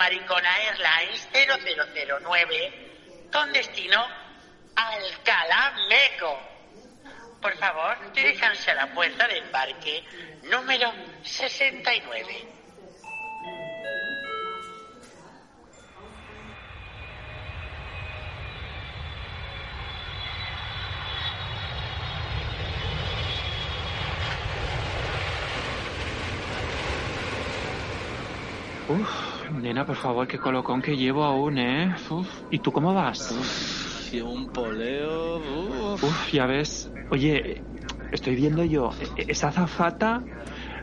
Maricona 0.00 0.48
Airlines 0.62 1.28
0009 1.30 3.28
con 3.30 3.52
destino 3.52 4.02
Alcalá 4.74 5.74
Meco. 5.90 6.40
Por 7.42 7.54
favor, 7.58 8.10
diríjanse 8.14 8.70
a 8.70 8.76
la 8.76 8.94
puerta 8.94 9.28
de 9.28 9.36
embarque 9.36 10.02
número 10.44 10.90
69. 11.22 12.59
Uf, 29.80 29.86
nena, 29.86 29.86
por 29.86 29.96
favor, 29.96 30.28
qué 30.28 30.38
colocón 30.38 30.82
que 30.82 30.96
llevo 30.96 31.24
aún, 31.24 31.58
¿eh? 31.58 31.94
Uf, 32.10 32.28
¿y 32.50 32.58
tú 32.58 32.70
cómo 32.70 32.92
vas? 32.92 33.30
Uf, 33.30 34.12
llevo 34.12 34.32
un 34.32 34.46
poleo. 34.48 35.94
Uf. 35.94 36.04
Uf, 36.04 36.32
ya 36.32 36.46
ves. 36.46 36.90
Oye, 37.10 37.62
estoy 38.12 38.36
viendo 38.36 38.62
yo, 38.64 38.90
e- 39.00 39.24
esa 39.28 39.50
zafata, 39.50 40.22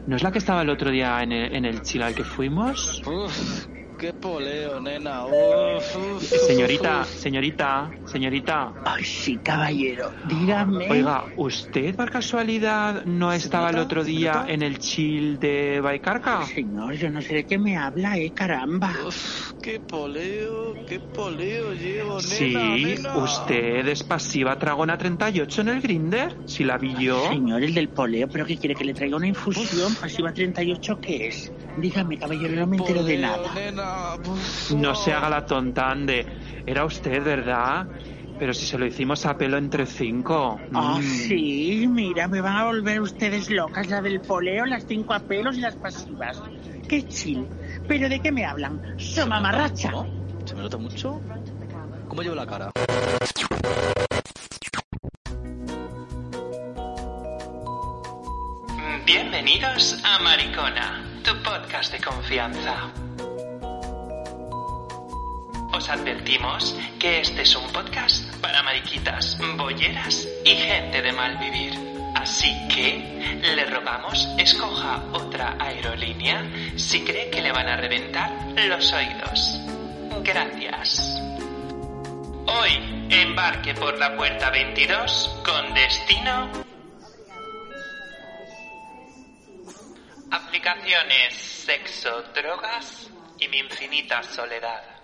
¿no 0.08 0.16
es 0.16 0.24
la 0.24 0.32
que 0.32 0.40
estaba 0.40 0.64
el 0.64 0.70
otro 0.70 0.90
día 0.90 1.22
en 1.22 1.32
el, 1.32 1.56
en 1.56 1.66
el 1.66 1.82
Chile 1.84 2.06
al 2.06 2.16
que 2.16 2.24
fuimos? 2.24 3.04
Uf, 3.06 3.68
qué 3.98 4.14
poleo, 4.14 4.80
nena. 4.80 5.26
Uf, 5.26 5.96
uf, 5.96 6.24
Señorita, 6.24 7.02
uf. 7.02 7.10
señorita, 7.10 7.92
señorita. 8.06 8.74
Ay, 8.86 9.04
sí, 9.04 9.38
caballero, 9.44 10.12
dígame. 10.30 10.90
Oiga, 10.90 11.26
¿usted 11.36 11.96
por 11.96 12.10
casualidad 12.10 13.04
no 13.06 13.32
estaba 13.34 13.70
el 13.72 13.80
otro 13.80 14.04
día 14.04 14.34
¿Señorita? 14.34 14.54
en 14.54 14.62
el 14.62 14.80
chill 14.80 15.40
de 15.40 15.80
Baicarca? 15.82 16.46
Señor, 16.46 16.94
yo 16.94 17.10
no 17.10 17.22
sé 17.22 17.34
de 17.36 17.46
qué 17.46 17.58
me 17.58 17.76
habla, 17.78 18.18
eh, 18.18 18.32
caramba. 18.34 18.94
Uf, 19.06 19.52
qué 19.62 19.80
poleo, 19.80 20.76
qué 20.88 21.00
poleo 21.00 21.74
llevo, 21.74 22.16
nena. 22.22 22.24
Sí, 22.24 22.54
nena. 22.86 23.18
usted 23.18 23.88
es 23.88 24.04
pasiva 24.04 24.58
tragona 24.60 24.98
38 24.98 25.62
en 25.62 25.68
el 25.70 25.82
Grinder, 25.82 26.36
si 26.46 26.64
la 26.64 26.78
vi 26.78 26.94
yo. 27.00 27.30
Señor, 27.30 27.64
el 27.64 27.74
del 27.74 27.90
poleo, 27.90 28.28
pero 28.28 28.46
que 28.46 28.58
quiere 28.58 28.76
que 28.76 28.86
le 28.86 28.94
traiga 28.94 29.18
una 29.18 29.28
infusión 29.28 29.96
pasiva 29.96 30.32
38, 30.32 31.00
¿qué 31.02 31.28
es? 31.28 31.52
Dígame, 31.80 32.18
caballero, 32.18 32.56
no 32.56 32.66
me 32.68 32.78
entero 32.78 33.04
de 33.04 33.16
Poleo, 33.16 33.22
nada. 33.38 33.54
nena. 33.54 33.87
No 34.76 34.96
se 34.96 35.14
haga 35.14 35.30
la 35.30 35.46
tonta, 35.46 35.90
ande. 35.92 36.26
Era 36.66 36.86
usted, 36.86 37.24
¿verdad? 37.24 37.88
Pero 38.40 38.54
si 38.54 38.66
se 38.66 38.78
lo 38.78 38.86
hicimos 38.86 39.26
a 39.26 39.36
pelo 39.38 39.58
entre 39.58 39.86
cinco. 39.86 40.60
Ah, 40.74 40.98
Mm. 41.00 41.04
sí, 41.04 41.88
mira, 41.90 42.28
me 42.28 42.40
van 42.42 42.56
a 42.58 42.66
volver 42.66 43.02
ustedes 43.02 43.50
locas, 43.50 43.88
la 43.90 44.02
del 44.02 44.22
poleo, 44.22 44.66
las 44.66 44.86
cinco 44.86 45.14
apelos 45.14 45.58
y 45.58 45.62
las 45.62 45.76
pasivas. 45.76 46.42
Qué 46.88 47.08
chill. 47.08 47.48
¿Pero 47.88 48.08
de 48.10 48.20
qué 48.20 48.32
me 48.32 48.46
hablan? 48.46 48.80
¡So 48.98 49.26
mamarracha! 49.28 49.90
¿No? 49.92 50.06
¿Se 50.46 50.54
me 50.56 50.62
nota 50.62 50.78
mucho? 50.78 51.20
¿Cómo 52.08 52.22
llevo 52.22 52.36
la 52.36 52.46
cara? 52.46 52.72
Bienvenidos 59.06 59.98
a 60.04 60.20
Maricona, 60.20 61.02
tu 61.24 61.32
podcast 61.44 61.92
de 61.94 62.00
confianza. 62.00 62.92
Os 65.72 65.90
advertimos 65.90 66.76
que 67.00 67.22
este 67.22 67.42
es 67.42 67.56
un 67.56 67.68
podcast 67.72 68.36
para 68.38 68.64
mariquitas, 68.64 69.38
bolleras 69.56 70.28
y 70.44 70.56
gente 70.56 71.02
de 71.02 71.12
mal 71.12 71.38
vivir. 71.38 71.74
Así 72.16 72.52
que 72.68 73.42
le 73.56 73.66
rogamos 73.66 74.28
escoja 74.38 75.04
otra 75.14 75.56
aerolínea 75.60 76.50
si 76.76 77.04
cree 77.04 77.30
que 77.30 77.42
le 77.42 77.52
van 77.52 77.68
a 77.68 77.78
reventar 77.78 78.32
los 78.56 78.92
oídos. 78.94 79.60
Gracias. 80.24 81.22
Hoy 82.48 83.08
embarque 83.10 83.74
por 83.76 83.98
la 84.00 84.16
puerta 84.16 84.50
22 84.50 85.42
con 85.46 85.74
destino 85.74 86.68
Aplicaciones, 90.30 91.34
sexo, 91.34 92.22
drogas 92.34 93.10
y 93.40 93.48
mi 93.48 93.60
infinita 93.60 94.22
soledad. 94.24 94.97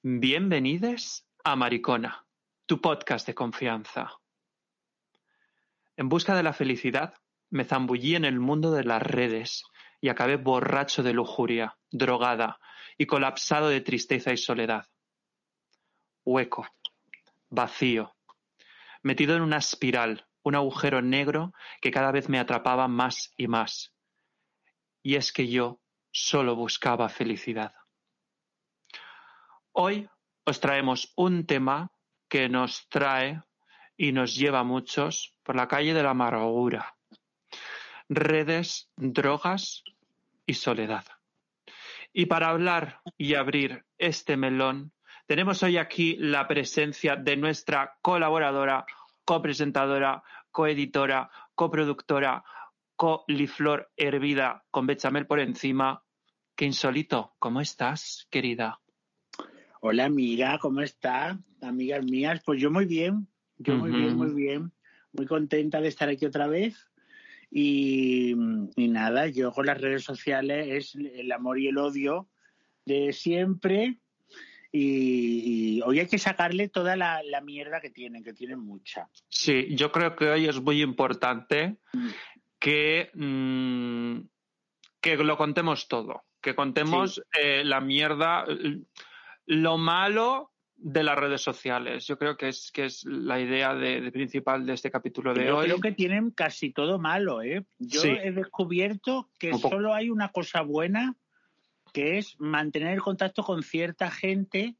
Bienvenidos 0.00 1.26
a 1.42 1.56
Maricona, 1.56 2.24
tu 2.66 2.80
podcast 2.80 3.26
de 3.26 3.34
confianza. 3.34 4.12
En 5.96 6.08
busca 6.08 6.36
de 6.36 6.44
la 6.44 6.52
felicidad, 6.52 7.14
me 7.50 7.64
zambullí 7.64 8.14
en 8.14 8.24
el 8.24 8.38
mundo 8.38 8.70
de 8.70 8.84
las 8.84 9.02
redes 9.02 9.64
y 10.00 10.08
acabé 10.08 10.36
borracho 10.36 11.02
de 11.02 11.12
lujuria, 11.12 11.78
drogada 11.90 12.60
y 12.96 13.06
colapsado 13.06 13.70
de 13.70 13.80
tristeza 13.80 14.32
y 14.32 14.36
soledad. 14.36 14.86
Hueco, 16.24 16.68
vacío, 17.50 18.14
metido 19.02 19.34
en 19.34 19.42
una 19.42 19.56
espiral, 19.56 20.28
un 20.44 20.54
agujero 20.54 21.02
negro 21.02 21.52
que 21.80 21.90
cada 21.90 22.12
vez 22.12 22.28
me 22.28 22.38
atrapaba 22.38 22.86
más 22.86 23.34
y 23.36 23.48
más. 23.48 23.92
Y 25.02 25.16
es 25.16 25.32
que 25.32 25.48
yo 25.48 25.80
solo 26.12 26.54
buscaba 26.54 27.08
felicidad. 27.08 27.74
Hoy 29.80 30.08
os 30.44 30.58
traemos 30.58 31.12
un 31.14 31.46
tema 31.46 31.92
que 32.28 32.48
nos 32.48 32.88
trae 32.88 33.40
y 33.96 34.10
nos 34.10 34.34
lleva 34.34 34.58
a 34.58 34.64
muchos 34.64 35.36
por 35.44 35.54
la 35.54 35.68
calle 35.68 35.94
de 35.94 36.02
la 36.02 36.10
amargura. 36.10 36.96
Redes, 38.08 38.90
drogas 38.96 39.84
y 40.46 40.54
soledad. 40.54 41.04
Y 42.12 42.26
para 42.26 42.48
hablar 42.48 43.02
y 43.16 43.36
abrir 43.36 43.84
este 43.98 44.36
melón, 44.36 44.90
tenemos 45.28 45.62
hoy 45.62 45.76
aquí 45.76 46.16
la 46.16 46.48
presencia 46.48 47.14
de 47.14 47.36
nuestra 47.36 47.98
colaboradora, 48.02 48.84
copresentadora, 49.24 50.24
coeditora, 50.50 51.30
coproductora, 51.54 52.42
coliflor 52.96 53.92
hervida 53.96 54.64
con 54.72 54.88
bechamel 54.88 55.28
por 55.28 55.38
encima. 55.38 56.02
Qué 56.56 56.64
insólito. 56.64 57.36
¿Cómo 57.38 57.60
estás, 57.60 58.26
querida? 58.28 58.80
Hola, 59.80 60.06
amiga, 60.06 60.58
¿cómo 60.58 60.80
está? 60.80 61.38
Amigas 61.62 62.04
mías, 62.04 62.40
pues 62.44 62.60
yo 62.60 62.70
muy 62.70 62.84
bien, 62.86 63.28
yo 63.58 63.76
muy 63.76 63.92
bien, 63.92 64.16
muy 64.16 64.32
bien. 64.32 64.72
Muy 65.12 65.26
contenta 65.26 65.80
de 65.80 65.88
estar 65.88 66.08
aquí 66.08 66.26
otra 66.26 66.46
vez. 66.48 66.86
Y, 67.50 68.32
y 68.76 68.88
nada, 68.88 69.26
yo 69.28 69.52
con 69.52 69.66
las 69.66 69.80
redes 69.80 70.04
sociales 70.04 70.66
es 70.68 70.94
el 70.94 71.32
amor 71.32 71.58
y 71.58 71.68
el 71.68 71.78
odio 71.78 72.28
de 72.84 73.12
siempre. 73.12 74.00
Y, 74.70 75.78
y 75.78 75.82
hoy 75.82 76.00
hay 76.00 76.08
que 76.08 76.18
sacarle 76.18 76.68
toda 76.68 76.94
la, 76.94 77.22
la 77.22 77.40
mierda 77.40 77.80
que 77.80 77.88
tienen, 77.90 78.22
que 78.22 78.34
tienen 78.34 78.58
mucha. 78.60 79.08
Sí, 79.28 79.74
yo 79.74 79.90
creo 79.92 80.14
que 80.14 80.28
hoy 80.28 80.46
es 80.46 80.60
muy 80.60 80.82
importante 80.82 81.78
Mm. 81.94 82.08
que, 82.58 83.10
mm, 83.14 84.18
que 85.00 85.16
lo 85.16 85.38
contemos 85.38 85.88
todo, 85.88 86.24
que 86.42 86.54
contemos 86.54 87.22
eh, 87.40 87.62
la 87.64 87.80
mierda, 87.80 88.44
l- 88.46 88.82
lo 89.48 89.78
malo 89.78 90.52
de 90.76 91.02
las 91.02 91.16
redes 91.18 91.40
sociales. 91.40 92.06
Yo 92.06 92.18
creo 92.18 92.36
que 92.36 92.48
es, 92.48 92.70
que 92.70 92.84
es 92.84 93.04
la 93.04 93.40
idea 93.40 93.74
de, 93.74 94.00
de 94.00 94.12
principal 94.12 94.64
de 94.66 94.74
este 94.74 94.90
capítulo 94.90 95.32
de 95.34 95.46
Yo 95.46 95.56
hoy. 95.56 95.64
creo 95.64 95.80
que 95.80 95.92
tienen 95.92 96.30
casi 96.30 96.70
todo 96.70 96.98
malo, 96.98 97.42
¿eh? 97.42 97.64
Yo 97.78 98.00
Sí. 98.02 98.08
he 98.10 98.30
descubierto 98.30 99.28
que 99.38 99.54
solo 99.54 99.94
hay 99.94 100.10
una 100.10 100.28
cosa 100.28 100.60
buena, 100.62 101.16
que 101.92 102.18
es 102.18 102.36
mantener 102.38 102.92
el 102.92 103.00
contacto 103.02 103.42
con 103.42 103.62
cierta 103.62 104.10
gente 104.10 104.76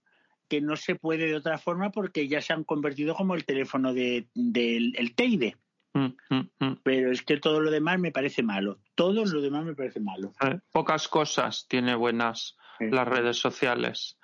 que 0.49 0.61
no 0.61 0.77
se 0.77 0.95
puede 0.95 1.27
de 1.27 1.35
otra 1.37 1.59
forma 1.59 1.91
porque 1.91 2.29
ya 2.29 2.41
se 2.43 2.53
han 2.53 2.65
convertido 2.65 3.15
como 3.15 3.35
el 3.35 3.45
teléfono 3.45 3.93
de- 3.95 4.29
del 4.35 4.95
el 4.99 5.15
Teide. 5.15 5.57
Mm, 5.95 6.07
mm, 6.31 6.51
mm. 6.61 6.81
Pero 6.85 7.11
es 7.11 7.23
que 7.23 7.39
todo 7.39 7.61
lo 7.61 7.71
demás 7.71 7.99
me 7.99 8.13
parece 8.13 8.43
malo. 8.43 8.79
Todo 8.95 9.25
lo 9.25 9.41
demás 9.41 9.65
me 9.65 9.75
parece 9.75 10.01
malo. 10.01 10.33
Eh, 10.43 10.59
Pocas 10.71 11.09
cosas 11.09 11.67
tiene 11.69 11.95
buenas. 11.97 12.57
Las 12.81 13.09
redes 13.09 13.39
sociales. 13.39 14.19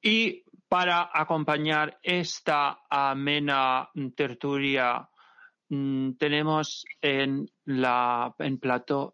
Y 0.00 0.44
para 0.68 1.10
acompañar 1.12 1.98
esta 2.02 2.80
amena 2.90 3.88
tertulia, 4.14 5.08
mm, 5.68 6.12
tenemos 6.12 6.84
en 7.00 7.46
la 7.64 8.34
en 8.38 8.60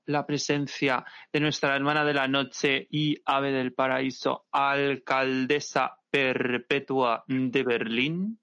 la 0.06 0.26
presencia 0.26 1.04
de 1.32 1.40
nuestra 1.40 1.76
hermana 1.76 2.04
de 2.04 2.14
la 2.14 2.28
noche 2.28 2.86
y 2.90 3.16
ave 3.24 3.52
del 3.52 3.74
paraíso, 3.74 4.46
alcaldesa 4.52 5.98
perpetua 6.10 7.24
de 7.26 7.62
Berlín, 7.62 8.41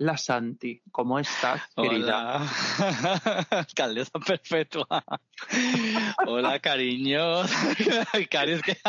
la 0.00 0.16
Santi. 0.16 0.80
¿Cómo 0.90 1.18
estás, 1.18 1.60
querida? 1.76 2.40
Hola. 2.78 3.46
Alcaldesa 3.50 4.18
perpetua. 4.18 5.04
Hola, 6.26 6.58
cariños. 6.58 7.50
Cari, 8.30 8.52
es 8.52 8.62
que 8.62 8.76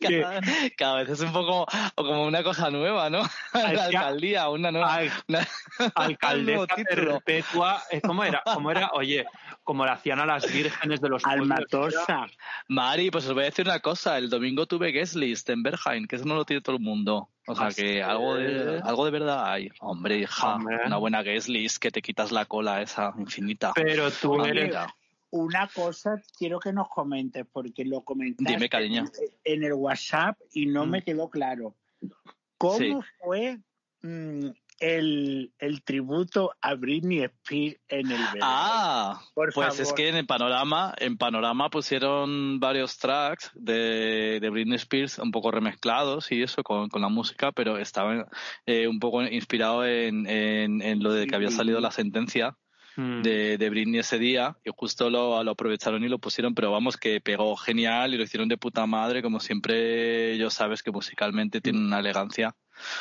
cada, 0.00 0.40
cada 0.76 0.94
vez 0.96 1.10
es 1.10 1.20
un 1.20 1.32
poco 1.32 1.64
como 1.94 2.24
una 2.24 2.42
cosa 2.42 2.70
nueva, 2.70 3.08
¿no? 3.08 3.22
La 3.54 3.84
alcaldía, 3.84 4.48
una 4.48 4.72
nueva. 4.72 4.98
Una- 5.28 5.46
alcaldesa 5.94 6.66
perpetua. 6.74 7.80
eh, 7.92 8.00
¿Cómo 8.00 8.24
era? 8.24 8.42
¿Cómo 8.44 8.72
era? 8.72 8.90
Oye, 8.94 9.26
como 9.68 9.84
le 9.84 9.90
hacían 9.90 10.18
a 10.18 10.24
las 10.24 10.50
vírgenes 10.50 10.98
de 11.02 11.10
los. 11.10 11.22
Almatosa. 11.26 12.26
Mari, 12.68 13.10
pues 13.10 13.26
os 13.26 13.34
voy 13.34 13.42
a 13.42 13.46
decir 13.50 13.66
una 13.66 13.80
cosa. 13.80 14.16
El 14.16 14.30
domingo 14.30 14.64
tuve 14.64 14.92
guest 14.92 15.14
list 15.14 15.50
en 15.50 15.62
Berghain, 15.62 16.06
que 16.06 16.16
eso 16.16 16.24
no 16.24 16.36
lo 16.36 16.46
tiene 16.46 16.62
todo 16.62 16.76
el 16.76 16.82
mundo. 16.82 17.28
O 17.46 17.54
sea 17.54 17.66
¿Ah, 17.66 17.70
que 17.76 18.02
algo 18.02 18.36
de, 18.36 18.80
algo 18.82 19.04
de 19.04 19.10
verdad 19.10 19.52
hay. 19.52 19.68
Hombre, 19.80 20.20
hija, 20.20 20.54
Hombre. 20.54 20.78
una 20.86 20.96
buena 20.96 21.22
guest 21.22 21.48
list 21.48 21.76
que 21.82 21.90
te 21.90 22.00
quitas 22.00 22.32
la 22.32 22.46
cola 22.46 22.80
esa 22.80 23.12
infinita. 23.18 23.72
Pero 23.74 24.10
tú 24.10 24.32
Una 24.32 24.48
eres... 24.48 24.62
bonita. 24.74 24.94
Una 25.30 25.68
cosa 25.68 26.16
quiero 26.38 26.58
que 26.60 26.72
nos 26.72 26.88
comentes, 26.88 27.44
porque 27.52 27.84
lo 27.84 28.00
comentaste 28.00 28.50
Dime, 28.54 28.70
cariño. 28.70 29.04
en 29.44 29.64
el 29.64 29.74
WhatsApp 29.74 30.38
y 30.54 30.64
no 30.64 30.86
Mm. 30.86 30.90
me 30.90 31.02
quedó 31.02 31.28
claro. 31.28 31.74
¿Cómo 32.56 32.78
Sí. 32.78 32.94
fue 33.22 33.58
mm, 34.00 34.46
el, 34.78 35.52
el 35.58 35.82
tributo 35.82 36.52
a 36.60 36.74
Britney 36.74 37.22
Spears 37.22 37.80
en 37.88 38.10
el 38.10 38.18
verano? 38.32 38.40
Ah, 38.42 39.20
Por 39.34 39.52
pues 39.52 39.68
favor. 39.68 39.80
es 39.82 39.92
que 39.92 40.08
en 40.08 40.16
el 40.16 40.26
panorama, 40.26 40.94
en 40.98 41.16
panorama 41.16 41.70
pusieron 41.70 42.60
varios 42.60 42.98
tracks 42.98 43.50
de, 43.54 44.38
de 44.40 44.50
Britney 44.50 44.76
Spears 44.76 45.18
un 45.18 45.30
poco 45.30 45.50
remezclados 45.50 46.30
y 46.32 46.42
eso 46.42 46.62
con, 46.62 46.88
con 46.88 47.02
la 47.02 47.08
música, 47.08 47.52
pero 47.52 47.78
estaba 47.78 48.26
eh, 48.66 48.86
un 48.88 49.00
poco 49.00 49.22
inspirado 49.22 49.84
en, 49.86 50.26
en, 50.26 50.82
en 50.82 51.02
lo 51.02 51.12
de 51.12 51.26
que 51.26 51.36
había 51.36 51.50
salido 51.50 51.80
la 51.80 51.90
sentencia 51.90 52.56
Mm. 53.00 53.22
de, 53.22 53.58
de 53.58 53.70
Britney 53.70 54.00
ese 54.00 54.18
día 54.18 54.56
y 54.64 54.70
justo 54.76 55.08
lo, 55.08 55.44
lo 55.44 55.52
aprovecharon 55.52 56.02
y 56.02 56.08
lo 56.08 56.18
pusieron, 56.18 56.52
pero 56.52 56.72
vamos 56.72 56.96
que 56.96 57.20
pegó 57.20 57.54
genial 57.54 58.12
y 58.12 58.16
lo 58.16 58.24
hicieron 58.24 58.48
de 58.48 58.56
puta 58.58 58.84
madre, 58.86 59.22
como 59.22 59.38
siempre 59.38 60.32
ellos 60.32 60.52
sabes 60.52 60.82
que 60.82 60.90
musicalmente 60.90 61.60
tienen 61.60 61.86
una 61.86 62.00
elegancia. 62.00 62.56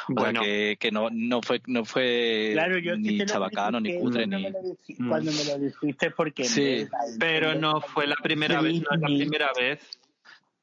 O 0.10 0.14
Bueno, 0.14 0.42
sea 0.42 0.48
que, 0.48 0.78
que 0.80 0.92
no, 0.92 1.10
no 1.12 1.42
fue, 1.42 1.62
no 1.66 1.84
fue 1.84 2.52
Claro, 2.54 2.78
yo 2.78 2.96
ni 2.96 3.26
chabacano, 3.26 3.80
ni 3.80 3.98
cutre, 4.00 4.28
cuando 4.28 4.38
ni... 4.38 4.44
me 4.44 4.52
lo 4.52 4.60
dijiste- 4.62 5.04
Mm. 5.04 5.10
Cuando 5.10 5.32
me 5.32 5.44
lo 5.46 5.58
dijiste, 5.66 6.12
porque 6.12 6.44
Sí, 6.44 6.62
Berghain- 6.62 7.18
pero 7.20 7.56
no 7.56 7.82
fue 7.82 8.06
la 8.06 8.16
primera 8.18 8.62
vez, 8.62 8.74
no 8.82 8.90
es 8.96 9.02
la 9.02 9.08
primera 9.08 9.50
vez. 9.60 10.00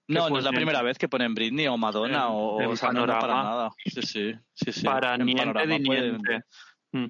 No, 0.06 0.26
que 0.26 0.30
no 0.32 0.38
es 0.38 0.44
la 0.44 0.50
ponen- 0.50 0.54
primera 0.56 0.82
vez 0.82 0.98
que 0.98 1.08
ponen 1.08 1.34
Britney 1.34 1.66
o 1.66 1.76
Madonna 1.76 2.18
En- 2.26 2.30
o, 2.30 2.60
en 2.60 2.66
o 2.70 2.76
sea, 2.76 2.92
no, 2.92 3.04
no 3.06 3.18
para 3.18 3.34
nada. 3.42 3.70
Sí, 3.84 4.00
sí, 4.02 4.34
sí, 4.52 4.72
sí. 4.72 4.84
para 4.84 5.14
En 5.16 5.24
niente 5.26 5.42
Panorama 5.44 5.74
de 5.78 5.80
pueden- 5.84 6.10
niente. 6.22 6.44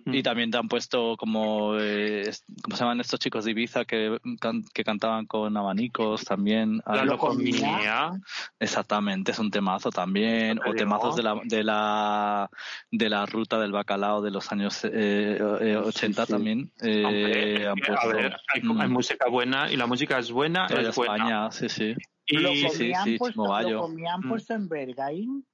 Y 0.07 0.23
también 0.23 0.51
te 0.51 0.57
han 0.57 0.67
puesto 0.69 1.15
como, 1.19 1.75
eh, 1.79 2.31
¿cómo 2.63 2.75
se 2.77 2.83
llaman 2.85 3.01
estos 3.01 3.21
chicos 3.21 3.45
de 3.45 3.51
Ibiza 3.51 3.85
que, 3.85 4.19
can- 4.41 4.65
que 4.73 4.83
cantaban 4.83 5.27
con 5.27 5.55
abanicos 5.57 6.25
también? 6.25 6.81
La 6.87 7.05
locomía. 7.05 8.13
Exactamente, 8.59 9.33
es 9.33 9.39
un 9.39 9.51
temazo 9.51 9.91
también. 9.91 10.59
O 10.65 10.73
temazos 10.75 11.17
de 11.17 11.23
la, 11.23 11.39
de 11.45 11.63
la 11.65 12.49
de 12.91 13.09
la 13.11 13.27
ruta 13.27 13.59
del 13.59 13.73
bacalao 13.73 14.23
de 14.23 14.31
los 14.31 14.51
años 14.53 14.85
eh, 14.85 15.39
eh, 15.61 15.77
80 15.77 16.25
sí. 16.25 16.33
también. 16.33 16.73
eh, 16.81 17.05
Hombre, 17.05 17.69
han 17.69 17.75
que, 17.77 17.87
puesto, 17.87 18.09
a 18.09 18.13
ver, 18.15 18.37
hay, 18.55 18.63
mm, 18.63 18.81
hay 18.81 18.89
música 18.89 19.29
buena 19.29 19.71
y 19.71 19.77
la 19.77 19.87
música 19.87 20.19
es 20.19 20.31
buena, 20.31 20.67
es 20.67 20.95
buena. 20.97 21.15
España, 21.15 21.51
sí, 21.51 21.69
sí. 21.69 21.95
Y 22.27 22.39
Lo 22.39 22.49
sí, 22.53 22.69
sí, 22.71 22.93
sí, 23.05 23.19
puesto, 23.19 23.61
lo 23.61 23.79
comían 23.81 24.21
Mm. 24.21 24.29
puesto 24.29 24.55
en 24.55 24.69
Berghain. 24.69 25.47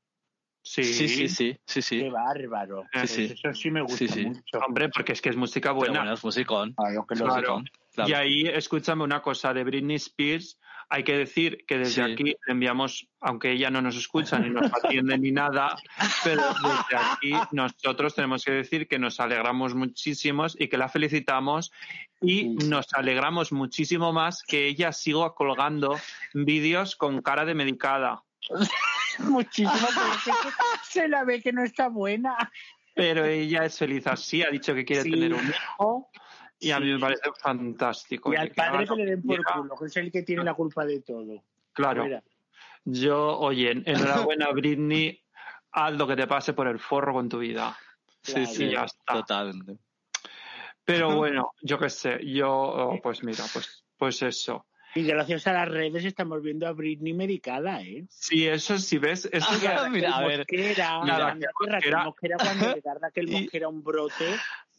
Sí, 0.63 0.85
Sí, 0.85 1.09
sí, 1.09 1.29
sí, 1.29 1.57
sí, 1.67 1.83
sí. 1.83 1.99
Qué 2.01 2.11
bárbaro. 2.11 2.83
Sí, 2.83 2.89
Pues 2.93 3.11
sí. 3.11 3.25
Eso 3.43 3.55
sí 3.55 3.71
me 3.71 3.83
gusta 3.83 3.97
Sí, 3.99 4.09
sí. 4.09 4.27
mucho. 4.27 4.59
hombre, 4.67 4.89
porque 4.89 5.13
es 5.13 5.21
que 5.23 5.31
es 5.31 5.37
música 5.37 5.71
Pero 5.71 5.75
buena. 5.77 5.99
bueno, 6.01 6.13
es 6.15 6.25
musicón. 6.25 6.75
Claro 6.75 7.07
que 7.07 7.15
lo 7.17 7.25
Claro. 7.27 7.41
musicón, 7.59 7.65
claro. 7.95 8.11
Y 8.11 8.13
ahí, 8.15 8.43
escúchame 8.47 9.03
una 9.05 9.23
cosa 9.23 9.53
de 9.55 9.65
Britney 9.65 9.97
Spears. 9.97 10.59
Hay 10.93 11.05
que 11.05 11.17
decir 11.17 11.65
que 11.69 11.79
desde 11.79 12.05
Sí. 12.05 12.13
aquí 12.13 12.25
le 12.25 12.37
enviamos, 12.53 13.07
aunque 13.21 13.53
ella 13.53 13.71
no 13.71 13.81
nos 13.81 13.97
escucha 13.97 14.41
ni 14.41 14.51
nos 14.51 14.73
atiende 14.73 15.17
ni 15.19 15.31
nada, 15.31 15.79
pero 16.25 16.43
desde 16.43 16.97
aquí 16.97 17.33
nosotros 17.53 18.17
tenemos 18.17 18.45
que 18.45 18.51
decir 18.51 18.89
que 18.89 18.99
nos 18.99 19.21
alegramos 19.21 19.77
muchísimos 19.77 20.57
y 20.59 20.67
que 20.67 20.77
la 20.79 20.89
felicitamos 20.89 21.71
y 22.21 22.49
nos 22.67 22.93
alegramos 22.93 23.53
muchísimo 23.53 24.13
más 24.13 24.43
que 24.43 24.67
ella 24.67 24.93
siga 24.93 25.33
colgando 25.33 25.97
vídeos 26.35 26.97
con 26.97 27.23
cara 27.23 27.45
de 27.45 27.55
medicada. 27.55 28.25
Muchísimo, 29.19 29.73
pero 29.95 30.13
es 30.13 30.25
que 30.25 30.33
se 30.85 31.09
la 31.09 31.25
ve 31.25 31.43
que 31.43 31.53
no 31.53 31.63
está 31.63 31.89
buena. 31.89 32.37
Pero 32.95 33.25
ella 33.25 33.65
es 33.65 33.79
feliz 33.79 34.07
así, 34.07 34.43
ha 34.43 34.51
dicho 34.51 34.75
que 34.75 34.85
quiere 34.85 35.03
Sí. 35.03 35.11
tener 35.11 35.33
un 35.35 35.49
hijo 35.49 36.09
y 36.59 36.71
a 36.71 36.81
mí 36.81 36.87
Sí. 36.87 36.93
me 36.95 36.99
parece 36.99 37.31
fantástico. 37.41 38.33
Y 38.33 38.37
al 38.37 38.51
padre 38.51 38.87
que 38.87 38.95
le 38.97 39.05
den 39.07 39.23
por 39.23 39.43
culo, 39.45 39.77
que 39.79 39.87
es 39.87 39.97
el 39.97 40.11
que 40.13 40.23
tiene 40.23 40.45
la 40.45 40.55
culpa 40.55 40.85
de 40.85 41.01
todo. 41.01 41.43
Claro. 41.73 42.05
Mira. 42.05 42.23
Yo, 42.85 43.39
oye, 43.39 43.71
enhorabuena, 43.85 44.49
Britney. 44.53 45.23
Haz 45.73 45.93
lo 45.95 46.07
que 46.07 46.17
te 46.17 46.27
pase 46.27 46.53
por 46.53 46.67
el 46.67 46.81
forro 46.81 47.13
con 47.13 47.29
tu 47.29 47.39
vida. 47.39 47.79
Sí, 48.23 48.33
Claro. 48.33 48.47
sí, 48.49 48.71
ya 48.71 48.85
está. 48.85 49.13
totalmente. 49.15 49.77
Pero 50.85 51.15
bueno, 51.15 51.53
yo 51.63 51.79
qué 51.79 51.89
sé, 51.89 52.19
yo, 52.27 52.51
oh, 52.51 53.01
pues 53.01 53.23
mira, 53.23 53.45
pues, 53.53 53.85
pues 53.97 54.21
eso. 54.23 54.67
Y 54.95 55.03
gracias 55.05 55.47
a 55.47 55.53
las 55.53 55.69
redes 55.69 56.05
estamos 56.05 56.43
viendo 56.43 56.67
a 56.67 56.73
Britney 56.73 57.13
medicada, 57.13 57.81
¿eh? 57.83 58.05
Sí, 58.09 58.47
eso 58.47 58.77
sí, 58.79 58.99
¿ves? 58.99 59.29
Eso 59.33 59.55
es 59.55 59.65
Ah, 59.67 59.89
mira, 59.89 60.17
a 60.17 60.27
ver. 60.27 60.39
Mosquera, 60.41 61.01
Mira, 61.03 61.19
Raquel 61.19 61.49
Mosquera. 61.69 62.05
Mosquera 62.05 62.37
cuando 62.39 62.75
le 62.77 62.81
da 62.81 62.95
Raquel 63.01 63.29
Y- 63.29 63.33
Mosquera 63.43 63.69
un 63.69 63.83
brote 63.85 64.25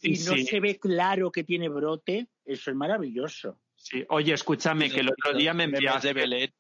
y 0.02 0.10
y 0.10 0.12
no 0.26 0.34
sí. 0.36 0.46
se 0.46 0.60
ve 0.60 0.78
claro 0.80 1.32
que 1.32 1.44
tiene 1.44 1.70
brote, 1.70 2.28
eso 2.44 2.72
es 2.72 2.76
maravilloso. 2.76 3.60
Sí. 3.76 4.04
Oye, 4.10 4.34
escúchame, 4.34 4.90
que 4.90 5.00
el 5.00 5.10
otro 5.12 5.34
día 5.38 5.54
me 5.54 5.64
enviaste... 5.66 6.08
de 6.10 6.14
Belén. 6.14 6.54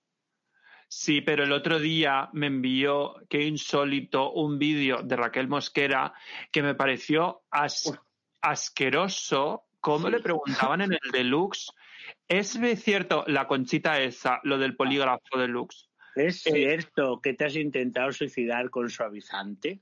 Sí, 0.87 1.21
pero 1.21 1.43
el 1.45 1.51
otro 1.51 1.79
día 1.79 2.29
me 2.33 2.47
envió, 2.47 3.15
qué 3.29 3.43
insólito, 3.43 4.31
un 4.33 4.59
vídeo 4.59 5.01
de 5.03 5.15
Raquel 5.15 5.47
Mosquera 5.47 6.13
que 6.51 6.61
me 6.61 6.75
pareció 6.75 7.43
as- 7.49 7.93
asqueroso. 8.41 9.63
¿Cómo 9.79 10.07
Sí. 10.07 10.11
le 10.13 10.19
preguntaban 10.19 10.81
en 10.81 10.93
el 10.93 10.99
deluxe? 11.13 11.71
¿Es 12.31 12.57
cierto 12.81 13.25
la 13.27 13.45
conchita 13.47 13.99
esa, 14.01 14.39
lo 14.43 14.57
del 14.57 14.75
polígrafo 14.75 15.37
deluxe? 15.37 15.89
¿Es 16.15 16.45
Eh, 16.47 16.51
cierto 16.53 17.19
que 17.21 17.33
te 17.33 17.45
has 17.45 17.55
intentado 17.55 18.11
suicidar 18.13 18.69
con 18.69 18.89
suavizante? 18.89 19.81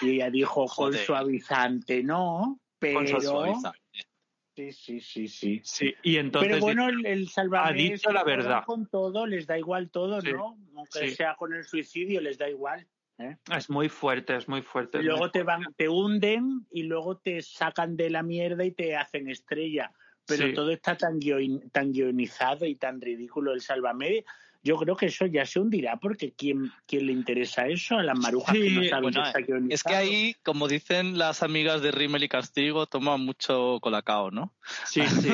Y 0.00 0.10
ella 0.16 0.30
dijo, 0.30 0.66
con 0.66 0.94
suavizante 0.94 2.02
no, 2.02 2.58
pero... 2.78 3.00
Sí, 4.54 4.70
sí, 4.72 5.00
sí, 5.00 5.28
sí. 5.28 5.60
Sí, 5.64 5.94
y 6.02 6.16
entonces 6.18 6.50
Pero 6.52 6.60
bueno, 6.60 6.88
el, 6.88 7.06
el 7.06 7.28
ha 7.54 7.72
dicho 7.72 8.12
la 8.12 8.22
verdad. 8.22 8.64
con 8.66 8.86
todo, 8.86 9.26
les 9.26 9.46
da 9.46 9.58
igual 9.58 9.90
todo, 9.90 10.20
Sí, 10.20 10.32
¿no? 10.32 10.58
Aunque 10.76 11.08
sí. 11.08 11.14
sea 11.14 11.36
con 11.36 11.54
el 11.54 11.64
suicidio, 11.64 12.20
les 12.20 12.36
da 12.36 12.50
igual. 12.50 12.86
¿eh? 13.18 13.36
es 13.56 13.70
muy 13.70 13.88
fuerte, 13.88 14.36
es 14.36 14.48
muy 14.48 14.60
fuerte. 14.62 14.98
Y 14.98 15.00
es 15.00 15.06
luego 15.06 15.20
muy 15.22 15.30
te 15.30 15.42
van, 15.42 15.64
te 15.76 15.88
hunden 15.88 16.66
y 16.70 16.82
luego 16.82 17.18
te 17.18 17.40
sacan 17.40 17.96
de 17.96 18.10
la 18.10 18.22
mierda 18.22 18.64
y 18.64 18.72
te 18.72 18.94
hacen 18.96 19.30
estrella. 19.30 19.92
Pero 20.26 20.46
Sí. 20.46 20.54
todo 20.54 20.70
está 20.70 20.96
tan, 20.96 21.18
guion- 21.20 21.70
tan 21.72 21.92
guionizado 21.92 22.66
y 22.66 22.76
tan 22.76 23.00
ridículo 23.00 23.52
el 23.52 23.60
Sálvame. 23.60 24.24
Yo 24.64 24.76
creo 24.76 24.94
que 24.94 25.06
eso 25.06 25.26
ya 25.26 25.44
se 25.44 25.58
hundirá 25.58 25.96
porque 25.96 26.34
¿quién, 26.34 26.70
quién 26.86 27.06
le 27.06 27.12
interesa 27.12 27.66
eso? 27.66 27.96
A 27.96 28.04
las 28.04 28.16
marujas 28.16 28.54
que 28.54 28.70
no 28.70 28.84
saben 28.84 29.02
bueno, 29.02 29.20
que 29.22 29.26
está 29.28 29.40
guionizado. 29.40 29.74
Es 29.74 29.82
que 29.82 29.94
ahí, 29.94 30.36
como 30.44 30.68
dicen 30.68 31.18
las 31.18 31.42
amigas 31.42 31.82
de 31.82 31.90
Rimmel 31.90 32.22
y 32.22 32.28
Castigo, 32.28 32.86
toma 32.86 33.16
mucho 33.16 33.80
colacao, 33.80 34.30
¿no? 34.30 34.54
Sí, 34.86 35.00
sí. 35.28 35.30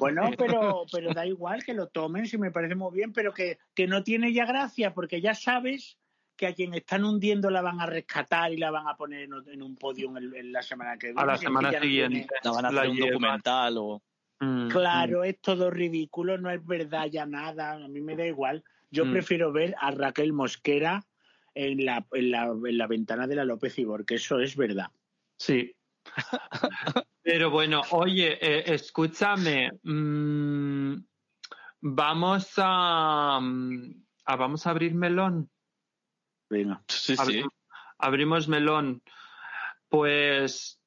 Bueno, 0.00 0.30
pero, 0.36 0.84
pero 0.90 1.14
da 1.14 1.24
igual 1.24 1.62
que 1.64 1.74
lo 1.74 1.86
tomen, 1.86 2.26
si 2.26 2.38
me 2.38 2.50
parece 2.50 2.74
muy 2.74 2.92
bien, 2.92 3.12
pero 3.12 3.32
que, 3.32 3.58
que 3.72 3.86
no 3.86 4.02
tiene 4.02 4.32
ya 4.32 4.46
gracia, 4.46 4.92
porque 4.92 5.20
ya 5.20 5.36
sabes 5.36 5.96
que 6.34 6.48
a 6.48 6.54
quien 6.54 6.74
están 6.74 7.04
hundiendo 7.04 7.50
la 7.50 7.62
van 7.62 7.80
a 7.80 7.86
rescatar 7.86 8.52
y 8.52 8.56
la 8.56 8.72
van 8.72 8.88
a 8.88 8.96
poner 8.96 9.22
en, 9.22 9.32
en 9.46 9.62
un 9.62 9.76
podio 9.76 10.12
en, 10.16 10.50
la 10.50 10.62
semana 10.62 10.98
que 10.98 11.08
viene. 11.08 11.22
A 11.22 11.26
la 11.26 11.36
semana 11.36 11.70
no 11.70 11.80
siguiente. 11.80 12.26
La 12.42 12.50
van 12.50 12.64
a 12.66 12.72
La 12.72 12.80
hacer 12.80 12.90
un 12.90 12.98
documental 12.98 13.78
o... 13.78 14.02
Mm, 14.44 14.68
Claro, 14.70 15.22
es 15.22 15.40
todo 15.40 15.70
ridículo, 15.70 16.36
no 16.36 16.50
es 16.50 16.64
verdad 16.66 17.06
ya 17.06 17.26
nada, 17.26 17.74
a 17.74 17.88
mí 17.88 18.00
me 18.00 18.16
da 18.16 18.26
igual. 18.26 18.64
Yo 18.90 19.04
Mm. 19.06 19.12
prefiero 19.12 19.52
ver 19.52 19.74
a 19.80 19.92
Raquel 19.92 20.32
Mosquera 20.32 21.04
en 21.54 21.84
la, 21.84 22.04
en 22.12 22.30
la, 22.32 22.46
en 22.46 22.76
la 22.78 22.86
ventana 22.88 23.26
de 23.28 23.36
la 23.36 23.44
López 23.44 23.78
Ibor, 23.78 24.04
que 24.04 24.16
eso 24.16 24.40
es 24.40 24.56
verdad. 24.56 24.88
Sí. 25.38 25.74
Pero 27.22 27.50
bueno, 27.50 27.82
oye, 27.92 28.36
eh, 28.40 28.64
escúchame. 28.74 29.70
mm, 29.84 30.94
vamos 31.82 32.52
a, 32.56 33.38
mm, 33.40 34.04
a- 34.24 34.36
Vamos 34.36 34.66
a 34.66 34.70
abrir 34.70 34.94
melón. 34.94 35.48
Venga. 36.50 36.82
Sí, 36.88 37.14
sí. 37.16 37.22
Abri- 37.22 37.48
Abrimos 37.98 38.48
melón. 38.48 39.02
Pues. 39.88 40.81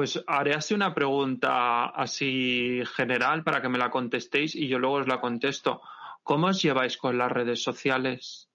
Pues 0.00 0.18
haré 0.26 0.54
así 0.54 0.72
una 0.72 0.94
pregunta 0.94 1.84
así 1.84 2.80
general 2.96 3.44
para 3.44 3.60
que 3.60 3.68
me 3.68 3.76
la 3.76 3.90
contestéis 3.90 4.54
y 4.54 4.66
yo 4.66 4.78
luego 4.78 4.96
os 4.96 5.06
la 5.06 5.20
contesto. 5.20 5.82
¿Cómo 6.22 6.46
os 6.46 6.62
lleváis 6.62 6.96
con 6.96 7.18
las 7.18 7.30
redes 7.30 7.62
sociales? 7.62 8.48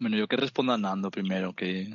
Bueno, 0.00 0.16
yo 0.16 0.26
que 0.26 0.34
respondo 0.34 0.72
andando 0.72 1.12
primero, 1.12 1.54
que... 1.54 1.90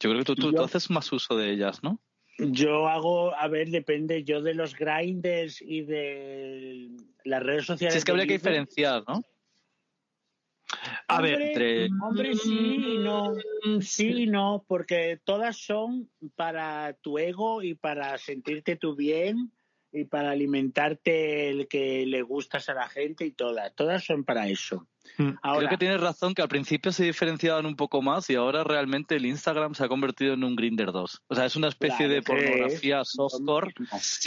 Yo 0.00 0.08
creo 0.10 0.20
que 0.20 0.24
tú, 0.24 0.34
tú, 0.34 0.62
haces 0.62 0.88
más 0.88 1.12
uso 1.12 1.36
de 1.36 1.50
ellas, 1.50 1.82
¿no? 1.82 2.00
Yo 2.38 2.88
hago, 2.88 3.36
a 3.36 3.46
ver, 3.46 3.68
depende 3.68 4.24
yo 4.24 4.40
de 4.40 4.54
los 4.54 4.74
grinders 4.74 5.60
y 5.60 5.82
de 5.82 6.88
las 7.22 7.42
redes 7.42 7.66
sociales. 7.66 7.92
Sí, 7.92 7.98
es 7.98 8.04
que 8.06 8.12
habría 8.12 8.26
que 8.26 8.38
diferenciar, 8.38 9.04
¿no? 9.06 9.22
A 11.10 11.16
Hombre, 11.16 11.36
ver, 11.36 11.42
entre- 11.48 11.88
Hombre, 12.00 12.34
sí 12.36 12.76
y 12.86 12.98
no. 12.98 13.34
Mm, 13.64 13.80
Sí 13.80 14.22
y 14.22 14.26
no, 14.26 14.64
porque 14.68 15.20
todas 15.24 15.56
son 15.56 16.08
para 16.36 16.92
tu 17.00 17.18
ego 17.18 17.62
y 17.62 17.74
para 17.74 18.16
sentirte 18.16 18.76
tú 18.76 18.94
bien 18.94 19.50
y 19.92 20.04
para 20.04 20.30
alimentarte 20.30 21.50
el 21.50 21.66
que 21.66 22.06
le 22.06 22.22
gustas 22.22 22.68
a 22.68 22.74
la 22.74 22.88
gente 22.88 23.26
y 23.26 23.32
todas, 23.32 23.74
todas 23.74 24.04
son 24.04 24.24
para 24.24 24.48
eso. 24.48 24.86
Mm. 25.18 25.30
Creo 25.56 25.68
que 25.68 25.76
tienes 25.76 26.00
razón 26.00 26.34
que 26.34 26.42
al 26.42 26.48
principio 26.48 26.92
se 26.92 27.04
diferenciaban 27.04 27.66
un 27.66 27.76
poco 27.76 28.02
más 28.02 28.28
y 28.30 28.34
ahora 28.34 28.64
realmente 28.64 29.16
el 29.16 29.26
Instagram 29.26 29.74
se 29.74 29.84
ha 29.84 29.88
convertido 29.88 30.34
en 30.34 30.44
un 30.44 30.56
Grinder 30.56 30.92
2. 30.92 31.22
O 31.28 31.34
sea, 31.34 31.46
es 31.46 31.56
una 31.56 31.68
especie 31.68 32.08
de 32.08 32.22
pornografía 32.22 33.04
softcore 33.04 33.74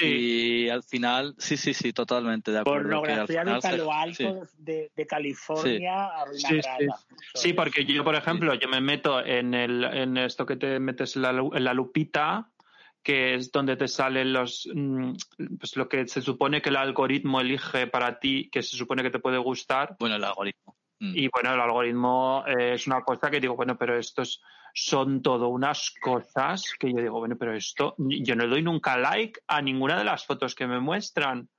y 0.02 0.70
al 0.70 0.84
final, 0.84 1.36
sí, 1.38 1.58
sí, 1.58 1.74
sí, 1.74 1.94
totalmente 1.94 2.52
de 2.52 2.60
acuerdo. 2.60 3.02
Pornografía 3.02 3.44
de 3.44 3.60
Palo 3.60 3.92
Alto 3.92 4.48
de, 4.58 4.92
California 5.08 6.10
sí. 6.34 6.60
Sí, 7.34 7.54
porque 7.54 7.86
yo, 7.86 8.04
por 8.04 8.16
ejemplo, 8.16 8.54
yo 8.54 8.68
me 8.70 8.82
meto 8.82 9.24
en, 9.24 9.54
el, 9.54 9.84
en 9.84 10.18
esto 10.18 10.46
que 10.46 10.56
te 10.56 10.80
metes 10.80 11.16
en 11.16 11.64
la 11.64 11.74
lupita 11.74 12.53
que 13.04 13.36
es 13.36 13.52
donde 13.52 13.76
te 13.76 13.88
salen 13.88 14.32
los 14.34 14.68
mm, 14.74 15.14
pues 15.60 15.76
lo 15.76 15.90
que 15.90 16.08
se 16.08 16.22
supone 16.22 16.62
que 16.62 16.70
el 16.70 16.78
algoritmo 16.78 17.42
elige 17.42 17.88
para 17.88 18.20
ti, 18.20 18.50
que 18.50 18.64
se 18.64 18.78
supone 18.78 19.04
que 19.04 19.12
te 19.12 19.20
puede 19.20 19.38
gustar. 19.38 19.96
Bueno, 20.00 20.16
el 20.16 20.24
algoritmo. 20.24 20.78
Mm. 21.00 21.14
Y 21.16 21.28
bueno, 21.28 21.54
el 21.54 21.60
algoritmo 21.60 22.44
eh, 22.48 22.74
es 22.74 22.88
una 22.88 23.02
cosa 23.02 23.30
que 23.30 23.42
digo, 23.42 23.56
bueno, 23.56 23.78
pero 23.78 23.98
estos 23.98 24.42
son 24.74 25.22
todo 25.22 25.50
unas 25.50 25.94
cosas 26.02 26.74
que 26.80 26.92
yo 26.92 27.02
digo, 27.02 27.20
bueno, 27.20 27.36
pero 27.38 27.54
esto, 27.54 27.96
yo 27.98 28.36
no 28.36 28.48
doy 28.48 28.64
nunca 28.64 28.98
like 28.98 29.40
a 29.48 29.62
ninguna 29.62 29.98
de 29.98 30.06
las 30.06 30.26
fotos 30.26 30.56
que 30.56 30.66
me 30.66 30.80
muestran. 30.80 31.50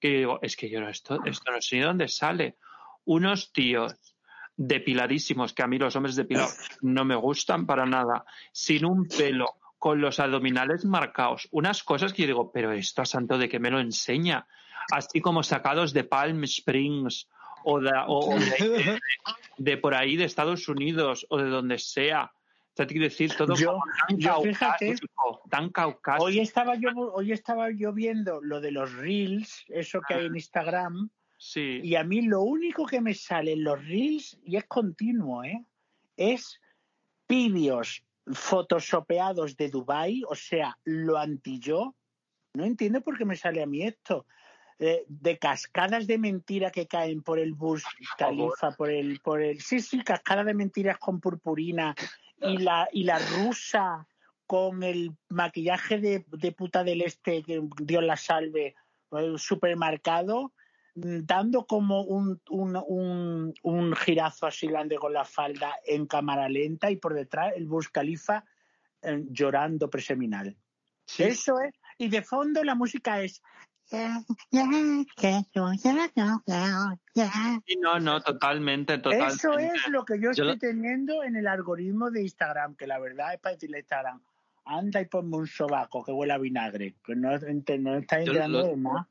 Que 0.00 0.12
yo 0.12 0.18
digo, 0.18 0.38
es 0.42 0.56
que 0.56 0.68
yo 0.70 0.80
no, 0.80 0.88
esto, 0.88 1.20
esto 1.24 1.52
no 1.52 1.60
sé 1.60 1.76
de 1.76 1.84
dónde 1.84 2.08
sale. 2.08 2.56
Unos 3.04 3.52
tíos 3.52 3.94
depiladísimos, 4.56 5.52
que 5.52 5.62
a 5.62 5.66
mí 5.66 5.78
los 5.78 5.94
hombres 5.94 6.16
depilados 6.16 6.56
no 6.80 7.04
me 7.04 7.14
gustan 7.14 7.66
para 7.66 7.84
nada, 7.84 8.24
sin 8.52 8.86
un 8.86 9.06
pelo, 9.06 9.58
con 9.86 10.00
los 10.00 10.18
abdominales 10.18 10.84
marcados. 10.84 11.46
Unas 11.52 11.84
cosas 11.84 12.12
que 12.12 12.22
yo 12.22 12.26
digo, 12.26 12.50
pero 12.50 12.72
esto 12.72 13.02
a 13.02 13.06
santo 13.06 13.38
de 13.38 13.48
que 13.48 13.60
me 13.60 13.70
lo 13.70 13.78
enseña. 13.78 14.44
Así 14.90 15.20
como 15.20 15.44
sacados 15.44 15.92
de 15.92 16.02
Palm 16.02 16.42
Springs 16.42 17.28
o 17.62 17.78
de, 19.58 19.76
por 19.76 19.94
ahí 19.94 20.16
de 20.16 20.24
Estados 20.24 20.66
Unidos 20.66 21.24
o 21.30 21.38
de 21.38 21.48
donde 21.48 21.78
sea. 21.78 22.32
O 22.34 22.74
sea, 22.74 22.86
decir 22.86 23.36
todo 23.36 23.54
yo, 23.54 23.78
tan, 24.20 24.42
fíjate, 24.42 24.96
tan 25.48 25.70
caucásico. 25.70 26.24
Hoy 26.24 26.40
estaba 26.40 26.74
yo 26.74 26.88
hoy 27.14 27.30
estaba 27.30 27.70
yo 27.70 27.92
viendo 27.92 28.40
lo 28.42 28.60
de 28.60 28.72
los 28.72 28.92
reels, 28.92 29.66
eso 29.68 30.00
que 30.00 30.14
hay 30.14 30.26
en 30.26 30.34
Instagram. 30.34 31.10
Sí. 31.38 31.78
Y 31.84 31.94
a 31.94 32.02
mí 32.02 32.22
lo 32.22 32.40
único 32.40 32.86
que 32.86 33.00
me 33.00 33.14
sale 33.14 33.52
en 33.52 33.62
los 33.62 33.86
reels 33.86 34.36
y 34.42 34.56
es 34.56 34.64
continuo, 34.64 35.44
¿eh? 35.44 35.64
Es 36.16 36.60
vídeos 37.28 38.02
photoshopeados 38.32 39.56
de 39.56 39.68
Dubai, 39.68 40.22
o 40.28 40.34
sea, 40.34 40.76
lo 40.84 41.16
anti 41.16 41.58
yo. 41.58 41.94
No 42.54 42.64
entiendo 42.64 43.00
por 43.02 43.16
qué 43.16 43.24
me 43.24 43.36
sale 43.36 43.62
a 43.62 43.66
mí 43.66 43.82
esto. 43.82 44.26
Eh, 44.78 45.04
de 45.08 45.38
cascadas 45.38 46.06
de 46.06 46.18
mentira 46.18 46.70
que 46.70 46.86
caen 46.86 47.22
por 47.22 47.38
el 47.38 47.54
bus 47.54 47.82
califa, 48.18 48.72
por 48.72 48.90
el, 48.90 49.20
por 49.20 49.40
el. 49.40 49.60
Sí, 49.60 49.80
sí, 49.80 50.02
cascadas 50.02 50.44
de 50.44 50.54
mentiras 50.54 50.98
con 50.98 51.20
purpurina 51.20 51.94
y 52.42 52.58
la, 52.58 52.86
y 52.92 53.04
la 53.04 53.18
rusa 53.18 54.06
con 54.46 54.82
el 54.82 55.12
maquillaje 55.28 55.98
de, 55.98 56.26
de 56.28 56.52
puta 56.52 56.84
del 56.84 57.02
este, 57.02 57.42
que 57.42 57.62
Dios 57.80 58.04
la 58.04 58.16
salve, 58.16 58.74
eh, 59.12 59.34
supermercado 59.38 60.52
dando 60.96 61.66
como 61.66 62.02
un, 62.02 62.40
un, 62.48 63.54
un, 63.62 63.96
girazo 63.96 64.46
así 64.46 64.66
grande 64.66 64.96
con 64.96 65.12
la 65.12 65.26
falda 65.26 65.74
en 65.86 66.06
cámara 66.06 66.48
lenta 66.48 66.90
y 66.90 66.96
por 66.96 67.12
detrás 67.12 67.52
el 67.54 67.66
Bus 67.66 67.90
Khalifa 67.90 68.44
eh, 69.02 69.22
llorando 69.28 69.90
preseminal. 69.90 70.56
Eso 71.18 71.60
es. 71.60 71.74
Y 71.98 72.08
de 72.08 72.22
fondo 72.22 72.64
la 72.64 72.74
música 72.74 73.20
es. 73.20 73.42
no, 77.80 78.00
no, 78.00 78.20
totalmente, 78.20 78.98
totalmente. 78.98 79.34
Eso 79.34 79.58
es 79.58 79.88
lo 79.88 80.04
que 80.04 80.18
yo 80.18 80.30
estoy 80.30 80.58
teniendo 80.58 81.22
en 81.22 81.36
el 81.36 81.46
algoritmo 81.46 82.10
de 82.10 82.22
Instagram, 82.22 82.74
que 82.74 82.86
la 82.86 82.98
verdad 82.98 83.34
es 83.34 83.40
para 83.40 83.54
decirle 83.54 83.76
a 83.76 83.80
Instagram, 83.80 84.22
anda 84.64 85.00
y 85.00 85.04
ponme 85.04 85.36
un 85.36 85.46
sobaco 85.46 86.02
que 86.02 86.10
huele 86.10 86.32
a 86.32 86.38
vinagre, 86.38 86.96
que 87.04 87.14
no, 87.14 87.38
no 87.38 87.96
está 87.98 88.20
entrando 88.20 88.64
de 88.64 88.76
más. 88.76 89.06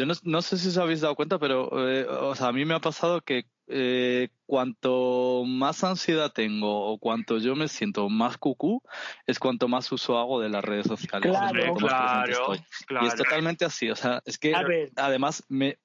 Yo 0.00 0.06
no, 0.24 0.42
sé 0.42 0.56
si 0.56 0.68
os 0.68 0.78
habéis 0.78 1.02
dado 1.02 1.14
cuenta, 1.14 1.38
pero 1.38 1.68
eh, 1.88 2.06
o 2.08 2.34
sea, 2.34 2.48
a 2.48 2.52
mí 2.52 2.64
me 2.64 2.74
ha 2.74 2.80
pasado 2.80 3.20
que 3.20 3.44
eh, 3.66 4.30
cuanto 4.46 5.44
más 5.46 5.84
ansiedad 5.84 6.32
tengo 6.32 6.86
o 6.86 6.98
cuanto 6.98 7.38
yo 7.38 7.54
me 7.54 7.68
siento 7.68 8.08
más 8.08 8.38
cucú, 8.38 8.82
es 9.26 9.38
cuanto 9.38 9.68
más 9.68 9.92
uso 9.92 10.18
hago 10.18 10.40
de 10.40 10.48
las 10.48 10.64
redes 10.64 10.86
sociales. 10.86 11.30
Claro, 11.30 11.74
claro, 11.74 12.54
Y 13.02 13.06
es 13.06 13.14
totalmente 13.14 13.66
así. 13.66 13.90
O 13.90 13.96
sea, 13.96 14.22
es 14.24 14.38
que 14.38 14.54
además 14.96 15.44
me, 15.48 15.78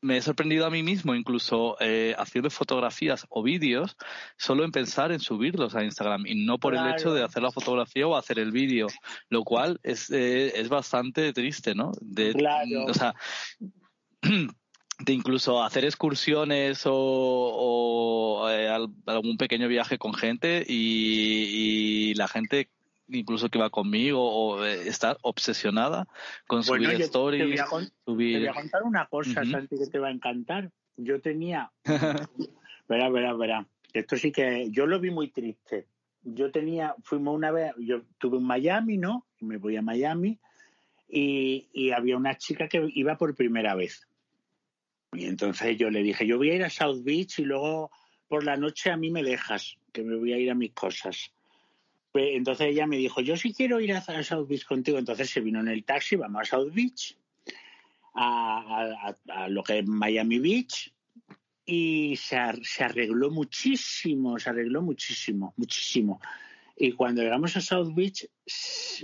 me 0.00 0.16
he 0.16 0.22
sorprendido 0.22 0.66
a 0.66 0.70
mí 0.70 0.82
mismo, 0.82 1.14
incluso 1.14 1.76
eh, 1.80 2.14
haciendo 2.18 2.50
fotografías 2.50 3.26
o 3.28 3.42
vídeos, 3.42 3.96
solo 4.36 4.64
en 4.64 4.72
pensar 4.72 5.12
en 5.12 5.20
subirlos 5.20 5.74
a 5.74 5.84
Instagram 5.84 6.26
y 6.26 6.44
no 6.44 6.58
por 6.58 6.74
el 6.74 6.86
hecho 6.92 7.12
de 7.12 7.24
hacer 7.24 7.42
la 7.42 7.50
fotografía 7.50 8.06
o 8.06 8.16
hacer 8.16 8.38
el 8.38 8.52
vídeo, 8.52 8.86
lo 9.28 9.44
cual 9.44 9.80
es, 9.82 10.10
eh, 10.10 10.52
es 10.58 10.68
bastante 10.68 11.32
triste, 11.32 11.74
¿no? 11.74 11.92
De, 12.00 12.32
O 12.86 12.94
sea, 12.94 13.14
de 14.22 15.12
incluso 15.12 15.62
hacer 15.62 15.84
excursiones 15.84 16.82
o, 16.84 18.46
eh, 18.50 18.68
algún 19.06 19.36
pequeño 19.36 19.68
viaje 19.68 19.98
con 19.98 20.14
gente 20.14 20.64
y, 20.66 22.10
y 22.10 22.14
la 22.14 22.28
gente 22.28 22.70
incluso 23.08 23.48
que 23.48 23.58
va 23.58 23.70
conmigo 23.70 24.20
o 24.22 24.64
eh, 24.64 24.88
estar 24.88 25.18
obsesionada 25.22 26.06
con 26.46 26.62
subir 26.62 26.90
stories. 27.02 27.62
Te 28.04 28.12
voy, 28.12 28.46
a 28.46 28.52
contar 28.52 28.82
una 28.84 29.06
cosa, 29.06 29.44
Santi, 29.44 29.78
que 29.78 29.86
te 29.86 29.98
va 29.98 30.08
a 30.08 30.12
encantar. 30.12 30.70
Yo 30.96 31.20
tenía. 31.20 31.70
verá, 32.88 33.08
verá, 33.08 33.34
verá. 33.34 33.66
Esto 33.92 34.16
sí 34.16 34.32
que. 34.32 34.70
Yo 34.70 34.86
lo 34.86 35.00
vi 35.00 35.10
muy 35.10 35.30
triste. 35.30 35.86
Yo 36.22 36.50
tenía. 36.50 36.94
Fuimos 37.02 37.34
una 37.34 37.50
vez. 37.50 37.72
Yo 37.78 37.98
estuve 37.98 38.38
en 38.38 38.44
Miami, 38.44 38.98
¿no? 38.98 39.26
Me 39.40 39.56
voy 39.56 39.76
a 39.76 39.82
Miami. 39.82 40.38
Y, 41.08 41.68
y 41.72 41.92
había 41.92 42.16
una 42.16 42.36
chica 42.36 42.68
que 42.68 42.90
iba 42.94 43.16
por 43.16 43.34
primera 43.34 43.74
vez. 43.74 44.06
Y 45.12 45.24
entonces 45.24 45.78
yo 45.78 45.90
le 45.90 46.02
dije, 46.02 46.26
yo 46.26 46.36
voy 46.36 46.50
a 46.50 46.54
ir 46.54 46.64
a 46.64 46.70
South 46.70 47.02
Beach 47.02 47.38
y 47.38 47.44
luego 47.44 47.90
por 48.28 48.44
la 48.44 48.56
noche 48.56 48.90
a 48.90 48.96
mí 48.96 49.10
me 49.10 49.22
dejas, 49.22 49.78
que 49.92 50.02
me 50.02 50.16
voy 50.16 50.32
a 50.34 50.38
ir 50.38 50.50
a 50.50 50.54
mis 50.54 50.72
cosas. 50.72 51.32
Entonces 52.14 52.68
ella 52.68 52.86
me 52.86 52.96
dijo, 52.96 53.20
yo 53.20 53.36
sí 53.36 53.52
quiero 53.52 53.80
ir 53.80 53.92
a, 53.92 54.22
South 54.22 54.48
Beach 54.48 54.64
contigo. 54.64 54.98
Entonces 54.98 55.30
se 55.30 55.40
vino 55.40 55.60
en 55.60 55.68
el 55.68 55.84
taxi, 55.84 56.16
vamos 56.16 56.42
a 56.42 56.44
South 56.44 56.72
Beach, 56.72 57.16
a, 58.14 59.14
lo 59.48 59.62
que 59.62 59.80
es 59.80 59.86
Miami 59.86 60.38
Beach, 60.38 60.92
y 61.64 62.16
se, 62.16 62.36
arregló 62.36 63.30
muchísimo, 63.30 64.38
se 64.38 64.50
arregló 64.50 64.82
muchísimo, 64.82 65.52
muchísimo. 65.56 66.20
Y 66.76 66.92
cuando 66.92 67.22
llegamos 67.22 67.56
a 67.56 67.60
South 67.60 67.92
Beach, 67.94 68.26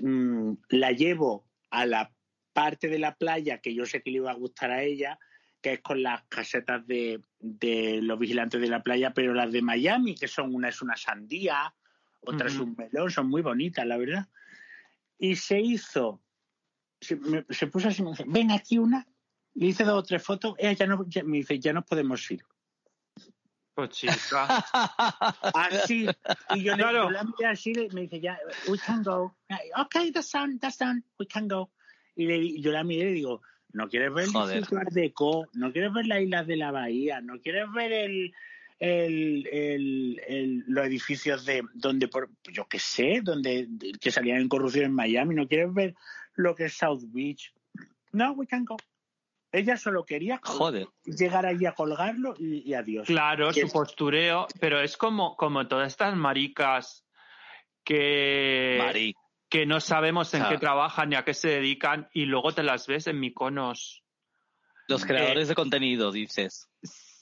mm, 0.03 0.53
la 0.71 0.93
llevo 0.93 1.45
a 1.71 1.87
la 1.87 2.11
parte 2.53 2.89
de 2.89 2.99
la 2.99 3.17
playa 3.17 3.59
que 3.59 3.75
yo 3.75 3.85
sé 3.85 4.01
que 4.01 4.11
le 4.11 4.19
iba 4.19 4.31
a 4.31 4.35
gustar 4.35 4.71
a 4.71 4.83
ella, 4.83 5.19
que 5.61 5.75
es 5.75 5.81
con 5.81 6.03
las 6.03 6.23
casetas 6.25 6.87
de, 6.87 7.21
de 7.41 8.01
los 8.01 8.19
vigilantes 8.19 8.61
de 8.61 8.69
la 8.69 8.83
playa, 8.83 9.13
pero 9.13 9.35
las 9.35 9.51
de 9.51 9.61
Miami, 9.61 10.15
que 10.15 10.29
son 10.29 10.55
una 10.55 10.69
es 10.69 10.81
una 10.83 10.97
sandía, 10.97 11.75
otra 12.27 12.47
es 12.47 12.59
un 12.59 12.75
melón, 12.77 13.11
son 13.11 13.29
muy 13.29 13.43
bonitas, 13.43 13.87
la 13.87 13.97
verdad. 13.97 14.29
Y 15.19 15.37
se 15.37 15.61
hizo, 15.61 16.23
se, 17.01 17.17
puso 17.67 17.89
así, 17.89 18.03
me 18.03 18.11
dice, 18.11 18.25
ven 18.27 18.51
aquí 18.51 18.79
una, 18.79 19.07
le 19.55 19.67
hice 19.67 19.85
dos 19.85 19.99
o 19.99 20.03
tres 20.03 20.23
fotos, 20.23 20.55
ella 20.59 20.73
ya 20.73 20.87
no, 20.87 21.07
me 21.25 21.37
dice, 21.39 21.59
ya 21.59 21.73
nos 21.73 21.85
podemos 21.85 22.31
ir. 22.31 22.43
Pues 23.75 23.91
chica. 23.91 24.65
así. 25.55 26.07
Y 26.55 26.63
yo, 26.63 26.75
claro. 26.75 27.11
le, 27.11 27.19
miré 27.25 27.47
así, 27.47 27.73
me 27.93 28.03
dice, 28.03 28.21
ya, 28.21 28.39
we 28.69 28.79
can 28.79 29.03
go. 29.03 29.37
Ok, 29.79 30.13
that's 30.13 30.31
done, 30.31 30.59
that's 30.61 30.79
done, 30.79 31.03
we 31.19 31.27
can 31.27 31.49
go. 31.49 31.73
Y 32.15 32.27
le, 32.27 32.61
yo 32.61 32.71
la 32.71 32.85
miré 32.85 33.03
y 33.03 33.05
le 33.07 33.13
digo, 33.13 33.43
¿no 33.73 33.89
quieres 33.89 34.13
ver 34.15 34.29
el 34.53 34.65
de 34.91 35.13
Co? 35.13 35.49
¿No 35.55 35.73
quieres 35.73 35.93
ver 35.93 36.07
las 36.07 36.21
islas 36.21 36.47
de 36.47 36.57
la 36.57 36.71
bahía? 36.71 37.21
¿No 37.21 37.41
quieres 37.41 37.67
ver 37.73 37.93
el, 37.93 38.33
el, 38.85 40.19
el, 40.27 40.65
los 40.67 40.87
edificios 40.87 41.45
de 41.45 41.63
donde, 41.73 42.09
por, 42.09 42.29
yo 42.53 42.67
qué 42.67 42.79
sé, 42.79 43.21
donde 43.23 43.69
que 44.01 44.11
salían 44.11 44.41
en 44.41 44.49
corrupción 44.49 44.87
en 44.87 44.95
Miami. 44.95 45.35
¿No 45.35 45.49
quieres 45.49 45.73
ver 45.73 45.95
lo 46.35 46.55
que 46.55 46.67
es 46.67 46.75
South 46.75 47.03
Beach? 47.07 47.53
No, 48.13 48.33
we 48.33 48.47
can 48.47 48.65
go. 48.65 48.77
Ella 49.53 49.77
solo 49.77 50.05
quería 50.05 50.41
llegar 51.05 51.47
allí 51.47 51.65
a 51.65 51.73
colgarlo 51.73 52.35
y, 52.39 52.75
adiós. 52.75 53.07
Claro, 53.07 53.53
su 53.53 53.71
postureo, 53.71 54.49
pero 54.61 54.81
es 54.81 54.97
como, 54.97 55.37
como 55.37 55.69
todas 55.69 55.93
estas 55.93 56.17
maricas 56.17 57.07
que, 57.85 59.15
que 59.49 59.65
no 59.65 59.81
sabemos 59.81 60.35
en 60.35 60.45
qué 60.49 60.59
trabajan 60.59 61.11
ni 61.11 61.17
a 61.17 61.25
qué 61.25 61.35
se 61.35 61.49
dedican 61.49 62.09
y 62.13 62.25
luego 62.25 62.53
te 62.53 62.65
las 62.65 62.89
ves 62.89 63.07
en 63.07 63.21
Miconos. 63.21 64.03
Los 64.89 65.05
creadores 65.05 65.49
de 65.49 65.55
contenido, 65.55 66.11
dices. 66.11 66.69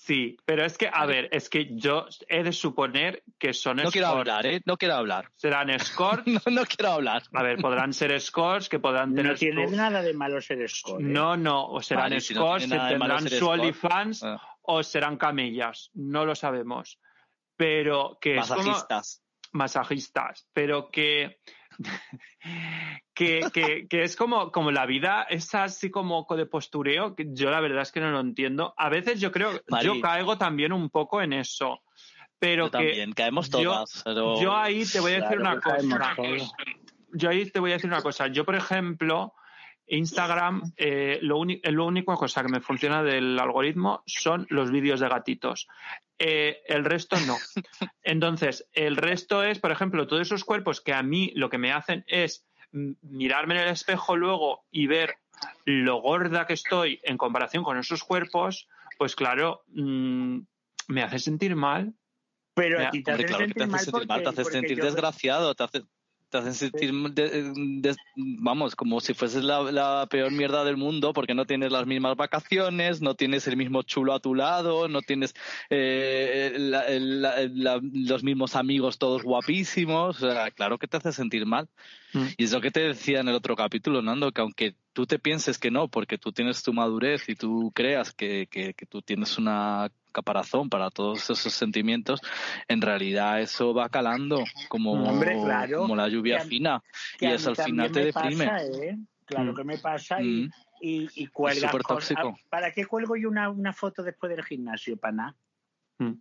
Sí, 0.04 0.36
pero 0.44 0.64
es 0.64 0.76
que, 0.76 0.90
a 0.92 1.06
ver, 1.06 1.28
es 1.30 1.48
que 1.48 1.76
yo 1.76 2.06
he 2.28 2.42
de 2.42 2.52
suponer 2.52 3.22
que 3.38 3.54
son 3.54 3.76
No 3.76 3.88
quiero 3.90 4.08
scores. 4.08 4.20
hablar, 4.32 4.46
¿eh? 4.46 4.60
No 4.64 4.76
quiero 4.76 4.94
hablar. 4.96 5.28
Serán 5.36 5.68
scores. 5.78 6.26
No, 6.26 6.40
no 6.50 6.64
quiero 6.64 6.90
hablar. 6.94 7.22
A 7.32 7.42
ver, 7.44 7.58
podrán 7.58 7.92
ser 7.92 8.20
scores 8.20 8.68
que 8.68 8.80
podrán 8.80 9.14
tener 9.14 9.32
No 9.32 9.38
tiene 9.38 9.68
su- 9.68 9.76
nada 9.76 10.02
de 10.02 10.12
malo 10.12 10.40
ser 10.40 10.68
score. 10.68 11.00
¿eh? 11.00 11.04
No, 11.06 11.36
no, 11.36 11.66
o 11.68 11.80
serán 11.80 12.04
Vale, 12.10 12.20
si 12.20 12.34
no 12.34 12.56
tendrán 12.58 13.28
su. 13.28 13.48
OnlyFans 13.48 14.24
Ah. 14.24 14.42
o 14.62 14.82
serán 14.82 15.16
camellas, 15.18 15.90
no 15.94 16.24
lo 16.24 16.34
sabemos. 16.34 16.98
Pero 17.56 18.18
que 18.20 18.38
es 18.38 18.48
como 18.48 18.60
Masajistas. 18.60 19.22
masajistas, 19.52 20.48
pero 20.52 20.90
que 20.90 21.38
que, 23.14 23.40
que, 23.52 23.86
que 23.88 24.02
es 24.02 24.16
como, 24.16 24.50
como 24.50 24.70
la 24.70 24.86
vida 24.86 25.22
es 25.28 25.54
así 25.54 25.90
como 25.90 26.26
de 26.36 26.46
postureo, 26.46 27.14
que 27.14 27.26
yo 27.32 27.50
la 27.50 27.60
verdad 27.60 27.82
es 27.82 27.92
que 27.92 28.00
no 28.00 28.10
lo 28.10 28.20
entiendo. 28.20 28.74
A 28.76 28.88
veces 28.88 29.20
yo 29.20 29.30
creo, 29.32 29.60
Mari. 29.68 29.86
yo 29.86 30.00
caigo 30.00 30.38
también 30.38 30.72
un 30.72 30.90
poco 30.90 31.22
en 31.22 31.32
eso. 31.32 31.80
Pero 32.38 32.66
Yo 32.66 32.70
que 32.72 32.78
también, 32.78 33.12
caemos 33.12 33.50
yo- 33.50 33.62
todas. 33.62 34.02
pero... 34.04 34.40
yo 34.40 34.56
ahí 34.56 34.84
te 34.84 34.98
voy 34.98 35.12
a 35.12 35.20
decir 35.20 35.38
Claro 35.38 35.60
una 35.84 36.14
cosa. 36.16 36.52
Yo 37.14 37.28
ahí 37.30 37.48
te 37.50 37.60
voy 37.60 37.70
a 37.70 37.74
decir 37.74 37.88
una 37.88 38.02
cosa. 38.02 38.26
Yo, 38.26 38.44
por 38.44 38.56
ejemplo, 38.56 39.32
Instagram, 39.86 40.62
eh, 40.76 41.18
lo, 41.22 41.38
uni- 41.38 41.60
lo 41.64 41.84
único 41.86 42.14
cosa 42.16 42.42
que 42.42 42.48
me 42.48 42.60
funciona 42.60 43.02
del 43.02 43.38
algoritmo 43.38 44.02
son 44.06 44.46
los 44.50 44.70
vídeos 44.70 45.00
de 45.00 45.08
gatitos. 45.08 45.68
Eh, 46.18 46.60
el 46.66 46.84
resto 46.84 47.16
no. 47.26 47.36
Entonces, 48.02 48.68
el 48.72 48.96
resto 48.96 49.42
es, 49.42 49.58
por 49.58 49.72
ejemplo, 49.72 50.06
todos 50.06 50.22
esos 50.22 50.44
cuerpos 50.44 50.80
que 50.80 50.92
a 50.94 51.02
mí 51.02 51.32
lo 51.34 51.50
que 51.50 51.58
me 51.58 51.72
hacen 51.72 52.04
es 52.06 52.46
mirarme 52.72 53.54
en 53.56 53.60
el 53.62 53.68
espejo 53.68 54.16
luego 54.16 54.64
y 54.70 54.86
ver 54.86 55.16
lo 55.64 56.00
gorda 56.00 56.46
que 56.46 56.54
estoy 56.54 57.00
en 57.02 57.18
comparación 57.18 57.64
con 57.64 57.76
esos 57.76 58.02
cuerpos, 58.04 58.68
pues 58.96 59.14
claro, 59.16 59.62
mm, 59.68 60.38
me 60.88 61.02
hace 61.02 61.18
sentir 61.18 61.54
mal. 61.56 61.92
Pero 62.54 62.86
a 62.86 62.90
ti 62.90 63.02
te 63.02 63.10
Hombre, 63.10 63.24
hace 63.24 63.34
claro 63.34 63.46
que 63.46 63.54
te 63.54 63.60
sentir 63.60 63.62
hace 63.62 63.70
mal 63.72 63.84
sentir 63.84 64.08
mal, 64.08 64.22
te 64.22 64.28
hace 64.28 64.44
sentir 64.44 64.78
yo- 64.78 64.84
desgraciado, 64.84 65.54
te 65.54 65.64
hace, 65.64 65.82
te 66.32 66.38
hace 66.38 66.54
sentir, 66.54 66.92
de- 67.12 67.52
de- 67.54 67.96
vamos, 68.16 68.74
como 68.74 69.00
si 69.00 69.12
fueses 69.12 69.44
la, 69.44 69.60
la 69.70 70.06
peor 70.10 70.32
mierda 70.32 70.64
del 70.64 70.78
mundo 70.78 71.12
porque 71.12 71.34
no 71.34 71.44
tienes 71.44 71.70
las 71.70 71.86
mismas 71.86 72.16
vacaciones, 72.16 73.02
no 73.02 73.14
tienes 73.14 73.46
el 73.46 73.58
mismo 73.58 73.82
chulo 73.82 74.14
a 74.14 74.20
tu 74.20 74.34
lado, 74.34 74.88
no 74.88 75.02
tienes 75.02 75.34
eh, 75.68 76.54
la- 76.58 77.80
los 77.82 78.24
mismos 78.24 78.56
amigos 78.56 78.98
todos 78.98 79.22
guapísimos. 79.22 80.22
O 80.22 80.32
sea, 80.32 80.50
claro 80.50 80.78
que 80.78 80.88
te 80.88 80.96
hace 80.96 81.12
sentir 81.12 81.44
mal. 81.44 81.68
Mm. 82.14 82.26
Y 82.38 82.44
es 82.44 82.52
lo 82.52 82.62
que 82.62 82.70
te 82.70 82.80
decía 82.80 83.20
en 83.20 83.28
el 83.28 83.34
otro 83.34 83.54
capítulo, 83.54 84.00
Nando, 84.00 84.32
que 84.32 84.40
aunque 84.40 84.74
tú 84.94 85.06
te 85.06 85.18
pienses 85.18 85.58
que 85.58 85.70
no, 85.70 85.88
porque 85.88 86.16
tú 86.16 86.32
tienes 86.32 86.62
tu 86.62 86.72
madurez 86.72 87.28
y 87.28 87.34
tú 87.34 87.72
creas 87.74 88.12
que, 88.14 88.48
que, 88.50 88.72
que 88.72 88.86
tú 88.86 89.02
tienes 89.02 89.36
una 89.36 89.90
caparazón 90.12 90.68
para 90.68 90.90
todos 90.90 91.28
esos 91.30 91.52
sentimientos, 91.52 92.20
en 92.68 92.80
realidad 92.82 93.40
eso 93.40 93.74
va 93.74 93.88
calando 93.88 94.44
como, 94.68 94.92
Hombre, 94.92 95.36
claro. 95.42 95.78
como 95.80 95.96
la 95.96 96.08
lluvia 96.08 96.38
Que 96.38 96.44
fina. 96.44 96.82
que 97.18 97.26
y 97.26 97.32
eso 97.32 97.50
al 97.50 97.56
final 97.56 97.90
te 97.90 98.00
me 98.00 98.04
deprime. 98.06 98.46
Pasa, 98.46 98.64
¿eh? 98.84 98.98
Claro 99.24 99.52
Mm. 99.52 99.56
que 99.56 99.64
me 99.64 99.78
pasa 99.78 100.20
y, 100.20 100.26
Mm. 100.44 100.50
y, 100.82 101.08
y 101.22 101.26
cuelgas 101.28 101.70
súper 101.70 101.82
cosas. 101.82 102.08
tóxico. 102.16 102.38
¿Para 102.50 102.72
qué 102.72 102.84
cuelgo 102.86 103.16
yo 103.16 103.28
una, 103.28 103.48
una 103.50 103.72
foto 103.72 104.02
después 104.02 104.30
del 104.34 104.44
gimnasio? 104.44 104.96
¿Para 104.96 105.12
nada? 105.14 105.36
Mm. 105.98 106.12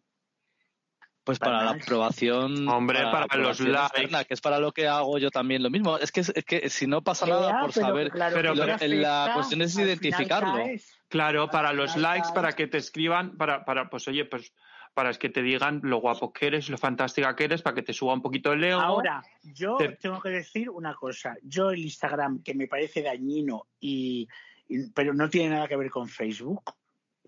Pues 1.24 1.38
para 1.38 1.60
Para 1.60 1.66
la 1.66 1.72
aprobación. 1.84 2.68
Hombre, 2.68 3.04
la 3.04 3.12
para 3.12 3.38
los 3.38 3.60
likes. 3.60 3.80
externa, 3.86 4.24
que 4.24 4.34
es 4.34 4.42
para 4.42 4.58
lo 4.60 4.72
que 4.72 4.88
hago 4.88 5.20
yo 5.20 5.30
también 5.30 5.62
lo 5.62 5.70
mismo. 5.70 5.98
Es 6.00 6.12
que, 6.12 6.22
es 6.22 6.34
que 6.46 6.68
si 6.70 6.88
no 6.88 7.04
pasa 7.04 7.28
nada 7.28 7.52
Ya, 7.52 7.60
por 7.62 7.74
pero 7.74 7.86
saber. 7.88 8.10
claro 8.12 8.36
pero 8.36 8.56
lo- 8.56 8.66
la 8.66 9.32
cuestión 9.36 9.62
es 9.62 9.78
identificarlo. 9.78 10.54
caes. 10.56 10.91
Claro, 11.12 11.50
para 11.50 11.74
los 11.74 11.96
likes, 11.98 12.30
para 12.34 12.54
que 12.54 12.66
te 12.68 12.78
escriban, 12.78 13.38
para, 13.38 13.64
para, 13.66 13.90
pues 13.90 14.08
oye, 14.08 14.26
pues 14.26 14.54
para 14.94 15.14
que 15.14 15.30
te 15.30 15.42
digan 15.42 15.80
lo 15.84 15.98
guapo 16.00 16.34
que 16.34 16.48
eres, 16.48 16.70
lo 16.70 16.78
fantástica 16.78 17.36
que 17.36 17.44
eres, 17.46 17.62
para 17.62 17.76
que 17.76 17.82
te 17.84 17.94
suba 17.94 18.14
un 18.14 18.22
poquito 18.22 18.52
el 18.54 18.64
ego. 18.64 18.80
Ahora, 18.82 19.22
yo 19.44 19.78
Te- 19.78 19.90
tengo 19.98 20.20
que 20.22 20.30
decir 20.30 20.70
una 20.70 20.96
cosa. 20.96 21.36
Yo 21.44 21.70
el 21.72 21.80
Instagram, 21.80 22.42
que 22.44 22.54
me 22.56 22.68
parece 22.68 23.02
dañino, 23.02 23.68
y, 23.80 24.28
y- 24.68 24.90
pero 24.92 25.14
no 25.14 25.30
tiene 25.30 25.56
nada 25.56 25.68
que 25.68 25.76
ver 25.78 25.90
con 25.90 26.08
Facebook, 26.10 26.74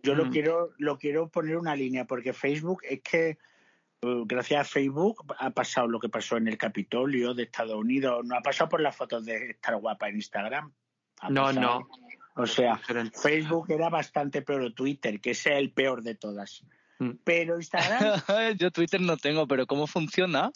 yo 0.01 0.15
lo 0.15 0.25
Mm. 0.25 0.31
quiero 0.31 0.69
lo 0.77 0.97
quiero 0.97 1.29
poner 1.29 1.55
una 1.57 1.75
línea, 1.75 2.05
porque 2.05 2.33
Facebook 2.33 2.81
es 2.89 3.01
que 3.01 3.29
eh, 3.29 4.23
gracias 4.25 4.59
a 4.61 4.65
Facebook 4.65 5.23
ha 5.39 5.49
pasado 5.51 5.87
lo 5.87 5.99
que 5.99 6.09
pasó 6.09 6.35
en 6.35 6.49
el 6.49 6.57
Capitolio 6.57 7.33
de 7.33 7.43
Estados 7.43 7.75
Unidos. 7.75 8.25
No 8.25 8.35
ha 8.35 8.41
pasado 8.41 8.69
por 8.69 8.81
las 8.81 8.95
fotos 8.95 9.23
de 9.25 9.51
estar 9.51 9.75
guapa 9.77 10.09
en 10.09 10.15
Instagram. 10.15 10.73
No, 11.29 11.43
pasado. 11.45 11.61
no. 11.61 11.87
O 12.35 12.47
sea, 12.47 12.75
Diferente. 12.77 13.17
Facebook 13.19 13.67
era 13.69 13.89
bastante 13.89 14.41
peor, 14.41 14.73
Twitter, 14.73 15.19
que 15.21 15.31
es 15.31 15.45
el 15.45 15.71
peor 15.71 16.01
de 16.03 16.15
todas. 16.15 16.63
Mm. 16.99 17.11
Pero 17.23 17.57
Instagram 17.57 18.21
yo 18.57 18.71
Twitter 18.71 19.01
no 19.01 19.17
tengo, 19.17 19.47
pero 19.47 19.65
¿cómo 19.67 19.87
funciona? 19.87 20.51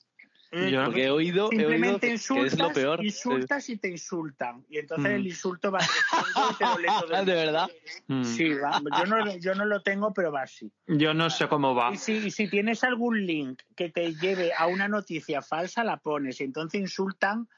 eh, 0.52 0.72
Yo- 0.72 0.86
Porque 0.86 1.04
he 1.06 1.10
oído, 1.10 1.50
he 1.52 1.66
oído 1.66 2.00
que 2.00 2.12
insultas, 2.12 2.54
es 2.54 2.60
lo 2.60 2.72
peor. 2.72 3.04
insultas 3.04 3.70
y 3.70 3.78
te 3.78 3.90
insultan. 3.90 4.66
Y 4.70 4.78
entonces 4.80 5.12
Mm. 5.12 5.16
el 5.16 5.28
insulto 5.28 5.72
va 5.72 5.80
y 5.82 6.56
te 6.58 6.64
lo 6.66 6.78
el 7.20 7.26
¿De 7.26 7.34
verdad? 7.34 7.70
Mm. 8.08 8.24
Sí, 8.24 8.50
va. 8.54 8.82
Yo 8.98 9.06
no, 9.06 9.38
yo 9.38 9.56
no 9.56 9.66
lo 9.66 9.82
tengo, 9.84 10.14
pero 10.14 10.32
va 10.32 10.44
así. 10.44 10.72
Yo 10.88 11.14
no 11.14 11.30
sé 11.30 11.48
cómo 11.48 11.76
va. 11.76 11.92
Y 11.94 11.98
si, 11.98 12.14
y 12.14 12.32
si 12.32 12.50
tienes 12.50 12.84
algún 12.84 13.26
link 13.26 13.62
que 13.76 13.90
te 13.90 14.14
lleve 14.16 14.52
a 14.58 14.68
una 14.68 14.88
noticia 14.88 15.42
falsa, 15.42 15.84
la 15.84 15.98
pones. 15.98 16.40
Y 16.40 16.46
entonces 16.46 16.80
insultan, 16.82 17.50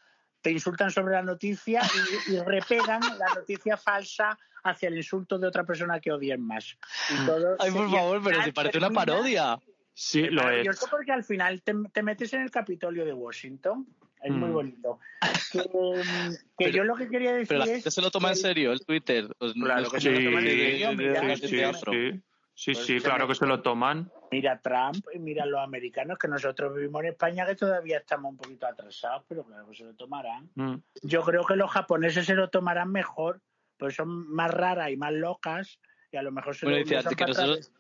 te 0.42 0.52
insultan 0.52 0.92
sobre 0.92 1.14
la 1.16 1.22
noticia 1.24 1.82
y, 2.28 2.34
y 2.36 2.40
repegan 2.40 3.02
la 3.18 3.34
noticia 3.36 3.78
falsa 3.78 4.38
hacia 4.64 4.90
el 4.90 4.98
insulto 4.98 5.38
de 5.40 5.48
otra 5.48 5.64
persona 5.64 6.00
que 6.00 6.12
odian 6.12 6.42
más. 6.42 6.78
Y 7.10 7.26
todo 7.26 7.56
Ay, 7.60 7.72
por 7.72 7.90
favor, 7.90 8.22
pero 8.24 8.44
si 8.44 8.52
parece 8.52 8.78
una 8.78 8.90
parodia. 8.90 9.58
Sí, 9.94 10.22
lo 10.24 10.42
es. 10.42 10.46
maravilloso 10.46 10.88
porque 10.90 11.12
al 11.12 11.24
final 11.26 11.62
te, 11.62 11.74
te 11.92 12.04
metes 12.04 12.32
en 12.34 12.42
el 12.42 12.52
Capitolio 12.52 13.04
de 13.06 13.14
Washington. 13.14 13.86
Es 14.22 14.32
muy 14.32 14.50
Mm. 14.50 14.54
bonito. 14.54 15.00
Que, 15.52 15.60
que 15.64 16.38
Pero- 16.58 16.72
yo 16.72 16.84
lo 16.84 16.96
que 16.96 17.08
quería 17.10 17.32
decir 17.34 17.48
Pero 17.48 17.60
la 17.60 17.66
es. 17.66 17.72
gente 17.72 17.92
se 17.92 18.02
lo 18.02 18.12
toma 18.12 18.30
en 18.30 18.36
serio, 18.36 18.72
el 18.72 18.86
Twitter. 18.86 19.28
Pues 19.40 19.56
no 19.56 19.66
Claro 19.66 19.84
que 19.84 19.88
como 19.90 20.02
se 20.02 20.12
lo 20.12 20.18
Sí, 20.20 20.26
toman 20.26 20.44
en 20.46 20.50
serio, 20.52 20.90
de- 20.90 20.96
mira, 20.96 21.22
de- 21.22 21.38
sí, 21.38 22.22
sí, 22.60 22.74
Pues 22.74 22.86
sí, 22.86 23.00
claro 23.00 23.28
que 23.28 23.36
se 23.36 23.46
lo 23.46 23.62
toman. 23.62 24.12
Mira 24.32 24.60
Trump 24.62 25.06
y 25.14 25.20
mira 25.20 25.46
los 25.46 25.60
americanos, 25.62 26.18
que 26.18 26.28
nosotros 26.28 26.76
vivimos 26.76 27.02
en 27.04 27.10
España, 27.10 27.46
que 27.46 27.56
todavía 27.56 27.98
estamos 28.00 28.32
un 28.32 28.38
poquito 28.38 28.68
atrasados, 28.68 29.24
pero 29.28 29.44
claro 29.46 29.68
que 29.70 29.76
se 29.76 29.84
lo 29.86 29.96
tomarán. 29.96 30.50
Mm. 30.56 30.76
Yo 31.04 31.22
creo 31.24 31.46
que 31.46 31.56
los 31.56 31.72
japoneses 31.72 32.26
se 32.26 32.36
lo 32.36 32.50
tomarán 32.50 32.92
mejor, 32.92 33.42
pues 33.78 33.96
son 33.96 34.30
más 34.32 34.52
raras 34.52 34.90
y 34.92 34.98
más 34.98 35.14
locas, 35.14 35.80
y 36.12 36.18
a 36.18 36.22
lo 36.22 36.32
mejor 36.32 36.56
se 36.56 36.66
Bueno, 36.66 36.80
lo 36.80 36.84
dice 36.86 37.16
que 37.16 37.26
nosotros. 37.26 37.72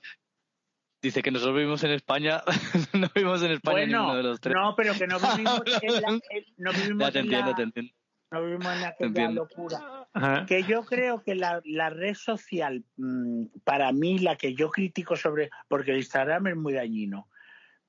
Dice 1.01 1.21
que 1.21 1.31
nosotros 1.31 1.55
vivimos 1.55 1.81
en 1.83 1.91
España. 1.91 2.41
no 2.93 3.07
vivimos 3.15 3.41
en 3.43 3.51
España 3.51 3.73
Bueno, 3.77 3.97
ninguno 3.99 4.17
de 4.17 4.23
los 4.23 4.39
tres. 4.41 4.53
no, 4.55 4.75
pero 4.75 4.93
que 4.93 5.07
no 5.07 5.17
vivimos 5.19 5.61
en 5.81 6.01
la, 6.01 6.09
en- 6.09 6.43
no 6.57 6.71
vivimos 6.73 6.99
ya 7.07 7.11
te 7.11 7.19
en 7.19 7.25
entiendo, 7.25 7.49
la- 7.51 7.55
te 7.55 7.61
entiendo. 7.63 7.93
No 8.31 8.43
vivimos 8.43 8.67
en 8.77 8.83
aquella 8.85 9.07
entiendo. 9.07 9.41
locura. 9.43 10.07
Ajá. 10.13 10.45
Que 10.45 10.63
yo 10.63 10.83
creo 10.83 11.21
que 11.21 11.35
la, 11.35 11.61
la 11.65 11.89
red 11.89 12.13
social, 12.15 12.83
mm, 12.97 13.45
para 13.63 13.91
mí, 13.91 14.19
la 14.19 14.35
que 14.35 14.53
yo 14.55 14.69
critico 14.69 15.15
sobre, 15.15 15.49
porque 15.67 15.91
el 15.91 15.97
Instagram 15.97 16.47
es 16.47 16.55
muy 16.55 16.73
dañino, 16.73 17.27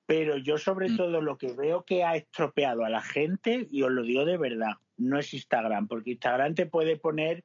pero 0.06 0.36
yo 0.36 0.58
sobre 0.58 0.88
Mm. 0.90 0.96
todo 0.96 1.20
lo 1.20 1.38
que 1.38 1.52
veo 1.52 1.84
que 1.84 2.04
ha 2.04 2.16
estropeado 2.16 2.84
a 2.84 2.90
la 2.90 3.02
gente, 3.02 3.68
y 3.70 3.82
os 3.82 3.90
lo 3.90 4.02
digo 4.02 4.24
de 4.24 4.38
verdad, 4.38 4.72
no 4.96 5.18
es 5.18 5.32
Instagram, 5.32 5.88
porque 5.88 6.10
Instagram 6.12 6.54
te 6.54 6.66
puede 6.66 6.96
poner 6.96 7.42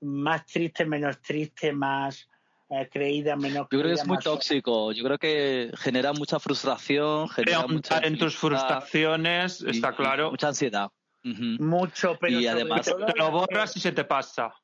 más 0.00 0.44
triste, 0.46 0.84
menos 0.84 1.20
triste, 1.22 1.72
más 1.72 2.28
eh, 2.68 2.88
creída, 2.90 3.36
menos 3.36 3.68
Yo 3.70 3.78
creo 3.78 3.80
que 3.82 3.84
creída, 3.84 4.02
es 4.02 4.08
muy 4.08 4.18
tóxico. 4.18 4.90
Yo 4.92 5.04
creo 5.04 5.18
que 5.18 5.70
genera 5.76 6.12
mucha 6.12 6.40
frustración, 6.40 7.28
genera 7.28 7.66
mucha 7.66 8.00
en 8.00 8.18
tus 8.18 8.36
frustraciones, 8.36 9.62
está 9.62 9.94
claro. 9.94 10.30
Mucha 10.32 10.48
ansiedad. 10.48 10.90
Mucho, 11.26 12.16
pero 12.20 12.38
Y 12.38 12.46
además 12.46 12.86
todo 12.86 13.06
Te 13.06 13.18
lo 13.18 13.30
borras 13.30 13.76
y 13.76 13.80
se 13.80 13.92
te 13.92 14.04
pasa. 14.04 14.54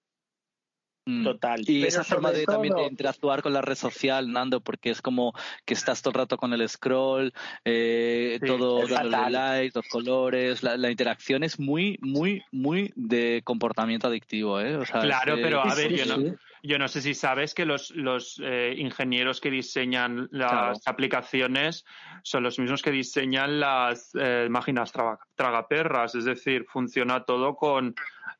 Mm. 1.04 1.24
Total. 1.24 1.60
Y 1.62 1.80
Pero 1.80 1.88
esa 1.88 2.04
forma 2.04 2.30
de 2.30 2.44
también 2.44 2.74
de 2.76 2.84
interactuar 2.84 3.42
con 3.42 3.52
la 3.52 3.60
red 3.60 3.74
social, 3.74 4.30
Nando, 4.30 4.60
porque 4.60 4.90
es 4.90 5.02
como 5.02 5.32
que 5.64 5.74
estás 5.74 6.00
todo 6.00 6.12
el 6.12 6.18
rato 6.18 6.36
con 6.36 6.52
el 6.52 6.68
scroll, 6.68 7.32
eh, 7.64 8.38
Sí, 8.40 8.46
todo 8.46 8.86
dándole 8.86 9.30
likes, 9.30 9.72
los 9.74 9.88
colores, 9.88 10.62
la, 10.62 10.76
la 10.76 10.90
interacción 10.90 11.42
es 11.42 11.58
muy, 11.58 11.98
muy, 12.00 12.44
muy 12.52 12.92
de 12.94 13.42
comportamiento 13.44 14.06
adictivo, 14.06 14.60
¿eh? 14.60 14.76
O 14.76 14.86
sea, 14.86 15.00
es 15.00 15.06
Claro, 15.06 15.34
pero 15.42 15.60
a 15.64 15.74
ver, 15.74 15.90
sí, 15.90 15.96
yo 15.96 16.16
no, 16.16 16.22
sí. 16.22 16.36
Yo 16.62 16.78
no 16.78 16.86
sé 16.88 17.02
si 17.02 17.14
sabes 17.14 17.54
que 17.54 17.66
los, 17.66 17.90
los 17.90 18.40
eh, 18.42 18.74
ingenieros 18.78 19.40
que 19.40 19.50
diseñan 19.50 20.28
las 20.30 20.50
Claro. 20.50 20.72
aplicaciones 20.86 21.84
son 22.22 22.44
los 22.44 22.58
mismos 22.58 22.82
que 22.82 22.90
diseñan 22.92 23.58
las 23.60 24.10
eh, 24.18 24.46
máquinas 24.48 24.92
traga- 24.92 25.18
tragaperras, 25.34 26.14
es 26.14 26.24
decir, 26.24 26.64
funciona 26.68 27.24
todo 27.24 27.56
con 27.56 27.94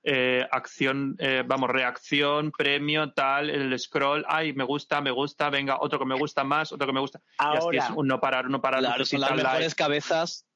eh, 0.05 0.47
acción, 0.51 1.17
eh, 1.19 1.43
vamos, 1.47 1.69
reacción, 1.71 2.51
premio, 2.57 3.13
tal, 3.13 3.51
el 3.51 3.79
scroll, 3.79 4.25
ay, 4.29 4.53
me 4.53 4.65
gusta, 4.65 5.01
me 5.01 5.11
gusta, 5.11 5.51
venga, 5.51 5.79
otro 5.81 5.99
que 5.99 6.07
me 6.07 6.15
gusta 6.17 6.45
más, 6.45 6.73
otro 6.73 6.87
que 6.87 6.93
me 6.93 7.01
gusta. 7.01 7.19
y 7.19 7.23
así 7.39 7.59
Ahora, 7.65 7.79
es 7.79 7.91
un 7.91 8.07
no 8.07 8.21
parar, 8.21 8.49
no 8.51 8.61
parar, 8.61 8.81
Claro, 8.81 9.05
son 9.05 9.21
las 9.21 9.35
mejores 9.35 9.75
cabezas, 9.75 10.47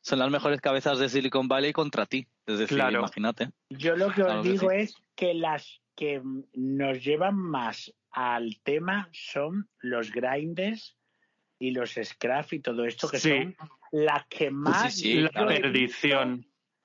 son 0.00 0.18
las 0.18 0.30
mejores 0.30 0.60
cabezas 0.60 0.98
de 0.98 1.08
Silicon 1.08 1.48
Valley 1.48 1.72
contra 1.72 2.04
ti. 2.06 2.26
Es 2.46 2.58
decir, 2.58 2.76
Claro. 2.76 2.98
imagínate. 2.98 3.50
Yo 3.70 3.96
lo 3.96 4.12
que 4.12 4.22
os 4.22 4.26
Claro 4.28 4.42
que 4.42 4.48
digo 4.50 4.70
sí. 4.70 4.76
es 4.76 4.94
que 5.16 5.32
las 5.34 5.80
que 5.94 6.22
nos 6.54 7.02
llevan 7.04 7.36
más 7.36 7.92
al 8.10 8.60
tema 8.62 9.08
son 9.12 9.68
los 9.80 10.10
grinders 10.12 10.96
y 11.58 11.70
los 11.70 11.98
scraft 12.02 12.52
y 12.54 12.60
todo 12.60 12.84
esto, 12.84 13.08
que 13.08 13.18
Sí. 13.18 13.30
son 13.30 13.56
las 13.92 14.26
que 14.26 14.50
más... 14.50 14.94
sí, 14.94 15.20
la 15.20 15.46
perdición. 15.46 16.36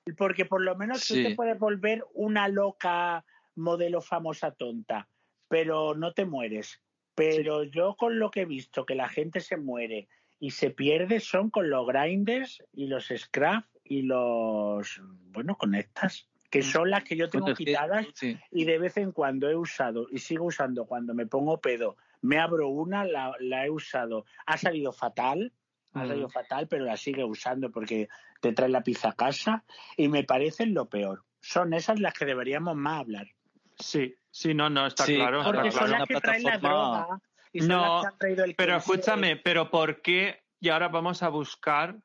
visto, 0.04 0.14
Porque 0.16 0.44
por 0.44 0.62
lo 0.62 0.76
menos 0.76 1.06
tú 1.06 1.14
te 1.14 1.34
puedes 1.34 1.58
volver 1.58 2.04
una 2.14 2.48
loca 2.48 3.24
modelo 3.56 4.00
famosa 4.00 4.52
tonta, 4.52 5.08
pero 5.48 5.94
no 5.94 6.12
te 6.12 6.24
mueres. 6.24 6.82
Pero 7.14 7.64
yo 7.64 7.96
con 7.96 8.18
lo 8.18 8.30
que 8.30 8.42
he 8.42 8.44
visto 8.46 8.86
que 8.86 8.94
la 8.94 9.08
gente 9.08 9.40
se 9.40 9.56
muere 9.56 10.08
y 10.38 10.52
se 10.52 10.70
pierde 10.70 11.20
son 11.20 11.50
con 11.50 11.68
los 11.68 11.86
grinders 11.86 12.62
y 12.72 12.86
los 12.86 13.12
scraft 13.14 13.68
y 13.84 14.02
los, 14.02 15.00
bueno, 15.32 15.56
con 15.56 15.74
estas, 15.74 16.28
que 16.50 16.62
son 16.62 16.90
las 16.90 17.04
que 17.04 17.16
yo 17.16 17.30
tengo 17.30 17.44
Bueno, 17.46 17.52
es 17.52 17.58
que- 17.58 17.64
quitadas 17.64 18.06
sí. 18.14 18.38
y 18.50 18.64
de 18.64 18.78
vez 18.78 18.96
en 18.96 19.12
cuando 19.12 19.48
he 19.48 19.56
usado 19.56 20.06
y 20.10 20.18
sigo 20.18 20.46
usando 20.46 20.84
cuando 20.86 21.14
me 21.14 21.26
pongo 21.26 21.60
pedo. 21.60 21.96
Me 22.22 22.38
abro 22.38 22.68
una, 22.68 23.04
la, 23.04 23.32
la 23.38 23.64
he 23.66 23.70
usado. 23.70 24.26
Ha 24.46 24.58
salido 24.58 24.92
fatal, 24.92 25.52
ha 25.94 26.04
Mm. 26.04 26.08
salido 26.08 26.28
fatal, 26.28 26.66
pero 26.68 26.84
la 26.84 26.96
sigue 26.96 27.24
usando 27.24 27.70
porque 27.70 28.08
te 28.40 28.52
trae 28.52 28.68
la 28.68 28.82
pizza 28.82 29.10
a 29.10 29.12
casa 29.16 29.64
y 29.96 30.08
me 30.08 30.24
parecen 30.24 30.74
lo 30.74 30.88
peor. 30.88 31.24
Son 31.40 31.72
esas 31.72 32.00
las 32.00 32.14
que 32.14 32.24
deberíamos 32.26 32.74
más 32.76 33.00
hablar. 33.00 33.28
Sí, 33.78 34.14
sí, 34.30 34.52
no, 34.52 34.68
no, 34.68 34.86
está 34.86 35.04
Sí, 35.04 35.14
claro. 35.16 35.38
está 35.40 35.52
Porque 35.52 35.70
claro, 35.70 35.78
son 35.78 35.86
claro. 35.88 35.98
las 36.00 36.08
que 36.08 36.20
traen 36.20 36.42
la 36.42 36.58
droga 36.58 37.20
y 37.52 37.60
son 37.60 37.68
No, 37.68 37.80
las 37.94 38.00
que 38.02 38.06
han 38.08 38.18
traído 38.18 38.44
el 38.44 38.54
Pero 38.56 38.76
escúchame, 38.76 39.36
pero 39.36 39.70
¿por 39.70 40.02
qué? 40.02 40.42
Y 40.60 40.68
ahora 40.68 40.88
vamos 40.88 41.22
a 41.22 41.28
buscar 41.28 41.96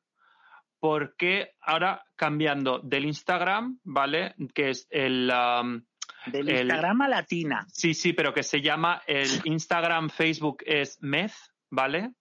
por 0.86 1.16
qué 1.18 1.50
ahora 1.62 2.04
cambiando 2.16 2.78
del 2.80 3.06
Instagram, 3.06 3.80
¿vale? 3.84 4.36
Que 4.54 4.70
es 4.70 4.86
el... 4.92 5.32
um, 5.32 5.82
Del 6.28 6.48
el- 6.50 6.60
Instagram 6.68 7.02
a 7.02 7.08
Latina. 7.08 7.66
sí, 7.70 7.96
sí, 7.96 8.14
pero 8.14 8.34
que 8.36 8.44
se 8.44 8.62
llama 8.62 9.02
el 9.08 9.30
Instagram, 9.46 10.10
Facebook 10.10 10.58
es 10.66 10.98
Meth, 11.02 11.34
¿vale? 11.72 12.12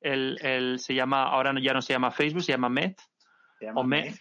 El, 0.00 0.36
el 0.42 0.78
se 0.80 0.94
llama, 0.94 1.22
ahora 1.22 1.52
ya 1.62 1.72
no 1.72 1.80
se 1.80 1.92
llama 1.92 2.10
Facebook, 2.10 2.42
se 2.42 2.52
llama 2.52 2.68
Meth. 2.68 2.98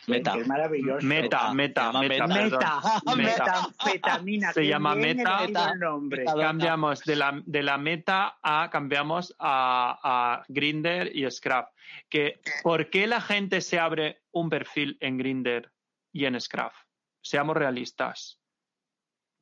Meta. 0.08 0.34
que 0.34 0.42
es 0.42 0.48
maravilloso. 0.48 1.06
Meta, 1.06 1.54
meta, 1.54 1.92
meta, 1.92 2.28
Meta. 2.28 2.72
Meta. 3.16 4.52
Se 4.54 4.68
llama 4.68 4.96
Meta. 4.96 5.76
nombre. 5.76 6.26
Cambiamos 6.26 7.04
de 7.04 7.16
la, 7.16 7.42
de 7.46 7.64
la 7.64 7.78
meta 7.78 8.38
a 8.42 8.70
cambiamos 8.70 9.36
a, 9.40 10.00
a 10.04 10.46
Grinder 10.48 11.16
y 11.16 11.30
Scrap. 11.30 11.70
Que, 12.10 12.42
¿Por 12.64 12.90
qué 12.90 13.08
la 13.08 13.22
gente 13.22 13.62
se 13.62 13.80
abre 13.80 14.24
un 14.32 14.50
perfil 14.50 14.98
en 15.00 15.18
Grinder 15.18 15.72
y 16.12 16.26
en 16.26 16.40
Scrap? 16.40 16.74
Seamos 17.22 17.58
realistas. 17.58 18.40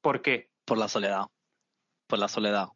¿Por 0.01 0.21
qué? 0.21 0.51
Por 0.65 0.77
la 0.77 0.87
soledad. 0.87 1.27
Por 2.07 2.19
la 2.19 2.27
soledad. 2.27 2.67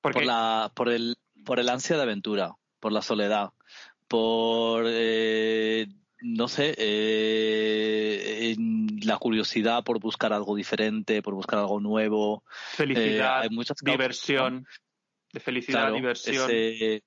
Por, 0.00 0.24
la, 0.24 0.72
por, 0.74 0.88
el, 0.88 1.16
por 1.44 1.60
el 1.60 1.68
ansia 1.68 1.96
de 1.96 2.02
aventura. 2.02 2.52
Por 2.80 2.92
la 2.92 3.02
soledad. 3.02 3.52
Por, 4.14 4.84
eh, 4.86 5.88
no 6.20 6.46
sé, 6.46 6.72
eh, 6.78 8.52
en 8.52 9.00
la 9.02 9.16
curiosidad 9.18 9.82
por 9.82 9.98
buscar 9.98 10.32
algo 10.32 10.54
diferente, 10.54 11.20
por 11.20 11.34
buscar 11.34 11.58
algo 11.58 11.80
nuevo. 11.80 12.44
Eh, 12.46 12.76
felicidad, 12.76 13.40
hay 13.40 13.48
muchas 13.50 13.76
causas, 13.82 13.98
diversión, 13.98 14.66
de 15.32 15.40
felicidad, 15.40 15.80
Claro, 15.80 15.96
diversión. 15.96 16.48
ese- 16.48 17.02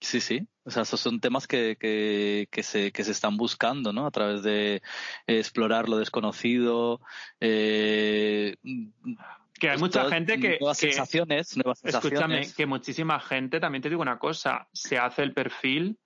sí, 0.00 0.22
sí. 0.22 0.48
O 0.64 0.70
sea, 0.70 0.84
esos 0.84 1.00
son 1.00 1.20
temas 1.20 1.46
que, 1.46 1.76
que, 1.78 2.48
que, 2.50 2.62
se, 2.62 2.92
que 2.92 3.04
se 3.04 3.12
están 3.12 3.36
buscando, 3.36 3.92
¿no? 3.92 4.06
A 4.06 4.10
través 4.10 4.42
de 4.42 4.80
explorar 5.26 5.90
lo 5.90 5.98
desconocido. 5.98 7.02
Eh, 7.40 8.56
Que 9.60 9.68
hay 9.68 9.78
pues 9.78 9.80
mucha 9.96 10.08
gente 10.10 10.40
que, 10.40 10.56
Nuevas 10.58 10.80
que- 10.80 10.86
sensaciones, 10.88 11.56
nuevas 11.56 11.84
escúchame, 11.84 12.10
sensaciones. 12.16 12.54
que 12.56 12.66
muchísima 12.66 13.20
gente, 13.20 13.60
también 13.60 13.82
te 13.82 13.88
digo 13.90 14.02
una 14.02 14.18
cosa, 14.18 14.66
se 14.72 14.98
hace 14.98 15.22
el 15.22 15.32
perfil 15.34 15.98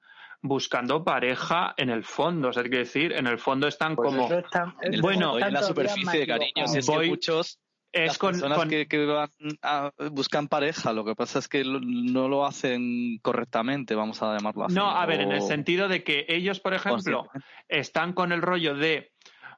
buscando 0.43 1.05
pareja 1.05 1.73
en 1.79 1.89
el 1.89 2.05
fondo. 2.05 2.49
O 2.49 2.53
sea, 2.53 2.63
quiero 2.65 2.79
decir, 2.79 3.13
en 3.13 3.27
el 3.27 3.39
fondo 3.39 3.67
están 3.69 3.97
Pues 3.97 4.09
como... 4.11 4.31
está- 4.31 4.75
Bueno, 5.01 5.39
en 5.39 5.53
la 5.55 5.63
superficie 5.63 6.01
de 6.21 6.27
más 6.27 6.27
cariño. 6.27 6.51
equivocados. 6.51 6.73
Si 6.73 6.79
es 6.79 6.87
Voy- 6.87 7.05
que 7.05 7.11
muchos 7.11 7.59
Es 7.93 8.07
las 8.09 8.19
con, 8.19 8.33
personas 8.33 8.59
con- 8.59 8.69
que, 8.69 8.89
que 8.89 9.07
van 9.07 9.31
a- 9.63 9.93
buscan 10.11 10.49
pareja, 10.49 10.93
lo 10.93 11.05
que 11.05 11.15
pasa 11.15 11.39
es 11.39 11.47
que 11.49 11.63
lo- 11.65 11.79
no 11.81 12.29
lo 12.29 12.45
hacen 12.45 13.19
correctamente, 13.23 13.95
vamos 13.95 14.21
a 14.21 14.37
llamarlo 14.37 14.65
así. 14.65 14.75
No, 14.75 14.91
a 14.91 15.07
ver, 15.07 15.21
en 15.21 15.31
el 15.31 15.41
sentido 15.43 15.87
de 15.87 16.03
que 16.03 16.27
ellos, 16.29 16.59
por 16.59 16.75
ejemplo, 16.75 17.29
están 17.69 18.13
con 18.13 18.33
el 18.33 18.43
rollo 18.43 18.75
de, 18.75 19.13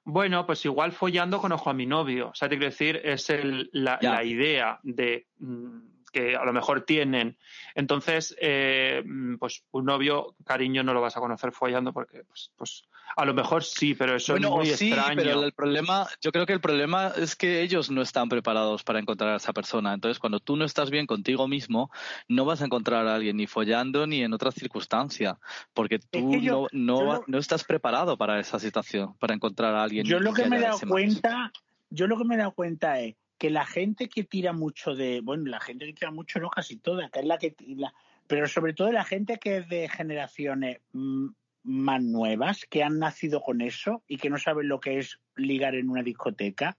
bueno, 0.06 0.46
pues 0.46 0.64
igual 0.64 0.92
follando 0.92 1.40
conozco 1.40 1.68
a 1.68 1.74
mi 1.74 1.84
novio. 1.84 2.28
O 2.28 2.34
sea, 2.34 2.48
te 2.48 2.56
quiero 2.56 2.70
decir, 2.70 3.00
es 3.02 3.28
el, 3.28 3.68
la, 3.72 3.98
la 4.00 4.22
idea 4.22 4.78
de 4.84 5.26
mm, 5.40 5.78
que 6.12 6.36
a 6.36 6.44
lo 6.44 6.52
mejor 6.52 6.82
tienen. 6.82 7.36
Entonces, 7.74 8.36
eh, 8.40 9.02
mm, 9.04 9.34
pues 9.38 9.64
un 9.72 9.84
novio, 9.84 10.36
cariño, 10.44 10.84
no 10.84 10.94
lo 10.94 11.00
vas 11.00 11.16
a 11.16 11.20
conocer 11.20 11.50
follando 11.50 11.92
porque, 11.92 12.22
pues, 12.22 12.52
pues 12.56 12.84
a 13.14 13.24
lo 13.24 13.34
mejor 13.34 13.62
sí, 13.62 13.94
pero 13.94 14.16
eso 14.16 14.32
Bueno, 14.32 14.48
es 14.48 14.54
muy 14.54 14.70
sí, 14.70 14.88
extraño. 14.90 15.16
pero 15.16 15.42
el 15.44 15.52
problema, 15.52 16.06
yo 16.20 16.32
creo 16.32 16.46
que 16.46 16.52
el 16.52 16.60
problema 16.60 17.12
es 17.16 17.36
que 17.36 17.62
ellos 17.62 17.90
no 17.90 18.02
están 18.02 18.28
preparados 18.28 18.82
para 18.82 18.98
encontrar 18.98 19.30
a 19.34 19.36
esa 19.36 19.52
persona. 19.52 19.94
Entonces, 19.94 20.18
cuando 20.18 20.40
tú 20.40 20.56
no 20.56 20.64
estás 20.64 20.90
bien 20.90 21.06
contigo 21.06 21.46
mismo, 21.46 21.90
no 22.28 22.44
vas 22.44 22.62
a 22.62 22.64
encontrar 22.64 23.06
a 23.06 23.14
alguien 23.14 23.36
ni 23.36 23.46
follando 23.46 24.06
ni 24.06 24.22
en 24.22 24.32
otra 24.32 24.50
circunstancia, 24.50 25.38
porque 25.74 25.98
tú 25.98 26.30
que 26.32 26.40
yo- 26.42 26.52
no, 26.52 26.68
no, 26.72 26.98
yo 27.00 27.12
lo- 27.14 27.24
no 27.26 27.38
estás 27.38 27.64
preparado 27.64 28.16
para 28.16 28.40
esa 28.40 28.58
situación, 28.58 29.14
para 29.18 29.34
encontrar 29.34 29.74
a 29.74 29.82
alguien. 29.82 30.06
Yo 30.06 30.18
lo 30.20 30.32
que 30.32 30.48
me 30.48 30.56
he 30.56 30.60
dado 30.60 30.80
cuenta, 30.88 31.52
yo 31.90 32.06
lo 32.06 32.16
que 32.18 32.24
me 32.24 32.34
he 32.34 32.38
dado 32.38 32.52
cuenta 32.52 33.00
es 33.00 33.16
que 33.38 33.50
la 33.50 33.66
gente 33.66 34.08
que 34.08 34.24
tira 34.24 34.52
mucho 34.54 34.94
de, 34.94 35.20
bueno, 35.20 35.44
la 35.50 35.60
gente 35.60 35.84
que 35.86 35.92
tira 35.92 36.10
mucho, 36.10 36.40
no 36.40 36.48
casi 36.48 36.76
toda, 36.78 37.10
que 37.10 37.20
es 37.20 37.26
la 37.26 37.38
que 37.38 37.54
la- 37.76 37.92
pero 38.26 38.48
sobre 38.48 38.72
todo 38.72 38.90
la 38.90 39.04
gente 39.04 39.38
que 39.38 39.58
es 39.58 39.68
de 39.68 39.88
generaciones 39.88 40.78
mm, 40.92 41.28
más 41.66 42.02
nuevas, 42.02 42.64
que 42.70 42.83
han 42.83 42.98
nacido 42.98 43.40
con 43.40 43.61
eso 43.61 44.02
y 44.07 44.16
que 44.18 44.31
no 44.31 44.38
saben 44.38 44.68
lo 44.68 44.81
que 44.81 44.98
es 44.98 45.18
ligar 45.35 45.74
en 45.74 45.90
una 45.90 46.02
discoteca. 46.02 46.79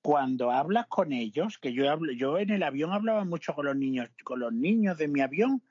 Cuando 0.00 0.50
hablas 0.50 0.86
con 0.88 1.12
ellos, 1.12 1.58
que 1.58 1.72
yo 1.72 1.90
hablo, 1.90 2.12
yo 2.12 2.38
en 2.38 2.50
el 2.50 2.62
avión 2.62 2.92
hablaba 2.92 3.24
mucho 3.24 3.52
con 3.54 3.66
los 3.66 3.76
niños, 3.76 4.08
con 4.24 4.40
los 4.40 4.52
niños 4.52 4.96
de 4.96 5.08
mi 5.08 5.20
avión 5.20 5.62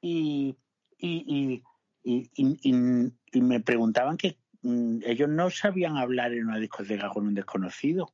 y, 0.00 0.56
y, 0.96 1.24
y, 1.26 1.62
y, 2.04 2.30
y- 2.34 2.58
y- 2.62 3.12
y 3.32 3.40
me 3.40 3.60
preguntaban 3.60 4.16
que 4.16 4.38
mm, 4.62 4.98
ellos 5.04 5.28
no 5.28 5.50
sabían 5.50 5.96
hablar 5.96 6.32
en 6.32 6.46
una 6.46 6.58
discoteca 6.58 7.08
con 7.08 7.26
un 7.26 7.34
desconocido. 7.34 8.12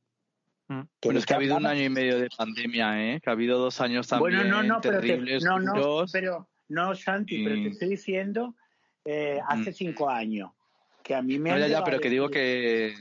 Mm. 0.69 0.81
Que 0.99 1.09
Pero 1.09 1.19
es 1.19 1.25
que 1.25 1.33
ha 1.33 1.37
habido 1.37 1.57
un 1.57 1.65
año 1.65 1.83
y 1.83 1.89
medio 1.89 2.19
de 2.19 2.29
pandemia, 2.35 3.13
¿eh? 3.13 3.21
Que 3.21 3.29
ha 3.29 3.33
habido 3.33 3.59
dos 3.59 3.81
años 3.81 4.07
también 4.07 4.37
Bueno, 4.39 4.49
no, 4.49 4.63
no, 4.63 4.81
pero 4.81 4.99
te- 5.01 5.07
terribles, 5.07 5.43
no, 5.43 5.59
no, 5.59 6.05
pero 6.11 6.49
no, 6.69 6.95
Santi, 6.95 7.43
pero 7.43 7.55
te 7.55 7.67
estoy 7.69 7.89
diciendo 7.89 8.55
eh, 9.11 9.39
hace 9.47 9.71
Mm. 9.71 9.73
cinco 9.73 10.09
años 10.09 10.51
que 11.03 11.15
a 11.15 11.21
mí 11.21 11.39
me 11.39 11.49
No, 11.51 11.57
ya, 11.57 11.67
ya, 11.67 11.83
pero 11.83 11.99
que 11.99 12.09
digo 12.09 12.29
que, 12.29 12.93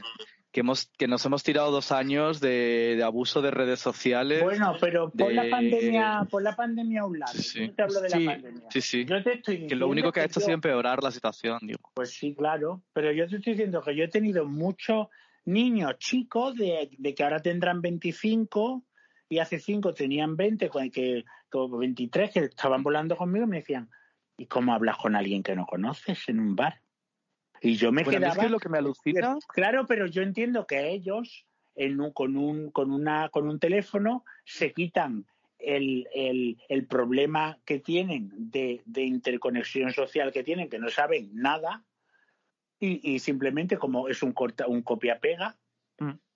que, 0.50 0.60
hemos, 0.60 0.86
que 0.96 1.06
nos 1.06 1.24
hemos 1.26 1.42
tirado 1.42 1.70
dos 1.70 1.92
años 1.92 2.40
de, 2.40 2.94
de 2.96 3.02
abuso 3.02 3.42
de 3.42 3.50
redes 3.50 3.80
sociales. 3.80 4.42
Bueno, 4.42 4.74
pero 4.80 5.10
por 5.10 5.28
de- 5.28 5.34
la 5.34 5.50
pandemia, 5.50 6.26
por 6.30 6.42
la 6.42 6.56
pandemia 6.56 7.02
a 7.02 7.06
un 7.06 7.18
lado. 7.18 7.34
Sí. 7.34 7.66
Yo 7.66 7.74
te 7.74 7.82
hablo 7.82 8.00
de 8.00 8.08
Sí, 8.10 8.24
la 8.24 8.32
pandemia. 8.32 8.68
sí, 8.70 8.80
sí. 8.80 9.04
Yo 9.04 9.22
te 9.22 9.34
estoy 9.34 9.66
que 9.66 9.76
lo 9.76 9.88
único 9.88 10.10
que 10.10 10.20
ha 10.20 10.24
hecho 10.24 10.38
ha 10.38 10.42
yo- 10.42 10.46
sido 10.46 10.54
empeorar 10.54 11.02
la 11.02 11.10
situación, 11.10 11.58
digo. 11.62 11.90
Pues 11.94 12.10
sí, 12.10 12.34
claro, 12.34 12.82
pero 12.94 13.12
yo 13.12 13.28
te 13.28 13.36
estoy 13.36 13.52
diciendo 13.52 13.82
que 13.82 13.94
yo 13.94 14.04
he 14.04 14.08
tenido 14.08 14.46
muchos 14.46 15.08
niños 15.44 15.98
chicos 15.98 16.54
de, 16.56 16.90
de 16.96 17.14
que 17.14 17.22
ahora 17.24 17.40
tendrán 17.40 17.80
25 17.82 18.84
y 19.28 19.38
hace 19.40 19.58
5 19.60 19.92
tenían 19.92 20.36
20, 20.36 20.70
con- 20.70 20.90
que, 20.90 21.24
con 21.50 21.78
23 21.78 22.30
que 22.30 22.40
estaban 22.40 22.82
volando 22.82 23.16
conmigo 23.16 23.44
y 23.44 23.48
me 23.48 23.56
decían, 23.58 23.90
¿y 24.38 24.46
cómo 24.46 24.72
hablas 24.72 24.96
con 24.96 25.14
alguien 25.16 25.42
que 25.42 25.54
no 25.54 25.66
conoces 25.66 26.28
en 26.28 26.40
un 26.40 26.56
bar? 26.56 26.80
Y 27.60 27.74
yo 27.74 27.92
me 27.92 28.04
Bueno, 28.04 28.18
es 28.18 28.24
quedaba... 28.24 28.42
que 28.44 28.48
lo 28.48 28.58
que 28.58 28.68
me 28.70 28.78
alucina 28.78 29.36
Claro, 29.48 29.84
pero 29.86 30.06
yo 30.06 30.22
entiendo 30.22 30.66
que 30.66 30.90
ellos 30.90 31.44
en 31.74 32.00
un- 32.00 32.12
con, 32.12 32.36
un, 32.36 32.70
con, 32.70 32.90
una, 32.92 33.28
con 33.28 33.48
un 33.48 33.58
teléfono 33.58 34.24
se 34.44 34.72
quitan 34.72 35.26
el, 35.58 36.06
el, 36.14 36.56
el 36.68 36.86
problema 36.86 37.58
que 37.64 37.80
tienen 37.80 38.30
de, 38.32 38.80
de 38.86 39.02
interconexión 39.02 39.92
social 39.92 40.32
que 40.32 40.44
tienen, 40.44 40.68
que 40.68 40.78
no 40.78 40.88
saben 40.88 41.30
nada, 41.34 41.84
y, 42.80 43.00
y 43.14 43.18
simplemente 43.18 43.76
como 43.76 44.08
es 44.08 44.22
un, 44.22 44.32
corta, 44.32 44.68
un 44.68 44.82
copia-pega. 44.82 45.58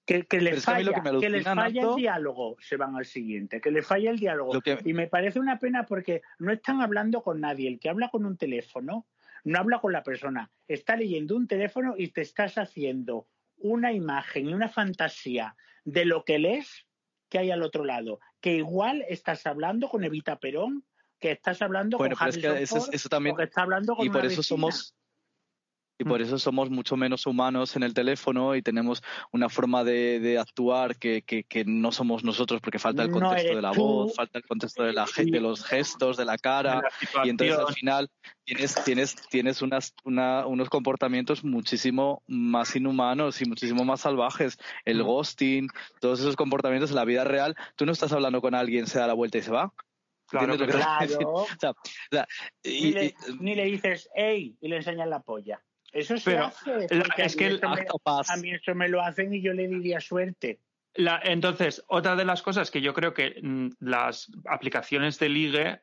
Que, 0.05 0.27
les 0.41 0.65
falla, 0.65 0.93
que 0.93 1.21
que 1.21 1.31
les 1.31 1.47
el 1.47 1.95
diálogo, 1.97 2.57
se 2.61 2.77
van 2.77 2.97
al 2.97 3.05
siguiente, 3.05 3.61
que 3.61 3.71
les 3.71 3.87
falla 3.87 4.11
el 4.11 4.19
diálogo. 4.19 4.61
Que- 4.61 4.79
Y 4.85 4.93
me 4.93 5.07
parece 5.07 5.39
una 5.39 5.59
pena 5.59 5.87
porque 5.87 6.23
no 6.39 6.53
están 6.53 6.81
hablando 6.83 7.23
con 7.23 7.41
nadie. 7.41 7.69
El 7.69 7.79
que 7.79 7.89
habla 7.89 8.09
con 8.09 8.25
un 8.27 8.37
teléfono 8.37 9.07
no 9.45 9.59
habla 9.59 9.81
con 9.81 9.93
la 9.93 10.03
persona, 10.03 10.51
está 10.69 10.97
leyendo 10.97 11.37
un 11.37 11.47
teléfono 11.49 11.95
y 11.97 12.09
te 12.09 12.21
estás 12.21 12.59
haciendo 12.59 13.27
una 13.59 13.93
imagen 13.93 14.49
y 14.49 14.55
una 14.55 14.69
fantasía 14.69 15.57
de 15.85 16.05
lo 16.05 16.25
que 16.25 16.39
lees 16.39 16.87
que 17.29 17.39
hay 17.39 17.51
al 17.51 17.63
otro 17.63 17.85
lado. 17.85 18.21
Que 18.41 18.57
igual 18.57 19.05
estás 19.09 19.47
hablando 19.47 19.89
con 19.89 20.05
Evita 20.05 20.39
Perón, 20.39 20.85
que 21.19 21.31
estás 21.33 21.63
hablando 21.63 21.97
Bueno, 21.99 22.17
con 22.17 22.27
pero 22.27 22.31
es 22.31 22.43
que 22.43 22.47
Harrison 22.49 22.63
eso, 22.79 22.85
Ford, 22.87 22.95
eso 22.95 23.09
también 23.09 23.35
o 23.35 23.37
que 23.39 23.45
estás 23.45 23.63
hablando 23.63 23.95
con 23.97 24.05
y 24.07 24.11
por 24.11 24.19
una 24.21 24.27
eso 24.29 24.41
vecina. 24.41 24.43
somos 24.57 24.95
y 25.99 26.05
por 26.05 26.21
mm. 26.21 26.25
eso 26.25 26.39
somos 26.39 26.71
mucho 26.71 26.97
menos 26.97 27.27
humanos 27.27 27.77
en 27.77 27.83
el 27.83 27.95
teléfono 27.95 28.57
y 28.57 28.63
tenemos 28.63 29.03
una 29.31 29.49
forma 29.49 29.85
de, 29.85 30.39
actuar 30.39 30.97
que, 30.97 31.45
no 31.67 31.93
somos 31.93 32.25
nosotros 32.25 32.61
porque 32.61 32.79
falta 32.79 33.03
el 33.03 33.11
contexto 33.11 33.55
de 33.57 33.63
la 33.63 33.73
voz, 33.73 34.15
falta 34.15 34.39
el 34.39 34.47
contexto 34.47 34.83
de, 34.83 34.93
la, 34.93 35.07
de 35.17 35.41
los 35.41 35.65
gestos, 35.65 36.17
de 36.17 36.25
la 36.25 36.39
cara 36.39 36.83
y 37.25 37.29
entonces 37.29 37.59
al 37.59 37.75
final 37.75 38.11
tienes, 38.45 38.75
tienes, 38.85 39.17
tienes 39.31 39.63
unas, 39.63 39.95
unos 40.05 40.69
comportamientos 40.69 41.45
muchísimo 41.45 42.23
más 42.27 42.75
inhumanos 42.77 43.41
y 43.41 43.45
muchísimo 43.45 43.85
más 43.85 44.01
salvajes. 44.01 44.59
El 44.85 45.03
mm. 45.03 45.07
ghosting, 45.07 45.69
todos 46.01 46.21
esos 46.21 46.37
comportamientos 46.37 46.91
en 46.91 46.97
la 46.97 47.05
vida 47.05 47.25
real, 47.25 47.57
tú 47.77 47.87
no 47.87 47.93
estás 47.93 48.13
hablando 48.13 48.41
con 48.41 48.55
alguien, 48.55 48.87
se 48.87 48.99
da 48.99 49.07
la 49.07 49.15
vuelta 49.15 49.39
y 49.39 49.43
se 49.43 49.51
va. 49.51 49.73
Claro, 50.27 50.57
claro. 50.57 51.77
ni, 52.65 52.93
le, 52.93 53.15
ni, 53.39 53.55
le, 53.55 53.65
dices, 53.65 54.09
hey, 54.15 54.57
y 54.61 54.69
le 54.69 54.77
enseñas 54.77 55.07
la 55.07 55.21
polla. 55.21 55.63
Eso 55.93 56.17
se 56.17 56.31
pero, 56.31 56.47
hace. 56.47 56.87
Es 57.19 57.37
que 57.37 57.61
a 57.63 58.37
mí 58.37 58.53
eso 58.53 58.75
me 58.75 58.89
lo 58.89 59.03
hacen 59.03 59.35
y 59.35 59.43
yo 59.43 59.53
le 59.53 59.69
diría 59.69 60.01
suerte. 60.01 60.59
La, 60.95 61.21
entonces, 61.23 61.85
otra 61.89 62.17
de 62.17 62.25
las 62.25 62.43
cosas 62.43 62.71
que 62.71 62.81
yo 62.81 62.93
creo 62.93 63.15
que 63.15 63.41
mm, 63.43 63.69
las 63.81 64.31
aplicaciones 64.47 65.19
de 65.19 65.29
ligue 65.29 65.81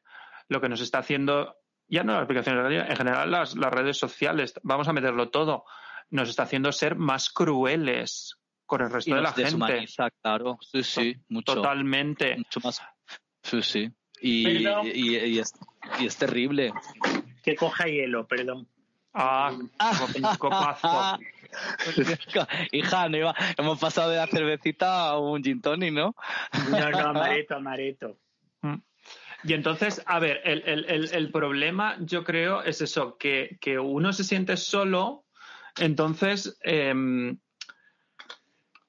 lo 0.48 0.62
que 0.62 0.70
nos 0.70 0.82
está 0.82 1.00
haciendo, 1.00 1.58
ya 1.88 2.04
no 2.04 2.14
las 2.14 2.24
aplicaciones 2.24 2.64
de 2.64 2.70
ligue, 2.70 2.86
en 2.90 2.96
general 2.96 3.30
las, 3.30 3.56
las 3.56 3.72
redes 3.72 3.98
sociales, 3.98 4.54
vamos 4.64 4.88
a 4.88 4.94
meterlo 4.94 5.30
todo, 5.30 5.66
nos 6.10 6.30
está 6.30 6.44
haciendo 6.44 6.72
ser 6.72 6.96
más 6.96 7.30
crueles 7.30 8.40
con 8.66 8.82
el 8.82 8.92
resto 8.92 9.16
de 9.16 9.22
la 9.22 9.34
gente. 9.34 9.86
claro, 10.22 10.58
sí, 10.62 10.84
sí, 10.84 11.16
mucho. 11.28 11.56
Totalmente. 11.56 12.38
Mucho 12.38 12.60
más. 12.64 12.82
Sí, 13.44 13.62
sí. 13.62 13.92
Y, 14.22 14.68
y, 14.88 15.40
es, 15.40 15.54
y 16.00 16.06
es 16.06 16.18
terrible. 16.18 16.74
Que 17.42 17.56
coja 17.56 17.86
hielo, 17.86 18.28
perdón. 18.28 18.68
Ah, 19.22 19.52
copazo. 20.38 21.20
Hija, 22.72 23.10
no 23.10 23.34
hemos 23.58 23.80
pasado 23.80 24.12
de 24.12 24.18
la 24.18 24.28
cervecita 24.28 25.10
a 25.10 25.20
un 25.20 25.44
gin 25.44 25.62
tonic, 25.62 25.94
¿no? 25.94 26.16
No, 26.70 26.90
no, 26.90 26.98
amareto, 27.10 27.56
amareto. 27.56 28.18
Mm. 28.62 28.76
Y 29.44 29.54
entonces, 29.54 30.02
a 30.06 30.20
ver, 30.20 30.42
el, 30.44 30.64
el, 30.66 31.10
el, 31.12 31.32
problema 31.32 31.98
yo 32.02 32.24
creo 32.24 32.62
es 32.62 32.82
eso, 32.82 33.18
que, 33.18 33.58
que, 33.60 33.80
uno 33.80 34.14
se 34.14 34.24
siente 34.24 34.58
solo, 34.58 35.26
entonces 35.78 36.58
em, 36.62 37.38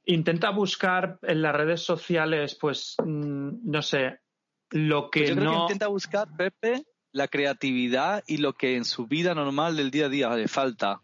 intenta 0.05 0.51
buscar 0.51 1.19
en 1.23 1.43
las 1.43 1.55
redes 1.55 1.83
sociales, 1.83 2.57
pues, 2.61 2.97
mm, 3.05 3.71
no 3.71 3.83
sé, 3.83 4.21
lo 4.71 5.11
que 5.11 5.21
pues 5.21 5.31
yo 5.31 5.37
creo 5.37 5.51
que 5.53 5.59
intenta 5.59 5.87
buscar, 5.87 6.29
Pepe, 6.37 6.85
la 7.13 7.29
creatividad 7.29 8.25
y 8.27 8.39
lo 8.39 8.55
que 8.55 8.77
en 8.77 8.85
su 8.85 9.07
vida 9.07 9.35
normal 9.35 9.77
del 9.77 9.91
día 9.91 10.07
a 10.07 10.09
día 10.09 10.31
le 10.31 10.49
falta. 10.49 11.01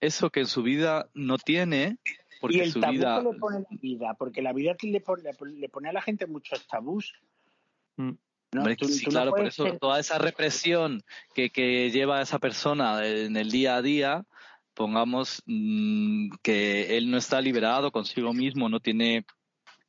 Eso 0.00 0.30
que 0.30 0.40
en 0.40 0.46
su 0.46 0.62
vida 0.62 1.08
no 1.14 1.38
tiene, 1.38 1.98
porque 2.40 2.58
y 2.58 2.60
el 2.60 2.72
su 2.72 2.80
tabú 2.80 2.92
vida... 2.92 3.18
que 3.22 3.32
le 3.32 3.38
pone 3.38 3.58
la 3.58 3.76
vida, 3.80 4.14
porque 4.14 4.42
la 4.42 4.52
vida 4.52 4.76
le 4.82 5.00
pone, 5.00 5.32
le 5.56 5.68
pone 5.68 5.88
a 5.88 5.92
la 5.92 6.02
gente 6.02 6.26
muchos 6.26 6.66
tabús. 6.66 7.14
Mm. 7.96 8.12
sí, 8.82 9.06
claro, 9.06 9.30
por 9.30 9.46
eso 9.46 9.78
toda 9.78 9.98
esa 9.98 10.18
represión 10.18 11.02
que, 11.34 11.50
que 11.50 11.90
lleva 11.90 12.18
a 12.18 12.22
esa 12.22 12.38
persona 12.38 13.06
en 13.06 13.36
el 13.36 13.50
día 13.50 13.76
a 13.76 13.82
día, 13.82 14.26
pongamos 14.74 15.42
mm, 15.46 16.30
que 16.42 16.98
él 16.98 17.10
no 17.10 17.16
está 17.16 17.40
liberado 17.40 17.90
consigo 17.90 18.34
mismo, 18.34 18.68
no 18.68 18.80
tiene 18.80 19.24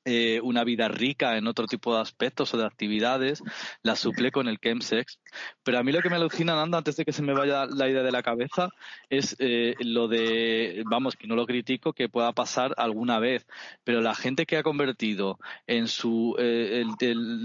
eh, 0.09 0.39
una 0.41 0.63
vida 0.63 0.87
rica 0.87 1.37
en 1.37 1.47
otro 1.47 1.67
tipo 1.67 1.93
de 1.93 1.99
aspectos 1.99 2.53
o 2.53 2.57
de 2.57 2.65
actividades, 2.65 3.43
la 3.83 3.97
suple 3.97 4.31
con 4.31 4.47
el 4.47 4.57
chemsex. 4.57 5.19
Pero 5.63 5.79
a 5.79 5.83
mí 5.83 5.91
lo 5.91 6.01
que 6.01 6.09
me 6.09 6.15
alucina, 6.15 6.55
Nando, 6.55 6.77
antes 6.77 6.95
de 6.95 7.03
que 7.03 7.11
se 7.11 7.21
me 7.21 7.33
vaya 7.33 7.65
la 7.65 7.89
idea 7.89 8.03
de 8.03 8.11
la 8.13 8.23
cabeza, 8.23 8.69
es 9.09 9.35
eh, 9.39 9.75
lo 9.79 10.07
de, 10.07 10.81
vamos, 10.89 11.17
que 11.17 11.27
no 11.27 11.35
lo 11.35 11.45
critico, 11.45 11.91
que 11.91 12.07
pueda 12.07 12.31
pasar 12.31 12.73
alguna 12.77 13.19
vez, 13.19 13.45
pero 13.83 13.99
la 13.99 14.15
gente 14.15 14.45
que 14.45 14.55
ha 14.55 14.63
convertido 14.63 15.39
en 15.67 15.89
su, 15.89 16.35
eh, 16.39 16.85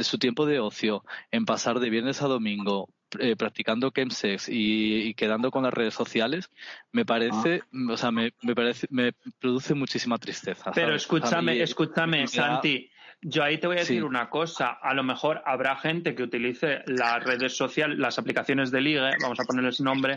su 0.00 0.18
tiempo 0.18 0.46
de 0.46 0.60
ocio 0.60 1.04
en 1.32 1.44
pasar 1.44 1.80
de 1.80 1.90
viernes 1.90 2.22
a 2.22 2.28
domingo 2.28 2.88
eh, 3.18 3.36
practicando 3.36 3.90
chemsex 3.90 4.48
y, 4.48 5.08
y, 5.08 5.14
quedando 5.14 5.50
con 5.50 5.64
las 5.64 5.74
redes 5.74 5.94
sociales, 5.94 6.50
me 6.92 7.04
parece, 7.04 7.62
ah. 7.64 7.92
o 7.92 7.96
sea, 7.96 8.10
me, 8.10 8.32
me, 8.42 8.54
parece, 8.54 8.86
me 8.90 9.12
produce 9.38 9.74
muchísima 9.74 10.18
tristeza. 10.18 10.72
Pero 10.72 10.94
escúchame, 10.94 11.60
escúchame, 11.62 12.26
Santi. 12.26 12.90
Yo 13.20 13.44
ahí 13.44 13.58
te 13.58 13.68
voy 13.68 13.76
a 13.76 13.80
decir 13.80 14.02
una 14.02 14.28
cosa. 14.28 14.78
A 14.82 14.94
lo 14.94 15.04
mejor 15.04 15.42
habrá 15.46 15.76
gente 15.76 16.14
que 16.14 16.24
utilice 16.24 16.82
las 16.86 17.22
redes 17.22 17.56
sociales, 17.56 17.96
las 17.98 18.18
aplicaciones 18.18 18.72
de 18.72 18.80
ligue, 18.80 19.10
vamos 19.20 19.38
a 19.38 19.44
ponerles 19.44 19.80
nombre, 19.80 20.16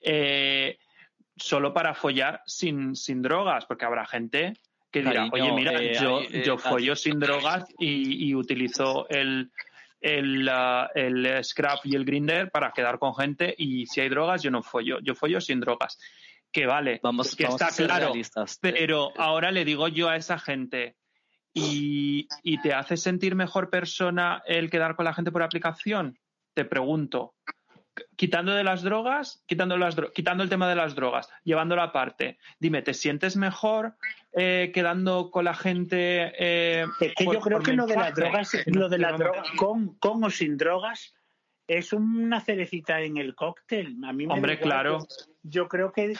eh, 0.00 0.78
solo 1.36 1.72
para 1.72 1.94
follar 1.94 2.42
sin, 2.44 2.96
sin 2.96 3.22
drogas, 3.22 3.66
porque 3.66 3.84
habrá 3.84 4.04
gente 4.04 4.54
que 4.90 5.02
dirá, 5.02 5.28
oye, 5.32 5.52
mira, 5.52 5.80
eh, 5.80 5.96
yo, 6.00 6.22
yo 6.22 6.58
follo 6.58 6.96
sin 6.96 7.18
drogas 7.18 7.66
y, 7.78 8.28
y 8.28 8.34
utilizo 8.34 9.08
el, 9.08 9.50
el, 10.04 10.50
el 10.94 11.42
scrap 11.42 11.78
y 11.84 11.96
el 11.96 12.04
grinder 12.04 12.50
para 12.50 12.72
quedar 12.72 12.98
con 12.98 13.14
gente 13.14 13.54
y 13.56 13.86
si 13.86 14.02
hay 14.02 14.10
drogas 14.10 14.42
yo 14.42 14.50
no 14.50 14.62
follo, 14.62 15.00
yo 15.00 15.14
follo 15.14 15.40
sin 15.40 15.60
drogas. 15.60 15.98
Que 16.52 16.66
vale, 16.66 17.00
vamos, 17.02 17.34
que 17.34 17.44
está 17.44 17.68
claro, 17.70 18.06
realistas. 18.06 18.58
pero 18.60 19.12
ahora 19.16 19.50
le 19.50 19.64
digo 19.64 19.88
yo 19.88 20.08
a 20.08 20.16
esa 20.16 20.38
gente 20.38 20.96
y, 21.52 22.28
y 22.42 22.60
te 22.60 22.74
hace 22.74 22.96
sentir 22.96 23.34
mejor 23.34 23.70
persona 23.70 24.42
el 24.46 24.70
quedar 24.70 24.94
con 24.94 25.06
la 25.06 25.14
gente 25.14 25.32
por 25.32 25.42
aplicación, 25.42 26.18
te 26.52 26.64
pregunto 26.64 27.34
quitando 28.16 28.52
de 28.52 28.64
las 28.64 28.82
drogas, 28.82 29.42
quitando, 29.46 29.76
las 29.76 29.96
quitando 30.14 30.42
el 30.42 30.48
tema 30.48 30.68
de 30.68 30.74
las 30.74 30.94
drogas, 30.94 31.28
llevándolo 31.44 31.82
aparte, 31.82 32.38
dime, 32.58 32.82
¿te 32.82 32.94
sientes 32.94 33.36
mejor 33.36 33.96
eh, 34.36 34.70
quedando 34.74 35.30
con 35.30 35.44
la 35.44 35.54
gente? 35.54 36.32
Eh, 36.38 36.86
es 37.00 37.14
que 37.14 37.24
yo 37.24 37.40
creo 37.40 37.60
que 37.60 37.72
lo 37.72 37.86
de 37.86 37.96
las 37.96 38.14
drogas, 38.14 38.56
lo 38.66 38.88
de 38.88 38.98
las 38.98 39.18
drogas, 39.18 39.50
con, 39.56 39.94
con 39.98 40.24
o 40.24 40.30
sin 40.30 40.56
drogas, 40.56 41.14
es 41.66 41.92
una 41.92 42.40
cerecita 42.40 43.00
en 43.00 43.16
el 43.16 43.34
cóctel. 43.34 43.96
A 44.04 44.12
mí 44.12 44.26
me 44.26 44.34
Hombre, 44.34 44.58
claro. 44.58 45.06
yo 45.42 45.68
creo 45.68 45.92
que, 45.92 46.12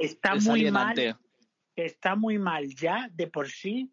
está 0.00 0.36
muy 0.36 0.70
mal. 0.70 1.18
está 1.74 2.14
muy 2.14 2.38
mal 2.38 2.68
ya 2.74 3.08
de 3.12 3.26
por 3.26 3.48
sí 3.48 3.90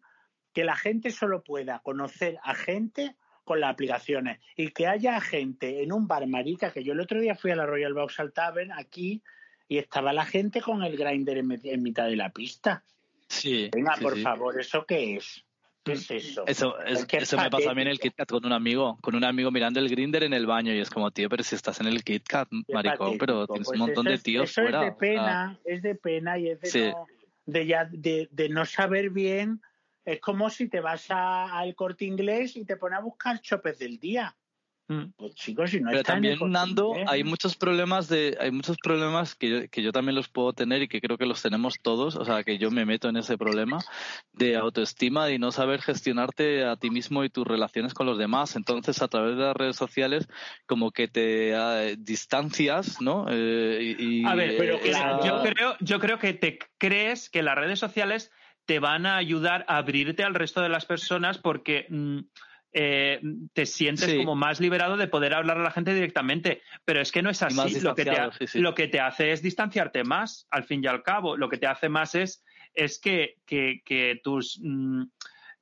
que 0.52 0.64
la 0.64 0.76
gente 0.76 1.10
solo 1.10 1.42
pueda 1.42 1.80
conocer 1.80 2.38
a 2.42 2.54
gente 2.54 3.16
con 3.44 3.60
las 3.60 3.70
aplicaciones 3.70 4.40
y 4.56 4.72
que 4.72 4.86
haya 4.86 5.20
gente 5.20 5.82
en 5.82 5.92
un 5.92 6.06
bar 6.06 6.26
marica, 6.26 6.70
que 6.70 6.84
yo 6.84 6.92
el 6.92 7.00
otro 7.00 7.20
día 7.20 7.34
fui 7.34 7.50
a 7.50 7.56
la 7.56 7.64
Royal 7.64 7.94
Vauxhall 7.94 8.32
Tavern 8.32 8.72
aquí 8.72 9.22
y 9.68 9.78
estaba 9.78 10.12
la 10.12 10.24
gente 10.24 10.60
con 10.60 10.82
el 10.82 10.96
grinder 10.96 11.38
en, 11.38 11.82
mitad 11.82 12.06
de 12.06 12.16
la 12.16 12.30
pista. 12.30 12.84
Sí. 13.28 13.68
Venga, 13.72 13.94
por 14.00 14.18
favor, 14.18 14.58
¿eso 14.60 14.84
qué 14.86 15.16
es? 15.16 15.44
¿Qué 15.84 15.92
es 15.92 16.10
eso? 16.10 16.44
Eso, 16.46 16.78
eso 16.80 17.36
me 17.36 17.50
pasa 17.50 17.70
a 17.70 17.74
mí 17.74 17.82
en 17.82 17.88
el 17.88 17.98
KitKat 17.98 18.28
con 18.28 18.44
un 18.44 18.52
amigo, 18.52 18.98
con 19.00 19.14
un 19.14 19.24
amigo 19.24 19.50
mirando 19.50 19.80
el 19.80 19.88
grinder 19.88 20.24
en 20.24 20.32
el 20.32 20.46
baño 20.46 20.72
y 20.72 20.80
es 20.80 20.90
como, 20.90 21.10
tío, 21.10 21.28
pero 21.28 21.42
si 21.42 21.54
estás 21.54 21.80
en 21.80 21.86
el 21.86 22.04
KitKat, 22.04 22.48
maricón, 22.68 23.16
pero 23.18 23.46
tienes 23.46 23.68
un 23.68 23.72
pues 23.72 23.78
montón 23.78 24.06
de 24.06 24.18
tíos 24.18 24.50
eso 24.50 24.62
fuera. 24.62 24.80
Es 24.80 24.86
de 24.86 24.92
pena, 24.92 25.58
es 25.64 25.82
de 25.82 25.94
pena 25.94 26.38
y 26.38 26.48
es 26.48 26.60
de, 26.60 26.90
no, 26.90 27.06
de, 27.46 27.66
ya, 27.66 27.88
de, 27.90 28.28
de 28.30 28.48
no 28.48 28.66
saber 28.66 29.10
bien 29.10 29.60
es 30.08 30.20
como 30.20 30.48
si 30.48 30.68
te 30.68 30.80
vas 30.80 31.06
al 31.10 31.74
corte 31.74 32.06
inglés 32.06 32.56
y 32.56 32.64
te 32.64 32.78
pones 32.78 32.98
a 32.98 33.02
buscar 33.02 33.40
chopes 33.42 33.78
del 33.78 33.98
día. 33.98 34.34
Mm. 34.88 35.12
Pues 35.16 35.34
chicos, 35.34 35.70
si 35.70 35.80
no 35.80 35.90
Pero 35.90 36.02
también, 36.02 36.38
Nando, 36.50 36.94
hay 37.06 37.22
muchos 37.22 37.56
problemas 37.56 38.08
de, 38.08 38.38
hay 38.40 38.50
muchos 38.50 38.78
problemas 38.78 39.34
que 39.34 39.50
yo, 39.50 39.68
que 39.68 39.82
yo 39.82 39.92
también 39.92 40.14
los 40.14 40.28
puedo 40.28 40.54
tener 40.54 40.80
y 40.80 40.88
que 40.88 41.02
creo 41.02 41.18
que 41.18 41.26
los 41.26 41.42
tenemos 41.42 41.78
todos, 41.82 42.16
o 42.16 42.24
sea, 42.24 42.42
que 42.42 42.56
yo 42.56 42.70
me 42.70 42.86
meto 42.86 43.10
en 43.10 43.18
ese 43.18 43.36
problema 43.36 43.80
de 44.32 44.56
autoestima 44.56 45.30
y 45.30 45.38
no 45.38 45.52
saber 45.52 45.82
gestionarte 45.82 46.64
a 46.64 46.76
ti 46.76 46.88
mismo 46.88 47.22
y 47.22 47.28
tus 47.28 47.46
relaciones 47.46 47.92
con 47.92 48.06
los 48.06 48.16
demás. 48.16 48.56
Entonces, 48.56 49.02
a 49.02 49.08
través 49.08 49.36
de 49.36 49.42
las 49.42 49.56
redes 49.56 49.76
sociales, 49.76 50.26
como 50.66 50.90
que 50.90 51.06
te 51.06 51.50
eh, 51.52 51.96
distancias, 51.98 53.02
¿no? 53.02 53.26
Eh, 53.28 54.22
a 54.26 54.34
ver, 54.34 54.56
pero 54.56 54.78
yo 55.22 55.42
creo, 55.42 55.76
yo 55.80 56.00
creo 56.00 56.18
que 56.18 56.32
te 56.32 56.58
crees 56.78 57.28
que 57.28 57.42
las 57.42 57.56
redes 57.56 57.78
sociales 57.78 58.32
te 58.64 58.78
van 58.78 59.04
a 59.04 59.16
ayudar 59.16 59.64
a 59.68 59.78
abrirte 59.78 60.24
al 60.24 60.34
resto 60.34 60.60
de 60.60 60.68
las 60.68 60.86
personas 60.86 61.38
porque 61.38 61.86
mm, 61.88 62.20
eh, 62.80 63.20
te 63.54 63.66
sientes 63.66 64.14
como 64.14 64.36
más 64.36 64.60
liberado 64.60 64.96
de 64.96 65.08
poder 65.08 65.34
hablar 65.34 65.58
a 65.58 65.64
la 65.64 65.72
gente 65.72 65.92
directamente. 65.92 66.62
Pero 66.84 67.00
es 67.00 67.10
que 67.10 67.22
no 67.22 67.30
es 67.30 67.42
así. 67.42 67.80
Lo 67.80 67.96
que, 67.96 68.04
te 68.04 68.60
lo 68.60 68.72
que 68.72 68.86
te 68.86 69.00
hace 69.00 69.32
es 69.32 69.42
distanciarte 69.42 70.04
más, 70.04 70.46
al 70.50 70.62
fin 70.62 70.84
y 70.84 70.86
al 70.86 71.02
cabo. 71.02 71.36
Lo 71.36 71.48
que 71.48 71.56
te 71.56 71.66
hace 71.66 71.88
más 71.88 72.14
es, 72.14 72.44
es 72.74 73.00
que, 73.00 73.38
que, 73.44 74.20
tus... 74.22 74.60
Mm, 74.62 75.02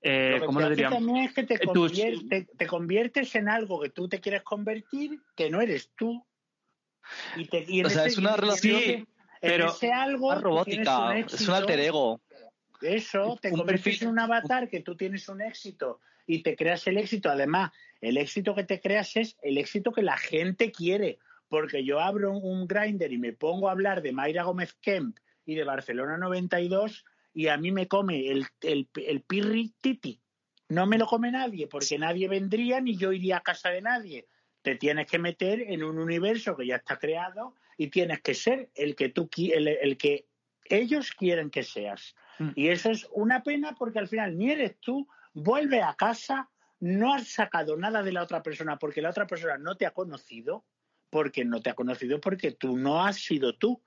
eh, 0.03 0.41
lo 0.41 0.69
que 0.69 0.77
te 0.77 0.83
también 0.83 1.17
es 1.25 1.33
que 1.33 1.45
te, 1.45 1.57
te, 1.57 2.67
conviertes 2.67 3.35
en 3.35 3.49
algo 3.49 3.81
que 3.81 3.89
tú 3.89 4.11
te 4.11 4.21
quieres 4.21 4.43
convertir, 4.43 5.19
que 5.35 5.49
no 5.49 5.63
eres 5.63 5.93
tú. 5.97 6.23
Y 7.35 7.47
te, 7.47 7.65
o 7.83 7.89
sea, 7.89 8.05
es 8.05 8.19
una 8.19 8.37
relación... 8.37 9.09
pero 9.41 9.75
algo 9.95 10.35
robótica, 10.35 11.17
es 11.17 11.49
un 11.49 11.55
alter 11.55 11.81
ego. 11.81 12.21
Eso, 12.83 13.39
te 13.41 13.53
conviertes 13.53 14.03
en 14.03 14.09
un 14.09 14.19
avatar 14.19 14.69
que 14.69 14.81
tú 14.81 14.95
tienes 14.97 15.27
un 15.31 15.41
éxito 15.41 16.01
y 16.27 16.43
te 16.43 16.57
creas 16.57 16.87
el 16.87 16.99
éxito. 16.99 17.31
Además, 17.31 17.73
el 18.01 18.17
éxito 18.17 18.55
que 18.55 18.65
te 18.65 18.81
creas 18.81 19.17
es 19.17 19.37
el 19.43 19.59
éxito 19.59 19.93
que 19.93 20.03
la 20.03 20.17
gente 20.17 20.73
quiere. 20.73 21.19
porque 21.49 21.85
yo 21.85 22.01
abro 22.01 22.33
un 22.33 22.67
grinder 22.67 23.13
y 23.13 23.19
me 23.19 23.33
pongo 23.33 23.69
a 23.69 23.73
hablar 23.73 24.03
de 24.03 24.11
Mayra 24.11 24.43
Gómez 24.43 24.75
Kemp 24.81 25.17
y 25.45 25.55
de 25.55 25.63
Barcelona 25.63 26.19
92 26.19 27.05
y 27.33 27.47
a 27.47 27.57
mí 27.57 27.71
me 27.71 27.87
come 27.87 28.29
el, 28.29 28.47
el, 28.63 28.89
el 28.95 29.21
pirri 29.21 29.73
titi. 29.81 30.21
No 30.69 30.87
me 30.87 30.99
lo 30.99 31.07
come 31.07 31.31
nadie 31.31 31.69
porque 31.69 31.99
nadie 31.99 32.29
vendría 32.29 32.81
ni 32.81 32.97
yo 32.97 33.13
iría 33.13 33.37
a 33.37 33.43
casa 33.43 33.69
de 33.69 33.81
nadie. 33.81 34.27
Te 34.63 34.75
tienes 34.75 35.07
que 35.07 35.21
meter 35.21 35.61
en 35.61 35.85
un 35.85 35.99
universo 35.99 36.57
que 36.57 36.67
ya 36.67 36.77
está 36.77 36.99
creado 36.99 37.55
y 37.77 37.89
tienes 37.89 38.21
que 38.23 38.35
ser 38.35 38.71
el 38.75 38.97
que 38.97 39.11
tú 39.11 39.29
el, 39.37 39.69
el 39.69 39.97
que 39.97 40.27
ellos 40.65 41.13
quieren 41.13 41.51
que 41.51 41.63
seas. 41.63 42.17
Mm. 42.39 42.51
Y 42.55 42.69
eso 42.69 42.91
es 42.91 43.07
una 43.13 43.43
pena 43.43 43.77
porque 43.79 43.99
al 43.99 44.09
final 44.09 44.37
ni 44.37 44.51
eres 44.51 44.77
tú, 44.81 45.07
vuelve 45.37 45.83
a 45.83 45.95
casa, 45.95 46.49
no 46.81 47.15
has 47.15 47.29
sacado 47.29 47.77
nada 47.77 48.03
de 48.03 48.13
la 48.13 48.23
otra 48.23 48.43
persona 48.43 48.79
porque 48.79 49.03
la 49.03 49.11
otra 49.11 49.27
persona 49.27 49.59
no 49.59 49.77
te 49.77 49.87
ha 49.87 49.91
conocido, 49.93 50.65
porque 51.11 51.45
no 51.45 51.61
te 51.61 51.71
ha 51.71 51.75
conocido 51.75 52.21
porque 52.21 52.53
tú 52.53 52.77
no 52.77 53.05
has 53.05 53.17
sido 53.17 53.57
tú. 53.57 53.83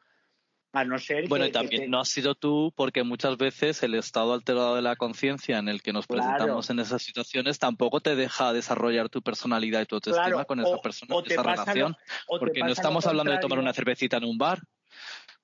A 0.71 0.85
no 0.85 0.99
ser 0.99 1.27
bueno, 1.27 1.47
y 1.47 1.51
también 1.51 1.89
no 1.89 1.99
has 1.99 2.09
sido 2.09 2.35
tú 2.35 2.71
porque 2.75 3.01
muchas 3.01 3.37
veces 3.37 3.81
el 3.81 3.95
estado 3.95 4.35
alterado 4.35 4.75
de 4.75 4.83
la 4.83 4.95
conciencia 4.95 5.57
en 5.57 5.67
el 5.67 5.81
que 5.81 5.91
nos 5.91 6.05
presentamos 6.05 6.69
en 6.69 6.77
esas 6.77 7.01
situaciones 7.01 7.57
tampoco 7.57 8.01
te 8.01 8.15
deja 8.15 8.53
desarrollar 8.53 9.09
tu 9.09 9.23
personalidad 9.23 9.81
y 9.81 9.87
tu 9.87 9.95
autoestima 9.95 10.45
con 10.45 10.59
esa 10.59 10.77
persona, 10.77 11.15
esa 11.25 11.41
relación. 11.41 11.97
porque 12.27 12.59
no 12.59 12.67
estamos 12.67 13.07
hablando 13.07 13.31
de 13.31 13.39
tomar 13.39 13.57
una 13.57 13.73
cervecita 13.73 14.17
en 14.17 14.25
un 14.25 14.37
bar. 14.37 14.61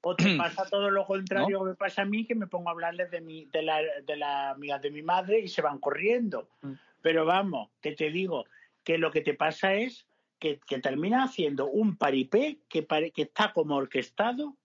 O 0.08 0.16
te 0.16 0.24
pasa 0.38 0.66
todo 0.70 0.92
lo 0.92 1.04
contrario 1.04 1.60
que 1.60 1.70
me 1.70 1.76
pasa 1.76 2.04
a 2.04 2.06
mí, 2.06 2.26
que 2.26 2.36
me 2.36 2.46
pongo 2.46 2.70
a 2.70 2.74
hablarles 2.74 3.10
de, 3.10 3.22
mi, 3.22 3.46
de, 3.46 3.64
la, 3.64 3.82
de 4.06 4.16
la 4.16 4.52
amiga 4.52 4.78
de 4.78 4.92
mi 4.92 5.02
madre 5.02 5.40
y 5.40 5.48
se 5.48 5.64
van 5.64 5.80
corriendo. 5.80 6.48
Mm. 6.62 6.74
Pero 7.02 7.26
vamos, 7.26 7.72
que 7.82 7.94
te 7.94 8.12
digo 8.12 8.46
que 8.84 9.00
lo 9.00 9.10
que 9.10 9.22
te 9.22 9.34
pasa 9.34 9.74
es 9.74 10.06
que, 10.38 10.60
que 10.60 10.80
termina 10.80 11.24
haciendo 11.24 11.66
un 11.66 11.98
paripé 11.98 12.60
que, 12.70 12.86
que 12.86 13.22
está 13.24 13.52
como 13.52 13.78
orquestado 13.78 14.56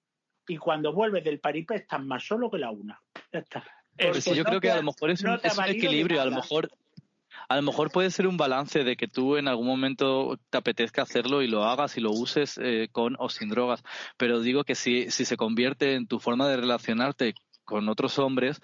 y 0.46 0.59
cuando 0.59 0.92
vuelves 0.92 1.24
del 1.24 1.40
paripé 1.40 1.76
estás 1.76 2.03
más 2.03 2.22
solo 2.22 2.50
que 2.50 2.59
la 2.59 2.70
una. 2.70 3.00
Ya 3.33 3.38
está. 3.38 3.64
Eh, 3.96 4.12
yo 4.35 4.44
creo 4.44 4.61
que 4.61 4.70
a 4.70 4.76
lo 4.76 4.83
mejor 4.83 5.11
es, 5.11 5.24
un, 5.24 5.40
equilibrio, 5.66 6.20
a 6.20 6.26
lo 6.26 6.33
mejor 6.33 6.70
a 7.51 7.57
lo 7.57 7.63
mejor 7.63 7.91
puede 7.91 8.13
ser 8.13 8.29
un 8.29 8.37
balance 8.37 8.85
de 8.85 8.97
que 8.97 9.09
tú 9.09 9.37
en 9.37 9.49
algún 9.49 9.67
momento 9.67 10.39
te 10.51 10.59
apetezca 10.59 11.03
hacerlo 11.03 11.43
y 11.43 11.49
lo 11.49 11.65
hagas 11.65 11.99
y 11.99 12.01
lo 12.01 12.13
uses 12.13 12.61
eh, 12.63 12.89
con 12.93 13.17
o 13.19 13.29
sin 13.29 13.49
drogas. 13.49 13.83
Pero 14.17 14.41
digo 14.41 14.63
que 14.63 14.77
si, 14.77 15.11
si 15.11 15.25
se 15.25 15.37
convierte 15.37 15.95
en 15.95 16.07
tu 16.07 16.21
forma 16.21 16.49
de 16.49 16.57
relacionarte 16.57 17.35
con 17.65 17.89
otros 17.89 18.21
hombres, 18.21 18.61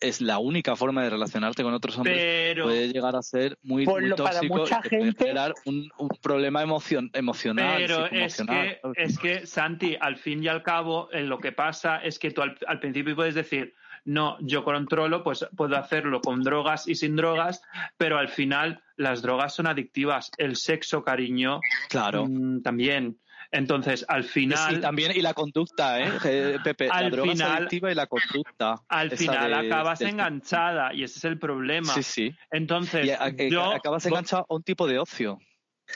es 0.00 0.20
la 0.20 0.38
única 0.38 0.76
forma 0.76 1.02
de 1.02 1.10
relacionarte 1.10 1.62
con 1.62 1.74
otros 1.74 1.98
hombres 1.98 2.56
puede 2.62 2.88
llegar 2.88 3.16
a 3.16 3.22
ser 3.22 3.58
muy, 3.62 3.84
muy 3.86 4.14
tóxico 4.14 4.64
y 4.64 4.78
puede 4.88 5.12
generar 5.14 5.54
un, 5.64 5.90
problema 6.22 6.62
emocional 6.62 7.76
pero 7.76 8.06
es 8.06 8.36
que 8.36 8.80
es 8.96 9.18
que 9.18 9.46
Santi 9.46 9.96
al 10.00 10.16
fin 10.16 10.42
y 10.42 10.48
al 10.48 10.62
cabo 10.62 11.08
en 11.12 11.28
lo 11.28 11.38
que 11.38 11.52
pasa 11.52 11.98
es 11.98 12.18
que 12.18 12.30
tú 12.30 12.42
al, 12.42 12.80
principio 12.80 13.16
puedes 13.16 13.34
decir 13.34 13.74
no 14.08 14.38
yo 14.40 14.64
controlo 14.64 15.22
pues 15.22 15.46
puedo 15.54 15.76
hacerlo 15.76 16.20
con 16.20 16.42
drogas 16.42 16.88
y 16.88 16.94
sin 16.94 17.14
drogas 17.14 17.62
pero 17.98 18.18
al 18.18 18.28
final 18.28 18.82
las 18.96 19.20
drogas 19.20 19.54
son 19.54 19.66
adictivas 19.66 20.30
el 20.38 20.56
sexo 20.56 21.04
cariño 21.04 21.60
claro 21.88 22.26
mm, 22.26 22.62
también 22.62 23.18
entonces, 23.50 24.04
al 24.08 24.24
final. 24.24 24.76
Y 24.76 24.80
también, 24.80 25.12
y 25.16 25.22
la 25.22 25.32
conducta, 25.32 26.00
¿eh? 26.00 26.58
Pepe, 26.62 26.90
al 26.90 27.04
la 27.04 27.10
droga 27.10 27.32
final, 27.32 27.68
y 27.70 27.94
la 27.94 28.06
conducta. 28.06 28.74
Al 28.88 29.10
final 29.12 29.54
acabas 29.54 30.02
enganchada 30.02 30.92
y 30.92 31.02
ese 31.04 31.18
es 31.18 31.24
el 31.24 31.38
problema. 31.38 31.94
Sí, 31.94 32.02
sí. 32.02 32.36
Entonces, 32.50 33.06
y 33.06 33.10
eh, 33.10 33.48
yo, 33.50 33.72
acabas 33.72 34.04
enganchado 34.04 34.46
a 34.48 34.54
un 34.54 34.62
tipo 34.62 34.86
de 34.86 34.98
ocio. 34.98 35.38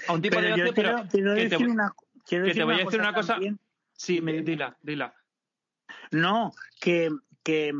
A 0.08 0.14
un 0.14 0.22
tipo 0.22 0.40
de 0.40 0.52
ocio, 0.52 0.72
pero. 0.74 1.04
Quiero, 1.10 1.34
decir 1.34 1.58
te, 1.58 1.64
una, 1.66 1.92
que 2.26 2.40
te 2.40 2.64
voy 2.64 2.74
a 2.74 2.84
decir 2.84 3.00
una 3.00 3.12
cosa. 3.12 3.38
Sí, 3.92 4.22
me, 4.22 4.40
dila, 4.40 4.74
dila. 4.80 5.14
No, 6.10 6.52
que, 6.80 7.10
que, 7.42 7.72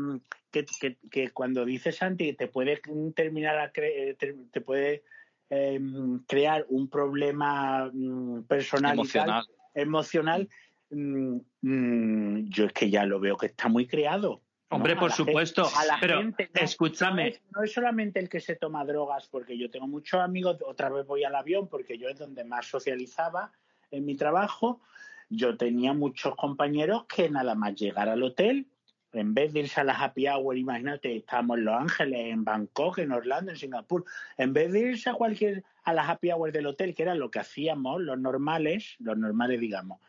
que, 0.51 0.97
que, 1.09 1.29
cuando 1.31 1.65
dices 1.65 1.97
Santi 1.97 2.33
te 2.33 2.47
puede 2.47 2.81
terminar 3.15 3.57
a 3.57 3.71
te, 3.71 4.15
te 4.15 4.61
puede 4.61 5.03
eh, 5.49 5.79
crear 6.27 6.65
un 6.69 6.89
problema 6.89 7.89
mm, 7.93 8.43
personal 8.43 8.93
emocional 8.93 9.45
emocional, 9.73 10.49
mm, 10.89 11.37
mm, 11.61 12.49
yo 12.49 12.65
es 12.65 12.73
que 12.73 12.89
ya 12.89 13.05
lo 13.05 13.19
veo 13.19 13.37
que 13.37 13.47
está 13.47 13.67
muy 13.67 13.87
creado. 13.87 14.41
Hombre, 14.69 14.95
por 14.95 15.11
supuesto. 15.11 15.69
a 15.77 15.85
la 15.85 15.97
pero 16.01 16.17
gente, 16.17 16.49
escúchame. 16.55 17.39
No 17.51 17.63
es, 17.63 17.71
solamente 17.71 18.19
el 18.19 18.27
que 18.27 18.39
se 18.39 18.55
toma 18.55 18.83
drogas, 18.85 19.27
porque 19.27 19.55
yo 19.55 19.69
tengo 19.69 19.87
muchos 19.87 20.19
amigos, 20.19 20.57
otra 20.65 20.89
vez 20.89 21.05
voy 21.05 21.23
al 21.23 21.35
avión, 21.35 21.67
porque 21.67 21.97
yo 21.99 22.09
es 22.09 22.17
donde 22.17 22.43
más 22.43 22.65
socializaba 22.65 23.51
en 23.91 24.05
mi 24.05 24.15
trabajo. 24.15 24.81
Yo 25.29 25.57
tenía 25.57 25.93
muchos 25.93 26.35
compañeros 26.35 27.05
que 27.05 27.29
nada 27.29 27.53
más 27.53 27.75
llegar 27.75 28.09
al 28.09 28.23
hotel, 28.23 28.67
en 29.13 29.33
vez 29.33 29.53
de 29.53 29.61
irse 29.61 29.79
a 29.79 29.83
la 29.83 29.93
happy 29.93 30.27
hour, 30.27 30.57
imagínate, 30.57 31.15
estábamos 31.15 31.59
en 31.59 31.65
Los 31.65 31.75
Ángeles, 31.75 32.33
en 32.33 32.43
Bangkok, 32.43 32.97
en 32.97 33.11
Orlando, 33.11 33.51
en 33.51 33.57
Singapur, 33.57 34.05
en 34.37 34.53
vez 34.53 34.71
de 34.71 34.79
irse 34.79 35.09
a 35.09 35.13
cualquier 35.13 35.63
a 35.83 35.93
la 35.93 36.07
happy 36.07 36.31
hour 36.31 36.51
del 36.51 36.65
hotel, 36.65 36.95
que 36.95 37.03
era 37.03 37.15
lo 37.15 37.29
que 37.29 37.39
hacíamos 37.39 38.01
los 38.01 38.19
normales, 38.19 38.95
los 38.99 39.17
normales 39.17 39.59
digamos, 39.59 39.99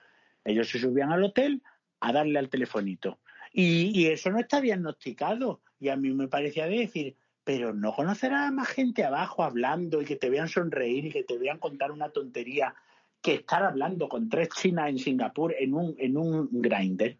ellos 0.44 0.68
se 0.68 0.78
subían 0.78 1.12
al 1.12 1.24
hotel 1.24 1.62
a 2.00 2.12
darle 2.12 2.38
al 2.38 2.48
telefonito. 2.48 3.18
Y, 3.52 4.06
eso 4.08 4.30
no 4.30 4.40
está 4.40 4.60
diagnosticado. 4.60 5.60
Y 5.78 5.88
a 5.88 5.96
mí 5.96 6.10
me 6.10 6.26
parecía 6.26 6.66
de 6.66 6.78
decir, 6.78 7.16
pero 7.44 7.72
no 7.72 7.94
conocerás 7.94 8.48
a 8.48 8.50
más 8.50 8.68
gente 8.68 9.04
abajo 9.04 9.44
hablando 9.44 10.02
y 10.02 10.04
que 10.04 10.16
te 10.16 10.28
vean 10.28 10.48
sonreír 10.48 11.06
y 11.06 11.12
que 11.12 11.22
te 11.22 11.38
vean 11.38 11.58
contar 11.58 11.92
una 11.92 12.10
tontería 12.10 12.74
que 13.22 13.34
estar 13.34 13.62
hablando 13.62 14.08
con 14.08 14.28
tres 14.28 14.48
chinas 14.48 14.90
en 14.90 14.98
Singapur 14.98 15.54
en 15.58 15.72
un, 15.72 15.94
en 15.98 16.16
un 16.16 16.48
grinder. 16.50 17.16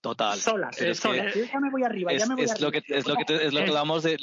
Total. 0.00 0.38
Sola, 0.38 0.70
sola. 0.94 1.32
ya 1.34 1.60
me 1.60 1.70
voy 1.70 1.82
arriba, 1.82 2.12
es, 2.12 2.22
ya 2.22 2.26
me 2.26 2.36
voy 2.36 2.44
es 2.44 2.52
arriba. 2.52 2.66
Lo 2.66 2.72
que, 2.72 2.78
es, 2.86 3.06
lo 3.06 3.16
que 3.16 3.46
es 3.46 3.52
lo 3.52 3.64
que 3.64 3.72
damos 3.72 4.04
de, 4.04 4.16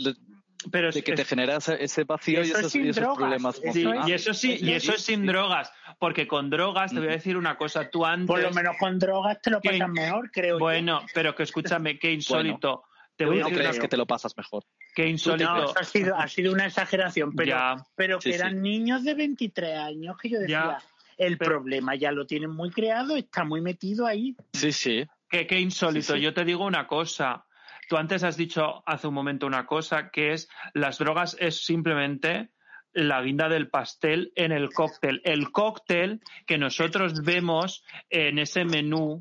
pero 0.71 0.91
de 0.91 1.03
que 1.03 1.13
te 1.13 1.25
genera 1.25 1.57
ese 1.57 2.03
vacío 2.03 2.43
y 2.43 2.51
esos, 2.51 2.73
problemas. 3.15 3.61
Sí, 3.73 3.85
y 4.07 4.11
eso 4.11 4.33
sí, 4.33 4.57
y 4.61 4.71
eso 4.71 4.93
es 4.93 5.01
sin 5.01 5.25
drogas, 5.25 5.71
porque 5.99 6.27
con 6.27 6.49
drogas 6.49 6.91
te 6.91 6.99
voy 6.99 7.09
a 7.09 7.11
decir 7.11 7.37
una 7.37 7.57
cosa, 7.57 7.89
tú 7.89 8.05
antes. 8.05 8.27
Por 8.27 8.41
lo 8.41 8.51
menos 8.51 8.75
con 8.77 8.99
drogas 8.99 9.41
te 9.41 9.51
lo 9.51 9.61
pasas 9.61 9.89
mejor, 9.89 10.31
creo. 10.31 10.59
Bueno, 10.59 11.01
pero 11.13 11.35
que 11.35 11.43
escúchame, 11.43 11.99
qué 11.99 12.11
insólito. 12.11 12.83
te 13.15 13.25
voy 13.25 13.41
a 13.41 13.43
decir 13.43 13.57
crees 13.57 13.79
que 13.79 13.87
te 13.87 13.97
lo 13.97 14.05
pasas 14.05 14.35
mejor. 14.37 14.63
Qué 14.95 15.07
insólito. 15.07 15.77
ha, 15.77 15.83
sido, 15.83 16.15
ha 16.15 16.27
sido 16.27 16.53
una 16.53 16.67
exageración, 16.67 17.33
pero, 17.35 17.57
pero 17.95 18.19
que 18.19 18.33
eran 18.33 18.61
niños 18.61 19.03
de 19.03 19.13
23 19.13 19.77
años 19.77 20.17
que 20.17 20.29
yo 20.29 20.39
decía. 20.39 20.77
El 21.17 21.37
problema 21.37 21.95
ya 21.95 22.11
lo 22.11 22.27
tienen 22.27 22.49
muy 22.49 22.71
creado, 22.71 23.15
está 23.15 23.45
muy 23.45 23.61
metido 23.61 24.05
ahí. 24.05 24.35
Sí, 24.51 24.73
sí. 24.73 25.05
Qué, 25.29 25.59
insólito. 25.59 26.15
Yo 26.15 26.33
te 26.33 26.45
digo 26.45 26.65
una 26.65 26.87
cosa. 26.87 27.45
Tú 27.89 27.97
antes 27.97 28.23
has 28.23 28.37
dicho 28.37 28.83
hace 28.85 29.07
un 29.07 29.13
momento 29.13 29.45
una 29.45 29.65
cosa 29.65 30.09
que 30.09 30.33
es 30.33 30.49
las 30.73 30.97
drogas 30.97 31.35
es 31.39 31.63
simplemente 31.63 32.49
la 32.93 33.21
guinda 33.21 33.49
del 33.49 33.69
pastel 33.69 34.31
en 34.35 34.51
el 34.51 34.71
cóctel. 34.71 35.21
El 35.23 35.51
cóctel 35.51 36.21
que 36.47 36.57
nosotros 36.57 37.21
vemos 37.21 37.83
en 38.09 38.39
ese 38.39 38.65
menú 38.65 39.19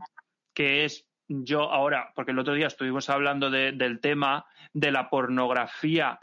que 0.54 0.84
es 0.84 1.06
yo 1.26 1.72
ahora, 1.72 2.12
porque 2.14 2.32
el 2.32 2.38
otro 2.38 2.54
día 2.54 2.68
estuvimos 2.68 3.08
hablando 3.10 3.50
del 3.50 4.00
tema 4.00 4.46
de 4.72 4.92
la 4.92 5.08
pornografía 5.08 6.18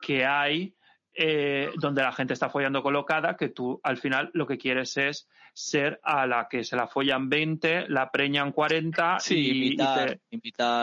que 0.00 0.24
hay 0.24 0.74
eh, 1.20 1.72
donde 1.80 2.02
la 2.02 2.12
gente 2.12 2.32
está 2.32 2.48
follando 2.48 2.80
colocada, 2.80 3.36
que 3.36 3.48
tú 3.48 3.80
al 3.82 3.96
final 3.96 4.30
lo 4.34 4.46
que 4.46 4.56
quieres 4.56 4.96
es 4.96 5.28
ser 5.52 5.98
a 6.04 6.28
la 6.28 6.46
que 6.48 6.62
se 6.62 6.76
la 6.76 6.86
follan 6.86 7.28
20, 7.28 7.88
la 7.88 8.12
preñan 8.12 8.52
40 8.52 9.18
y, 9.30 9.66
imitar, 9.66 10.20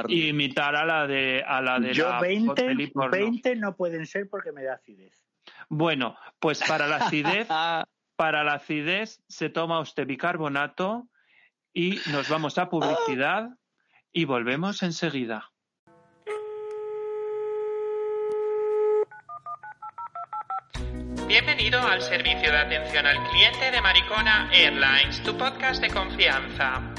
imitar, 0.10 0.76
a 0.76 0.84
la 0.84 1.08
de 1.08 1.42
a 1.42 1.62
la 1.62 1.80
de 1.80 1.94
Yo 1.94 2.20
20, 2.20 2.76
20 3.10 3.56
no 3.56 3.78
pueden 3.78 4.06
ser 4.06 4.28
porque 4.30 4.52
me 4.52 4.64
da 4.64 4.74
acidez. 4.74 5.24
Bueno, 5.70 6.18
pues 6.40 6.62
para 6.68 6.86
la 6.88 6.98
acidez 6.98 7.48
para 8.18 8.44
la 8.44 8.56
acidez 8.56 9.24
se 9.30 9.50
toma 9.50 9.80
usted 9.80 10.06
bicarbonato 10.06 11.08
y 11.74 12.00
nos 12.12 12.28
vamos 12.28 12.58
a 12.58 12.70
publicidad 12.70 13.52
y 14.12 14.26
volvemos 14.26 14.84
enseguida. 14.84 15.54
Bienvenido 21.28 21.82
al 21.82 22.04
servicio 22.04 22.52
de 22.52 22.58
atención 22.58 23.08
al 23.08 23.28
cliente 23.30 23.72
de 23.72 23.82
Maricona 23.82 24.48
Airlines, 24.54 25.24
tu 25.24 25.36
podcast 25.36 25.82
de 25.82 25.90
confianza. 25.90 26.94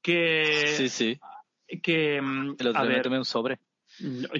Que, 0.00 0.72
sí, 0.76 0.88
sí. 0.88 1.20
Que, 1.82 2.16
el 2.16 2.66
otro 2.66 2.80
a 2.80 2.84
ver, 2.84 3.08
un 3.08 3.24
sobre. 3.24 3.58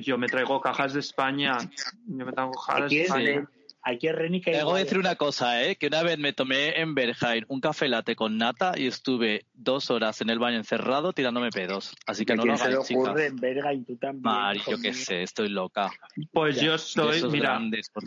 Yo 0.01 0.17
me 0.17 0.29
traigo 0.29 0.61
cajas 0.61 0.95
de 0.95 1.01
España. 1.01 1.59
Yo 2.07 2.25
me 2.25 2.33
traigo 2.33 2.53
cajas 2.53 2.91
de 2.91 3.03
España. 3.03 3.49
Aquí 3.83 4.09
es 4.09 4.15
Reni 4.15 4.41
que 4.41 4.53
Tengo 4.53 4.75
que 4.75 4.81
decir 4.81 4.99
una 4.99 5.17
cosa, 5.17 5.65
¿eh? 5.65 5.77
Que 5.77 5.87
una 5.87 6.03
vez 6.03 6.19
me 6.19 6.35
tomé 6.35 6.81
en 6.81 6.95
Berghain 6.95 7.47
un 7.49 7.61
café 7.61 7.89
latte 7.89 8.15
con 8.15 8.37
nata 8.37 8.75
y 8.77 8.87
estuve 8.87 9.47
dos 9.55 9.91
horas 9.91 10.21
en 10.21 10.29
el 10.29 10.39
baño 10.39 10.59
encerrado 10.59 11.15
tirándome 11.15 11.51
pedos. 11.51 11.97
Así 12.07 12.27
que 12.27 12.37
no 12.37 12.45
lo 12.45 12.55
hagáis, 12.55 12.87
se 12.87 12.95
ocurre 12.95 13.27
en 13.27 13.37
Berghain 13.37 13.85
tú 13.87 13.97
también? 13.97 14.23
Mari, 14.23 14.61
yo 14.69 14.79
qué 14.81 14.93
sé, 14.93 15.23
estoy 15.23 15.49
loca. 15.49 15.91
Pues 16.31 16.61
yo 16.61 16.77
soy, 16.77 17.23
mira, 17.31 17.59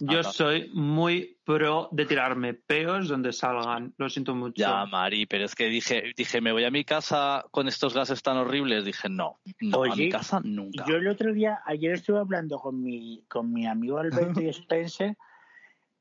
yo 0.02 0.24
soy 0.24 0.70
muy 0.74 1.38
pro 1.44 1.90
de 1.92 2.06
tirarme 2.06 2.54
peos 2.54 3.08
donde 3.08 3.34
salgan. 3.34 3.94
Lo 3.98 4.10
siento 4.10 4.36
mucho. 4.36 4.54
Ya, 4.56 4.86
Mari, 4.86 5.26
pero 5.26 5.46
es 5.46 5.56
que 5.56 5.66
dije, 5.66 6.14
dije, 6.16 6.40
me 6.40 6.52
voy 6.52 6.66
a 6.66 6.72
mi 6.72 6.84
casa 6.84 7.46
con 7.50 7.68
estos 7.68 7.96
gases 7.96 8.22
tan 8.22 8.38
horribles. 8.38 8.86
Dije, 8.86 9.10
no, 9.10 9.40
no, 9.60 9.84
a 9.84 9.96
mi 9.96 10.10
casa 10.10 10.40
nunca. 10.44 10.86
Yo 10.88 10.98
el 10.98 11.08
otro 11.08 11.34
día, 11.34 11.62
ayer 11.66 11.94
estuve 11.94 12.20
hablando 12.20 12.60
con 12.60 12.82
mi, 12.82 13.24
con 13.28 13.52
mi 13.52 13.66
amigo 13.66 13.98
Alberto 13.98 14.40
y 14.42 14.50
Spencer 14.50 15.18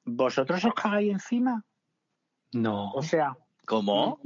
¿Vosotros 0.04 0.64
os 0.64 0.74
cagáis 0.74 1.10
encima? 1.12 1.64
No. 2.52 2.92
O 2.92 3.02
sea. 3.02 3.36
¿Cómo? 3.66 4.20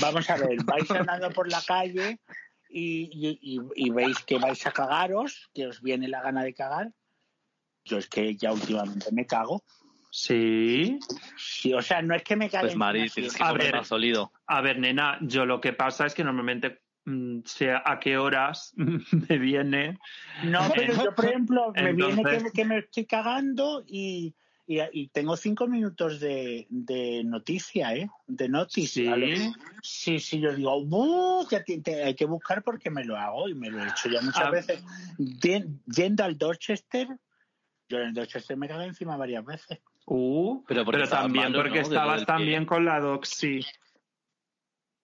Vamos 0.00 0.28
a 0.28 0.36
ver, 0.36 0.62
vais 0.64 0.90
andando 0.90 1.30
por 1.30 1.50
la 1.50 1.62
calle 1.62 2.20
y, 2.68 3.90
veis 3.90 4.18
que 4.24 4.38
vais 4.38 4.66
a 4.66 4.72
cagaros, 4.72 5.48
que 5.54 5.66
os 5.66 5.80
viene 5.80 6.08
la 6.08 6.22
gana 6.22 6.42
de 6.42 6.54
cagar. 6.54 6.92
Yo 7.84 7.98
es 7.98 8.08
que 8.08 8.34
ya 8.36 8.52
últimamente 8.52 9.12
me 9.12 9.26
cago. 9.26 9.62
Sí. 10.10 10.98
Sí, 11.36 11.72
o 11.74 11.82
sea, 11.82 12.02
no 12.02 12.14
es 12.14 12.22
que 12.22 12.36
me 12.36 12.48
cague. 12.48 12.66
Pues 12.66 12.76
Mari, 12.76 13.10
tienes 13.10 13.34
que 13.34 13.42
a 13.42 13.52
ver, 13.52 13.74
más 13.74 13.88
sólido. 13.88 14.32
A 14.46 14.60
ver, 14.60 14.78
nena, 14.78 15.18
yo 15.22 15.44
lo 15.44 15.60
que 15.60 15.72
pasa 15.72 16.06
es 16.06 16.14
que 16.14 16.24
normalmente 16.24 16.82
mm, 17.04 17.40
sé 17.44 17.72
a 17.72 17.98
qué 18.00 18.16
horas 18.16 18.72
me 18.76 19.38
viene. 19.38 19.98
No, 20.44 20.60
pero 20.74 20.94
yo, 20.94 21.14
por 21.14 21.24
ejemplo, 21.26 21.72
me 21.74 21.92
viene 21.92 22.22
que, 22.52 22.64
me 22.64 22.78
estoy 22.78 23.06
cagando 23.06 23.84
y, 23.86 24.34
y, 24.66 25.08
tengo 25.08 25.36
cinco 25.36 25.66
minutos 25.66 26.20
de, 26.20 26.66
de 26.70 27.22
noticia, 27.24 27.94
¿eh? 27.94 28.08
De 28.26 28.48
noticia. 28.48 29.14
Sí, 29.14 29.52
sí, 29.82 30.18
sí, 30.18 30.40
yo 30.40 30.54
digo, 30.54 31.46
hay 32.04 32.14
que 32.14 32.24
buscar 32.24 32.62
porque 32.62 32.90
me 32.90 33.04
lo 33.04 33.16
hago 33.16 33.48
y 33.48 33.54
me 33.54 33.70
lo 33.70 33.82
he 33.82 33.88
hecho 33.88 34.08
ya 34.08 34.22
muchas 34.22 34.46
ah. 34.46 34.50
veces. 34.50 34.82
Yendo 35.18 36.24
al 36.24 36.38
Dorchester, 36.38 37.08
yo 37.88 37.98
en 37.98 38.08
el 38.08 38.14
Dorchester 38.14 38.56
me 38.56 38.68
cago 38.68 38.82
encima 38.82 39.16
varias 39.16 39.44
veces. 39.44 39.80
Uh, 40.06 40.62
pero, 40.66 40.84
también 41.08 41.52
porque 41.52 41.80
estabas 41.80 42.24
también 42.24 42.64
con 42.64 42.84
la 42.84 43.00
doxi. 43.00 43.64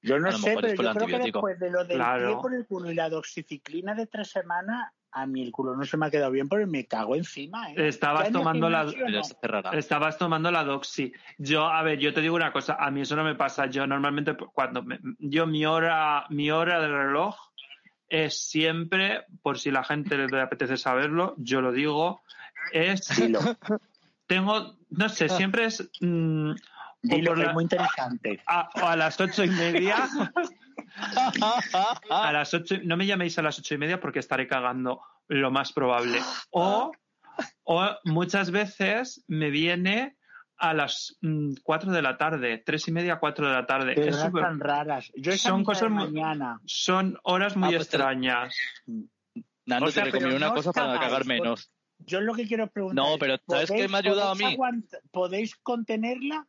Yo 0.02 0.18
no 0.18 0.32
sé, 0.32 0.56
pero 0.58 0.82
yo 0.82 0.94
creo 0.94 1.06
que 1.06 1.18
después 1.18 1.58
de 1.58 1.70
lo 1.70 1.84
del 1.84 1.98
pie 1.98 2.36
por 2.40 2.54
el 2.54 2.66
culo 2.66 2.90
y 2.90 2.94
la 2.94 3.10
doxiciclina 3.10 3.94
de 3.94 4.06
tres 4.06 4.30
semanas, 4.30 4.92
a 5.12 5.26
mí 5.26 5.42
el 5.42 5.50
culo 5.50 5.76
no 5.76 5.84
se 5.84 5.96
me 5.96 6.06
ha 6.06 6.10
quedado 6.10 6.30
bien 6.30 6.48
porque 6.48 6.66
me 6.66 6.86
cago 6.86 7.16
encima. 7.16 7.70
¿eh? 7.72 7.88
Estabas 7.88 8.30
tomando 8.30 8.68
la 8.68 8.86
estabas 9.72 10.18
tomando 10.18 10.50
la 10.50 10.64
doxy. 10.64 11.12
Yo, 11.38 11.66
a 11.66 11.82
ver, 11.82 11.98
yo 11.98 12.14
te 12.14 12.20
digo 12.20 12.36
una 12.36 12.52
cosa, 12.52 12.76
a 12.78 12.90
mí 12.90 13.00
eso 13.00 13.16
no 13.16 13.24
me 13.24 13.34
pasa. 13.34 13.66
Yo 13.66 13.86
normalmente 13.86 14.36
cuando 14.36 14.84
yo 15.18 15.46
mi 15.46 15.66
hora 15.66 16.26
mi 16.30 16.50
hora 16.50 16.80
de 16.80 16.88
reloj 16.88 17.36
es 18.08 18.38
siempre, 18.38 19.24
por 19.42 19.58
si 19.58 19.70
la 19.70 19.84
gente 19.84 20.16
le 20.16 20.40
apetece 20.40 20.76
saberlo, 20.76 21.34
yo 21.38 21.60
lo 21.60 21.72
digo, 21.72 22.22
es 22.72 23.08
tengo, 24.26 24.76
no 24.90 25.08
sé, 25.08 25.28
siempre 25.28 25.66
es 25.66 25.88
mm, 26.00 26.52
Dilo, 27.02 27.34
es 27.34 27.54
muy 27.54 27.64
interesante. 27.64 28.42
A, 28.46 28.68
a 28.74 28.96
las 28.96 29.18
ocho 29.20 29.42
y 29.42 29.48
media 29.48 30.06
a 32.10 32.32
las 32.32 32.54
ocho, 32.54 32.76
no 32.84 32.96
me 32.96 33.06
llaméis 33.06 33.38
a 33.38 33.42
las 33.42 33.58
ocho 33.58 33.74
y 33.74 33.78
media 33.78 34.00
porque 34.00 34.18
estaré 34.18 34.46
cagando, 34.46 35.00
lo 35.28 35.50
más 35.50 35.72
probable. 35.72 36.20
O, 36.50 36.92
o 37.64 37.88
muchas 38.04 38.50
veces 38.50 39.24
me 39.28 39.50
viene 39.50 40.16
a 40.60 40.74
las 40.74 41.16
mm, 41.22 41.54
cuatro 41.62 41.90
de 41.90 42.02
la 42.02 42.16
tarde, 42.18 42.62
tres 42.64 42.86
y 42.86 42.92
media, 42.92 43.18
cuatro 43.18 43.48
de 43.48 43.54
la 43.54 43.66
tarde. 43.66 43.94
es 43.96 44.18
tan 44.32 44.60
raras. 44.60 45.10
son 45.36 45.64
cosas 45.64 45.90
mañana. 45.90 46.60
Son 46.66 47.18
horas 47.22 47.56
muy 47.56 47.68
ah, 47.68 47.72
pues 47.72 47.82
extrañas. 47.82 48.54
Nando, 49.64 49.90
te 49.90 50.04
recomiendo 50.04 50.36
una 50.36 50.52
cosa 50.52 50.72
para 50.72 51.00
cagar 51.00 51.24
menos. 51.24 51.72
Yo 51.98 52.20
lo 52.20 52.34
que 52.34 52.46
quiero 52.46 52.66
preguntar. 52.68 53.04
No, 53.04 53.18
pero 53.18 53.38
¿sabes 53.48 53.70
qué 53.70 53.88
me 53.88 53.96
ha 53.96 54.00
ayudado 54.00 54.30
a 54.30 54.34
mí? 54.34 54.56
¿Podéis 55.10 55.56
contenerla? 55.56 56.46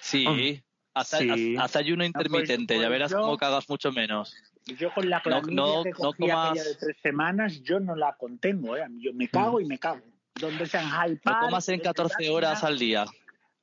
Sí. 0.00 0.62
Haz, 0.92 1.14
ayuno 1.14 1.60
ah, 1.60 1.68
pues, 1.68 2.06
intermitente, 2.06 2.74
ya 2.74 2.80
pues 2.80 2.90
verás 2.90 3.14
cómo 3.14 3.36
cagas 3.36 3.68
mucho 3.68 3.92
menos. 3.92 4.34
Yo 4.66 4.92
con 4.92 5.08
la 5.08 5.20
clamidia 5.22 5.54
no, 5.54 5.82
que 5.82 5.90
no 5.90 6.12
comas... 6.12 6.54
de 6.54 6.74
tres 6.74 6.96
semanas, 7.02 7.62
yo 7.62 7.80
no 7.80 7.94
la 7.94 8.16
contengo, 8.16 8.76
¿eh? 8.76 8.84
Yo 8.98 9.12
me 9.14 9.28
cago 9.28 9.58
mm. 9.58 9.62
y 9.62 9.64
me 9.66 9.78
cago. 9.78 10.00
Donde 10.34 10.66
sean 10.66 10.88
high 10.88 11.20
No 11.24 11.40
comas 11.40 11.68
en 11.68 11.80
14 11.80 12.30
horas 12.30 12.64
al 12.64 12.78
día. 12.78 13.04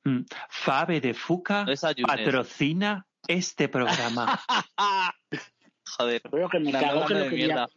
Mm. 0.04 0.20
Fabe 0.48 1.00
de 1.00 1.14
Fuca 1.14 1.66
patrocina 2.06 3.06
este 3.26 3.68
programa. 3.68 4.40
Joder. 5.96 6.22
Creo 6.22 6.48
que 6.48 6.58
me 6.60 6.72
cago 6.72 7.06
que 7.06 7.14
lo 7.14 7.28
quería, 7.28 7.68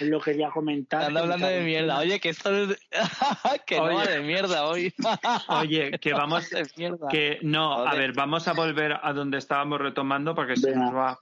lo 0.00 0.20
quería 0.20 0.50
comentar. 0.50 1.04
Anda 1.04 1.20
hablando 1.20 1.46
de 1.46 1.60
mierda. 1.60 1.98
Oye, 1.98 2.20
que 2.20 2.30
esto 2.30 2.54
es... 2.54 2.78
que 3.66 3.76
no 3.76 4.04
de 4.04 4.20
mierda 4.20 4.66
hoy. 4.66 4.94
Oye, 5.48 5.98
que 5.98 6.12
vamos... 6.12 6.48
que 7.10 7.38
no, 7.42 7.86
a 7.86 7.94
ver, 7.94 8.12
vamos 8.14 8.48
a 8.48 8.52
volver 8.52 8.98
a 9.02 9.12
donde 9.12 9.38
estábamos 9.38 9.80
retomando 9.80 10.34
porque 10.34 10.56
se 10.56 10.74
nos 10.74 10.94
va. 10.94 11.18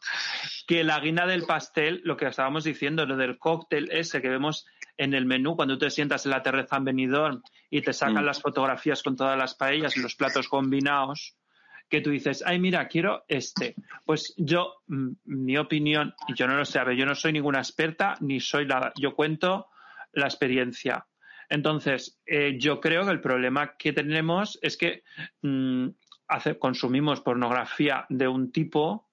Que 0.66 0.84
la 0.84 1.00
guina 1.00 1.26
del 1.26 1.44
pastel, 1.44 2.00
lo 2.04 2.16
que 2.16 2.26
estábamos 2.26 2.64
diciendo, 2.64 3.06
lo 3.06 3.16
del 3.16 3.38
cóctel 3.38 3.90
ese 3.90 4.22
que 4.22 4.28
vemos 4.28 4.66
en 4.96 5.14
el 5.14 5.26
menú 5.26 5.56
cuando 5.56 5.78
te 5.78 5.90
sientas 5.90 6.24
en 6.24 6.30
la 6.30 6.42
terraza 6.42 6.76
en 6.76 6.84
Benidorm 6.84 7.42
y 7.70 7.82
te 7.82 7.92
sacan 7.92 8.22
mm. 8.22 8.26
las 8.26 8.40
fotografías 8.40 9.02
con 9.02 9.16
todas 9.16 9.38
las 9.38 9.54
paellas 9.54 9.96
y 9.96 10.00
los 10.00 10.14
platos 10.14 10.48
combinados 10.48 11.36
que 11.88 12.00
tú 12.00 12.10
dices, 12.10 12.42
ay, 12.44 12.58
mira, 12.58 12.88
quiero 12.88 13.24
este. 13.28 13.74
Pues 14.04 14.34
yo, 14.36 14.82
mm, 14.88 15.10
mi 15.24 15.56
opinión, 15.56 16.14
yo 16.34 16.46
no 16.46 16.56
lo 16.56 16.64
sé, 16.64 16.78
a 16.78 16.84
ver, 16.84 16.96
yo 16.96 17.06
no 17.06 17.14
soy 17.14 17.32
ninguna 17.32 17.58
experta 17.58 18.16
ni 18.20 18.40
soy 18.40 18.66
la, 18.66 18.92
yo 18.96 19.14
cuento 19.14 19.68
la 20.12 20.26
experiencia. 20.26 21.06
Entonces, 21.48 22.20
eh, 22.26 22.56
yo 22.58 22.80
creo 22.80 23.04
que 23.04 23.12
el 23.12 23.20
problema 23.20 23.76
que 23.76 23.92
tenemos 23.92 24.58
es 24.62 24.76
que 24.76 25.04
mm, 25.42 25.88
consumimos 26.58 27.20
pornografía 27.20 28.04
de 28.08 28.26
un 28.26 28.50
tipo 28.50 29.08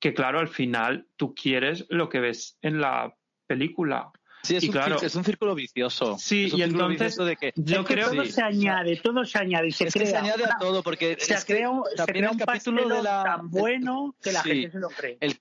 que, 0.00 0.12
claro, 0.12 0.40
al 0.40 0.48
final 0.48 1.06
tú 1.16 1.34
quieres 1.34 1.86
lo 1.88 2.08
que 2.08 2.18
ves 2.18 2.58
en 2.62 2.80
la 2.80 3.16
película. 3.46 4.10
Sí, 4.42 4.56
es, 4.56 4.64
un, 4.64 4.70
claro, 4.70 4.96
es 5.00 5.14
un 5.14 5.24
círculo 5.24 5.54
vicioso. 5.54 6.16
Sí, 6.18 6.50
y 6.52 6.62
entonces 6.62 7.16
de 7.16 7.36
que, 7.36 7.52
yo 7.56 7.84
creo 7.84 8.10
que 8.10 8.16
todo 8.16 8.26
se 8.26 8.42
añade, 8.42 8.96
todo 8.96 9.24
se 9.24 9.38
añade 9.38 9.68
y 9.68 9.72
se 9.72 9.86
crea. 9.86 10.06
se 10.06 10.16
añade 10.16 10.44
a 10.44 10.56
todo 10.58 10.82
porque 10.82 11.16
se, 11.18 11.26
crea, 11.44 11.70
se 11.96 12.04
crea 12.04 12.30
un 12.30 12.38
capítulo 12.38 12.88
de 12.88 13.02
la, 13.02 13.22
tan 13.22 13.50
bueno 13.50 14.16
que 14.20 14.32
la 14.32 14.42
gente 14.42 14.72
se 14.72 14.78
lo 14.78 14.88
cree. 14.88 15.18
El, 15.20 15.38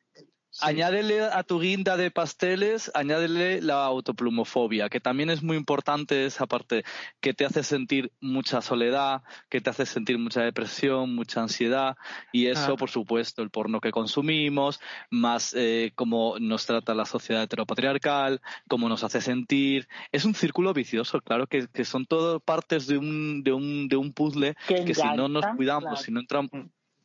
Añádele 0.59 1.21
a 1.23 1.43
tu 1.43 1.59
guinda 1.59 1.95
de 1.95 2.11
pasteles, 2.11 2.91
añádele 2.93 3.61
la 3.61 3.85
autoplumofobia, 3.85 4.89
que 4.89 4.99
también 4.99 5.29
es 5.29 5.41
muy 5.41 5.55
importante 5.55 6.25
esa 6.25 6.45
parte, 6.45 6.83
que 7.21 7.33
te 7.33 7.45
hace 7.45 7.63
sentir 7.63 8.11
mucha 8.19 8.61
soledad, 8.61 9.23
que 9.49 9.61
te 9.61 9.69
hace 9.69 9.85
sentir 9.85 10.17
mucha 10.17 10.41
depresión, 10.41 11.15
mucha 11.15 11.41
ansiedad, 11.41 11.95
y 12.33 12.47
eso, 12.47 12.75
por 12.75 12.89
supuesto, 12.89 13.41
el 13.41 13.49
porno 13.49 13.79
que 13.79 13.91
consumimos, 13.91 14.81
más 15.09 15.53
eh, 15.57 15.93
cómo 15.95 16.35
nos 16.39 16.65
trata 16.65 16.93
la 16.93 17.05
sociedad 17.05 17.43
heteropatriarcal, 17.43 18.41
cómo 18.67 18.89
nos 18.89 19.03
hace 19.03 19.21
sentir. 19.21 19.87
Es 20.11 20.25
un 20.25 20.35
círculo 20.35 20.73
vicioso, 20.73 21.21
claro, 21.21 21.47
que, 21.47 21.67
son 21.85 22.05
todo 22.05 22.39
partes 22.39 22.87
de 22.87 22.97
un, 22.97 23.43
de 23.43 23.53
un, 23.53 23.87
de 23.87 23.95
un 23.95 24.11
puzzle 24.13 24.55
que, 24.67 24.93
si 24.93 25.07
no 25.15 25.27
nos 25.27 25.45
cuidamos, 25.55 26.01
si 26.01 26.11
no 26.11 26.19
entramos 26.19 26.51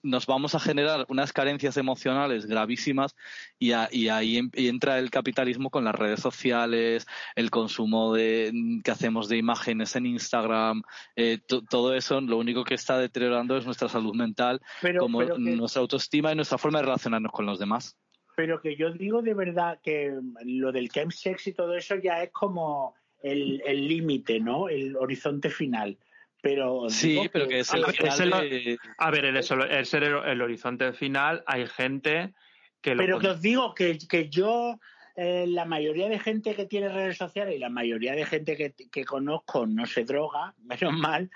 nos 0.06 0.26
vamos 0.26 0.54
a 0.54 0.60
generar 0.60 1.04
unas 1.08 1.32
carencias 1.32 1.76
emocionales 1.76 2.46
gravísimas 2.46 3.14
y, 3.58 3.72
ahí 3.72 4.40
entra 4.54 4.98
el 4.98 5.10
capitalismo 5.10 5.70
con 5.70 5.84
las 5.84 5.94
redes 5.94 6.20
sociales, 6.20 7.06
el 7.34 7.50
consumo 7.50 8.14
de, 8.14 8.80
que 8.84 8.90
hacemos 8.90 9.28
de 9.28 9.36
imágenes 9.36 9.96
en 9.96 10.06
Instagram, 10.06 10.82
eh, 11.16 11.38
todo 11.68 11.94
eso 11.94 12.20
lo 12.20 12.38
único 12.38 12.64
que 12.64 12.74
está 12.74 12.98
deteriorando 12.98 13.56
es 13.56 13.66
nuestra 13.66 13.88
salud 13.88 14.14
mental, 14.14 14.60
como 14.98 15.22
nuestra 15.22 15.82
autoestima 15.82 16.32
y 16.32 16.36
nuestra 16.36 16.58
forma 16.58 16.78
de 16.78 16.84
relacionarnos 16.84 17.32
con 17.32 17.46
los 17.46 17.58
demás. 17.58 17.98
Pero 18.36 18.60
que 18.60 18.76
yo 18.76 18.92
digo 18.92 19.22
de 19.22 19.34
verdad 19.34 19.80
que 19.82 20.12
lo 20.44 20.70
del 20.70 20.90
chemsex 20.90 21.48
y 21.48 21.52
todo 21.52 21.74
eso 21.74 21.96
ya 21.96 22.22
es 22.22 22.30
como 22.30 22.94
el 23.22 23.88
límite, 23.88 24.38
¿no? 24.38 24.68
El 24.68 24.94
horizonte 24.96 25.50
final 25.50 25.98
pero 26.46 26.88
sí, 26.88 27.28
pero 27.32 27.48
que 27.48 27.60
es 27.60 27.72
el, 27.72 28.78
A 28.98 29.10
ver, 29.10 29.24
el, 29.24 29.36
el, 29.36 30.02
el, 30.24 30.42
horizonte 30.42 30.92
final, 30.92 31.42
hay 31.44 31.66
gente 31.66 32.34
que 32.80 32.94
lo 32.94 32.98
Pero 32.98 33.18
que 33.18 33.28
os 33.28 33.40
digo 33.40 33.74
que, 33.74 33.98
que 33.98 34.28
yo, 34.28 34.78
eh, 35.16 35.46
la 35.48 35.64
mayoría 35.64 36.08
de 36.08 36.20
gente 36.20 36.54
que 36.54 36.66
tiene 36.66 36.88
redes 36.88 37.16
sociales 37.16 37.56
y 37.56 37.58
la 37.58 37.68
mayoría 37.68 38.14
de 38.14 38.24
gente 38.24 38.56
que, 38.56 38.74
que 38.92 39.04
conozco 39.04 39.66
no 39.66 39.86
se 39.86 40.04
droga, 40.04 40.54
menos 40.62 40.92
mal, 40.92 41.30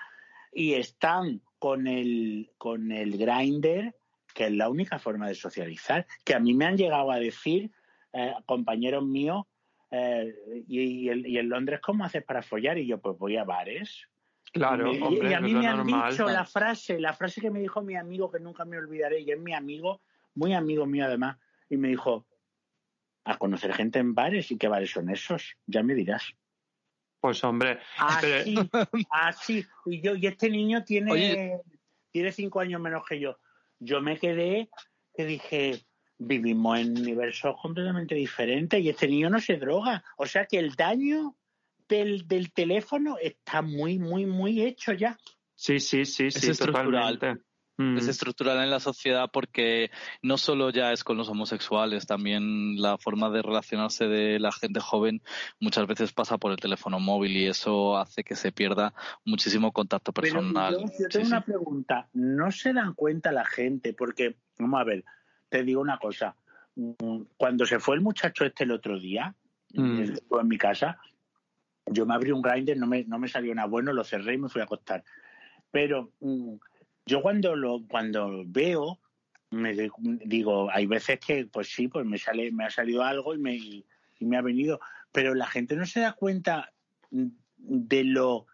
y 0.52 0.74
están 0.74 1.40
con 1.58 1.88
el, 1.88 2.52
con 2.56 2.92
el 2.92 3.18
grinder, 3.18 3.96
que 4.32 4.46
es 4.46 4.52
la 4.52 4.68
única 4.68 5.00
forma 5.00 5.26
de 5.26 5.34
socializar, 5.34 6.06
que 6.24 6.34
a 6.34 6.40
mí 6.40 6.54
me 6.54 6.66
han 6.66 6.76
llegado 6.76 7.10
a 7.10 7.18
decir 7.18 7.72
eh, 8.12 8.32
compañeros 8.46 9.04
míos, 9.04 9.44
eh, 9.90 10.32
y, 10.68 11.10
y, 11.10 11.38
en 11.38 11.48
Londres, 11.48 11.80
¿cómo 11.82 12.04
haces 12.04 12.22
para 12.22 12.42
follar? 12.42 12.78
Y 12.78 12.86
yo, 12.86 13.00
pues 13.00 13.18
voy 13.18 13.36
a 13.36 13.42
bares. 13.42 14.08
Claro, 14.52 14.92
y, 14.92 15.00
hombre, 15.00 15.30
y 15.30 15.34
a 15.34 15.40
mí 15.40 15.54
me 15.54 15.66
han 15.68 15.86
dicho 15.86 16.26
la 16.26 16.44
frase, 16.44 16.98
la 16.98 17.12
frase 17.12 17.40
que 17.40 17.50
me 17.50 17.60
dijo 17.60 17.82
mi 17.82 17.96
amigo 17.96 18.30
que 18.30 18.40
nunca 18.40 18.64
me 18.64 18.78
olvidaré, 18.78 19.20
y 19.20 19.30
es 19.30 19.38
mi 19.38 19.54
amigo, 19.54 20.00
muy 20.34 20.54
amigo 20.54 20.86
mío 20.86 21.04
además, 21.04 21.38
y 21.68 21.76
me 21.76 21.88
dijo, 21.88 22.26
a 23.24 23.38
conocer 23.38 23.72
gente 23.74 24.00
en 24.00 24.14
bares 24.14 24.50
y 24.50 24.58
qué 24.58 24.66
bares 24.66 24.90
son 24.90 25.08
esos, 25.08 25.56
ya 25.66 25.82
me 25.82 25.94
dirás. 25.94 26.34
Pues 27.20 27.44
hombre, 27.44 27.78
así, 27.98 28.56
así. 29.10 29.66
Y 29.84 30.00
yo, 30.00 30.16
y 30.16 30.26
este 30.26 30.48
niño 30.48 30.82
tiene, 30.84 31.60
tiene 32.10 32.32
cinco 32.32 32.60
años 32.60 32.80
menos 32.80 33.04
que 33.06 33.20
yo. 33.20 33.38
Yo 33.78 34.00
me 34.00 34.18
quedé, 34.18 34.70
que 35.14 35.26
dije, 35.26 35.84
vivimos 36.18 36.78
en 36.78 36.98
universos 36.98 37.56
completamente 37.60 38.14
diferentes 38.14 38.80
y 38.80 38.88
este 38.88 39.06
niño 39.06 39.28
no 39.30 39.38
se 39.38 39.58
droga. 39.58 40.02
O 40.16 40.26
sea 40.26 40.46
que 40.46 40.58
el 40.58 40.74
daño 40.74 41.36
del, 41.90 42.26
del 42.26 42.52
teléfono 42.52 43.16
está 43.20 43.60
muy, 43.60 43.98
muy, 43.98 44.24
muy 44.24 44.62
hecho 44.62 44.94
ya. 44.94 45.18
Sí, 45.54 45.78
sí, 45.78 46.06
sí, 46.06 46.28
es 46.28 46.34
sí, 46.34 46.50
estructural. 46.52 47.18
Mm. 47.80 47.96
Es 47.96 48.08
estructural 48.08 48.62
en 48.62 48.68
la 48.68 48.78
sociedad 48.78 49.30
porque 49.32 49.90
no 50.22 50.36
solo 50.36 50.68
ya 50.68 50.92
es 50.92 51.02
con 51.02 51.16
los 51.16 51.30
homosexuales, 51.30 52.06
también 52.06 52.80
la 52.80 52.98
forma 52.98 53.30
de 53.30 53.40
relacionarse 53.40 54.06
de 54.06 54.38
la 54.38 54.52
gente 54.52 54.80
joven 54.80 55.22
muchas 55.60 55.86
veces 55.86 56.12
pasa 56.12 56.36
por 56.36 56.52
el 56.52 56.58
teléfono 56.58 57.00
móvil 57.00 57.36
y 57.38 57.46
eso 57.46 57.96
hace 57.96 58.22
que 58.22 58.36
se 58.36 58.52
pierda 58.52 58.92
muchísimo 59.24 59.72
contacto 59.72 60.12
personal. 60.12 60.76
Pero 60.76 60.92
yo, 60.98 61.08
tengo 61.08 61.26
una 61.28 61.44
pregunta. 61.44 62.08
¿No 62.12 62.50
se 62.50 62.74
dan 62.74 62.92
cuenta 62.92 63.32
la 63.32 63.46
gente? 63.46 63.94
Porque, 63.94 64.36
vamos 64.58 64.78
a 64.78 64.84
ver, 64.84 65.04
te 65.48 65.62
digo 65.62 65.80
una 65.80 65.98
cosa. 65.98 66.36
Mm, 66.74 67.22
cuando 67.38 67.64
se 67.64 67.80
fue 67.80 67.96
el 67.96 68.02
muchacho 68.02 68.44
este 68.44 68.64
el 68.64 68.72
otro 68.72 68.98
día, 68.98 69.34
mm. 69.72 70.02
en 70.38 70.48
mi 70.48 70.58
casa, 70.58 70.98
yo 71.86 72.06
me 72.06 72.14
abrí 72.14 72.32
un 72.32 72.42
grinder, 72.42 72.76
no 72.76 72.86
me, 72.86 73.04
no 73.04 73.18
me 73.18 73.28
salió 73.28 73.54
nada 73.54 73.68
bueno, 73.68 73.92
lo 73.92 74.04
cerré 74.04 74.34
y 74.34 74.38
me 74.38 74.48
fui 74.48 74.60
a 74.60 74.64
acostar. 74.64 75.04
Pero 75.70 76.12
mm, 76.20 76.54
yo 77.06 77.22
cuando 77.22 77.56
lo 77.56 77.82
cuando 77.88 78.42
veo, 78.46 78.98
me 79.50 79.74
digo, 80.24 80.70
hay 80.70 80.86
veces 80.86 81.18
que, 81.18 81.46
pues 81.46 81.68
sí, 81.68 81.88
pues 81.88 82.06
me 82.06 82.18
sale, 82.18 82.52
me 82.52 82.64
ha 82.64 82.70
salido 82.70 83.02
algo 83.02 83.34
y 83.34 83.38
me, 83.38 83.54
y 83.54 83.84
me 84.20 84.36
ha 84.36 84.42
venido. 84.42 84.80
Pero 85.12 85.34
la 85.34 85.46
gente 85.46 85.74
no 85.74 85.86
se 85.86 86.00
da 86.00 86.12
cuenta 86.12 86.72
de 87.10 88.04
lo 88.04 88.46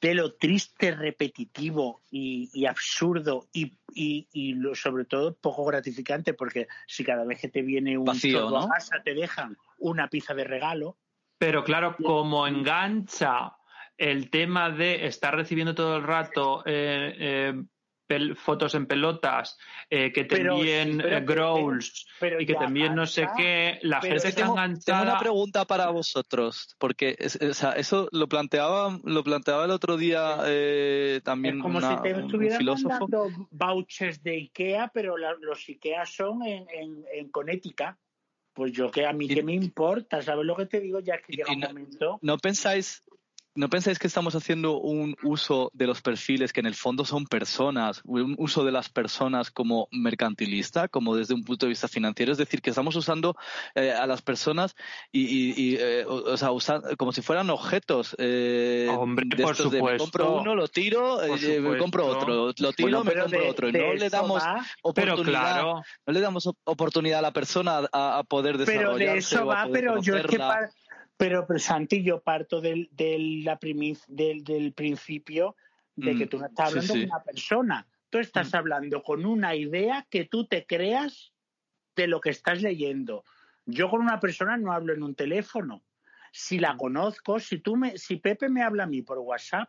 de 0.00 0.14
lo 0.14 0.34
triste, 0.34 0.92
repetitivo 0.92 2.02
y, 2.10 2.66
absurdo 2.66 3.48
y, 3.52 3.76
y, 3.92 4.54
lo, 4.54 4.74
sobre 4.74 5.04
todo 5.04 5.34
poco 5.34 5.64
gratificante, 5.64 6.34
porque 6.34 6.68
si 6.86 7.04
cada 7.04 7.24
vez 7.24 7.40
que 7.40 7.48
te 7.48 7.62
viene 7.62 7.98
un 7.98 8.04
Vacío, 8.04 8.48
¿no? 8.48 8.68
casa 8.68 9.02
te 9.02 9.14
dejan 9.14 9.56
una 9.78 10.08
pizza 10.08 10.34
de 10.34 10.44
regalo, 10.44 10.96
pero 11.38 11.64
claro, 11.64 11.96
como 12.02 12.46
engancha 12.46 13.54
el 13.96 14.30
tema 14.30 14.70
de 14.70 15.06
estar 15.06 15.34
recibiendo 15.34 15.74
todo 15.74 15.96
el 15.96 16.04
rato 16.04 16.62
eh, 16.64 17.54
eh, 18.10 18.34
fotos 18.36 18.74
en 18.74 18.86
pelotas, 18.86 19.58
eh, 19.90 20.10
que 20.12 20.24
te 20.24 20.40
envíen 20.40 20.98
growls 21.26 22.06
y 22.38 22.46
que 22.46 22.54
te 22.54 22.64
envíen 22.64 22.94
no 22.94 23.06
sé 23.06 23.28
qué, 23.36 23.78
la 23.82 24.00
gente 24.00 24.28
está 24.28 24.46
enganchada. 24.46 25.00
Tengo 25.00 25.12
una 25.12 25.20
pregunta 25.20 25.64
para 25.66 25.90
vosotros, 25.90 26.74
porque 26.78 27.16
eso 27.18 28.08
lo 28.10 28.28
planteaba, 28.28 28.98
lo 29.04 29.22
planteaba 29.22 29.66
el 29.66 29.72
otro 29.72 29.98
día 29.98 30.38
también 31.22 31.56
es 31.56 31.62
como 31.62 31.80
si 31.82 32.02
te 32.02 32.10
estuvieran 32.12 32.64
mandando 32.64 33.28
vouchers 33.50 34.22
de 34.22 34.36
Ikea, 34.36 34.90
pero 34.94 35.16
los 35.18 35.68
Ikea 35.68 36.06
son 36.06 36.44
en, 36.44 36.66
en, 36.70 37.04
en 37.12 37.30
Connecticut. 37.30 37.94
Pues 38.58 38.72
yo 38.72 38.90
que 38.90 39.06
a 39.06 39.12
mí 39.12 39.28
qué 39.28 39.40
me 39.44 39.54
importa, 39.54 40.20
¿sabes 40.20 40.44
lo 40.44 40.56
que 40.56 40.66
te 40.66 40.80
digo? 40.80 40.98
Ya 40.98 41.22
que 41.22 41.32
llega 41.32 41.52
un 41.52 41.60
momento. 41.60 42.18
¿No 42.22 42.38
pensáis 42.38 43.04
¿No 43.58 43.68
pensáis 43.68 43.98
que 43.98 44.06
estamos 44.06 44.36
haciendo 44.36 44.78
un 44.78 45.16
uso 45.24 45.72
de 45.74 45.88
los 45.88 46.00
perfiles 46.00 46.52
que 46.52 46.60
en 46.60 46.66
el 46.66 46.76
fondo 46.76 47.04
son 47.04 47.26
personas, 47.26 48.02
un 48.04 48.36
uso 48.38 48.62
de 48.62 48.70
las 48.70 48.88
personas 48.88 49.50
como 49.50 49.88
mercantilista, 49.90 50.86
como 50.86 51.16
desde 51.16 51.34
un 51.34 51.42
punto 51.42 51.66
de 51.66 51.70
vista 51.70 51.88
financiero? 51.88 52.30
Es 52.30 52.38
decir, 52.38 52.62
que 52.62 52.70
estamos 52.70 52.94
usando 52.94 53.34
eh, 53.74 53.90
a 53.90 54.06
las 54.06 54.22
personas 54.22 54.76
y, 55.10 55.74
eh, 55.74 56.04
o, 56.06 56.36
sea, 56.36 56.80
como 56.96 57.10
si 57.10 57.20
fueran 57.20 57.50
objetos. 57.50 58.14
Eh, 58.20 58.86
Hombre, 58.96 59.26
por 59.42 59.56
supuesto. 59.56 59.90
me 59.90 59.98
compro 59.98 60.36
uno, 60.36 60.54
lo 60.54 60.68
tiro, 60.68 61.18
me 61.20 61.78
compro 61.78 62.06
otro, 62.06 62.54
lo 62.56 62.72
tiro, 62.72 63.02
me 63.02 63.12
compro 63.12 63.48
otro. 63.48 63.68
Y 63.70 63.72
no 63.72 63.94
le 63.94 64.08
damos 64.08 64.40
oportunidad, 64.82 65.64
no 65.64 66.12
le 66.12 66.20
damos 66.20 66.48
oportunidad 66.62 67.18
a 67.18 67.22
la 67.22 67.32
persona 67.32 67.80
a, 67.92 68.22
poder 68.22 68.56
desarrollarse. 68.56 68.98
Pero 68.98 69.12
de 69.12 69.18
eso 69.18 69.46
va, 69.46 69.66
pero 69.72 70.00
yo 70.00 70.16
es 70.16 70.26
que 70.26 70.38
pero, 71.18 71.46
pero 71.46 71.58
Santi, 71.58 72.02
yo 72.02 72.22
parto 72.22 72.60
del, 72.60 72.88
del, 72.92 73.44
la 73.44 73.58
del, 74.06 74.44
del 74.44 74.72
principio 74.72 75.56
de 75.96 76.16
que 76.16 76.26
mm, 76.26 76.28
tú 76.28 76.38
no 76.38 76.46
estás 76.46 76.68
hablando 76.68 76.92
con 76.92 77.02
una 77.02 77.22
persona, 77.24 77.86
tú 78.08 78.18
estás 78.18 78.52
mm. 78.52 78.56
hablando 78.56 79.02
con 79.02 79.26
una 79.26 79.56
idea 79.56 80.06
que 80.08 80.26
tú 80.26 80.46
te 80.46 80.64
creas 80.64 81.32
de 81.96 82.06
lo 82.06 82.20
que 82.20 82.30
estás 82.30 82.62
leyendo. 82.62 83.24
Yo 83.66 83.90
con 83.90 84.00
una 84.00 84.20
persona 84.20 84.56
no 84.56 84.72
hablo 84.72 84.94
en 84.94 85.02
un 85.02 85.16
teléfono. 85.16 85.82
Si 86.30 86.60
la 86.60 86.76
conozco, 86.76 87.40
si 87.40 87.58
tú 87.58 87.76
me, 87.76 87.98
si 87.98 88.16
Pepe 88.16 88.48
me 88.48 88.62
habla 88.62 88.84
a 88.84 88.86
mí 88.86 89.02
por 89.02 89.18
WhatsApp, 89.18 89.68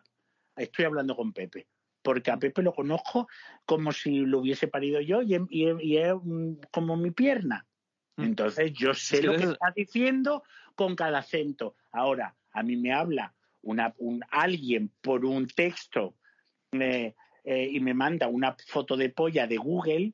estoy 0.55 0.85
hablando 0.85 1.15
con 1.15 1.33
Pepe, 1.33 1.67
porque 2.03 2.29
a 2.29 2.37
Pepe 2.37 2.61
lo 2.61 2.73
conozco 2.73 3.27
como 3.65 3.91
si 3.91 4.19
lo 4.19 4.39
hubiese 4.39 4.67
parido 4.67 5.01
yo 5.01 5.23
y, 5.23 5.35
y 5.49 5.97
es 5.97 6.13
como 6.69 6.95
mi 6.95 7.09
pierna. 7.09 7.65
Mm. 8.17 8.23
Entonces 8.23 8.71
yo 8.73 8.93
sé 8.93 9.23
lo 9.23 9.35
que 9.35 9.45
está 9.45 9.73
diciendo 9.75 10.43
con 10.79 10.95
cada 10.95 11.17
acento. 11.19 11.75
Ahora, 11.91 12.33
a 12.53 12.63
mí 12.63 12.77
me 12.77 12.93
habla 12.93 13.33
una, 13.63 13.93
un, 13.97 14.23
alguien 14.31 14.89
por 15.01 15.25
un 15.25 15.45
texto 15.45 16.15
eh, 16.71 17.13
y 17.43 17.81
me 17.81 17.93
manda 17.93 18.29
una 18.29 18.55
foto 18.65 18.95
de 18.95 19.09
polla 19.09 19.45
de 19.45 19.57
Google 19.57 20.13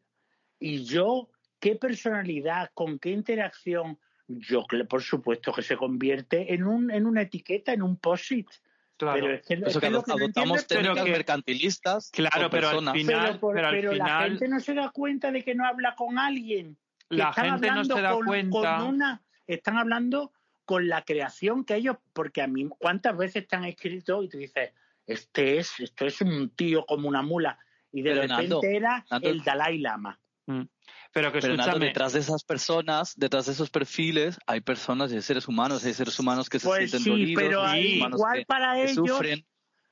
y 0.60 0.84
yo, 0.84 1.30
¿qué 1.60 1.76
personalidad, 1.76 2.72
con 2.74 2.98
qué 2.98 3.12
interacción? 3.12 4.00
Yo, 4.28 4.66
por 4.90 5.04
supuesto, 5.04 5.54
que 5.54 5.62
se 5.62 5.78
convierte 5.78 6.52
en, 6.56 6.64
un, 6.64 6.90
en 6.90 7.06
una 7.06 7.22
etiqueta, 7.22 7.72
en 7.72 7.84
un 7.84 7.98
posit. 7.98 8.50
Claro. 8.98 9.22
Pero 9.22 9.34
es 9.36 9.46
que, 9.46 9.54
Eso 9.68 9.80
que, 9.80 9.86
adoptamos 9.86 10.66
técnicas 10.66 11.06
mercantilistas. 11.06 12.10
Claro, 12.10 12.50
pero 12.50 12.70
al 12.70 12.92
final, 12.92 13.40
pero, 13.40 13.94
la 13.94 14.24
gente 14.24 14.48
no 14.48 14.60
se 14.60 14.74
da 14.74 14.90
cuenta 14.90 15.32
de 15.32 15.44
que 15.44 15.54
no 15.54 15.64
habla 15.64 15.94
con 15.94 16.18
alguien 16.18 16.76
la 17.10 17.34
gente 17.34 17.72
no 17.72 17.86
se 17.86 18.02
da 18.02 18.16
cuenta. 18.26 18.84
una, 18.84 19.22
están 19.48 19.78
hablando 19.78 20.34
con 20.66 20.88
la 20.88 21.04
creación 21.04 21.64
que 21.64 21.76
ellos, 21.76 21.98
porque 22.14 22.42
a 22.42 22.48
mí, 22.48 22.68
¿cuántas 22.78 23.16
veces 23.16 23.48
te 23.48 23.56
han 23.56 23.66
escrito 23.66 24.24
y 24.24 24.30
tú 24.30 24.38
dices, 24.38 24.72
este 25.06 25.60
es, 25.60 25.80
esto 25.80 26.06
es 26.06 26.22
un 26.22 26.50
tío 26.50 26.86
como 26.86 27.08
una 27.08 27.22
mula? 27.22 27.58
Y 27.92 28.02
de 28.02 28.16
repente 28.16 28.76
era 28.76 29.06
el 29.22 29.44
Dalai 29.44 29.78
Lama. 29.78 30.20
Mm. 30.48 30.64
Pero 31.14 31.32
que 31.32 31.40
detrás 31.40 32.14
de 32.14 32.20
esas 32.20 32.44
personas, 32.44 33.14
detrás 33.16 33.46
de 33.46 33.54
esos 33.54 33.70
perfiles, 33.70 34.38
hay 34.46 34.60
personas, 34.60 35.14
hay 35.14 35.22
seres 35.22 35.48
humanos, 35.48 35.86
hay 35.86 35.94
seres 35.94 36.20
humanos 36.20 36.50
que 36.50 36.60
se 36.60 36.68
pues 36.68 36.92
sienten 36.92 37.14
dolidos, 37.14 37.42
pero 37.42 37.76
igual 37.76 38.46
para 38.46 38.82
ellos, 38.82 38.96
sufren. 38.96 39.46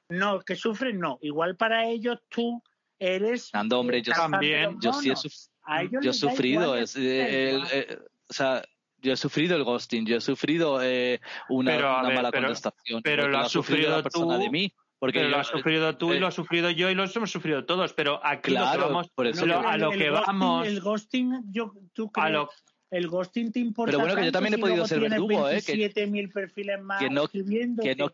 No, 0.10 0.42
que 0.42 0.56
sufren 0.56 1.00
no. 1.00 1.18
Igual 1.22 1.56
para 1.56 1.88
ellos 1.88 2.20
tú 2.28 2.62
eres. 3.00 3.52
Nando, 3.54 3.80
hombre, 3.80 4.02
yo 4.02 4.12
también, 4.12 4.78
yo 4.82 4.92
sí 4.92 5.12
he 5.12 5.16
sufrido 5.16 5.54
yo 6.02 6.10
he 6.10 6.14
sufrido, 6.14 6.76
es, 6.76 6.96
eh, 6.96 7.58
eh, 7.72 8.00
o 8.30 8.34
sea, 8.34 8.64
yo 9.04 9.14
he 9.14 9.18
sufrido 9.18 9.56
el 9.56 9.64
ghosting, 9.64 10.06
yo 10.06 10.18
he 10.18 10.22
sufrido 10.22 10.82
eh, 10.82 11.20
una, 11.50 11.78
mala 12.04 12.32
contestación. 12.32 13.02
Pero 13.04 13.28
lo 13.28 13.38
has 13.40 13.52
sufrido, 13.52 13.98
la 13.98 14.04
persona 14.04 14.38
de 14.38 14.50
mí. 14.50 14.74
Porque 14.98 15.20
yo- 15.22 15.28
lo 15.28 15.38
has 15.38 15.48
sufrido 15.48 15.98
tú 15.98 16.14
y 16.14 16.18
eh, 16.18 16.20
lo 16.22 16.28
has 16.28 16.34
sufrido 16.34 16.70
yo 16.70 16.90
y 16.90 16.96
lo 16.96 17.04
hemos 17.04 17.30
sufrido 17.30 17.66
todos, 17.66 17.92
pero 17.92 18.26
aquí 18.26 18.52
lo 18.52 18.62
que 18.62 18.64
Claro, 18.64 18.86
vamos, 18.88 19.10
por 19.10 19.28
eso 19.28 19.46
lo- 19.46 19.60
a 19.60 19.78
lo 19.78 19.92
el 19.92 20.00
que 20.00 20.10
ghosting- 20.10 20.26
vamos, 20.26 20.68
El 20.68 20.80
ghosting, 20.80 21.44
yo, 21.52 21.74
¿tú 21.92 22.10
a 22.14 22.22
crees? 22.22 22.34
lo, 22.34 22.50
El 22.90 23.08
ghosting 23.10 23.52
te 23.52 23.60
importa 23.60 23.92
Pero 23.92 24.00
bueno, 24.00 24.16
que 24.16 24.26
yo 24.26 24.32
también 24.32 24.54
he 24.54 24.58
podido 24.60 24.88
ser 24.88 25.02
verdugo, 25.02 25.50
¿eh? 25.50 25.62
Que- 25.62 25.74
27.000 25.74 26.32
perfiles 26.32 26.82
más 26.82 27.00
que 27.00 27.10
no- 27.10 27.28
que 27.28 27.96
no 27.98 28.12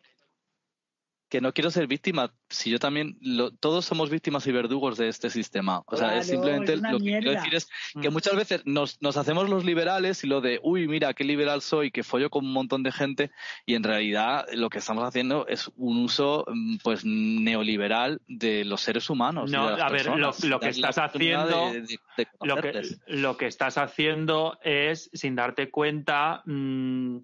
que 1.30 1.42
no 1.42 1.54
quiero 1.54 1.70
ser 1.70 1.86
víctima, 1.88 2.34
si 2.50 2.72
yo 2.72 2.80
también, 2.80 3.18
lo- 3.22 3.52
todos 3.52 3.86
somos 3.86 4.10
víctimas 4.10 4.48
y 4.48 4.52
verdugos 4.52 4.98
de 4.98 5.08
este 5.10 5.30
sistema. 5.30 5.84
O 5.86 5.96
sea, 5.96 6.18
es 6.18 6.28
simplemente 6.28 6.74
es 6.74 6.82
lo 6.82 6.98
que 6.98 7.04
quiero 7.04 7.32
decir 7.32 7.54
es 7.56 7.70
que 8.02 8.10
Mm. 8.10 8.14
muchas 8.14 8.36
veces 8.36 8.62
nos, 8.66 9.00
nos 9.02 9.16
hacemos 9.16 9.48
los 9.50 9.64
liberales 9.64 10.24
y 10.24 10.28
lo 10.28 10.42
de, 10.42 10.60
uy, 10.64 10.88
mira, 10.88 11.14
qué 11.14 11.24
liberal 11.24 11.62
soy, 11.62 11.92
que 11.92 12.04
follo 12.04 12.30
con 12.32 12.46
un 12.46 12.52
montón 12.54 12.82
de 12.82 12.92
gente, 12.92 13.32
y 13.68 13.76
en 13.76 13.84
realidad 13.84 14.48
lo 14.54 14.70
que 14.70 14.80
estamos 14.80 15.04
haciendo 15.04 15.46
es 15.48 15.70
un 15.76 15.98
uso 16.04 16.46
mm, 16.48 16.78
pues 16.84 17.06
neoliberal 17.06 18.22
de 18.28 18.66
los 18.66 18.82
seres 18.82 19.10
humanos. 19.10 19.52
No, 19.52 19.66
de 19.70 19.78
las 19.78 19.82
a 19.82 19.90
ver, 19.90 20.06
lo- 20.08 20.12
personas. 20.32 20.44
lo 20.46 20.60
que 20.60 20.70
estás 20.70 20.98
haciendo- 20.98 21.72
de- 21.72 21.82
de- 21.82 22.00
de 22.18 22.28
lo 22.42 22.56
que, 22.62 22.82
lo 23.08 23.38
que 23.38 23.46
estás 23.48 23.78
haciendo 23.78 24.58
es, 24.64 25.10
sin 25.14 25.36
darte 25.36 25.70
cuenta, 25.70 26.42
mm, 26.46 27.18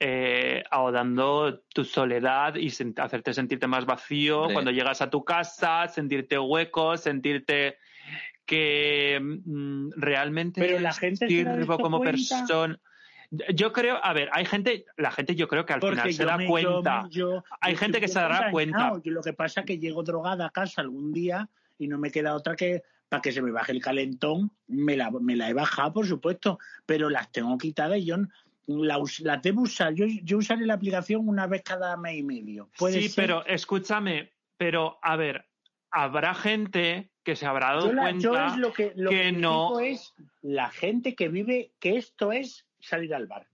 eh, 0.00 0.62
ahogando 0.70 1.60
tu 1.74 1.84
soledad 1.84 2.54
y 2.56 2.68
hacerte 2.96 3.34
sentirte 3.34 3.66
más 3.66 3.84
vacío 3.84 4.48
cuando 4.52 4.70
llegas 4.70 5.00
a 5.02 5.10
tu 5.10 5.24
casa, 5.24 5.88
sentirte 5.88 6.38
hueco, 6.38 6.96
sentirte 6.96 7.78
que 8.46 9.20
mm, 9.20 9.90
realmente 9.96 10.60
Pero 10.60 10.78
la 10.78 10.92
gente 10.92 11.28
se 11.28 11.44
da 11.44 11.54
sirvo 11.54 11.78
como 11.78 11.98
cuenta. 11.98 12.36
persona. 12.38 12.78
Yo 13.54 13.72
creo, 13.74 13.98
a 14.02 14.14
ver, 14.14 14.30
hay 14.32 14.46
gente, 14.46 14.86
la 14.96 15.10
gente 15.10 15.34
yo 15.34 15.48
creo 15.48 15.66
que 15.66 15.74
al 15.74 15.80
Porque 15.80 15.96
final 15.96 16.12
se 16.14 16.24
da 16.24 16.38
me- 16.38 16.46
cuenta. 16.46 17.06
yo- 17.10 17.44
Hay 17.60 17.74
yo 17.74 17.78
gente 17.78 18.00
que 18.00 18.08
se 18.08 18.18
dará 18.18 18.50
cuenta. 18.50 18.92
Yo 19.04 19.12
lo 19.12 19.20
que 19.20 19.34
pasa 19.34 19.60
es 19.60 19.66
que 19.66 19.78
llego 19.78 20.02
drogada 20.02 20.46
a 20.46 20.50
casa 20.50 20.80
algún 20.80 21.12
día 21.12 21.48
y 21.78 21.88
no 21.88 21.98
me 21.98 22.10
queda 22.10 22.34
otra 22.34 22.56
que 22.56 22.82
para 23.10 23.20
que 23.20 23.32
se 23.32 23.42
me 23.42 23.50
baje 23.50 23.72
el 23.72 23.82
calentón, 23.82 24.50
me 24.66 24.96
la, 24.96 25.10
me 25.10 25.34
la 25.36 25.48
he 25.48 25.54
bajado, 25.54 25.92
por 25.94 26.06
supuesto, 26.06 26.58
pero 26.86 27.08
las 27.10 27.30
tengo 27.32 27.56
quitadas 27.58 27.98
y 27.98 28.04
yo 28.06 28.16
la 28.68 29.36
debo 29.42 29.62
usar. 29.62 29.94
Yo, 29.94 30.04
yo 30.22 30.38
usaré 30.38 30.66
la 30.66 30.74
aplicación 30.74 31.26
una 31.28 31.46
vez 31.46 31.62
cada 31.62 31.96
mes 31.96 32.18
y 32.18 32.22
medio. 32.22 32.70
¿Puede 32.78 33.00
Sí, 33.02 33.08
ser? 33.08 33.24
pero 33.24 33.46
escúchame, 33.46 34.32
pero 34.56 34.98
a 35.02 35.16
ver, 35.16 35.46
habrá 35.90 36.34
gente 36.34 37.10
que 37.24 37.34
se 37.34 37.46
habrá 37.46 37.68
dado 37.74 37.86
yo, 37.88 37.92
la- 37.94 38.10
yo 38.12 38.30
cuenta 38.30 38.46
es 38.46 38.56
lo 38.58 38.72
que, 38.72 38.92
lo 38.94 39.10
que 39.10 39.16
que 39.22 39.32
no- 39.32 39.80
es 39.80 40.14
la 40.42 40.70
gente 40.70 41.14
que 41.14 41.28
vive 41.28 41.72
que 41.80 41.96
esto 41.96 42.30
es 42.32 42.66
salir 42.78 43.14
al 43.14 43.26
bar. 43.26 43.46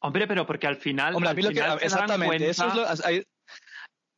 Hombre, 0.00 0.26
pero 0.26 0.46
porque 0.46 0.66
al 0.66 0.76
final. 0.76 1.14
Hombre, 1.14 1.28
a 1.28 1.30
al 1.30 1.36
mí 1.36 1.42
lo 1.42 1.48
que, 1.50 1.54
final 1.60 1.78
exactamente, 1.80 2.48
eso 2.50 2.66
es 2.66 2.74
lo, 2.74 3.06
ahí, 3.06 3.22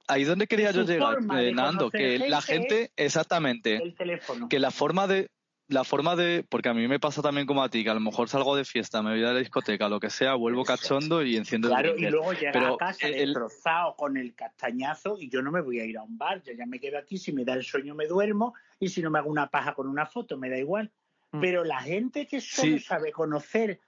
ahí 0.09 0.25
donde 0.25 0.47
quería 0.47 0.71
yo 0.71 0.83
llegar, 0.85 1.19
eh, 1.39 1.53
Nando, 1.53 1.91
que 1.91 2.19
la 2.29 2.41
gente 2.41 2.69
gente, 2.77 2.93
exactamente, 2.97 3.77
El 3.77 3.95
teléfono. 3.95 4.49
que 4.49 4.59
la 4.59 4.71
forma 4.71 5.07
de 5.07 5.29
la 5.69 5.83
forma 5.83 6.15
de 6.15 6.45
porque 6.49 6.69
a 6.69 6.75
mí 6.75 6.87
me 6.89 7.01
pasa 7.01 7.23
también 7.23 7.47
como 7.47 7.63
a 7.63 7.71
ti 7.71 7.83
que 7.83 7.91
a 7.91 7.95
lo 7.95 8.01
mejor 8.01 8.29
salgo 8.29 8.55
de 8.55 8.65
fiesta 8.67 9.03
me 9.03 9.13
voy 9.13 9.25
a 9.25 9.33
la 9.33 9.39
discoteca 9.39 9.89
lo 9.89 9.99
que 9.99 10.11
sea 10.11 10.35
vuelvo 10.35 10.63
cachondo 10.65 11.23
y 11.23 11.37
enciendo 11.37 11.69
el 11.69 11.75
Claro, 11.75 11.97
y 11.97 12.03
luego 12.11 12.33
llega 12.35 12.53
Pero 12.53 12.75
a 12.75 12.77
casa 12.79 13.07
el- 13.09 13.15
destrozado 13.15 13.97
con 13.97 14.17
el 14.19 14.35
castañazo 14.35 15.17
y 15.19 15.31
yo 15.31 15.41
no 15.41 15.51
me 15.51 15.63
voy 15.63 15.81
a 15.81 15.85
ir 15.87 15.97
a 15.97 16.03
un 16.03 16.19
bar, 16.19 16.43
yo 16.43 16.53
ya 16.53 16.67
me 16.67 16.79
quedo 16.81 16.99
aquí, 16.99 17.17
si 17.17 17.33
me 17.33 17.45
da 17.47 17.55
el 17.55 17.65
sueño 17.65 17.95
me 17.95 18.07
duermo 18.07 18.55
y 18.79 18.89
si 18.89 19.01
no 19.01 19.11
me 19.11 19.19
hago 19.19 19.31
una 19.31 19.49
paja 19.49 19.75
con 19.75 19.89
una 19.89 20.05
foto 20.07 20.37
me 20.37 20.51
da 20.51 20.59
igual. 20.59 20.93
Mm. 21.33 21.41
Pero 21.41 21.65
la 21.65 21.81
gente 21.81 22.27
que 22.27 22.41
solo 22.43 22.77
Sí. 22.79 22.85
sabe 22.85 23.11
conocer 23.11 23.81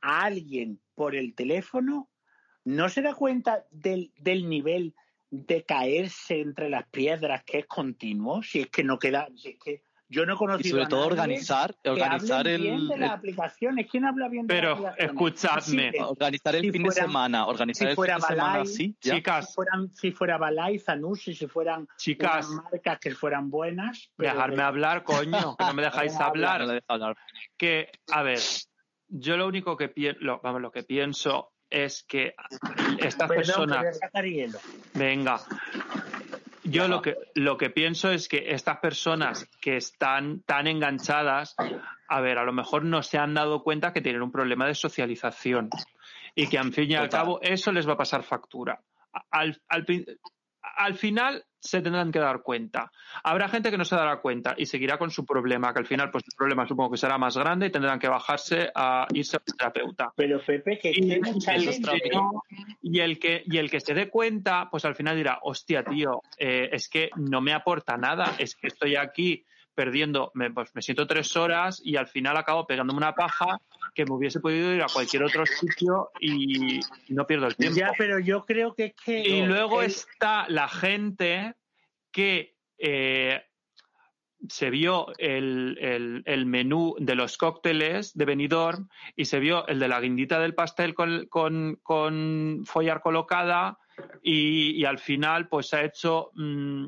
a 0.00 0.22
alguien 0.24 0.80
por 0.94 1.16
el 1.16 1.34
teléfono 1.34 2.08
no 2.64 2.88
se 2.88 3.02
da 3.02 3.12
cuenta 3.14 3.64
del, 3.72 4.12
del 4.18 4.48
nivel 4.48 4.94
de 5.30 5.64
caerse 5.64 6.40
entre 6.40 6.70
las 6.70 6.86
piedras 6.88 7.42
que 7.42 7.58
es 7.58 7.66
continuo, 7.66 8.42
si 8.44 8.60
es 8.60 8.68
que 8.68 8.84
no 8.84 9.00
queda, 9.00 9.26
si 9.34 9.48
es 9.50 9.58
que 9.58 9.82
yo 10.14 10.24
no 10.26 10.32
he 10.32 10.34
y 10.36 10.38
conocido 10.38 10.70
sobre 10.70 10.84
a 10.84 10.88
todo 10.88 11.00
nadie 11.00 11.12
organizar 11.12 11.74
organizar 11.84 12.48
el, 12.48 12.60
bien 12.62 12.88
de 12.88 12.96
las 12.98 13.10
aplicaciones. 13.10 13.86
¿Quién 13.90 14.04
habla 14.04 14.28
bien 14.28 14.46
de 14.46 14.54
las 14.54 14.60
Pero, 14.60 14.72
aplicaciones? 14.72 15.10
escuchadme. 15.10 15.90
Sí, 15.92 15.98
organizar 15.98 16.54
el 16.54 16.60
si 16.62 16.70
fin 16.70 16.82
fuera- 16.82 16.94
de 17.02 17.06
semana 17.06 17.46
organizar 17.46 17.78
si 17.78 17.84
el 17.84 17.88
fin 17.90 17.96
fuera 17.96 18.14
de 18.14 18.20
semana 18.22 18.60
así 18.60 18.96
ya. 19.00 19.14
Chicas, 19.16 19.46
si 19.48 19.54
fueran 19.54 19.94
si 19.94 20.10
fuera 20.12 20.38
Balay, 20.38 20.78
Zanussi, 20.78 21.34
si 21.34 21.46
fueran 21.46 21.88
chicas, 21.96 22.48
marcas 22.48 22.98
que 23.00 23.10
fueran 23.10 23.50
buenas. 23.50 24.10
pero 24.16 24.32
dejarme 24.32 24.56
que- 24.56 24.62
hablar, 24.62 25.02
coño, 25.04 25.56
que 25.56 25.64
no 25.64 25.74
me 25.74 25.82
dejáis 26.10 26.14
hablar. 26.20 26.66
No 26.66 26.80
hablar. 26.88 27.16
que, 27.56 27.90
a 28.12 28.22
ver, 28.22 28.38
yo 29.08 29.36
lo 29.36 29.46
único 29.46 29.76
que 29.76 29.88
pienso, 29.88 30.20
lo, 30.22 30.40
vamos, 30.42 30.60
lo 30.62 30.70
que 30.70 30.82
pienso 30.84 31.50
es 31.70 32.04
que 32.04 32.34
estas 32.98 33.28
Perdón, 33.28 33.36
personas, 33.68 34.00
venga, 34.94 35.40
yo 36.64 36.88
lo 36.88 37.02
que 37.02 37.16
lo 37.34 37.56
que 37.56 37.70
pienso 37.70 38.10
es 38.10 38.28
que 38.28 38.50
estas 38.50 38.78
personas 38.78 39.48
que 39.60 39.76
están 39.76 40.40
tan 40.40 40.66
enganchadas, 40.66 41.54
a 42.08 42.20
ver, 42.20 42.38
a 42.38 42.44
lo 42.44 42.52
mejor 42.52 42.84
no 42.84 43.02
se 43.02 43.18
han 43.18 43.34
dado 43.34 43.62
cuenta 43.62 43.92
que 43.92 44.00
tienen 44.00 44.22
un 44.22 44.32
problema 44.32 44.66
de 44.66 44.74
socialización 44.74 45.70
y 46.34 46.48
que 46.48 46.58
al 46.58 46.72
fin 46.72 46.90
y 46.90 46.94
al 46.94 47.08
Total. 47.08 47.20
cabo 47.20 47.38
eso 47.42 47.70
les 47.70 47.86
va 47.88 47.92
a 47.92 47.98
pasar 47.98 48.22
factura. 48.22 48.80
Al, 49.30 49.60
al, 49.68 49.86
al 50.76 50.94
final 50.94 51.44
se 51.58 51.80
tendrán 51.80 52.12
que 52.12 52.18
dar 52.18 52.42
cuenta. 52.42 52.92
Habrá 53.22 53.48
gente 53.48 53.70
que 53.70 53.78
no 53.78 53.86
se 53.86 53.96
dará 53.96 54.20
cuenta 54.20 54.54
y 54.58 54.66
seguirá 54.66 54.98
con 54.98 55.10
su 55.10 55.24
problema, 55.24 55.72
que 55.72 55.78
al 55.78 55.86
final 55.86 56.10
pues 56.10 56.24
el 56.24 56.36
problema 56.36 56.66
supongo 56.68 56.90
que 56.90 56.98
será 56.98 57.16
más 57.16 57.36
grande 57.38 57.66
y 57.66 57.70
tendrán 57.70 57.98
que 57.98 58.06
bajarse 58.08 58.70
a 58.74 59.06
irse 59.14 59.36
a 59.38 59.40
un 59.46 59.56
terapeuta. 59.56 60.12
Pero 60.14 60.40
Pepe, 60.44 60.78
que 60.78 60.90
Y, 60.94 61.00
no- 62.14 62.42
y 62.82 63.00
el 63.00 63.18
que 63.18 63.42
y 63.46 63.56
el 63.56 63.70
que 63.70 63.80
se 63.80 63.94
dé 63.94 64.10
cuenta, 64.10 64.68
pues 64.70 64.84
al 64.84 64.94
final 64.94 65.16
dirá, 65.16 65.38
hostia, 65.42 65.82
tío, 65.84 66.20
eh, 66.38 66.68
es 66.70 66.88
que 66.90 67.08
no 67.16 67.40
me 67.40 67.54
aporta 67.54 67.96
nada, 67.96 68.34
es 68.38 68.54
que 68.54 68.66
estoy 68.68 68.96
aquí 68.96 69.44
perdiendo, 69.74 70.30
me, 70.34 70.50
pues 70.52 70.70
me 70.74 70.82
siento 70.82 71.06
tres 71.06 71.34
horas 71.36 71.80
y 71.82 71.96
al 71.96 72.06
final 72.06 72.36
acabo 72.36 72.66
pegándome 72.66 72.98
una 72.98 73.14
paja 73.14 73.58
que 73.94 74.04
me 74.04 74.12
hubiese 74.14 74.40
podido 74.40 74.74
ir 74.74 74.82
a 74.82 74.86
cualquier 74.92 75.22
otro 75.22 75.46
sitio 75.46 76.10
y 76.20 76.80
no 77.08 77.26
pierdo 77.26 77.46
el 77.46 77.56
tiempo. 77.56 77.78
Ya, 77.78 77.92
pero 77.96 78.18
yo 78.18 78.44
creo 78.44 78.74
que 78.74 78.86
es 78.86 78.94
que 79.04 79.20
Y 79.20 79.42
luego 79.46 79.80
el- 79.82 79.86
está 79.86 80.46
la 80.48 80.68
gente 80.68 81.54
que 82.10 82.56
eh, 82.78 83.42
se 84.48 84.68
vio 84.68 85.06
el, 85.18 85.78
el- 85.80 86.22
el 86.26 86.44
menú 86.46 86.96
de 86.98 87.14
los 87.14 87.38
cócteles 87.38 88.12
de 88.14 88.24
Benidorm 88.24 88.88
y 89.16 89.24
se 89.24 89.38
vio 89.38 89.66
el 89.68 89.78
de 89.78 89.88
la 89.88 90.00
guindita 90.00 90.38
del 90.40 90.54
pastel 90.54 90.94
con, 90.94 91.26
con, 91.30 91.78
con 91.82 92.62
follar 92.66 93.00
colocada 93.00 93.78
y, 94.22 94.72
y 94.72 94.84
al 94.84 94.98
final 94.98 95.48
pues 95.48 95.72
ha 95.72 95.82
hecho 95.84 96.30
mm, 96.34 96.86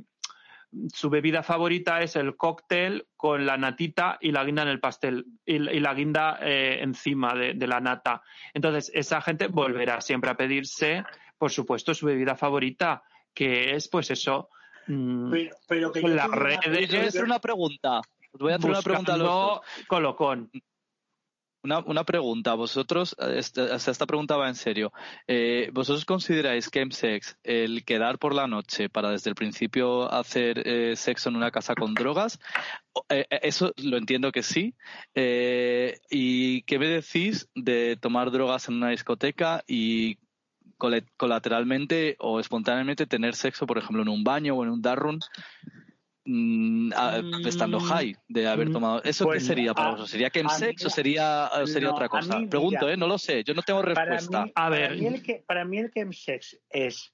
su 0.92 1.08
bebida 1.10 1.42
favorita 1.42 2.02
es 2.02 2.16
el 2.16 2.36
cóctel 2.36 3.06
con 3.16 3.46
la 3.46 3.56
natita 3.56 4.18
y 4.20 4.32
la 4.32 4.44
guinda 4.44 4.62
en 4.62 4.68
el 4.68 4.80
pastel 4.80 5.24
y, 5.44 5.54
y 5.56 5.80
la 5.80 5.94
guinda 5.94 6.38
eh, 6.42 6.78
encima 6.82 7.34
de, 7.34 7.54
de 7.54 7.66
la 7.66 7.80
nata. 7.80 8.22
Entonces, 8.52 8.90
esa 8.94 9.20
gente 9.20 9.46
volverá 9.48 10.00
siempre 10.00 10.30
a 10.30 10.36
pedirse, 10.36 11.04
por 11.38 11.50
supuesto, 11.50 11.94
su 11.94 12.06
bebida 12.06 12.34
favorita, 12.36 13.02
que 13.32 13.74
es 13.74 13.88
pues 13.88 14.10
eso. 14.10 14.48
mm, 14.86 15.30
pero, 15.30 15.56
pero 15.68 15.92
que 15.92 16.02
yo 16.02 16.08
las 16.08 16.26
una- 16.28 16.36
redes- 16.36 16.60
te 16.60 16.96
voy 16.96 17.04
a 17.04 17.08
hacer 17.08 17.24
una 17.24 17.38
pregunta 17.38 18.00
os 18.32 18.40
voy 18.40 18.52
a 18.52 18.56
hacer 18.56 18.70
una 18.70 18.82
pregunta 18.82 19.14
a 19.14 19.16
los 19.16 19.26
dos. 19.28 19.60
buscando 19.60 19.86
colocón. 19.88 20.50
Una, 21.66 21.80
una 21.80 22.04
pregunta, 22.04 22.54
vosotros, 22.54 23.16
esta, 23.18 23.74
esta 23.74 24.06
pregunta 24.06 24.36
va 24.36 24.46
en 24.46 24.54
serio. 24.54 24.92
Eh, 25.26 25.68
¿Vosotros 25.72 26.04
consideráis 26.04 26.70
que 26.70 26.86
sex 26.92 27.36
el 27.42 27.84
quedar 27.84 28.20
por 28.20 28.36
la 28.36 28.46
noche 28.46 28.88
para 28.88 29.10
desde 29.10 29.30
el 29.30 29.34
principio 29.34 30.08
hacer 30.12 30.62
eh, 30.64 30.94
sexo 30.94 31.28
en 31.28 31.34
una 31.34 31.50
casa 31.50 31.74
con 31.74 31.94
drogas? 31.94 32.38
Eh, 33.08 33.26
eh, 33.28 33.40
eso 33.42 33.72
lo 33.78 33.96
entiendo 33.96 34.30
que 34.30 34.44
sí. 34.44 34.76
¿Y 35.12 36.62
qué 36.62 36.78
me 36.78 36.86
decís 36.86 37.48
de 37.56 37.96
tomar 38.00 38.30
drogas 38.30 38.68
en 38.68 38.76
una 38.76 38.90
discoteca 38.90 39.64
y 39.66 40.18
colateralmente 41.16 42.14
o 42.20 42.38
espontáneamente 42.38 43.06
tener 43.06 43.34
sexo, 43.34 43.66
por 43.66 43.78
ejemplo, 43.78 44.02
en 44.02 44.08
un 44.08 44.22
baño 44.22 44.54
o 44.54 44.62
en 44.62 44.70
un 44.70 44.82
dark 44.82 45.02
mm, 46.26 46.92
a- 46.94 47.22
Mm, 47.22 47.46
estando 47.46 47.80
high 47.80 48.14
de 48.28 48.46
haber 48.46 48.68
mm, 48.68 48.72
tomado. 48.72 49.02
¿Eso 49.04 49.24
pues, 49.24 49.42
qué 49.42 49.46
sería 49.48 49.72
para 49.74 49.88
vosotros? 49.90 50.10
¿Sería 50.10 50.30
chemsex 50.30 50.82
mí- 50.82 50.86
o 50.86 50.90
sería, 50.90 51.50
o 51.62 51.66
sería 51.66 51.88
no, 51.88 51.94
otra 51.94 52.08
cosa? 52.08 52.38
mí, 52.38 52.46
Pregunto, 52.46 52.80
mira, 52.86 52.92
¿eh? 52.92 52.96
No 52.96 53.06
lo 53.06 53.16
sé. 53.18 53.42
Yo 53.44 53.54
no 53.54 53.62
tengo 53.62 53.80
respuesta. 53.82 54.42
mí, 54.44 54.52
A 54.54 54.68
para 54.68 54.68
ver. 54.70 54.96
mí 54.98 55.06
el 55.06 55.22
que, 55.22 55.44
para 55.46 55.64
mí 55.64 55.78
el 55.78 55.90
chemsex 55.90 56.58
es 56.68 57.12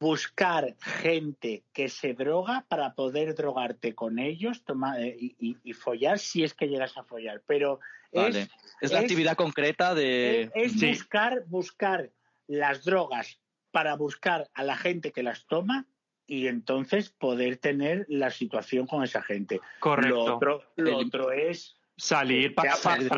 buscar 0.00 0.76
gente 0.80 1.64
que 1.72 1.88
se 1.88 2.14
droga 2.14 2.64
para 2.68 2.94
poder 2.94 3.34
drogarte 3.34 3.94
con 3.94 4.18
ellos 4.20 4.62
toma- 4.64 5.00
eh, 5.00 5.16
y, 5.18 5.34
y- 5.40 5.56
y 5.64 5.72
follar 5.72 6.18
si 6.20 6.44
es 6.44 6.54
que 6.54 6.68
llegas 6.68 6.96
a 6.96 7.02
follar. 7.02 7.42
Pero 7.46 7.80
Vale. 8.12 8.42
es, 8.42 8.48
Es, 8.80 8.92
la 8.92 8.98
es- 8.98 9.04
actividad 9.04 9.36
concreta 9.36 9.94
de... 9.94 10.42
es, 10.42 10.50
es 10.54 10.72
Sí. 10.78 10.86
buscar, 10.86 11.44
buscar 11.48 12.10
las 12.46 12.84
drogas 12.84 13.40
para 13.72 13.96
buscar 13.96 14.48
a 14.54 14.62
la 14.62 14.76
gente 14.76 15.10
que 15.12 15.22
las 15.24 15.44
toma 15.46 15.86
y 16.28 16.46
entonces 16.46 17.08
poder 17.10 17.56
tener 17.56 18.04
la 18.08 18.30
situación 18.30 18.86
con 18.86 19.02
esa 19.02 19.22
gente. 19.22 19.60
Correcto. 19.80 20.14
Lo 20.26 20.36
otro, 20.36 20.62
lo 20.76 21.00
El- 21.00 21.06
otro 21.06 21.32
es 21.32 21.74
Salir 21.96 22.54
para, 22.54 22.76
salir 22.76 23.08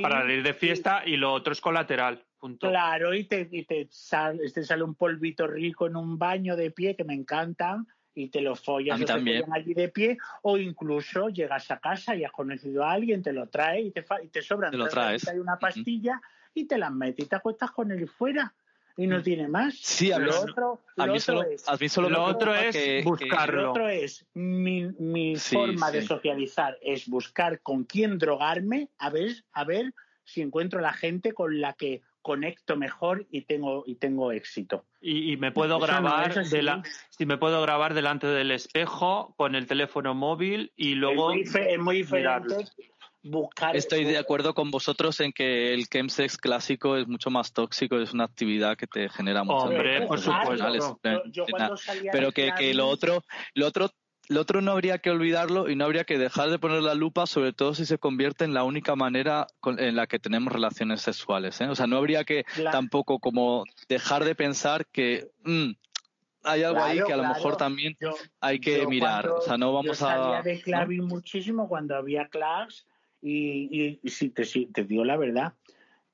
para 0.00 0.32
ir 0.32 0.44
de 0.44 0.54
fiesta 0.54 1.02
y 1.04 1.16
lo 1.16 1.32
otro 1.32 1.52
es 1.52 1.60
colateral. 1.60 2.24
Punto. 2.38 2.68
Claro, 2.68 3.14
y 3.14 3.24
te, 3.24 3.48
y 3.50 3.64
te, 3.64 3.88
sale, 3.90 4.48
te 4.48 4.62
sale 4.62 4.84
un 4.84 4.94
polvito 4.94 5.48
rico 5.48 5.88
en 5.88 5.96
un 5.96 6.18
baño 6.18 6.54
de 6.54 6.70
pie 6.70 6.94
que 6.94 7.02
me 7.02 7.14
encantan 7.14 7.88
y 8.14 8.28
te 8.28 8.40
lo 8.40 8.54
follas 8.54 9.00
o 9.00 9.04
te 9.04 9.12
también. 9.12 9.44
allí 9.52 9.74
de 9.74 9.88
pie 9.88 10.18
o 10.42 10.56
incluso 10.56 11.30
llegas 11.30 11.68
a 11.72 11.80
casa 11.80 12.14
y 12.14 12.22
has 12.22 12.30
conocido 12.30 12.84
a 12.84 12.92
alguien, 12.92 13.24
te 13.24 13.32
lo 13.32 13.48
trae 13.48 13.80
y 13.80 13.90
te, 13.90 14.04
fa- 14.04 14.22
y 14.22 14.28
te 14.28 14.40
sobran 14.40 14.70
Te 14.70 14.76
lo 14.76 14.84
tres 14.84 14.94
traes. 14.94 15.06
ramitas 15.24 15.34
y 15.34 15.38
una 15.38 15.58
pastilla 15.58 16.22
y 16.54 16.66
te 16.66 16.78
las 16.78 16.92
metes 16.92 17.26
y 17.26 17.28
te 17.28 17.34
acuestas 17.36 17.72
con 17.72 17.90
él 17.90 18.06
fuera 18.08 18.54
y 18.96 19.06
no 19.06 19.22
tiene 19.22 19.48
más. 19.48 19.74
Mm. 19.74 19.78
Sí, 19.80 20.12
a 20.12 20.18
mí, 20.18 20.26
lo 20.26 20.40
otro, 20.40 20.80
a 20.96 21.06
lo 21.06 21.12
mí 21.12 21.18
otro 21.18 21.36
solo, 21.36 21.42
es, 21.50 21.68
a 21.68 21.76
mí 21.76 21.88
solo 21.88 22.08
Lo 22.10 22.24
otro 22.24 22.54
es 22.54 22.76
que- 22.76 23.02
buscar- 23.04 23.28
lo 23.28 23.36
Carlo. 23.36 23.70
otro 23.70 23.88
es 23.88 24.26
mi, 24.34 24.84
mi 24.98 25.36
Sí, 25.36 25.54
forma 25.54 25.90
de 25.90 26.02
socializar 26.02 26.76
es 26.82 27.08
buscar 27.08 27.60
con 27.60 27.84
quién 27.84 28.18
drogarme 28.18 28.88
a 28.98 29.10
ver 29.10 29.44
a 29.52 29.64
ver 29.64 29.92
si 30.24 30.40
encuentro 30.40 30.80
la 30.80 30.92
gente 30.92 31.32
con 31.32 31.60
la 31.60 31.72
que 31.72 32.02
conecto 32.20 32.76
mejor 32.76 33.26
y 33.32 33.40
tengo 33.42 33.82
y 33.84 33.96
tengo 33.96 34.30
éxito. 34.30 34.84
Y, 35.00 35.32
y 35.32 35.36
me 35.36 35.50
puedo 35.50 35.78
Eso 35.78 35.86
grabar 35.86 36.30
eso 36.30 36.44
sí. 36.44 36.56
de 36.56 36.62
la- 36.62 36.82
si 37.10 37.26
me 37.26 37.36
puedo 37.36 37.60
grabar 37.62 37.94
delante 37.94 38.28
del 38.28 38.52
espejo 38.52 39.34
con 39.36 39.56
el 39.56 39.66
teléfono 39.66 40.14
móvil 40.14 40.72
y 40.76 40.94
luego 40.94 41.32
es 41.32 41.36
muy, 41.38 41.46
fe- 41.46 41.72
es 41.74 41.78
muy 41.80 42.04
mirarlo. 42.04 42.58
Buscar 43.22 43.76
Estoy 43.76 44.04
de 44.04 44.18
acuerdo 44.18 44.54
con 44.54 44.70
vosotros 44.70 45.20
en 45.20 45.32
que 45.32 45.72
el 45.74 45.88
chemsex 45.88 46.36
clásico 46.36 46.96
es 46.96 47.06
mucho 47.06 47.30
más 47.30 47.52
tóxico, 47.52 47.98
es 47.98 48.12
una 48.12 48.24
actividad 48.24 48.76
que 48.76 48.86
te 48.86 49.08
genera 49.08 49.44
muchas 49.44 49.70
Hombre, 49.70 50.06
por 50.06 50.18
supuesto. 50.18 50.98
Yo, 51.02 51.22
yo 51.30 51.44
pero 52.10 52.32
que, 52.32 52.74
lo 52.74 52.88
otro, 52.88 53.22
lo 53.54 53.66
otro, 53.66 53.90
lo 54.28 54.40
otro 54.40 54.60
no 54.60 54.72
habría 54.72 54.98
que 54.98 55.10
olvidarlo 55.10 55.68
y 55.70 55.76
no 55.76 55.84
habría 55.84 56.04
que 56.04 56.18
dejar 56.18 56.50
de 56.50 56.58
poner 56.58 56.82
la 56.82 56.94
lupa, 56.94 57.26
sobre 57.26 57.52
todo 57.52 57.74
si 57.74 57.86
se 57.86 57.98
convierte 57.98 58.44
en 58.44 58.54
la 58.54 58.64
única 58.64 58.96
manera 58.96 59.46
con- 59.60 59.78
en 59.78 59.94
la 59.96 60.06
que 60.06 60.18
tenemos 60.18 60.52
relaciones 60.52 61.00
sexuales. 61.02 61.60
¿eh? 61.60 61.68
O 61.68 61.74
sea, 61.74 61.86
no 61.86 61.98
habría 61.98 62.24
que 62.24 62.44
Claro. 62.44 62.70
tampoco 62.70 63.18
como 63.20 63.64
dejar 63.88 64.24
de 64.24 64.34
pensar 64.34 64.86
que 64.86 65.28
mm, 65.44 65.70
hay 66.44 66.62
algo 66.64 66.82
ahí 66.82 66.96
que 67.06 67.12
a 67.12 67.16
lo 67.16 67.22
claro. 67.22 67.34
mejor 67.36 67.56
también 67.56 67.96
Yo- 68.00 68.14
hay 68.40 68.58
que 68.58 68.78
yo 68.80 68.88
mirar. 68.88 69.22
cuando- 69.26 69.38
O 69.38 69.42
sea, 69.42 69.56
no 69.58 69.66
yo 69.66 69.72
vamos 69.74 69.98
salía 69.98 70.38
a. 70.38 70.42
de 70.42 70.54
¿no? 70.56 70.60
clubbing 70.62 71.04
muchísimo 71.04 71.68
cuando 71.68 71.94
había 71.96 72.26
clubs 72.28 72.86
y, 73.22 73.68
y, 73.70 74.00
y 74.02 74.10
si 74.10 74.28
te, 74.30 74.44
si 74.44 74.66
te 74.66 74.84
digo 74.84 75.04
la 75.04 75.16
verdad, 75.16 75.54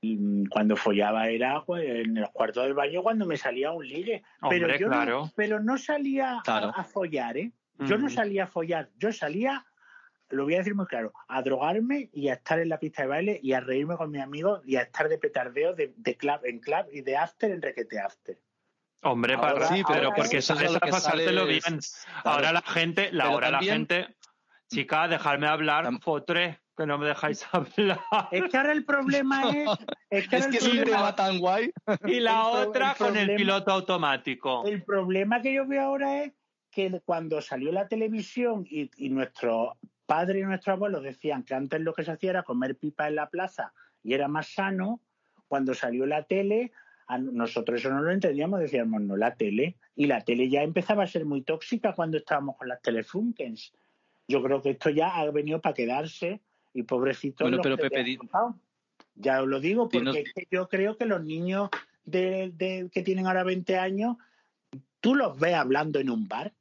y 0.01 0.47
cuando 0.49 0.77
follaba 0.77 1.29
era 1.29 1.63
pues, 1.65 1.85
en 1.89 2.17
el 2.19 2.29
cuarto 2.31 2.63
del 2.63 2.75
baño 2.75 3.03
cuando 3.03 3.27
me 3.27 3.37
salía 3.37 3.73
un 3.73 3.85
ligue. 3.89 4.23
pero 4.49 4.77
yo 4.77 4.87
claro. 4.87 5.25
no, 5.25 5.33
pero 5.35 5.59
no 5.61 5.77
salía 5.77 6.39
a- 6.39 6.43
Claro. 6.43 6.73
a, 6.77 6.85
follar, 6.85 7.37
¿eh? 7.37 7.51
Yo 7.81 7.99
no 7.99 8.07
Mm. 8.07 8.11
salía 8.11 8.45
a 8.45 8.47
follar, 8.47 8.91
yo 8.97 9.11
salía, 9.13 9.67
lo 10.31 10.45
voy 10.45 10.55
a 10.55 10.59
decir 10.59 10.75
muy 10.77 10.87
claro, 10.87 11.13
a 11.27 11.43
drogarme 11.43 12.11
y 12.13 12.29
a 12.29 12.35
estar 12.35 12.61
en 12.61 12.69
la 12.69 12.79
pista 12.79 13.03
de 13.03 13.09
baile 13.09 13.41
y 13.43 13.55
a 13.55 13.61
reírme 13.61 13.97
con 13.97 14.11
mis 14.13 14.21
amigos 14.23 14.61
y 14.67 14.77
a 14.77 14.83
estar 14.83 15.09
de 15.09 15.19
petardeo 15.19 15.75
de, 15.75 15.93
de 15.97 16.17
club 16.17 16.41
en 16.45 16.61
club 16.61 16.87
y 16.93 17.01
de 17.01 17.17
after 17.17 17.51
en 17.51 17.63
requete 17.63 17.99
after. 17.99 18.39
Hombre, 19.03 19.35
Ahora- 19.35 19.55
para, 19.55 19.67
sí, 19.69 19.83
pero 19.87 20.13
porque 20.15 20.39
eso 20.39 20.55
es 20.55 20.79
pasártelo 20.79 21.47
bien. 21.47 21.63
Ahora 22.25 22.53
la 22.53 22.63
gente, 22.63 23.11
la, 23.13 23.25
ahora 23.25 23.51
la 23.51 23.61
gente, 23.61 24.17
chica, 24.69 25.07
dejadme 25.09 25.47
hablar, 25.47 25.89
fotre, 26.01 26.61
que 26.79 26.87
no 26.87 26.97
me 26.97 27.07
dejáis 27.09 27.45
hablar. 27.53 28.01
Es 28.31 28.45
que 28.51 28.57
ahora 28.57 28.73
el 28.73 28.85
problema 28.85 29.43
es... 29.51 29.69
Es 30.11 30.29
que, 30.29 30.37
Es 30.37 30.47
que 30.47 30.57
el 30.59 30.67
es 30.67 30.75
un 30.75 30.85
tema 30.85 31.15
tan 31.15 31.39
guay. 31.39 31.71
Y 32.07 32.21
la 32.21 32.33
El 32.33 32.51
pro- 32.53 32.69
otra 32.71 32.91
el 32.93 32.97
con 32.97 33.17
el 33.17 33.35
piloto 33.37 33.73
automático. 33.73 34.65
El 34.67 34.83
problema 34.85 35.43
que 35.43 35.53
yo 35.53 35.67
veo 35.67 35.83
ahora 35.83 36.23
es 36.25 36.33
que 36.71 37.01
cuando 37.05 37.43
salió 37.43 37.73
la 37.73 37.89
televisión 37.89 38.65
y, 38.71 38.91
y 38.97 39.11
nuestros 39.11 39.73
padres 40.07 40.43
y 40.43 40.47
nuestros 40.47 40.75
abuelos 40.75 41.03
decían 41.03 41.43
que 41.43 41.55
antes 41.55 41.81
lo 41.83 41.93
que 41.93 42.05
se 42.05 42.13
hacía 42.13 42.31
era 42.31 42.43
comer 42.45 42.77
pipa 42.77 43.09
en 43.09 43.17
la 43.17 43.29
plaza 43.29 43.75
y 44.03 44.15
era 44.15 44.29
más 44.29 44.49
sano, 44.55 45.01
cuando 45.49 45.75
salió 45.75 46.07
la 46.07 46.23
tele, 46.23 46.73
a 47.09 47.19
nosotros 47.19 47.81
eso 47.81 47.91
no 47.91 48.01
lo 48.03 48.11
entendíamos, 48.13 48.61
decíamos, 48.61 49.03
no, 49.03 49.17
la 49.17 49.35
tele. 49.35 49.77
Y 49.97 50.07
la 50.07 50.21
tele 50.23 50.49
ya 50.49 50.63
empezaba 50.63 51.03
a 51.03 51.07
ser 51.09 51.25
muy 51.25 51.43
tóxica 51.43 51.93
cuando 51.95 52.17
estábamos 52.19 52.57
con 52.57 52.69
las 52.69 52.81
telefunkens. 52.81 53.73
Yo 54.29 54.43
creo 54.43 54.63
que 54.63 54.71
esto 54.71 54.91
ya 54.91 55.17
ha 55.17 55.31
venido 55.31 55.61
para 55.61 55.75
quedarse 55.75 56.41
y 56.73 56.83
pobrecitos 56.83 57.45
Bueno, 57.45 57.57
los 57.59 57.65
pero 57.65 57.77
que 57.77 57.83
le 57.85 57.91
Pepe, 57.91 58.01
han 58.01 58.07
di- 58.07 58.17
tocado. 58.19 58.59
Ya 59.15 59.43
os 59.43 59.49
lo 59.49 59.59
digo, 59.61 59.89
porque 59.89 59.99
Dinos- 59.99 60.17
es 60.17 60.33
que 60.33 60.47
yo 60.51 60.69
creo 60.69 60.97
que 60.97 61.05
los 61.07 61.25
niños 61.25 61.71
de, 62.05 62.53
de- 62.55 62.89
que 62.93 63.03
tienen 63.03 63.27
ahora 63.27 63.43
20 63.45 63.77
años, 63.77 64.17
tú 65.01 65.15
los 65.15 65.39
ves 65.39 65.55
hablando 65.55 65.99
en 65.99 66.11
un 66.11 66.29
bar, 66.29 66.53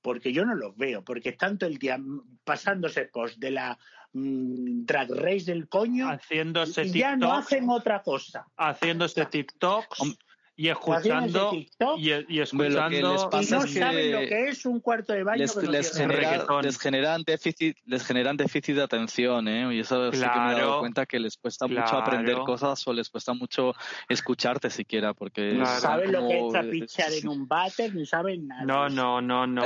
porque 0.00 0.32
yo 0.32 0.44
no 0.44 0.54
los 0.56 0.76
veo, 0.76 1.02
porque 1.04 1.28
están 1.28 1.58
todo 1.58 1.70
el 1.70 1.78
día 1.78 2.00
pasándose 2.44 3.04
post 3.04 3.38
de 3.38 3.52
la 3.52 3.78
mm, 4.12 4.84
drag 4.84 5.10
race 5.12 5.44
del 5.44 5.68
coño 5.68 6.08
Haciéndose 6.08 6.84
y 6.86 6.92
ya 6.92 7.16
no 7.16 7.26
TikTok, 7.28 7.38
hacen 7.38 7.70
otra 7.70 8.02
cosa. 8.02 8.46
haciéndose 8.56 9.24
TikToks 9.26 9.98
Hom- 10.00 10.18
y 10.54 10.68
escuchando 10.68 11.52
y, 11.54 11.66
y 11.96 12.08
que 12.26 12.42
escuchando 12.42 13.12
les 13.12 13.22
y 13.22 13.28
pasa 13.30 13.56
no 13.56 13.64
es 13.64 13.72
que 13.72 13.78
saben 13.80 14.12
lo 14.12 14.18
que 14.20 14.48
es 14.48 14.66
un 14.66 14.80
cuarto 14.80 15.14
de 15.14 15.22
baño 15.24 15.38
les, 15.38 15.54
que 15.56 15.66
no 15.66 15.72
les 15.72 15.96
genera, 15.96 16.46
les 16.62 16.78
generan 16.78 17.22
déficit 17.24 17.78
les 17.86 18.04
generan 18.04 18.36
déficit 18.36 18.74
de 18.76 18.82
atención 18.82 19.48
¿eh? 19.48 19.74
y 19.74 19.80
eso 19.80 20.12
sí 20.12 20.20
que 20.20 20.26
me 20.26 20.52
he 20.52 20.54
dado 20.54 20.54
Claro. 20.54 20.80
cuenta 20.80 21.06
que 21.06 21.18
les 21.18 21.38
cuesta 21.38 21.66
mucho 21.66 21.80
Claro. 21.82 21.98
aprender 21.98 22.36
cosas 22.44 22.86
o 22.86 22.92
les 22.92 23.08
cuesta 23.08 23.32
mucho 23.32 23.72
escucharte 24.10 24.68
siquiera 24.68 25.14
porque 25.14 25.52
Claro. 25.52 25.64
Están 25.64 25.80
saben 25.80 26.12
lo 26.12 26.28
que 26.28 26.38
es 26.38 26.52
trapichar 26.52 27.12
en 27.14 27.28
un 27.28 27.48
váter, 27.48 27.94
ni 27.94 28.04
saben 28.04 28.48
nada. 28.48 28.64
No, 28.64 28.88
no, 28.90 29.20
no, 29.22 29.46
no. 29.46 29.62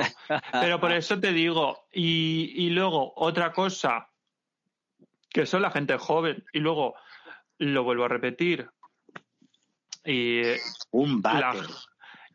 Pero 0.53 0.79
por 0.81 0.93
eso 0.93 1.19
te 1.19 1.33
digo, 1.33 1.87
y, 1.93 2.53
y 2.55 2.71
luego 2.71 3.13
otra 3.17 3.53
cosa, 3.53 4.09
que 5.31 5.47
son 5.47 5.63
la 5.63 5.71
gente 5.71 5.99
joven, 5.99 6.45
y 6.53 6.61
luego 6.61 6.95
lo 7.59 7.85
vuelvo 7.85 8.05
a 8.05 8.09
repetir, 8.09 8.69
y, 10.07 10.43
Un 10.91 11.21
la- 11.23 11.55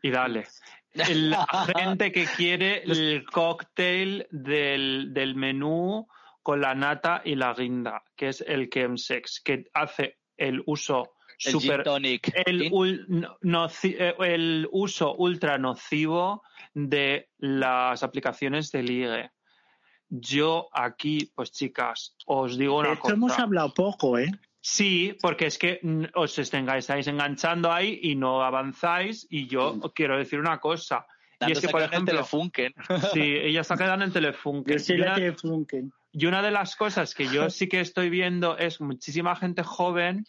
y 0.02 0.10
dale. 0.10 0.46
La 0.94 1.46
gente 1.76 2.12
que 2.12 2.26
quiere 2.26 2.82
el 2.82 3.24
cóctel 3.24 4.26
del, 4.30 5.12
del 5.14 5.34
menú 5.34 6.06
con 6.42 6.60
la 6.60 6.74
nata 6.74 7.22
y 7.24 7.34
la 7.34 7.54
guinda, 7.54 8.02
que 8.16 8.28
es 8.28 8.40
el 8.46 8.68
chemsex, 8.68 9.40
que 9.40 9.70
hace 9.74 10.18
el 10.36 10.62
uso 10.66 11.12
el 11.44 11.52
super 11.52 11.82
tonic 11.82 12.30
el, 12.46 12.70
ul- 12.70 13.04
no- 13.08 13.36
noci- 13.42 13.96
eh, 13.98 14.14
el 14.20 14.68
uso 14.70 15.14
ultra 15.14 15.56
nocivo 15.58 16.42
de 16.74 17.30
las 17.38 18.02
aplicaciones 18.02 18.70
de 18.70 18.82
ligue. 18.82 19.30
Yo 20.08 20.68
aquí, 20.72 21.32
pues 21.34 21.52
chicas, 21.52 22.16
os 22.26 22.58
digo 22.58 22.78
una 22.78 22.88
De 22.88 22.94
esto 22.94 23.02
cosa. 23.04 23.14
hemos 23.14 23.38
hablado 23.38 23.72
poco, 23.72 24.18
¿eh? 24.18 24.30
Sí, 24.64 25.16
porque 25.20 25.46
es 25.46 25.58
que 25.58 25.80
os 26.14 26.38
estáis 26.38 27.06
enganchando 27.08 27.72
ahí 27.72 27.98
y 28.00 28.14
no 28.14 28.42
avanzáis 28.44 29.26
y 29.28 29.48
yo 29.48 29.80
quiero 29.92 30.16
decir 30.16 30.38
una 30.38 30.60
cosa. 30.60 31.04
Y 31.44 31.50
es 31.50 31.60
que, 31.60 31.68
por 31.68 31.82
ejemplo, 31.82 32.12
Telefunken. 32.14 32.72
sí, 33.12 33.20
ella 33.20 33.64
se 33.64 33.74
ha 33.74 33.76
quedado 33.76 34.04
en 34.04 34.12
Telefunken. 34.12 34.74
Yo 34.74 34.78
soy 34.78 34.94
Y 34.94 34.98
la 34.98 35.06
una- 35.06 35.14
Telefunken. 35.16 35.92
y 36.12 36.26
una 36.26 36.42
de 36.42 36.52
las 36.52 36.76
cosas 36.76 37.12
que 37.16 37.26
yo 37.26 37.50
sí 37.50 37.68
que 37.68 37.80
estoy 37.80 38.08
viendo 38.08 38.56
es 38.56 38.80
muchísima 38.80 39.34
gente 39.34 39.64
joven 39.64 40.24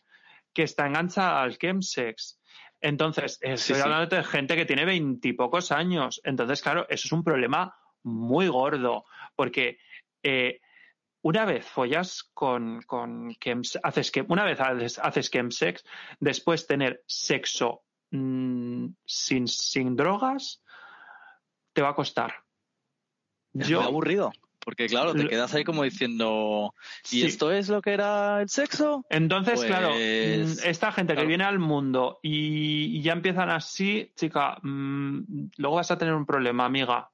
que 0.52 0.64
está 0.64 0.88
enganchada 0.88 1.44
al 1.44 1.60
chemsex. 1.60 2.40
Entonces, 2.82 3.38
estoy 3.42 3.76
sí. 3.76 3.82
hablando 3.82 4.16
de 4.16 4.24
gente 4.24 4.56
que 4.56 4.66
tiene 4.66 4.84
veintipocos 4.86 5.72
años. 5.72 6.20
Entonces, 6.24 6.64
claro, 6.64 6.88
eso 6.90 7.06
es 7.08 7.12
un 7.12 7.24
problema 7.24 7.76
muy 8.02 8.48
gordo, 8.48 9.06
porque 9.36 9.78
eh, 10.24 10.60
una 11.24 11.46
vez 11.46 11.66
follas 11.66 12.30
con, 12.34 12.82
con 12.84 13.32
chems- 13.36 13.80
haces 13.82 14.12
que, 14.12 14.26
una 14.28 14.44
vez 14.44 14.60
haces, 14.60 15.00
haces 15.00 15.32
chemsex, 15.32 15.84
después 16.20 16.68
tener 16.68 17.02
sexo 17.08 17.84
mm, 18.12 18.88
sin, 19.06 19.48
sin 19.48 19.96
drogas, 19.96 20.62
te 21.74 21.82
va 21.82 21.90
a 21.90 21.96
costar. 21.96 22.36
Es 23.54 23.68
Yo, 23.68 23.80
muy 23.80 23.88
aburrido. 23.88 24.32
Porque 24.60 24.88
claro, 24.88 25.14
te 25.14 25.28
quedas 25.28 25.54
ahí 25.54 25.66
como 25.66 25.84
diciendo, 25.84 26.74
¿y 27.12 27.22
Sí. 27.22 27.26
esto 27.26 27.52
es 27.52 27.68
lo 27.68 27.82
que 27.82 27.92
era 27.92 28.42
el 28.42 28.48
sexo? 28.48 29.06
Entonces, 29.10 29.56
Pues, 29.56 29.68
claro, 29.68 29.94
mm, 29.96 30.66
esta 30.66 30.92
gente 30.94 31.16
que 31.16 31.26
viene 31.26 31.44
al 31.44 31.60
mundo 31.60 32.20
y, 32.22 32.98
y 32.98 33.02
ya 33.02 33.12
empiezan 33.12 33.50
así, 33.50 34.14
chica, 34.16 34.58
mm, 34.62 35.50
luego 35.58 35.76
vas 35.76 35.92
a 35.92 35.98
tener 35.98 36.14
un 36.14 36.26
problema, 36.26 36.64
amiga. 36.66 37.12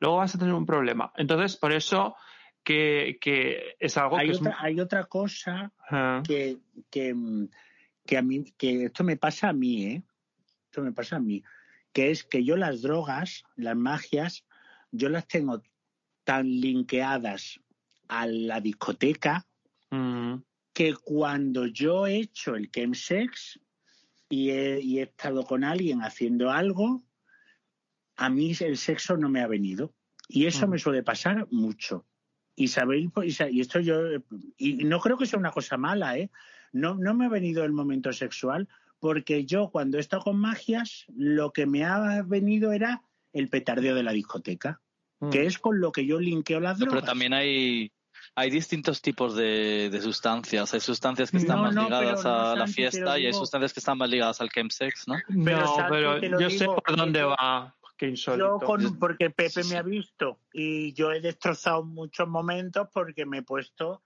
Luego 0.00 0.18
vas 0.18 0.34
a 0.34 0.38
tener 0.38 0.52
un 0.52 0.66
problema. 0.66 1.10
Entonces, 1.16 1.56
por 1.56 1.72
eso 1.72 2.16
que, 2.64 3.18
que 3.20 3.76
es 3.78 3.96
algo 3.96 4.16
Hay 4.16 4.30
que 4.30 4.36
otra, 4.36 4.56
hay 4.60 4.80
otra 4.80 5.04
cosa 5.04 5.72
Ah, 5.90 6.22
que, 6.26 6.58
que, 6.90 7.14
mm, 7.14 7.48
que 8.06 8.18
a 8.18 8.22
mí, 8.22 8.44
que 8.56 8.84
esto 8.84 9.04
me 9.04 9.16
pasa 9.16 9.48
a 9.48 9.52
mí, 9.52 9.84
¿eh? 9.84 10.02
Esto 10.66 10.82
me 10.82 10.92
pasa 10.92 11.16
a 11.16 11.20
mí. 11.20 11.42
Que 11.92 12.10
es 12.10 12.24
que 12.24 12.44
yo 12.44 12.56
las 12.56 12.82
drogas, 12.82 13.44
las 13.56 13.76
magias, 13.76 14.44
yo 14.90 15.08
las 15.08 15.26
tengo 15.26 15.62
tan 16.24 16.46
linkeadas 16.46 17.60
a 18.08 18.26
la 18.26 18.60
discoteca 18.60 19.46
mm, 19.90 20.36
que 20.72 20.94
cuando 20.94 21.66
yo 21.66 22.06
he 22.06 22.16
hecho 22.16 22.54
el 22.54 22.70
chemsex 22.70 23.58
y 24.28 24.50
he, 24.50 24.80
y 24.80 24.98
he 24.98 25.02
estado 25.02 25.44
con 25.44 25.64
alguien 25.64 26.02
haciendo 26.02 26.50
algo, 26.50 27.02
a 28.16 28.28
mí 28.28 28.52
el 28.60 28.76
sexo 28.76 29.16
no 29.16 29.28
me 29.28 29.40
ha 29.40 29.46
venido. 29.46 29.94
Y 30.28 30.46
eso 30.46 30.66
Ujú. 30.66 30.72
me 30.72 30.78
suele 30.78 31.02
pasar 31.02 31.48
mucho. 31.50 32.06
Y 32.60 32.68
sabéis, 32.68 33.08
pues, 33.14 33.38
y 33.50 33.60
esto 33.60 33.78
yo, 33.80 34.00
y 34.56 34.84
no 34.84 34.98
creo 35.00 35.16
que 35.16 35.26
sea 35.26 35.38
una 35.38 35.52
cosa 35.52 35.76
mala, 35.76 36.18
¿eh? 36.18 36.28
no, 36.72 36.94
no 36.96 37.14
me 37.14 37.26
ha 37.26 37.28
venido 37.28 37.64
el 37.64 37.72
momento 37.72 38.12
sexual, 38.12 38.68
porque 38.98 39.44
yo 39.44 39.70
cuando 39.70 39.96
he 39.96 40.00
estado 40.00 40.24
con 40.24 40.38
magias, 40.40 41.04
lo 41.16 41.52
que 41.52 41.66
me 41.66 41.84
ha 41.84 42.22
venido 42.22 42.72
era 42.72 43.02
el 43.32 43.48
petardeo 43.48 43.94
de 43.94 44.02
la 44.02 44.12
discoteca, 44.12 44.80
Mm. 45.20 45.30
que 45.30 45.46
es 45.46 45.58
con 45.58 45.80
lo 45.80 45.90
que 45.90 46.06
yo 46.06 46.20
linkeo 46.20 46.60
las 46.60 46.78
No, 46.78 46.84
drogas. 46.86 47.00
pero 47.00 47.06
también 47.10 47.32
hay, 47.32 47.90
hay 48.36 48.50
distintos 48.50 49.02
tipos 49.02 49.34
de, 49.34 49.88
de 49.90 50.00
sustancias. 50.00 50.72
Hay 50.74 50.78
sustancias 50.80 51.30
que 51.32 51.38
están 51.38 51.56
No, 51.56 51.62
más 51.64 51.74
no, 51.74 51.84
ligadas 51.84 52.24
no, 52.24 52.30
a 52.30 52.54
la 52.54 52.66
Santi, 52.66 52.72
fiesta 52.74 53.18
y 53.18 53.26
hay 53.26 53.32
sustancias 53.32 53.72
que 53.72 53.80
están 53.80 53.98
más 53.98 54.08
ligadas 54.10 54.40
al 54.40 54.48
chemsex, 54.48 55.08
¿no? 55.08 55.16
Pero, 55.44 55.60
no, 55.60 55.74
Santi, 55.74 55.90
pero 55.90 56.38
yo 56.40 56.50
sé 56.50 56.66
por 56.66 56.96
dónde 56.96 57.22
va. 57.24 57.74
Qué 57.98 58.06
insólito. 58.06 58.60
Yo 58.60 58.66
con, 58.66 58.98
porque 58.98 59.28
Pepe 59.30 59.50
Sí, 59.50 59.62
sí. 59.64 59.72
me 59.74 59.78
ha 59.78 59.82
visto 59.82 60.38
y 60.52 60.92
yo 60.94 61.12
he 61.12 61.20
destrozado 61.20 61.84
muchos 61.84 62.28
momentos 62.28 62.88
porque 62.92 63.26
me 63.26 63.38
he 63.38 63.42
puesto 63.42 64.02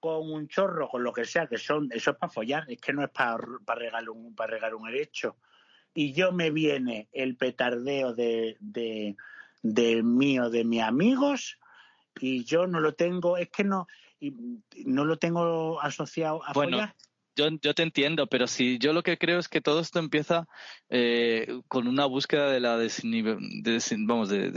con 0.00 0.32
un 0.32 0.48
chorro, 0.48 0.88
con 0.88 1.04
lo 1.04 1.12
que 1.12 1.24
sea, 1.24 1.46
que 1.46 1.58
son, 1.58 1.88
eso 1.92 2.10
es 2.12 2.16
para 2.16 2.32
follar, 2.32 2.64
es 2.68 2.80
que 2.80 2.92
no 2.92 3.04
es 3.04 3.10
para, 3.10 3.38
para 3.64 3.80
regalar 3.80 4.10
un, 4.10 4.34
para 4.34 4.52
regalar 4.52 4.74
un 4.74 4.88
herecho. 4.88 5.36
Y 5.94 6.12
yo 6.12 6.32
me 6.32 6.50
viene 6.50 7.08
el 7.12 7.36
petardeo 7.36 8.14
de, 8.14 8.56
de, 8.60 9.14
de 9.62 10.02
mío, 10.02 10.50
de 10.50 10.64
mis 10.64 10.82
amigos, 10.82 11.58
y 12.20 12.44
yo 12.44 12.66
no 12.66 12.80
lo 12.80 12.94
tengo, 12.94 13.36
es 13.36 13.50
que 13.50 13.64
no, 13.64 13.86
y 14.20 14.34
no 14.84 15.04
lo 15.04 15.18
tengo 15.18 15.80
asociado 15.80 16.42
a 16.44 16.52
Bueno, 16.52 16.78
follar. 16.78 16.94
Yo, 17.36 17.48
yo 17.60 17.74
te 17.74 17.82
entiendo, 17.82 18.26
pero 18.28 18.46
si 18.46 18.78
yo 18.78 18.92
lo 18.92 19.02
que 19.02 19.18
creo 19.18 19.38
es 19.38 19.48
que 19.48 19.60
todo 19.60 19.80
esto 19.80 19.98
empieza 19.98 20.46
eh, 20.88 21.48
con 21.68 21.88
una 21.88 22.06
búsqueda 22.06 22.50
de 22.50 22.60
la 22.60 22.76
desinhib 22.78 23.38
de 23.38 23.76
desin- 23.76 24.06
vamos, 24.06 24.28
de, 24.28 24.52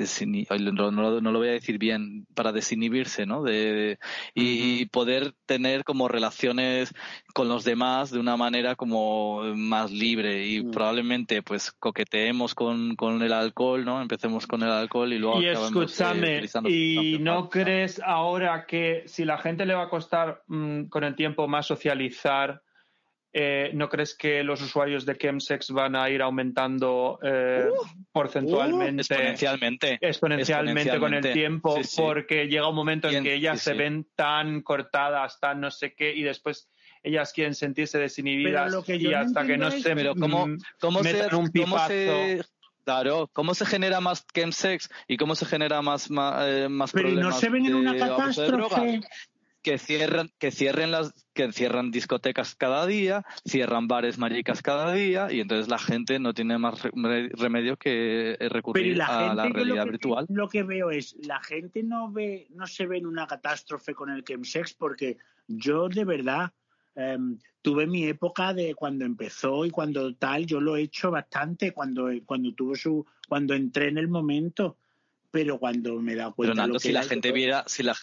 ay, 0.49 0.59
no, 0.59 0.91
no 0.91 1.01
lo- 1.01 1.21
no 1.21 1.31
lo 1.31 1.39
voy 1.39 1.47
a 1.49 1.51
decir 1.53 1.79
bien, 1.79 2.27
para 2.35 2.51
desinhibirse, 2.51 3.25
¿no? 3.25 3.41
De, 3.41 3.97
y, 4.35 4.85
poder 4.87 5.33
tener 5.45 5.83
como 5.83 6.07
relaciones 6.07 6.93
con 7.33 7.49
los 7.49 7.63
demás 7.63 8.11
de 8.11 8.19
una 8.19 8.37
manera 8.37 8.75
como 8.75 9.41
más 9.55 9.91
libre 9.91 10.45
y 10.47 10.63
Mm. 10.63 10.71
probablemente 10.71 11.41
pues 11.41 11.71
coqueteemos 11.71 12.53
con, 12.53 12.95
con 12.95 13.21
el 13.21 13.33
alcohol, 13.33 13.83
¿no? 13.85 14.01
Empecemos 14.01 14.45
con 14.45 14.61
el 14.63 14.69
alcohol 14.69 15.11
y 15.13 15.17
luego 15.17 15.41
Y 15.41 15.45
eh, 15.47 15.51
escúchame, 15.53 16.33
utilizando 16.35 16.69
¿y 16.69 17.17
no 17.19 17.49
crees 17.49 17.99
ahora 18.05 18.65
que 18.67 19.03
si 19.07 19.25
la 19.25 19.37
gente 19.37 19.65
le 19.65 19.73
va 19.73 19.83
a 19.83 19.89
costar 19.89 20.43
mm, 20.47 20.85
con 20.85 21.03
el 21.03 21.15
tiempo 21.15 21.47
más 21.47 21.65
socializar, 21.65 22.61
eh, 23.33 23.71
¿no 23.73 23.89
crees 23.89 24.15
que 24.17 24.43
los 24.43 24.61
usuarios 24.61 25.05
de 25.05 25.17
chemsex 25.17 25.69
van 25.71 25.95
a 25.95 26.09
ir 26.09 26.21
aumentando 26.21 27.19
eh, 27.21 27.65
porcentualmente, 28.11 29.01
exponencialmente? 29.01 29.97
exponencialmente 30.01 30.99
con 30.99 31.13
el 31.13 31.33
tiempo? 31.33 31.75
Sí, 31.77 31.83
sí. 31.83 32.01
Porque 32.01 32.47
llega 32.47 32.67
un 32.69 32.75
momento 32.75 33.09
en 33.09 33.23
que 33.23 33.35
ellas 33.35 33.59
sí, 33.59 33.65
se 33.65 33.71
sí. 33.71 33.77
ven 33.77 34.07
tan 34.15 34.61
cortadas, 34.61 35.39
tan 35.39 35.61
no 35.61 35.71
sé 35.71 35.93
qué, 35.93 36.13
y 36.15 36.23
después 36.23 36.69
ellas 37.03 37.31
quieren 37.31 37.53
sentirse 37.55 37.99
desinhibidas 37.99 38.65
Pero 38.65 38.77
lo 38.77 38.83
que 38.83 38.99
yo 38.99 39.09
y 39.09 39.13
no 39.13 39.19
hasta 39.19 39.45
que 39.45 39.57
no 39.57 39.67
es- 39.67 39.81
se 39.83 39.95
Pero 39.95 40.15
¿cómo, 40.15 40.47
mm, 40.47 40.57
cómo 40.79 41.03
se, 41.03 41.23
un 41.25 41.29
cómo 41.29 41.47
pipazo. 41.51 41.87
se- 41.87 42.41
claro, 42.83 43.29
cómo 43.33 43.53
se 43.53 43.65
genera 43.65 43.99
más 44.01 44.25
chemsex 44.33 44.89
y 45.07 45.17
cómo 45.17 45.35
se 45.35 45.45
genera 45.45 45.81
más 45.81 46.09
más, 46.09 46.43
eh, 46.47 46.67
más 46.69 46.91
Pero 46.91 47.09
¿y 47.09 47.11
no 47.15 47.19
problemas 47.19 47.39
se 47.39 47.49
ven 47.49 47.65
en 47.65 47.75
una 47.75 47.97
catástrofe. 47.97 49.01
Que 49.63 49.77
cierran 49.77 50.29
que 50.39 50.51
cierren 50.51 50.91
las 50.91 51.13
que 51.33 51.51
cierran 51.51 51.91
discotecas 51.91 52.55
cada 52.55 52.85
día 52.85 53.25
cierran 53.45 53.87
bares 53.87 54.17
maricas 54.17 54.61
cada 54.61 54.93
día 54.93 55.31
y 55.31 55.39
entonces 55.41 55.67
la 55.67 55.79
gente 55.79 56.19
no 56.19 56.33
tiene 56.33 56.57
más 56.57 56.81
re- 56.83 57.29
remedio 57.33 57.75
que 57.77 58.37
eh, 58.39 58.49
recurrir 58.49 58.97
la 58.97 59.31
a 59.31 59.35
la 59.35 59.45
lo 59.47 59.53
realidad 59.53 59.83
que, 59.85 59.91
virtual. 59.91 60.25
lo 60.29 60.47
que 60.47 60.63
veo 60.63 60.91
es, 60.91 61.15
la 61.25 61.41
gente 61.41 61.83
no 61.83 62.11
ve, 62.11 62.47
no 62.51 62.65
se 62.67 62.85
ve 62.85 62.97
en 62.97 63.07
una 63.07 63.27
catástrofe 63.27 63.93
con 63.93 64.09
el 64.09 64.23
chemsex 64.23 64.73
porque 64.73 65.17
yo 65.47 65.89
de 65.89 66.05
verdad 66.05 66.51
em, 66.95 67.37
tuve 67.61 67.87
mi 67.87 68.05
época 68.05 68.53
de 68.53 68.73
cuando 68.75 69.05
empezó 69.05 69.65
y 69.65 69.69
cuando 69.69 70.13
tal, 70.15 70.45
yo 70.45 70.61
lo 70.61 70.77
he 70.77 70.83
hecho 70.83 71.11
bastante 71.11 71.71
cuando, 71.73 72.09
cuando 72.25 72.53
tuvo 72.53 72.75
su, 72.75 73.05
cuando 73.27 73.53
entré 73.53 73.89
en 73.89 73.97
el 73.97 74.07
momento, 74.07 74.77
pero 75.29 75.59
cuando 75.59 75.99
me 76.01 76.13
pero 76.13 76.33
cuenta 76.33 76.55
Nando 76.55 76.75
lo 76.75 76.79
que 76.79 76.87
si 76.87 76.93
la 76.93 77.03
gente 77.03 77.31
viera 77.31 77.63
si 77.67 77.83
la 77.83 77.95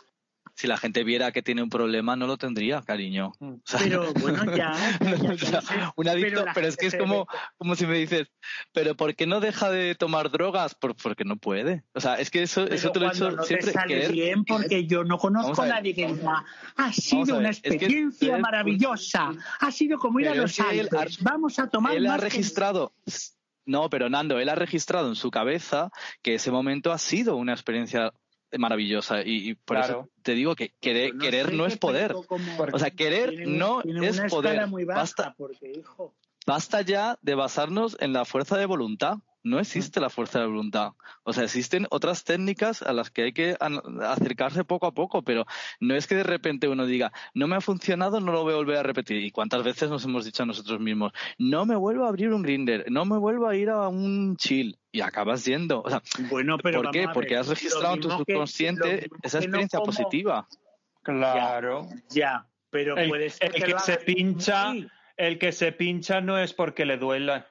si 0.57 0.66
la 0.68 0.76
gente 0.76 1.02
viera 1.05 1.32
que 1.32 1.42
tiene 1.42 1.62
un 1.62 1.68
problema 1.68 2.14
no 2.16 2.26
lo 2.26 2.36
tendría 2.36 2.80
cariño 2.82 3.32
Mm. 3.40 3.52
O 3.55 3.61
sea, 3.64 3.80
Pero 3.80 4.12
bueno, 4.20 4.44
ya, 4.57 4.72
ya, 5.00 5.16
ya, 5.16 5.34
ya 5.34 5.50
lo 5.50 5.61
sé. 5.62 5.74
un 5.96 6.09
adicto, 6.09 6.44
la 6.44 6.52
pero, 6.55 6.66
es 6.68 6.76
que 6.76 6.86
es 6.86 6.94
como, 6.96 7.26
como 7.57 7.74
si 7.76 7.86
me 7.86 7.98
dices, 7.98 8.28
pero 8.72 8.94
¿por 8.96 9.14
qué 9.16 9.26
no 9.26 9.40
deja 9.40 9.70
de 9.70 9.94
tomar 9.94 10.30
drogas? 10.30 10.74
Por, 10.74 10.94
porque 10.96 11.24
no 11.24 11.36
puede. 11.36 11.84
O 11.94 12.00
sea, 12.00 12.14
es 12.16 12.30
que 12.30 12.42
eso, 12.42 12.64
Pero 12.64 12.74
eso 12.76 12.90
te 12.92 13.00
lo 13.00 13.07
he 13.07 13.11
dicho 13.12 13.30
no 13.30 13.42
siempre. 13.42 13.66
te 13.68 13.72
sale 13.72 13.94
querer- 13.94 14.12
bien 14.12 14.44
porque 14.44 14.86
yo 14.86 15.05
no 15.05 15.18
conozco 15.18 15.61
a 15.62 15.64
a 15.64 15.66
ver. 15.66 15.74
nadie 15.76 15.94
que 15.94 16.07
diga 16.07 16.44
ha 16.76 16.92
sido 16.92 17.38
una 17.38 17.50
es 17.50 17.61
que 17.61 17.68
experiencia 17.70 18.38
maravillosa 18.38 19.32
ha 19.61 19.70
sido 19.72 19.98
como 19.98 20.20
ir 20.20 20.28
a 20.28 20.34
los 20.34 20.59
Alpes 20.61 21.18
ha- 21.20 21.24
vamos 21.24 21.59
a 21.59 21.68
tomar 21.68 21.96
él 21.96 22.07
ha 22.07 22.11
más 22.11 22.18
que- 22.20 22.24
registrado. 22.26 22.94
No, 23.66 23.88
pero 23.88 24.11
Nando, 24.11 24.38
él 24.38 24.48
ha 24.50 24.55
registrado 24.55 25.09
en 25.09 25.14
su 25.14 25.30
cabeza 25.30 25.90
que 26.22 26.34
ese 26.34 26.50
momento 26.50 26.92
ha 26.92 26.98
sido 26.98 27.36
una 27.36 27.52
experiencia 27.55 28.12
maravillosa 28.59 29.22
y, 29.22 29.50
y 29.50 29.55
por 29.55 29.76
Claro. 29.76 30.00
eso 30.00 30.09
te 30.22 30.32
digo 30.34 30.55
que 30.57 30.72
querer, 30.80 31.14
no 31.14 31.20
querer 31.20 31.52
no 31.52 31.66
es 31.66 31.76
poder. 31.78 32.14
O 32.14 32.78
sea, 32.78 32.90
querer 32.90 33.30
tiene 33.30 33.46
no 33.46 33.82
tiene 33.82 34.07
es 34.07 34.18
una 34.18 34.28
poder. 34.28 34.52
escala 34.52 34.66
muy 34.66 34.84
baja 34.84 35.00
Basta, 35.00 35.34
porque 35.36 35.72
hijo 35.72 36.14
basta 36.46 36.82
ya 36.82 37.18
de 37.22 37.34
basarnos 37.34 37.96
en 38.00 38.12
la 38.12 38.24
fuerza 38.24 38.57
de 38.59 38.66
voluntad. 38.66 39.18
No 39.45 39.61
existe 39.61 40.01
la 40.01 40.09
fuerza 40.11 40.40
de 40.40 40.47
voluntad. 40.47 40.92
O 41.22 41.32
sea, 41.32 41.45
existen 41.45 41.86
otras 41.90 42.24
técnicas 42.24 42.80
a 42.82 42.92
las 42.95 43.11
que 43.11 43.22
hay 43.24 43.32
que 43.32 43.57
acercarse 44.03 44.64
poco 44.64 44.86
a 44.86 44.92
poco, 44.95 45.22
pero 45.22 45.45
no 45.80 45.95
es 45.95 46.07
que 46.07 46.14
de 46.16 46.22
repente 46.24 46.66
uno 46.66 46.86
diga, 46.86 47.12
no 47.34 47.47
me 47.47 47.57
ha 47.57 47.61
funcionado, 47.61 48.20
no 48.20 48.32
lo 48.32 48.42
voy 48.42 48.55
a 48.55 48.57
volver 48.57 48.78
a 48.78 48.82
repetir. 48.82 49.22
¿Y 49.22 49.30
cuántas 49.30 49.62
veces 49.62 49.90
nos 49.90 50.05
hemos 50.05 50.24
dicho 50.24 50.42
a 50.42 50.47
nosotros 50.47 50.80
mismos, 50.80 51.12
no 51.38 51.66
me 51.66 51.76
vuelvo 51.76 52.07
a 52.07 52.09
abrir 52.09 52.32
un 52.32 52.42
grinder, 52.42 52.86
no 52.90 53.05
me 53.05 53.18
vuelvo 53.18 53.47
a 53.47 53.55
ir 53.55 53.68
a 53.70 53.86
un 53.88 54.36
chill? 54.36 54.78
Y 54.90 55.03
acabas 55.03 55.45
yendo. 55.45 55.82
O 55.82 55.90
sea, 55.90 56.03
bueno 56.30 56.57
pero 56.57 56.82
¿por 56.82 56.90
qué? 56.92 57.07
Porque 57.12 57.36
has 57.36 57.49
registrado 57.49 57.95
en 57.95 58.01
tu 58.01 58.09
que- 58.09 58.16
subconsciente 58.16 59.09
esa 59.22 59.38
no 59.38 59.45
experiencia 59.45 59.78
como- 59.78 59.86
positiva. 59.92 60.49
Claro. 61.03 61.86
ya 62.09 62.47
pero 62.70 62.97
El, 62.97 63.09
puede 63.09 63.30
ser 63.30 63.55
el 63.55 63.62
que 63.62 63.70
lo 63.70 63.78
se 63.78 63.99
pincha, 63.99 64.72
el 65.16 65.38
que 65.38 65.53
se 65.53 65.70
pincha 65.70 66.20
no 66.20 66.38
es 66.38 66.53
porque 66.55 66.84
le 66.84 66.97
duela, 66.97 67.47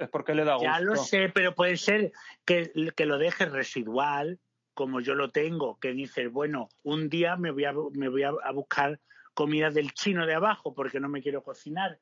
es 0.00 0.08
porque 0.08 0.34
le 0.34 0.44
da 0.44 0.54
gusto. 0.54 0.66
ya 0.68 0.80
lo 0.80 0.96
sé 0.96 1.28
pero 1.32 1.54
puede 1.54 1.76
ser 1.76 2.12
que, 2.44 2.72
que 2.96 3.06
lo 3.06 3.18
dejes 3.18 3.52
residual 3.52 4.38
como 4.74 5.00
yo 5.00 5.14
lo 5.14 5.30
tengo 5.30 5.78
que 5.78 5.92
dices 5.92 6.30
bueno 6.32 6.68
un 6.82 7.08
día 7.08 7.36
me 7.36 7.50
voy 7.50 7.64
a, 7.66 7.72
me 7.92 8.08
voy 8.08 8.22
a 8.22 8.32
buscar 8.52 8.98
comida 9.34 9.70
del 9.70 9.92
chino 9.92 10.26
de 10.26 10.34
abajo 10.34 10.74
porque 10.74 11.00
no 11.00 11.08
me 11.08 11.22
quiero 11.22 11.42
cocinar 11.42 12.00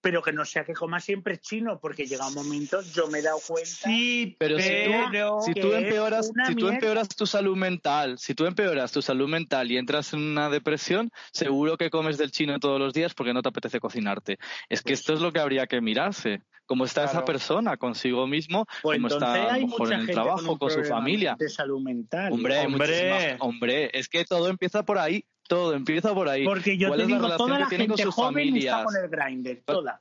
pero 0.00 0.22
que 0.22 0.32
no 0.32 0.44
sea 0.44 0.64
que 0.64 0.74
coma 0.74 1.00
siempre 1.00 1.38
chino 1.38 1.80
porque 1.80 2.06
llega 2.06 2.28
un 2.28 2.34
momento 2.34 2.80
yo 2.82 3.08
me 3.08 3.20
he 3.20 3.22
dado 3.22 3.38
cuenta 3.46 3.66
Sí, 3.88 4.36
Pero 4.38 4.58
si 4.58 4.72
tú- 4.84 5.42
Si 5.44 5.54
tú 5.54 5.72
empeoras, 5.74 6.32
si 6.46 6.54
tú 6.54 6.68
empeoras 6.68 7.08
tu 7.08 7.26
salud 7.26 7.56
mental, 7.56 8.18
si 8.18 8.34
tú 8.34 8.46
empeoras 8.46 8.90
tu 8.92 9.00
salud 9.02 9.28
mental 9.28 9.70
y 9.70 9.76
entras 9.76 10.12
en 10.12 10.20
una 10.20 10.48
depresión, 10.50 11.10
seguro 11.32 11.76
que 11.76 11.90
comes 11.90 12.18
del 12.18 12.30
chino 12.32 12.58
todos 12.58 12.78
los 12.80 12.92
días 12.92 13.14
porque 13.14 13.32
no 13.32 13.42
te 13.42 13.48
apetece 13.48 13.78
cocinarte. 13.80 14.38
Es 14.68 14.82
que 14.82 14.90
Pues 14.92 15.00
esto 15.00 15.14
es 15.14 15.20
lo 15.20 15.32
que 15.32 15.40
habría 15.40 15.66
que 15.66 15.80
mirarse. 15.80 16.42
Cómo 16.66 16.84
está 16.84 17.04
esa 17.04 17.24
persona 17.24 17.76
consigo 17.76 18.26
mismo, 18.26 18.66
Pues 18.82 18.98
cómo 18.98 19.08
está 19.08 19.54
a 19.54 19.58
lo 19.58 19.66
mejor 19.68 19.92
en 19.92 20.00
el 20.00 20.10
trabajo, 20.10 20.58
con 20.58 20.70
su 20.70 20.84
familia. 20.84 21.36
de 21.38 21.48
salud 21.48 21.80
mental 21.80 22.32
Hombre, 22.32 22.66
Hombre. 22.66 23.36
hombre, 23.38 23.90
es 23.98 24.08
que 24.08 24.24
todo 24.24 24.48
empieza 24.48 24.84
por 24.84 24.98
ahí, 24.98 25.24
todo 25.48 25.74
empieza 25.74 26.12
por 26.12 26.28
ahí. 26.28 26.44
Porque 26.44 26.76
yo 26.76 26.88
¿Cuál 26.88 26.98
te 26.98 27.04
es 27.04 27.10
la 27.10 27.16
relación 27.18 27.38
toda 27.48 27.56
que 27.56 27.62
la 27.62 27.68
con 27.68 27.78
gente 27.78 28.02
sus 28.02 28.14
joven 28.14 28.56
está 28.56 28.84
con 28.84 28.96
el 28.96 29.08
grinder, 29.08 29.62
toda. 29.64 30.00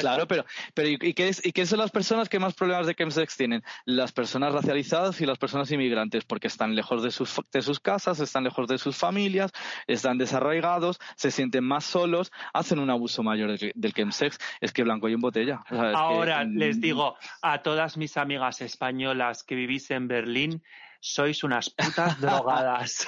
Claro, 0.00 0.26
pero, 0.26 0.44
pero 0.74 0.88
¿y, 0.88 1.14
qué 1.14 1.28
es, 1.28 1.44
¿y 1.44 1.52
qué 1.52 1.66
son 1.66 1.78
las 1.78 1.90
personas 1.90 2.28
que 2.28 2.38
más 2.38 2.54
problemas 2.54 2.86
de 2.86 2.94
chemsex 2.94 3.36
tienen? 3.36 3.62
Las 3.84 4.12
personas 4.12 4.52
racializadas 4.52 5.20
y 5.20 5.26
las 5.26 5.38
personas 5.38 5.70
inmigrantes, 5.70 6.24
porque 6.24 6.46
están 6.46 6.74
lejos 6.74 7.02
de 7.02 7.10
sus, 7.10 7.40
de 7.52 7.62
sus 7.62 7.80
casas, 7.80 8.20
están 8.20 8.44
lejos 8.44 8.68
de 8.68 8.78
sus 8.78 8.96
familias, 8.96 9.52
están 9.86 10.18
desarraigados, 10.18 10.98
se 11.16 11.30
sienten 11.30 11.64
más 11.64 11.84
solos, 11.84 12.32
hacen 12.52 12.78
un 12.78 12.90
abuso 12.90 13.22
mayor 13.22 13.58
del, 13.58 13.72
del 13.74 13.92
chemsex. 13.92 14.38
Es 14.60 14.72
que 14.72 14.82
blanco 14.82 15.08
y 15.08 15.14
en 15.14 15.20
botella. 15.20 15.62
O 15.70 15.74
sea, 15.74 15.90
es 15.90 15.96
que, 15.96 15.96
Ahora 15.96 16.44
mm, 16.44 16.56
les 16.56 16.80
digo 16.80 17.16
a 17.42 17.62
todas 17.62 17.96
mis 17.96 18.16
amigas 18.16 18.60
españolas 18.60 19.42
que 19.42 19.54
vivís 19.54 19.90
en 19.90 20.08
Berlín, 20.08 20.62
sois 21.00 21.44
unas 21.44 21.70
putas 21.70 22.20
drogadas. 22.20 23.06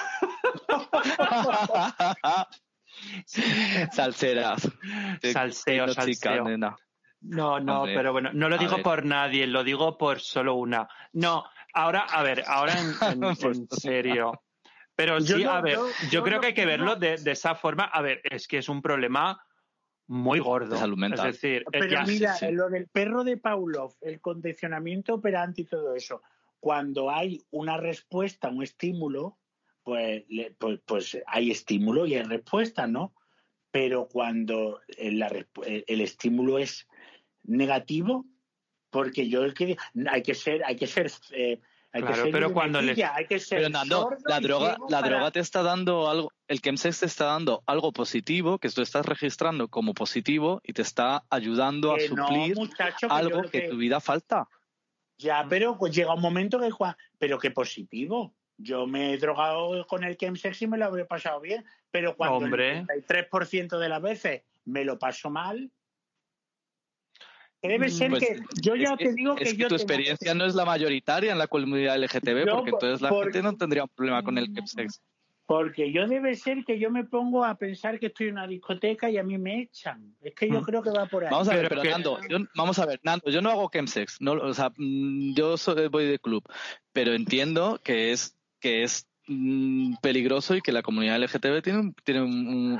Salseras. 3.91 4.67
Salseo, 5.21 5.87
chica, 5.87 6.01
salseo. 6.03 6.43
nena. 6.45 6.75
No, 7.21 7.59
no, 7.59 7.79
Hombre, 7.81 7.95
pero 7.95 8.13
bueno, 8.13 8.29
no 8.33 8.47
lo 8.47 8.57
digo 8.57 8.75
ver. 8.75 8.83
por 8.83 9.05
nadie, 9.05 9.45
lo 9.45 9.63
digo 9.63 9.97
por 9.97 10.21
solo 10.21 10.55
una. 10.55 10.87
No, 11.13 11.43
ahora, 11.73 12.01
a 12.01 12.23
ver, 12.23 12.43
ahora 12.47 12.73
en, 12.79 12.93
en- 13.23 13.23
en 13.23 13.67
serio. 13.69 14.41
Pero 14.95 15.19
Yo 15.19 15.37
sí, 15.37 15.43
no- 15.43 15.51
a 15.51 15.61
ver, 15.61 15.75
yo- 15.75 15.87
yo, 16.03 16.09
yo 16.09 16.23
creo 16.23 16.35
no- 16.35 16.41
que 16.41 16.47
hay 16.47 16.53
que 16.53 16.65
verlo 16.65 16.95
de, 16.95 17.17
de 17.17 17.31
esa 17.31 17.55
forma. 17.55 17.83
A 17.85 18.01
ver, 18.01 18.21
es 18.23 18.47
que 18.47 18.57
es 18.59 18.69
un 18.69 18.81
problema 18.81 19.41
muy 20.07 20.39
gordo. 20.39 20.73
De 20.75 20.77
salud 20.77 20.97
mental. 20.97 21.27
Es 21.29 21.35
decir, 21.41 21.65
Pero 21.71 22.01
mira, 22.05 22.33
sí, 22.35 22.45
sí. 22.47 22.51
lo 22.53 22.69
del 22.69 22.87
perro 22.87 23.23
de 23.23 23.37
Pavlov, 23.37 23.95
el 24.01 24.19
condicionamiento 24.21 25.15
operante 25.15 25.61
y 25.61 25.65
todo 25.65 25.95
eso, 25.95 26.21
cuando 26.59 27.11
hay 27.11 27.41
una 27.51 27.77
respuesta, 27.77 28.47
un 28.49 28.63
estímulo, 28.63 29.38
pues, 29.89 30.23
le- 30.29 30.51
pues, 30.51 30.79
pues 30.85 31.17
hay 31.27 31.51
estímulo 31.51 32.05
y 32.05 32.15
hay 32.15 32.23
respuesta, 32.23 32.87
¿no? 32.87 33.13
pero 33.71 34.07
cuando 34.07 34.81
el, 34.97 35.19
la 35.19 35.29
respu- 35.29 35.83
el- 35.85 36.01
estímulo 36.01 36.57
es 36.57 36.87
negativo, 37.43 38.25
porque 38.89 39.29
yo 39.29 39.43
el 39.43 39.53
que 39.53 39.77
hay 40.11 40.23
que 40.23 40.33
ser, 40.33 40.63
hay 40.65 40.75
que 40.75 40.87
ser, 40.87 41.11
eh, 41.31 41.61
hay 41.91 42.01
Claro, 42.01 42.15
que 42.15 42.21
ser 42.23 42.31
pero 42.31 42.51
cuando 42.51 42.81
le- 42.81 43.03
hay 43.03 43.27
que 43.27 43.39
ser 43.39 43.59
Pero 43.59 43.69
Nando, 43.69 44.09
la 44.25 44.39
droga, 44.39 44.77
la 44.89 45.01
para- 45.01 45.09
droga 45.09 45.31
te 45.31 45.39
está 45.39 45.61
dando 45.61 46.09
algo, 46.09 46.31
el 46.47 46.61
chemsex 46.61 46.99
te 47.01 47.05
está 47.05 47.25
dando 47.25 47.61
algo 47.67 47.91
positivo 47.93 48.57
que 48.57 48.69
tú 48.69 48.81
estás 48.81 49.05
registrando 49.05 49.67
como 49.67 49.93
positivo 49.93 50.61
y 50.63 50.73
te 50.73 50.81
está 50.81 51.23
ayudando 51.29 51.91
a 51.93 51.97
Que 51.97 52.09
no, 52.09 52.25
suplir 52.27 52.55
muchacho, 52.55 53.07
que 53.07 53.13
algo 53.13 53.43
que 53.43 53.69
tu 53.69 53.77
vida 53.77 53.99
falta. 53.99 54.47
Ya, 55.19 55.45
pero 55.47 55.77
pues 55.77 55.93
llega 55.95 56.13
un 56.15 56.21
momento 56.21 56.59
que, 56.59 56.71
Juan, 56.71 56.95
pero 57.19 57.37
qué 57.37 57.51
positivo. 57.51 58.33
Yo 58.61 58.85
me 58.85 59.13
he 59.13 59.17
drogado 59.17 59.87
con 59.87 60.03
el 60.03 60.17
chemsex 60.17 60.61
y 60.61 60.67
me 60.67 60.77
lo 60.77 60.85
habré 60.85 61.05
pasado 61.05 61.39
bien, 61.39 61.63
pero 61.91 62.15
cuando 62.17 62.37
Hombre. 62.37 62.79
el 62.79 62.87
93% 62.87 63.79
de 63.79 63.87
las 63.89 64.01
veces 64.01 64.43
me 64.65 64.83
lo 64.83 64.99
paso 64.99 65.29
mal, 65.29 65.71
debe 67.61 67.89
ser 67.89 68.09
Pues, 68.11 68.25
que 68.25 68.39
yo 68.61 68.75
ya 68.75 68.93
es 68.93 68.97
te 68.97 69.13
digo 69.13 69.35
es 69.37 69.51
que, 69.51 69.57
yo 69.57 69.67
tu 69.67 69.75
tengo- 69.75 69.81
experiencia 69.83 70.33
no 70.33 70.45
es 70.45 70.55
la 70.55 70.65
mayoritaria 70.65 71.31
en 71.31 71.37
la 71.37 71.47
comunidad 71.47 71.95
LGTB, 71.97 72.45
Yo, 72.45 72.55
porque 72.55 72.69
entonces 72.71 73.01
la 73.01 73.09
porque- 73.09 73.23
gente 73.33 73.43
no 73.43 73.55
tendría 73.57 73.83
un 73.83 73.89
problema 73.89 74.23
con 74.23 74.37
el 74.37 74.53
chemsex. 74.53 75.01
Porque 75.45 75.91
yo 75.91 76.05
debe 76.07 76.35
ser 76.35 76.63
que 76.63 76.77
yo 76.77 76.91
me 76.91 77.05
pongo 77.05 77.43
a 77.43 77.55
pensar 77.55 77.99
que 77.99 78.05
estoy 78.07 78.27
en 78.27 78.33
una 78.33 78.45
discoteca 78.45 79.09
y 79.09 79.17
a 79.17 79.23
mí 79.23 79.35
me 79.39 79.61
echan. 79.63 80.15
Es 80.21 80.35
que 80.35 80.47
yo 80.47 80.61
Mm. 80.61 80.63
creo 80.63 80.83
que 80.83 80.91
va 80.91 81.07
por 81.07 81.23
ahí. 81.23 81.31
Vamos 81.31 81.49
a 81.49 81.55
ver, 81.55 81.67
Pero 81.69 81.83
Nando, 81.83 82.19
yo- 82.29 82.37
vamos 82.55 82.77
a 82.77 82.85
ver, 82.85 82.99
Nando, 83.03 83.29
yo 83.31 83.41
no 83.41 83.49
hago 83.49 83.67
chemsex, 83.73 84.21
no, 84.21 84.33
o 84.33 84.53
sea, 84.53 84.69
mm, 84.77 85.33
yo 85.33 85.57
soy, 85.57 85.87
voy 85.87 86.05
de 86.05 86.19
club, 86.19 86.43
pero 86.93 87.13
entiendo 87.13 87.79
que 87.83 88.11
es 88.11 88.37
que 88.59 88.83
es 88.83 89.07
mm, 89.27 89.95
peligroso 90.01 90.55
y 90.55 90.61
que 90.61 90.71
la 90.71 90.81
comunidad 90.81 91.17
LGTB 91.21 91.61
tiene 91.61 91.79
un, 91.79 91.93
tiene 92.03 92.21
un, 92.21 92.79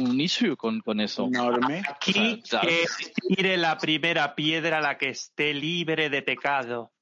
un- 0.00 0.20
issue 0.20 0.56
con, 0.56 0.80
con 0.80 1.00
eso. 1.00 1.26
Enorme. 1.26 1.82
Aquí 1.88 2.40
O 2.42 2.46
sea, 2.46 2.60
que 2.60 2.84
tire 3.28 3.56
la 3.56 3.78
primera 3.78 4.34
piedra 4.34 4.80
la 4.80 4.98
que 4.98 5.10
esté 5.10 5.54
libre 5.54 6.10
de 6.10 6.22
pecado. 6.22 6.92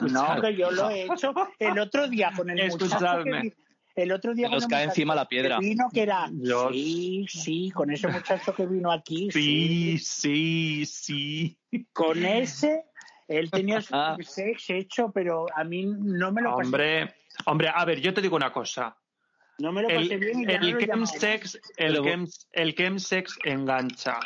No, 0.00 0.40
que 0.42 0.56
yo 0.56 0.70
lo 0.72 0.90
he 0.90 1.04
hecho 1.04 1.32
el 1.60 1.78
otro 1.78 2.08
día 2.08 2.32
con 2.36 2.50
el 2.50 2.56
muchacho 2.70 2.86
Escuchadme. 2.86 3.54
el 3.94 4.10
otro 4.10 4.34
día 4.34 4.48
Que 4.48 4.54
nos 4.56 4.64
con 4.64 4.72
el 4.72 4.76
cae 4.78 4.84
encima 4.86 5.14
la 5.14 5.28
piedra. 5.28 5.58
que 5.60 5.66
vino 5.68 5.84
que 5.94 6.02
era 6.02 6.28
Dios. 6.28 6.72
sí, 6.72 7.24
sí, 7.28 7.70
con 7.70 7.88
ese 7.92 8.08
muchacho 8.08 8.52
que 8.52 8.66
vino 8.66 8.90
aquí, 8.90 9.30
Sí, 9.30 9.96
sí, 9.98 10.84
sí. 10.86 11.56
con 11.92 12.24
ese 12.26 12.82
él 13.30 13.50
tenía 13.50 13.80
su 13.80 13.94
Ah. 13.94 14.16
sex 14.22 14.70
hecho, 14.70 15.10
pero 15.12 15.46
a 15.54 15.64
mí 15.64 15.86
no 15.86 16.32
me 16.32 16.42
lo 16.42 16.50
pasé, 16.56 16.64
Hombre, 16.66 17.14
hombre, 17.46 17.70
a 17.74 17.84
ver, 17.84 18.00
yo 18.00 18.12
te 18.12 18.20
digo 18.20 18.36
una 18.36 18.52
cosa. 18.52 18.96
no 19.58 19.72
me 19.72 19.82
lo 19.82 19.88
pasé 19.88 20.14
El, 20.14 20.20
bien 20.20 20.40
y 20.40 20.46
ya 20.46 20.58
no 20.58 20.66
el 20.66 20.72
lo 20.72 20.78
llamaba. 20.80 21.06
chemsex, 21.12 21.60
el, 21.76 21.98
chem- 22.00 22.46
el 22.52 22.74
chemsex 22.74 23.38
engancha 23.44 24.18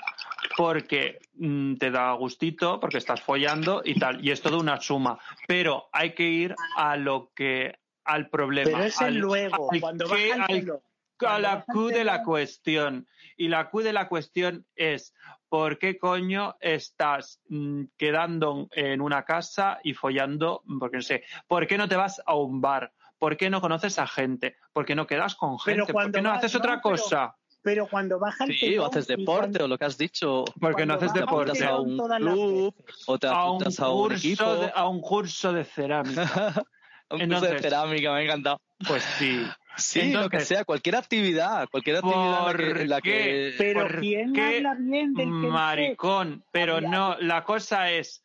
porque 0.56 1.18
mm, 1.34 1.74
te 1.76 1.90
da 1.90 2.12
gustito, 2.12 2.78
porque 2.80 2.98
estás 2.98 3.20
follando 3.20 3.82
y 3.84 3.98
tal, 3.98 4.24
y 4.24 4.30
es 4.30 4.40
todo 4.40 4.58
una 4.60 4.80
suma. 4.80 5.18
Pero 5.48 5.88
hay 5.92 6.14
que 6.14 6.22
ir 6.24 6.54
a 6.76 6.96
lo 6.96 7.32
que 7.34 7.76
al 8.04 8.28
problema. 8.28 8.70
Pero 8.70 8.84
es 8.84 9.00
el 9.00 9.06
al- 9.08 9.14
luego, 9.16 9.72
al 9.72 9.80
cuando 9.80 10.06
que- 10.06 10.12
baja 10.30 10.34
el 10.34 10.40
al- 10.40 10.46
pelo. 10.60 10.82
A 11.20 11.38
la 11.38 11.64
Q 11.64 11.88
de 11.88 12.04
la 12.04 12.22
cuestión. 12.22 13.06
Y 13.36 13.48
la 13.48 13.70
Q 13.70 13.82
de 13.82 13.92
la 13.92 14.08
cuestión 14.08 14.66
es 14.76 15.14
¿por 15.48 15.78
qué 15.78 15.98
coño 15.98 16.56
estás 16.60 17.40
mm, 17.48 17.84
quedando 17.96 18.68
en 18.72 19.00
una 19.00 19.24
casa 19.24 19.78
y 19.84 19.94
follando? 19.94 20.62
Porque 20.78 20.96
no 20.96 21.02
sé, 21.02 21.24
¿por 21.46 21.66
qué 21.66 21.78
no 21.78 21.88
te 21.88 21.96
vas 21.96 22.20
a 22.26 22.34
un 22.34 22.60
bar? 22.60 22.92
¿Por 23.18 23.36
qué 23.36 23.48
no 23.50 23.60
conoces 23.60 23.98
a 23.98 24.06
gente? 24.06 24.56
¿Por 24.72 24.84
qué 24.84 24.94
no 24.94 25.06
quedas 25.06 25.34
con 25.36 25.56
Pero 25.64 25.86
gente? 25.86 25.92
¿Por 25.92 26.12
qué 26.12 26.20
no 26.22 26.32
haces 26.32 26.52
no, 26.54 26.58
otra 26.58 26.80
pero- 26.82 26.96
cosa? 26.96 27.36
Pero 27.62 27.86
cuando 27.86 28.18
baja 28.18 28.44
el 28.44 28.52
Sí, 28.58 28.76
o 28.76 28.84
haces 28.84 29.06
deporte 29.06 29.40
cuando- 29.58 29.64
o 29.64 29.68
lo 29.68 29.78
que 29.78 29.86
has 29.86 29.96
dicho, 29.96 30.44
Porque 30.60 30.84
no 30.84 30.94
haces 30.94 31.14
deporte. 31.14 31.64
a 31.64 31.76
un 31.78 31.96
club 31.96 32.74
o 33.06 33.18
te 33.18 33.26
A 33.26 33.30
un, 33.30 33.56
apuntas 33.62 33.80
a 33.80 33.88
un 33.88 34.08
curso 34.10 34.56
de, 34.60 34.72
a 34.74 34.86
un 34.88 35.00
curso 35.00 35.52
de 35.54 35.64
cerámica. 35.64 36.14
un 37.10 37.20
curso 37.26 37.46
de 37.46 37.58
cerámica, 37.60 38.12
me 38.12 38.18
ha 38.18 38.22
encantado. 38.22 38.60
Pues 38.86 39.02
sí. 39.18 39.46
Sí, 39.76 40.12
lo 40.12 40.28
que 40.28 40.40
sea, 40.40 40.64
cualquier 40.64 40.96
actividad, 40.96 41.68
cualquier 41.68 41.96
actividad 41.96 42.60
en 42.60 42.88
la 42.88 43.00
que, 43.00 43.48
en 43.48 43.52
la 43.52 43.58
Pero 43.58 43.80
¿Por 43.82 44.00
¿quién 44.00 44.32
qué 44.32 44.56
habla 44.56 44.76
bien 44.78 45.14
del 45.14 45.26
que 45.26 45.48
maricón? 45.48 46.44
Pero 46.52 46.80
no, 46.80 47.16
la 47.20 47.44
cosa 47.44 47.90
es, 47.90 48.24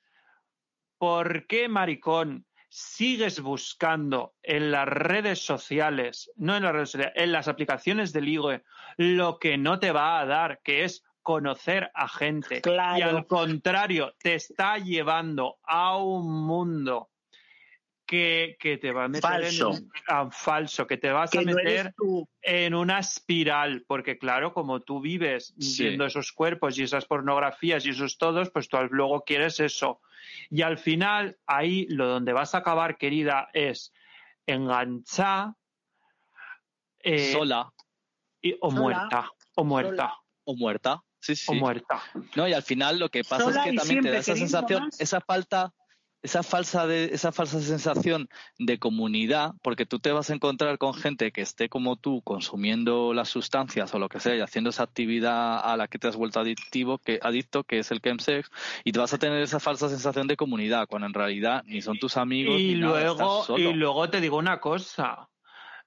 ¿por 0.98 1.48
qué 1.48 1.68
maricón 1.68 2.46
sigues 2.70 3.42
buscando 3.42 4.36
en 4.44 4.72
las 4.72 4.88
redes 4.88 5.40
sociales, 5.40 6.32
no 6.36 6.56
en 6.56 6.64
las 6.64 6.74
redes 6.74 6.92
sociales, 6.92 7.14
en 7.16 7.32
las 7.32 7.48
aplicaciones 7.48 8.14
de 8.14 8.22
ligue, 8.22 8.64
lo 8.98 9.40
que 9.40 9.58
no 9.58 9.80
te 9.80 9.92
va 9.92 10.20
a 10.20 10.26
dar, 10.26 10.62
que 10.64 10.84
es 10.84 11.04
conocer 11.24 11.90
a 11.96 12.08
gente? 12.08 12.62
Claro. 12.62 13.00
Y 13.00 13.02
al 13.02 13.26
contrario, 13.26 14.14
te 14.20 14.36
está 14.36 14.78
llevando 14.78 15.58
a 15.64 15.98
un 15.98 16.46
mundo 16.46 17.10
que, 18.10 18.58
que 18.60 18.80
te 18.80 18.92
va 18.92 19.04
a 19.04 19.08
meter 19.08 19.22
Falso. 19.22 19.70
en 19.70 19.84
un 19.84 19.92
ah, 20.08 20.30
falso, 20.32 20.88
que 20.88 20.98
te 20.98 21.12
vas 21.12 21.30
que 21.30 21.38
a 21.38 21.42
meter 21.42 21.94
en 22.42 22.74
una 22.74 22.98
espiral, 22.98 23.84
porque 23.88 24.18
claro, 24.18 24.52
como 24.52 24.80
tú 24.80 25.00
vives 25.00 25.54
Sí. 25.60 25.84
viendo 25.84 26.06
esos 26.08 26.32
cuerpos 26.32 26.80
y 26.80 26.84
esas 26.84 27.06
pornografías 27.06 27.86
y 27.86 27.90
esos 27.92 28.18
todos, 28.18 28.50
pues 28.50 28.68
tú 28.68 28.78
luego 28.90 29.22
quieres 29.24 29.60
eso. 29.60 30.02
Y 30.50 30.64
al 30.64 30.80
final, 30.80 31.38
ahí 31.46 31.86
lo 31.90 32.08
donde 32.08 32.34
vas 32.34 32.56
a 32.56 32.60
acabar, 32.60 32.98
querida, 32.98 33.48
es 33.54 33.94
enganchar 34.48 35.50
eh, 37.02 37.32
sola 37.32 37.72
y- 38.42 38.54
o 38.60 38.72
Sola. 38.72 38.82
muerta, 38.82 39.32
o 39.56 39.64
muerta, 39.64 40.14
o 40.46 40.56
muerta. 40.56 41.04
Sí, 41.22 41.36
sí. 41.36 41.46
o 41.52 41.54
muerta. 41.54 42.02
No, 42.36 42.48
y 42.48 42.54
al 42.54 42.64
final 42.64 42.98
lo 42.98 43.10
que 43.10 43.24
pasa 43.24 43.44
Sola 43.44 43.66
es 43.66 43.72
que 43.72 43.78
también 43.78 44.02
te 44.02 44.10
da 44.12 44.18
esa 44.20 44.36
sensación, 44.36 44.84
más. 44.86 45.00
esa 45.02 45.20
falta, 45.22 45.74
esa 46.22 46.44
falsa 46.44 46.86
de, 46.86 47.06
esa 47.14 47.32
falsa 47.32 47.62
sensación 47.62 48.28
de 48.58 48.78
comunidad, 48.78 49.54
porque 49.62 49.86
tú 49.86 50.00
te 50.00 50.12
vas 50.12 50.30
a 50.30 50.34
encontrar 50.34 50.78
con 50.78 50.94
gente 50.94 51.32
que 51.32 51.42
esté 51.42 51.70
como 51.70 51.96
tú 51.96 52.22
consumiendo 52.24 53.14
las 53.14 53.30
sustancias 53.30 53.94
o 53.94 54.00
lo 54.00 54.10
que 54.10 54.20
sea 54.20 54.36
y 54.36 54.42
haciendo 54.42 54.70
esa 54.72 54.84
actividad 54.84 55.60
a 55.64 55.78
la 55.78 55.88
que 55.88 55.98
te 55.98 56.08
has 56.08 56.16
vuelto 56.18 56.40
adictivo, 56.42 56.98
que 56.98 57.20
adicto, 57.22 57.64
que 57.64 57.80
es 57.80 57.92
el 57.92 58.02
chemsex, 58.02 58.50
y 58.84 58.92
te 58.92 59.00
vas 59.00 59.14
a 59.14 59.18
tener 59.18 59.42
esa 59.42 59.60
falsa 59.62 59.88
sensación 59.88 60.28
de 60.28 60.36
comunidad, 60.36 60.88
cuando 60.88 61.08
en 61.08 61.14
realidad 61.14 61.64
ni 61.66 61.82
son 61.82 61.98
tus 62.00 62.18
amigos 62.18 62.60
Y 62.60 62.74
ni 62.76 62.80
nada, 62.82 63.00
luego, 63.00 63.12
estás 63.14 63.46
solo. 63.48 63.70
y 63.70 63.74
luego 63.74 64.10
te 64.10 64.20
digo 64.20 64.38
una 64.38 64.60
cosa. 64.60 65.30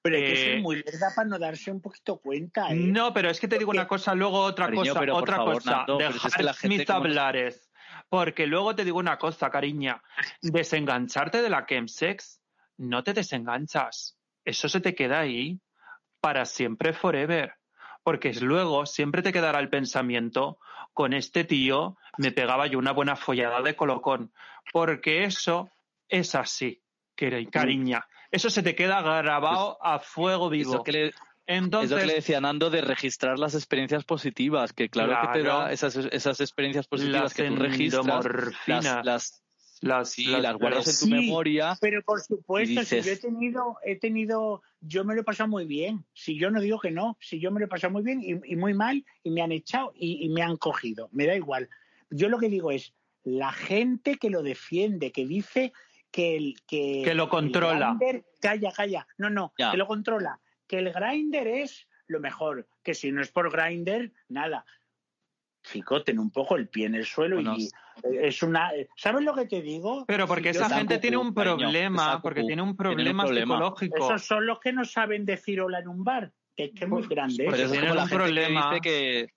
Pero 0.05 0.16
hay 0.16 0.22
que 0.22 0.33
Eh, 0.33 0.37
ser 0.37 0.61
muy 0.62 0.76
lerda 0.76 1.12
para 1.14 1.28
no 1.28 1.39
darse 1.39 1.70
un 1.70 1.80
poquito 1.80 2.16
cuenta. 2.16 2.72
¿eh? 2.72 2.74
No, 2.74 3.12
pero 3.14 3.30
es 3.30 3.39
que 3.39 3.47
te 3.47 3.57
digo 3.59 3.70
una 3.70 3.87
cosa, 3.87 4.14
luego 4.16 4.41
otra 4.41 4.64
Cariño, 4.66 4.83
cosa, 4.83 4.99
pero 5.01 5.12
por 5.12 5.22
otra 5.22 5.37
favor, 5.37 5.55
cosa. 5.55 5.70
Nando, 5.76 5.99
pero 5.99 6.12
si 6.14 6.26
es 6.26 6.35
que 6.35 6.43
la 6.43 6.55
gente 6.55 6.78
mis 6.78 6.87
como- 6.87 6.99
hablares. 6.99 7.68
Porque 8.13 8.47
luego 8.47 8.75
te 8.75 8.85
digo 8.85 8.99
una 8.99 9.17
cosa, 9.17 9.49
cariña. 9.49 10.03
Desengancharte 10.43 11.41
de 11.41 11.49
la 11.49 11.65
chemsex, 11.65 12.43
no 12.77 13.03
te 13.03 13.15
desenganchas. 13.15 14.19
Eso 14.45 14.69
se 14.69 14.83
te 14.83 14.95
queda 14.95 15.21
ahí 15.21 15.59
para 16.21 16.45
siempre, 16.45 16.93
forever. 16.93 17.55
Porque 18.03 18.29
es 18.29 18.43
luego 18.43 18.85
siempre 18.85 19.23
te 19.23 19.33
quedará 19.33 19.61
el 19.61 19.71
pensamiento, 19.71 20.59
con 20.93 21.15
este 21.15 21.45
tío 21.45 21.97
me 22.19 22.33
pegaba 22.33 22.67
yo 22.67 22.79
una 22.79 22.93
buena 22.93 23.17
follada 23.17 23.63
de 23.63 23.77
colocón. 23.77 24.31
Porque 24.75 25.25
eso 25.25 25.71
es 26.07 26.35
así, 26.35 26.83
cariña. 27.51 28.07
Eso 28.31 28.51
se 28.51 28.63
te 28.63 28.75
queda 28.75 29.01
grabado 29.01 29.79
a 29.83 30.01
fuego 30.01 30.51
vivo. 30.51 30.75
lo 30.75 30.83
que 30.83 30.93
le, 30.93 31.15
es 31.47 31.59
Entonces, 31.59 31.90
lo 31.90 31.97
que 31.99 32.07
le 32.07 32.14
decía 32.14 32.40
Nando 32.40 32.70
de 32.70 32.80
registrar 32.82 33.38
las 33.38 33.55
experiencias 33.55 34.05
positivas, 34.05 34.72
que 34.72 34.88
claro, 34.88 35.16
que 35.22 35.38
te 35.38 35.45
da 35.45 35.72
esas, 35.72 35.97
esas 35.97 36.40
experiencias 36.40 36.86
positivas 36.86 37.22
las 37.22 37.34
que 37.34 37.49
tú 37.49 37.57
registras, 37.57 38.07
las, 38.07 39.05
las, 39.05 39.43
las, 39.80 40.11
sí, 40.11 40.26
las 40.26 40.43
las 40.43 40.57
guardas 40.57 40.86
en 40.86 40.99
tu 40.99 41.05
Sí. 41.07 41.11
memoria. 41.11 41.76
Pero 41.80 42.03
por 42.03 42.20
supuesto, 42.20 42.80
dices- 42.80 43.03
si 43.05 43.09
yo 43.09 43.12
he 43.12 43.16
tenido, 43.16 43.76
he 43.84 43.97
tenido, 43.99 44.62
yo 44.80 45.05
me 45.05 45.14
lo 45.14 45.22
he 45.22 45.24
pasado 45.24 45.49
muy 45.49 45.64
bien. 45.66 46.05
Si 46.14 46.38
yo 46.38 46.51
no 46.51 46.61
digo 46.61 46.78
que 46.78 46.93
no, 46.93 47.16
si 47.20 47.40
yo 47.40 47.51
me 47.51 47.59
lo 47.61 47.66
he 47.66 47.68
pasado 47.68 47.93
muy 47.93 48.03
bien 48.03 48.20
y, 48.22 48.53
y 48.53 48.57
muy 48.57 48.74
mal 48.74 49.05
y 49.24 49.30
me 49.30 49.43
han 49.43 49.51
echado 49.53 49.93
y, 49.97 50.24
y 50.24 50.28
me 50.28 50.43
han 50.43 50.57
cogido, 50.57 51.09
me 51.12 51.26
da 51.26 51.34
igual. 51.34 51.68
Yo 52.11 52.28
lo 52.28 52.38
que 52.38 52.49
digo 52.49 52.70
es 52.70 52.95
la 53.24 53.53
gente 53.53 54.16
que 54.16 54.30
lo 54.30 54.43
defiende, 54.45 55.11
que 55.12 55.26
dice 55.26 55.72
que 56.12 56.36
el 56.36 56.55
que, 56.66 57.03
Que 57.05 57.14
lo 57.14 57.28
controla. 57.28 57.99
calla, 58.40 58.70
calla, 58.70 59.07
no, 59.18 59.30
no, 59.30 59.53
Ya. 59.59 59.70
que 59.72 59.76
lo 59.78 59.86
controla, 59.86 60.40
que 60.73 60.79
el 60.79 60.91
grinder 60.91 61.47
es 61.47 61.87
lo 62.07 62.18
mejor, 62.18 62.66
que 62.83 62.95
si 62.95 63.12
no 63.12 63.20
es 63.20 63.31
por 63.31 63.53
grinder, 63.53 64.11
nada. 64.29 64.64
Chico, 65.62 66.03
ten 66.03 66.18
un 66.18 66.31
poco 66.31 66.57
el 66.57 66.66
pie 66.68 66.87
en 66.87 66.95
el 66.95 67.05
suelo 67.05 67.37
Bueno, 67.37 67.57
y 67.59 67.66
eh, 67.66 68.29
es 68.29 68.43
una, 68.43 68.70
¿sabes 68.97 69.23
lo 69.23 69.35
que 69.35 69.45
te 69.47 69.61
digo? 69.61 70.07
Pero 70.07 70.27
porque 70.27 70.55
Si 70.55 70.61
esa 70.61 70.70
gente 70.75 70.97
tiene 70.97 71.18
un 71.18 71.35
problema, 71.35 72.23
porque 72.23 72.43
tiene 72.45 72.62
un 72.62 72.75
problema 72.75 73.25
problema. 73.25 73.55
psicológico. 73.55 73.97
Esos 74.07 74.23
son 74.25 74.47
los 74.47 74.61
que 74.61 74.73
no 74.73 74.87
saben 74.87 75.27
decir 75.27 75.61
hola 75.61 75.81
en 75.81 75.89
un 75.89 76.03
bar, 76.05 76.33
que 76.57 76.64
es 76.64 76.70
que 76.73 76.85
es 76.85 76.91
muy 76.91 77.07
grande. 77.07 77.45
Pero 77.45 77.55
eso 77.55 77.64
es 77.66 77.70
tienen 77.73 77.91
como 77.91 77.97
la 77.97 78.03
un 78.05 78.09
gente 78.09 78.25
problema. 78.25 78.70
que 78.70 78.70
dice 78.70 78.81
que 78.81 79.33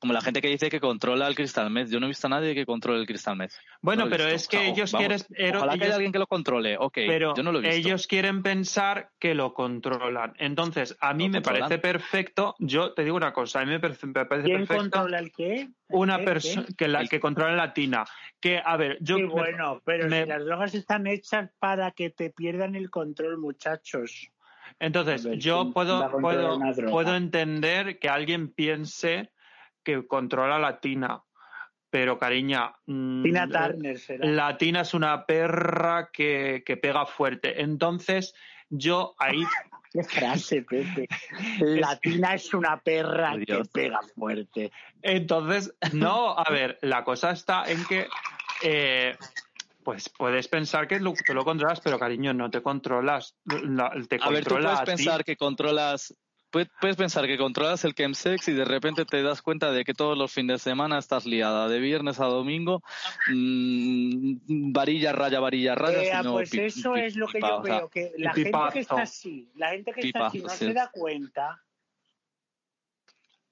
Como 0.00 0.14
la 0.14 0.22
gente 0.22 0.40
que 0.40 0.48
dice 0.48 0.70
que 0.70 0.80
controla 0.80 1.26
el 1.28 1.34
Crystal 1.34 1.68
Meth. 1.70 1.90
Yo 1.90 2.00
no 2.00 2.06
he 2.06 2.08
visto 2.08 2.26
a 2.26 2.30
nadie 2.30 2.54
que 2.54 2.64
controle 2.64 3.00
el 3.00 3.06
Crystal 3.06 3.36
Meth. 3.36 3.52
Bueno, 3.82 4.04
No 4.04 4.10
pero 4.10 4.24
visto. 4.24 4.36
es 4.36 4.48
que 4.48 4.56
O 4.56 4.60
sea, 4.60 4.70
ellos 4.70 4.92
vamos, 4.92 5.26
quieren... 5.28 5.56
Ojalá 5.56 5.72
que 5.72 5.76
ellos- 5.76 5.86
haya 5.86 5.94
alguien 5.96 6.12
que 6.12 6.18
lo 6.18 6.26
controle. 6.26 6.76
Ok, 6.78 6.94
pero 7.06 7.34
yo 7.36 7.42
no 7.42 7.52
lo 7.52 7.58
he 7.58 7.62
visto. 7.62 7.76
ellos 7.76 8.06
quieren 8.06 8.42
pensar 8.42 9.10
que 9.18 9.34
lo 9.34 9.52
controlan. 9.52 10.32
Entonces, 10.38 10.96
a 11.02 11.12
mí 11.12 11.24
Lo 11.24 11.32
me 11.32 11.38
controlan. 11.42 11.60
parece 11.68 11.78
perfecto. 11.82 12.54
Yo 12.60 12.94
te 12.94 13.04
digo 13.04 13.14
una 13.16 13.34
cosa, 13.34 13.60
a 13.60 13.64
mí 13.66 13.72
me 13.72 13.78
parece, 13.78 14.06
me 14.06 14.24
parece 14.24 14.46
¿Quién 14.46 14.66
perfecto 14.66 14.80
controla 15.00 15.18
el 15.18 15.32
qué? 15.32 15.68
una 15.90 16.18
persona 16.18 16.66
que 16.78 16.88
la 16.88 17.06
que 17.06 17.20
controla 17.20 17.54
la 17.54 17.74
tina. 17.74 18.04
Que, 18.40 18.58
a 18.64 18.78
ver, 18.78 18.96
yo 19.02 19.16
Sí, 19.16 19.22
me- 19.24 19.28
bueno, 19.28 19.82
pero 19.84 20.08
me- 20.08 20.22
si 20.22 20.28
las 20.30 20.42
drogas 20.46 20.74
están 20.74 21.06
hechas 21.08 21.50
para 21.58 21.90
que 21.90 22.08
te 22.08 22.30
pierdan 22.30 22.74
el 22.74 22.88
control, 22.88 23.36
muchachos. 23.36 24.30
Entonces, 24.78 25.24
ver, 25.24 25.38
yo 25.38 25.60
¿quién 25.62 25.72
puedo, 25.74 26.10
puedo, 26.22 26.58
puedo 26.90 27.14
entender 27.16 27.98
que 27.98 28.08
alguien 28.08 28.48
piense 28.48 29.30
que 29.82 30.06
controla 30.06 30.58
la 30.58 30.80
tina, 30.80 31.22
pero 31.90 32.18
cariña, 32.18 32.72
mm, 32.86 33.22
Tina 33.22 33.48
Turner 33.48 33.98
será. 33.98 34.26
la 34.26 34.56
tina 34.56 34.82
es 34.82 34.94
una 34.94 35.26
perra 35.26 36.10
que, 36.12 36.62
que 36.64 36.76
pega 36.76 37.06
fuerte. 37.06 37.60
Entonces, 37.60 38.34
yo 38.68 39.14
ahí, 39.18 39.42
Qué 39.92 40.04
frase, 40.04 40.62
Pepe. 40.62 41.08
La 41.58 41.96
tina 41.98 42.34
es 42.34 42.54
una 42.54 42.78
perra 42.78 43.36
que 43.44 43.62
pega 43.72 44.00
fuerte. 44.14 44.70
entonces, 45.02 45.74
no, 45.92 46.38
a 46.38 46.48
ver, 46.48 46.78
la 46.82 47.02
cosa 47.02 47.32
está 47.32 47.64
en 47.68 47.84
que, 47.86 48.06
eh, 48.62 49.16
pues 49.82 50.08
puedes 50.16 50.46
pensar 50.46 50.86
que 50.86 51.00
lo, 51.00 51.12
que 51.14 51.34
lo 51.34 51.44
controlas, 51.44 51.80
pero 51.80 51.98
cariño, 51.98 52.32
no 52.32 52.50
te 52.50 52.62
controlas, 52.62 53.36
la- 53.44 53.90
te 54.08 54.18
A 54.20 54.30
ver, 54.30 54.44
tú 54.44 54.50
puedes 54.50 54.78
a 54.78 54.84
ti. 54.84 54.92
pensar 54.92 55.24
que 55.24 55.36
controlas. 55.36 56.16
Puedes 56.50 56.96
pensar 56.96 57.26
que 57.26 57.38
controlas 57.38 57.84
el 57.84 57.94
chemsex 57.94 58.48
y 58.48 58.52
de 58.52 58.64
repente 58.64 59.04
te 59.04 59.22
das 59.22 59.40
cuenta 59.40 59.70
de 59.70 59.84
que 59.84 59.94
todos 59.94 60.18
los 60.18 60.32
fines 60.32 60.54
de 60.64 60.70
semana 60.70 60.98
estás 60.98 61.24
liada, 61.24 61.68
de 61.68 61.78
viernes 61.78 62.18
a 62.18 62.24
domingo, 62.26 62.82
mm, 63.28 64.72
varilla, 64.72 65.12
raya, 65.12 65.38
varilla, 65.38 65.76
raya. 65.76 66.02
Eh, 66.02 66.10
sino 66.18 66.32
pues 66.32 66.50
pi- 66.50 66.60
eso 66.62 66.94
pi- 66.94 67.00
es 67.02 67.14
lo 67.16 67.26
que 67.28 67.34
pipa, 67.38 67.48
yo 67.48 67.56
o 67.60 67.64
sea, 67.64 67.76
veo, 67.78 67.88
que 67.88 68.12
la 68.18 68.32
gente 68.34 68.50
que 68.72 68.78
está 68.80 69.02
así, 69.02 69.48
la 69.54 69.70
gente 69.70 69.92
que 69.92 70.00
está 70.00 70.26
así 70.26 70.38
no 70.40 70.48
sí. 70.48 70.66
se 70.66 70.72
da 70.74 70.90
cuenta. 70.92 71.62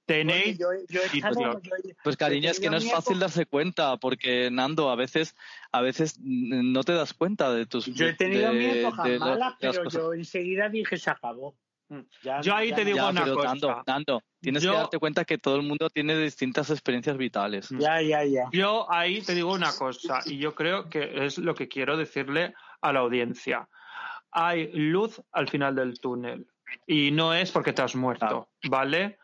Tenéis, 0.04 0.58
yo, 0.58 0.68
yo 0.88 1.00
he 1.02 1.08
Sí, 1.10 1.18
estado- 1.18 1.60
pues, 1.60 1.62
yo 1.64 1.94
Pues 2.02 2.14
he 2.14 2.18
cariño, 2.18 2.50
es 2.50 2.58
que 2.58 2.70
no 2.70 2.78
es 2.78 2.90
fácil 2.90 3.12
época- 3.18 3.26
darse 3.26 3.44
cuenta, 3.46 3.96
porque 3.98 4.50
Nando, 4.50 4.90
a 4.90 4.96
veces, 4.96 5.36
a 5.70 5.82
veces 5.82 6.18
mm, 6.18 6.72
no 6.72 6.82
te 6.82 6.94
das 6.94 7.12
cuenta 7.12 7.52
de 7.52 7.66
tus. 7.66 7.84
Yo 7.86 8.06
he 8.06 8.14
tenido 8.14 8.50
de- 8.52 8.58
mi 8.58 8.64
época 8.80 9.02
de 9.04 9.18
mala, 9.18 9.50
de 9.60 9.70
pero 9.70 9.88
yo 9.90 10.14
enseguida 10.14 10.68
dije 10.70 10.96
se 10.96 11.10
acabó. 11.10 11.54
Mm. 11.88 12.00
Ya- 12.22 12.40
Yo 12.42 12.54
ahí 12.54 12.70
ya 12.70 12.76
te 12.76 12.84
digo 12.84 12.98
Ya, 12.98 13.08
una 13.08 13.24
pero 13.24 13.34
cosa. 13.36 13.82
Tienes 14.40 14.62
Yo- 14.62 14.72
que 14.72 14.76
darte 14.76 14.98
cuenta 14.98 15.24
que 15.24 15.38
todo 15.38 15.56
el 15.56 15.62
mundo 15.62 15.88
tiene 15.90 16.16
distintas 16.16 16.70
experiencias 16.70 17.16
vitales. 17.16 17.68
Ya, 17.70 18.00
ya, 18.02 18.24
ya. 18.24 18.44
Yo 18.52 18.90
ahí 18.90 19.22
te 19.22 19.34
digo 19.34 19.52
una 19.52 19.72
cosa, 19.72 20.20
y 20.26 20.38
yo 20.38 20.54
creo 20.54 20.88
que 20.88 21.24
es 21.24 21.38
lo 21.38 21.54
que 21.54 21.66
quiero 21.68 21.96
decirle 21.96 22.54
a 22.80 22.92
la 22.92 23.00
audiencia. 23.00 23.68
Hay 24.30 24.70
luz 24.72 25.22
al 25.32 25.48
final 25.48 25.74
del 25.74 25.98
túnel, 25.98 26.46
y 26.86 27.10
no 27.10 27.32
es 27.34 27.50
porque 27.50 27.72
te 27.72 27.82
has 27.82 27.96
muerto, 27.96 28.48
¿vale? 28.68 29.18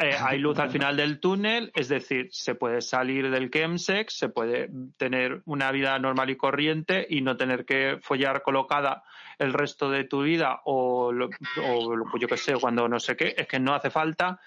Eh, 0.00 0.14
hay 0.16 0.38
luz 0.38 0.58
al 0.60 0.70
final 0.70 0.96
del 0.96 1.18
túnel, 1.18 1.72
es 1.74 1.88
decir, 1.88 2.28
se 2.30 2.54
puede 2.54 2.80
salir 2.82 3.30
del 3.30 3.50
chemsex, 3.50 4.16
se 4.16 4.28
puede 4.28 4.70
tener 4.96 5.42
una 5.44 5.72
vida 5.72 5.98
normal 5.98 6.30
y 6.30 6.36
corriente 6.36 7.04
y 7.10 7.20
no 7.20 7.36
tener 7.36 7.64
que 7.64 7.98
follar 8.00 8.42
colocada 8.42 9.02
el 9.38 9.52
resto 9.52 9.90
de 9.90 10.04
tu 10.04 10.22
vida 10.22 10.60
o, 10.66 11.10
lo- 11.10 11.28
o 11.64 11.96
lo- 11.96 12.06
yo 12.20 12.28
qué 12.28 12.36
sé, 12.36 12.54
cuando 12.60 12.88
no 12.88 13.00
sé 13.00 13.16
qué, 13.16 13.34
es 13.36 13.48
que 13.48 13.58
no 13.58 13.74
hace 13.74 13.90
falta 13.90 14.40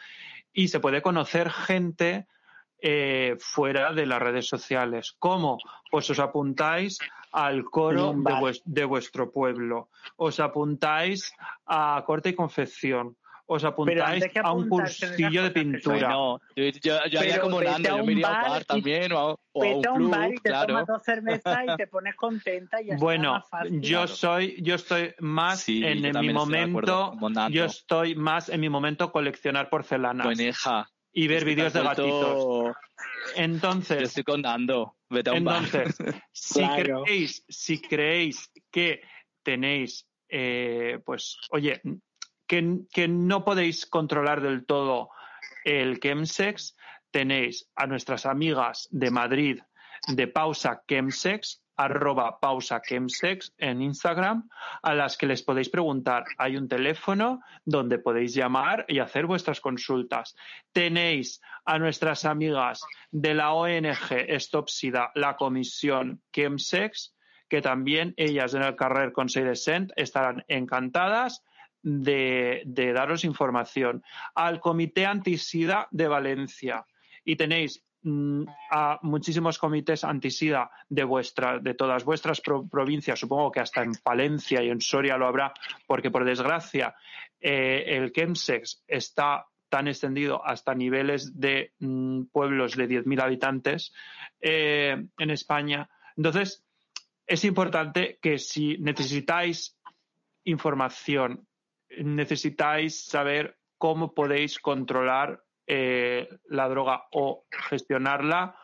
y 0.54 0.70
se 0.70 0.80
puede 0.80 1.02
conocer 1.02 1.50
gente 1.50 2.28
eh, 2.84 3.36
fuera 3.40 3.94
de 3.94 4.06
las 4.06 4.22
redes 4.22 4.48
sociales. 4.48 5.16
¿Cómo? 5.20 5.58
Pues 5.92 6.10
os 6.10 6.20
apuntáis 6.20 6.98
al 7.32 7.66
coro 7.66 8.14
de, 8.14 8.22
bar. 8.22 8.42
vues- 8.42 8.62
de 8.66 8.86
vuestro 8.86 9.32
pueblo, 9.32 9.90
os 10.16 10.40
apuntáis 10.40 11.34
a 11.66 12.02
corte 12.06 12.30
y 12.30 12.34
confección, 12.36 13.18
os 13.48 13.64
apuntáis 13.64 14.24
que 14.32 14.40
a 14.40 14.52
un 14.54 14.70
cursillo 14.70 15.44
de 15.44 15.52
pintura. 15.52 16.08
Bueno, 16.16 16.42
yo, 16.56 16.64
yo, 16.66 17.06
yo 17.10 17.20
haría 17.20 17.34
Pero 17.36 17.42
como 17.42 17.62
Nando, 17.62 17.90
a 17.90 17.92
yo 17.96 18.00
un 18.02 18.06
me 18.06 18.12
iría 18.14 18.28
a 18.28 18.32
un 18.32 18.42
bar 18.42 18.50
bar 18.52 18.62
y- 18.62 18.66
también 18.66 19.12
o 19.12 19.18
a, 19.20 19.34
o 19.34 19.36
a 19.36 19.40
Vete 19.62 19.76
un 19.78 19.86
a 19.86 19.92
un 19.92 19.98
club, 19.98 20.12
bar 20.12 20.32
y 20.34 20.36
te 20.38 20.50
claro. 20.50 20.68
tomas 20.68 20.88
dos 20.88 21.04
cervezas 21.04 21.60
y 21.68 21.76
te 21.78 21.88
pones 21.88 22.16
contenta 22.16 22.82
y 22.82 22.88
ya 22.88 22.96
Bueno, 22.98 23.34
más 23.34 23.50
fácil. 23.50 23.82
yo 23.82 23.90
Claro. 24.00 24.08
soy, 24.08 24.58
yo 24.62 24.76
estoy 24.76 25.14
más 25.20 25.62
Sí, 25.62 25.86
en, 25.86 26.00
yo 26.02 26.08
en 26.10 26.20
mi 26.20 26.34
momento, 26.34 27.14
yo 27.50 27.66
estoy 27.66 28.16
más 28.16 28.50
en 28.50 28.60
mi 28.62 28.70
momento 28.70 29.12
coleccionar 29.12 29.70
porcelanas 29.70 30.26
Bueneja. 30.26 30.90
y 31.12 31.28
ver 31.28 31.44
vídeos 31.46 31.74
de 31.74 31.82
vuelto- 31.82 32.04
gatitos. 32.04 32.44
Yo 32.44 32.74
Entonces, 33.36 34.02
estoy 34.04 34.24
con 34.24 34.42
Nando. 34.42 34.96
Vete 35.10 35.30
a 35.30 35.34
un 35.34 35.44
bar. 35.44 35.64
Entonces, 35.64 35.98
si 36.32 36.60
Claro. 36.60 37.04
creéis, 37.04 37.44
si 37.50 37.82
creéis 37.82 38.52
que 38.72 39.02
tenéis, 39.44 40.08
eh, 40.30 41.00
pues, 41.06 41.38
oye, 41.52 41.82
que, 42.52 43.08
no 43.08 43.46
podéis 43.46 43.86
controlar 43.86 44.42
del 44.42 44.66
todo 44.66 45.10
el 45.64 46.02
chemsex, 46.02 46.76
tenéis 47.10 47.70
a 47.76 47.88
nuestras 47.88 48.26
amigas 48.26 48.90
de 48.92 49.10
Madrid 49.10 49.62
de 50.08 50.28
Pausa 50.28 50.84
Chemsex, 50.86 51.62
arroba 51.78 52.40
Pausa 52.42 52.82
Chemsex 52.82 53.54
en 53.58 53.82
Instagram, 53.82 54.50
a 54.84 54.94
las 54.94 55.16
que 55.16 55.28
les 55.28 55.44
podéis 55.44 55.70
preguntar. 55.70 56.26
Hay 56.38 56.58
un 56.58 56.68
teléfono 56.68 57.40
donde 57.64 58.00
podéis 58.00 58.34
llamar 58.34 58.84
y 58.90 59.00
hacer 59.00 59.28
vuestras 59.28 59.62
consultas. 59.62 60.36
Tenéis 60.74 61.40
a 61.64 61.80
nuestras 61.80 62.26
amigas 62.26 62.82
de 63.12 63.34
la 63.34 63.54
ONG 63.54 64.12
Stop 64.28 64.68
SIDA, 64.68 65.12
la 65.16 65.38
comisión 65.38 66.22
Chemsex, 66.34 67.16
que 67.48 67.62
también 67.62 68.14
ellas 68.18 68.54
en 68.54 68.64
el 68.64 68.76
Carrer 68.76 69.14
Consell 69.14 69.54
de 69.54 69.88
estarán 69.96 70.44
encantadas 70.50 71.46
de, 71.84 72.64
daros 72.94 73.24
información. 73.24 74.04
Al 74.36 74.60
Comité 74.60 75.06
Antisida 75.06 75.88
de 75.92 76.08
Valencia. 76.08 76.86
Y 77.24 77.36
tenéis 77.36 77.84
mm, 78.04 78.44
a 78.72 79.00
muchísimos 79.04 79.58
comités 79.60 80.04
antisida 80.04 80.70
de 80.90 81.04
vuestra, 81.04 81.60
de 81.60 81.74
todas 81.74 82.04
vuestras 82.04 82.42
pro- 82.42 82.68
provincias, 82.68 83.20
supongo 83.20 83.52
que 83.52 83.60
hasta 83.60 83.84
en 83.84 83.94
Palencia 83.96 84.64
y 84.64 84.70
en 84.70 84.82
Soria 84.82 85.18
lo 85.18 85.28
habrá, 85.28 85.54
porque 85.88 86.10
por 86.12 86.26
desgracia 86.26 86.96
eh, 87.40 87.84
el 87.88 88.12
Chemsex 88.12 88.84
está 88.88 89.46
tan 89.70 89.88
extendido 89.88 90.46
hasta 90.46 90.76
niveles 90.76 91.40
de 91.40 91.74
mm, 91.80 92.24
pueblos 92.32 92.76
de 92.76 92.90
10.000 92.90 93.22
habitantes 93.22 93.94
eh, 94.42 95.06
en 95.18 95.30
España. 95.30 95.90
Entonces, 96.18 96.66
es 97.26 97.46
importante 97.46 98.20
que 98.22 98.38
si 98.38 98.78
necesitáis 98.80 99.78
información, 100.44 101.48
necesitáis 102.00 103.06
saber 103.06 103.58
cómo 103.78 104.14
podéis 104.14 104.60
controlar 104.60 105.44
eh, 105.68 106.28
la 106.46 106.68
droga 106.70 107.08
o 107.12 107.46
gestionarla, 107.50 108.56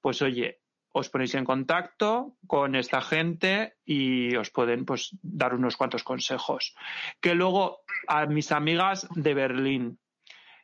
pues 0.00 0.22
oye, 0.22 0.60
os 0.92 1.08
ponéis 1.08 1.34
en 1.34 1.44
contacto 1.44 2.36
con 2.46 2.74
esta 2.74 3.00
gente 3.00 3.76
y 3.84 4.34
os 4.36 4.50
pueden 4.50 4.84
pues 4.84 5.16
dar 5.22 5.54
unos 5.54 5.76
cuantos 5.76 6.02
consejos. 6.02 6.74
Que 7.20 7.34
luego 7.34 7.80
a 8.06 8.26
mis 8.26 8.52
amigas 8.52 9.06
de 9.14 9.34
Berlín, 9.34 9.98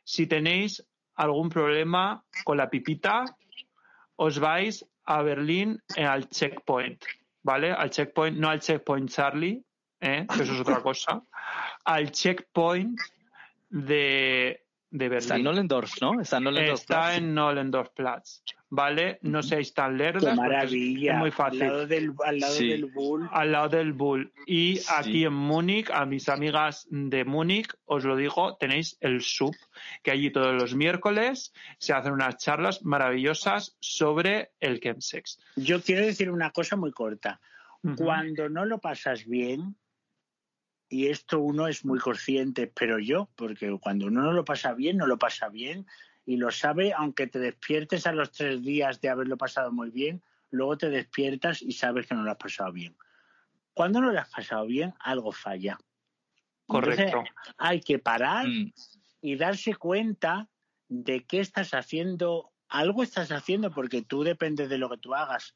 si 0.03 0.27
tenéis 0.27 0.85
algún 1.15 1.49
problema 1.49 2.23
con 2.43 2.57
la 2.57 2.69
pipita, 2.69 3.25
os 4.15 4.39
vais 4.39 4.85
a 5.05 5.21
Berlín 5.21 5.81
eh, 5.95 6.05
al 6.05 6.29
checkpoint, 6.29 7.03
¿vale? 7.43 7.71
Al 7.71 7.89
checkpoint, 7.89 8.37
no 8.37 8.49
al 8.49 8.59
checkpoint 8.59 9.09
Charlie, 9.09 9.63
¿eh? 9.99 10.25
que 10.27 10.43
eso 10.43 10.53
es 10.53 10.59
otra 10.59 10.81
cosa, 10.81 11.21
al 11.85 12.11
checkpoint 12.11 12.99
de, 13.69 14.61
de 14.91 15.09
Berlín. 15.09 15.17
Está 15.17 15.35
en 15.35 15.43
Nollendorf, 15.43 16.01
¿no? 16.01 16.21
Está 16.21 16.37
en 16.37 16.43
Nollendorf. 16.45 16.79
Está 16.79 17.15
en 17.15 17.33
Nollendorfplatz, 17.33 18.43
¿vale? 18.69 19.19
No 19.23 19.43
seáis 19.43 19.73
tan. 19.73 19.97
Qué 19.97 20.09
es- 20.17 20.35
maravilla. 20.35 21.13
Es 21.13 21.19
muy 21.19 21.31
fácil. 21.31 21.63
Al 21.63 21.67
lado 21.69 21.87
del, 21.87 22.13
al 22.25 22.39
lado 22.39 22.53
Sí. 22.53 22.67
del 22.69 22.85
bull. 22.85 23.29
Al 23.31 23.51
lado 23.51 23.69
del 23.69 23.93
Bull. 23.93 24.31
Y 24.45 24.77
Sí. 24.77 24.93
aquí 24.95 25.25
en 25.25 25.33
Múnich, 25.33 25.89
a 25.91 26.05
mis 26.05 26.29
amigas 26.29 26.87
de 26.89 27.25
Múnich, 27.25 27.67
os 27.85 28.05
lo 28.05 28.15
digo, 28.15 28.55
tenéis 28.57 28.97
el 29.01 29.21
SUB, 29.21 29.55
que 30.03 30.11
allí 30.11 30.31
todos 30.31 30.53
los 30.53 30.75
miércoles 30.75 31.53
se 31.77 31.93
hacen 31.93 32.13
unas 32.13 32.37
charlas 32.37 32.83
maravillosas 32.83 33.75
sobre 33.79 34.51
el 34.59 34.79
chemsex. 34.79 35.39
Yo 35.55 35.81
quiero 35.81 36.05
decir 36.05 36.31
una 36.31 36.51
cosa 36.51 36.75
muy 36.75 36.91
corta. 36.91 37.39
Cuando 37.97 38.49
no 38.49 38.65
lo 38.65 38.79
pasas 38.79 39.25
bien, 39.27 39.75
y 40.95 41.07
esto 41.07 41.39
uno 41.41 41.67
es 41.67 41.83
muy 41.83 41.99
consciente, 41.99 42.67
pero 42.67 42.99
yo, 42.99 43.27
porque 43.35 43.77
cuando 43.81 44.05
uno 44.07 44.21
no 44.21 44.31
lo 44.31 44.45
pasa 44.45 44.73
bien, 44.73 44.95
no 44.95 45.07
lo 45.07 45.17
pasa 45.17 45.49
bien, 45.49 45.85
y 46.25 46.37
lo 46.37 46.51
sabe, 46.51 46.93
aunque 46.93 47.27
te 47.27 47.37
despiertes 47.39 48.07
a 48.07 48.13
los 48.13 48.31
tres 48.31 48.63
días 48.63 49.01
de 49.01 49.09
haberlo 49.09 49.35
pasado 49.35 49.73
muy 49.73 49.89
bien, 49.89 50.23
luego 50.51 50.77
te 50.77 50.89
despiertas 50.89 51.61
y 51.61 51.73
sabes 51.73 52.07
que 52.07 52.15
no 52.15 52.23
lo 52.23 52.31
has 52.31 52.37
pasado 52.37 52.71
bien. 52.71 52.95
Cuando 53.73 53.99
no 53.99 54.09
lo 54.09 54.19
has 54.21 54.29
pasado 54.29 54.65
bien, 54.67 54.93
algo 55.01 55.33
falla. 55.33 55.77
Correcto. 56.65 57.01
Entonces, 57.03 57.33
hay 57.57 57.81
que 57.81 57.99
parar 57.99 58.47
Mm. 58.47 58.71
y 59.21 59.35
darse 59.35 59.75
cuenta 59.75 60.47
de 60.87 61.25
qué 61.25 61.41
estás 61.41 61.73
haciendo. 61.73 62.53
Algo 62.69 63.03
estás 63.03 63.33
haciendo 63.33 63.69
porque 63.71 64.01
tú 64.01 64.23
dependes 64.23 64.69
de 64.69 64.77
lo 64.77 64.89
que 64.89 64.97
tú 64.97 65.13
hagas. 65.13 65.55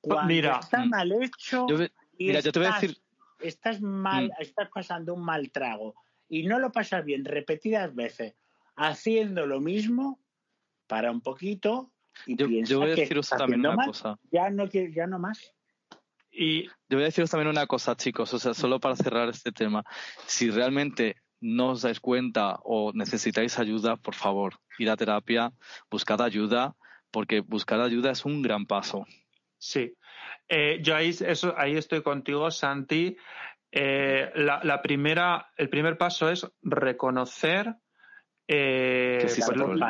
Cuando 0.00 0.32
Mira, 0.32 0.60
está 0.62 0.82
mm. 0.82 0.88
mal 0.88 1.12
hecho 1.22 1.66
Yo 1.68 1.76
ve- 1.76 1.92
y 2.16 2.28
mira, 2.28 2.40
yo 2.40 2.52
te 2.52 2.58
voy 2.58 2.68
a 2.68 2.72
decir, 2.80 2.96
estás 3.40 3.80
mal, 3.80 4.26
Mm. 4.28 4.42
estás 4.42 4.68
pasando 4.72 5.14
un 5.14 5.24
mal 5.24 5.50
trago 5.50 5.94
y 6.28 6.46
no 6.46 6.58
lo 6.58 6.72
pasas 6.72 7.04
bien 7.04 7.24
repetidas 7.24 7.94
veces 7.94 8.34
haciendo 8.76 9.46
lo 9.46 9.60
mismo, 9.60 10.20
para 10.86 11.10
un 11.10 11.20
poquito 11.20 11.92
y 12.26 12.36
yo, 12.36 12.48
piensa 12.48 12.70
yo 12.70 12.78
voy 12.80 12.92
a 12.92 12.94
que 12.94 13.00
deciros 13.02 13.26
estás 13.26 13.38
también 13.40 13.60
una 13.60 13.74
mal. 13.76 13.86
cosa. 13.86 14.18
Ya 14.30 14.50
no 14.50 14.68
quiero, 14.68 14.92
ya 14.92 15.06
no 15.06 15.18
más. 15.18 15.54
Y 16.30 16.64
Yo 16.66 16.96
voy 16.96 17.02
a 17.02 17.06
deciros 17.06 17.30
también 17.30 17.48
una 17.48 17.66
cosa, 17.66 17.96
chicos, 17.96 18.32
o 18.34 18.38
sea, 18.38 18.54
solo 18.54 18.78
para 18.80 18.96
cerrar 18.96 19.28
este 19.28 19.50
tema. 19.52 19.84
Si 20.26 20.50
realmente 20.50 21.16
no 21.40 21.70
os 21.70 21.82
dais 21.82 22.00
cuenta 22.00 22.58
o 22.64 22.92
necesitáis 22.92 23.58
ayuda, 23.58 23.96
por 23.96 24.14
favor, 24.14 24.54
id 24.78 24.88
a 24.88 24.96
terapia, 24.96 25.52
buscad 25.90 26.20
ayuda, 26.22 26.76
porque 27.10 27.40
buscar 27.40 27.80
ayuda 27.80 28.10
es 28.10 28.24
un 28.24 28.42
gran 28.42 28.66
paso. 28.66 29.04
Sí, 29.58 29.94
Eh, 30.48 30.78
yo 30.82 30.96
ahí, 30.96 31.10
eso, 31.10 31.54
ahí 31.56 31.76
estoy 31.76 32.02
contigo, 32.02 32.50
Santi. 32.50 33.16
Eh, 33.70 34.30
la, 34.34 34.60
la 34.64 34.80
primera, 34.80 35.50
el 35.56 35.68
primer 35.68 35.98
paso 35.98 36.30
es 36.30 36.46
reconocer 36.62 37.74
eh, 38.46 39.18
pues, 39.20 39.34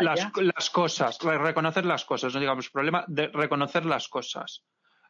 las, 0.05 0.33
las 0.57 0.71
cosas, 0.71 1.19
re- 1.23 1.39
reconocer 1.39 1.85
las 1.85 2.05
cosas, 2.05 2.35
no 2.35 2.41
digamos 2.41 2.71
problema, 2.71 3.05
de 3.07 3.29
reconocer 3.29 3.87
las 3.87 4.09
cosas. 4.09 4.65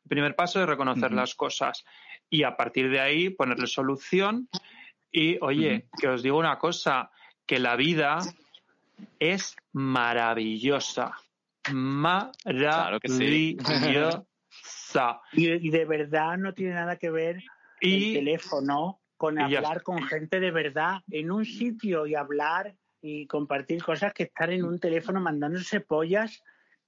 El 0.05 0.09
primer 0.11 0.35
paso 0.37 0.61
es 0.61 0.67
reconocer 0.69 1.13
las 1.17 1.35
cosas 1.35 1.85
y 2.29 2.43
a 2.43 2.57
partir 2.57 2.91
de 2.91 3.01
ahí 3.01 3.31
ponerle 3.31 3.67
solución. 3.67 4.49
Y 5.11 5.39
oye, 5.41 5.87
que 5.99 6.09
os 6.09 6.23
digo 6.23 6.37
una 6.39 6.59
cosa, 6.59 7.11
que 7.47 7.59
la 7.59 7.75
vida 7.77 8.19
es 9.19 9.57
maravillosa. 9.73 11.13
Claro 12.83 13.01
que 13.01 13.09
sí. 13.09 13.25
Y, 15.33 15.51
y 15.51 15.71
de 15.71 15.85
verdad 15.85 16.37
no 16.39 16.55
tiene 16.55 16.75
nada 16.75 16.97
que 16.97 17.11
ver 17.11 17.37
el 17.37 17.43
Y 17.81 18.13
teléfono 18.15 19.01
con 19.17 19.39
hablar 19.39 19.83
con 19.83 20.03
gente 20.03 20.41
de 20.41 20.51
verdad 20.51 21.01
en 21.11 21.31
un 21.31 21.45
sitio 21.45 22.07
y 22.07 22.15
hablar 22.15 22.75
y 23.01 23.27
compartir 23.27 23.83
cosas 23.83 24.13
que 24.13 24.25
estar 24.25 24.51
en 24.51 24.65
un 24.65 24.79
teléfono 24.79 25.21
mandándose 25.21 25.81
pollas 25.81 26.43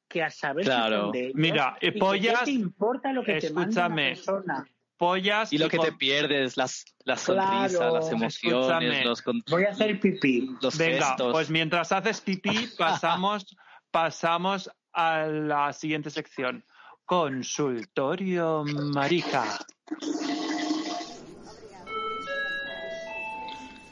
que 0.08 0.22
a 0.22 0.30
saber 0.30 0.64
si 0.64 0.70
Claro. 0.70 1.02
son 1.02 1.12
de 1.12 1.20
ellos. 1.26 1.34
Mira, 1.36 1.76
¿Y 1.80 1.92
qué 1.92 1.98
pollas- 1.98 2.44
te 2.44 2.50
importa 2.52 3.12
lo 3.12 3.22
que 3.22 3.34
te 3.34 3.50
manda 3.52 3.86
una 3.86 3.94
escúchame. 3.94 4.08
persona? 4.10 4.68
pollas 4.96 5.50
Y 5.52 5.56
lo 5.58 5.68
que 5.68 5.78
te 5.78 5.92
pierdes, 5.92 6.56
las, 6.58 6.84
las 7.04 7.24
Claro, 7.24 7.68
sonrisas, 7.70 7.92
las 7.94 8.12
emociones, 8.12 8.34
escúchame. 8.64 9.04
los, 9.04 9.22
con- 9.22 9.42
Voy 9.48 9.64
a 9.64 9.70
hacer 9.70 9.98
pipí. 9.98 10.54
los 10.60 10.76
Venga, 10.76 11.06
gestos. 11.06 11.32
pues 11.32 11.48
mientras 11.50 11.90
haces 11.92 12.20
pipí, 12.20 12.50
pasamos, 12.78 13.56
pasamos 13.90 14.70
a 14.92 15.24
la 15.26 15.72
siguiente 15.72 16.10
sección. 16.10 16.64
Consultorio 17.10 18.62
Marica. 18.94 19.58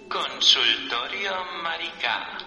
Consultorio 0.09 1.33
Marica. 1.65 2.39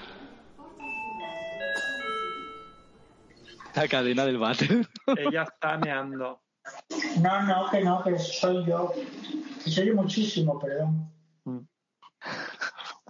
La 3.75 3.87
cadena 3.89 4.25
del 4.25 4.37
váter. 4.37 4.87
Ella 5.17 5.43
está 5.43 5.77
meando. 5.77 6.41
No, 7.21 7.41
no, 7.43 7.69
que 7.69 7.81
no, 7.81 8.01
que 8.01 8.17
soy 8.17 8.65
yo. 8.65 8.93
Que 9.65 9.69
soy 9.69 9.91
muchísimo, 9.91 10.57
perdón. 10.57 11.11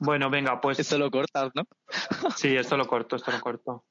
Bueno, 0.04 0.32
venga, 0.32 0.60
pues 0.60 0.80
Esto 0.80 0.98
lo 0.98 1.12
cortas, 1.12 1.52
¿no? 1.54 1.62
sí, 2.36 2.56
esto 2.56 2.76
lo 2.76 2.88
corto, 2.88 3.18
esto 3.18 3.30
lo 3.30 3.40
corto. 3.40 3.86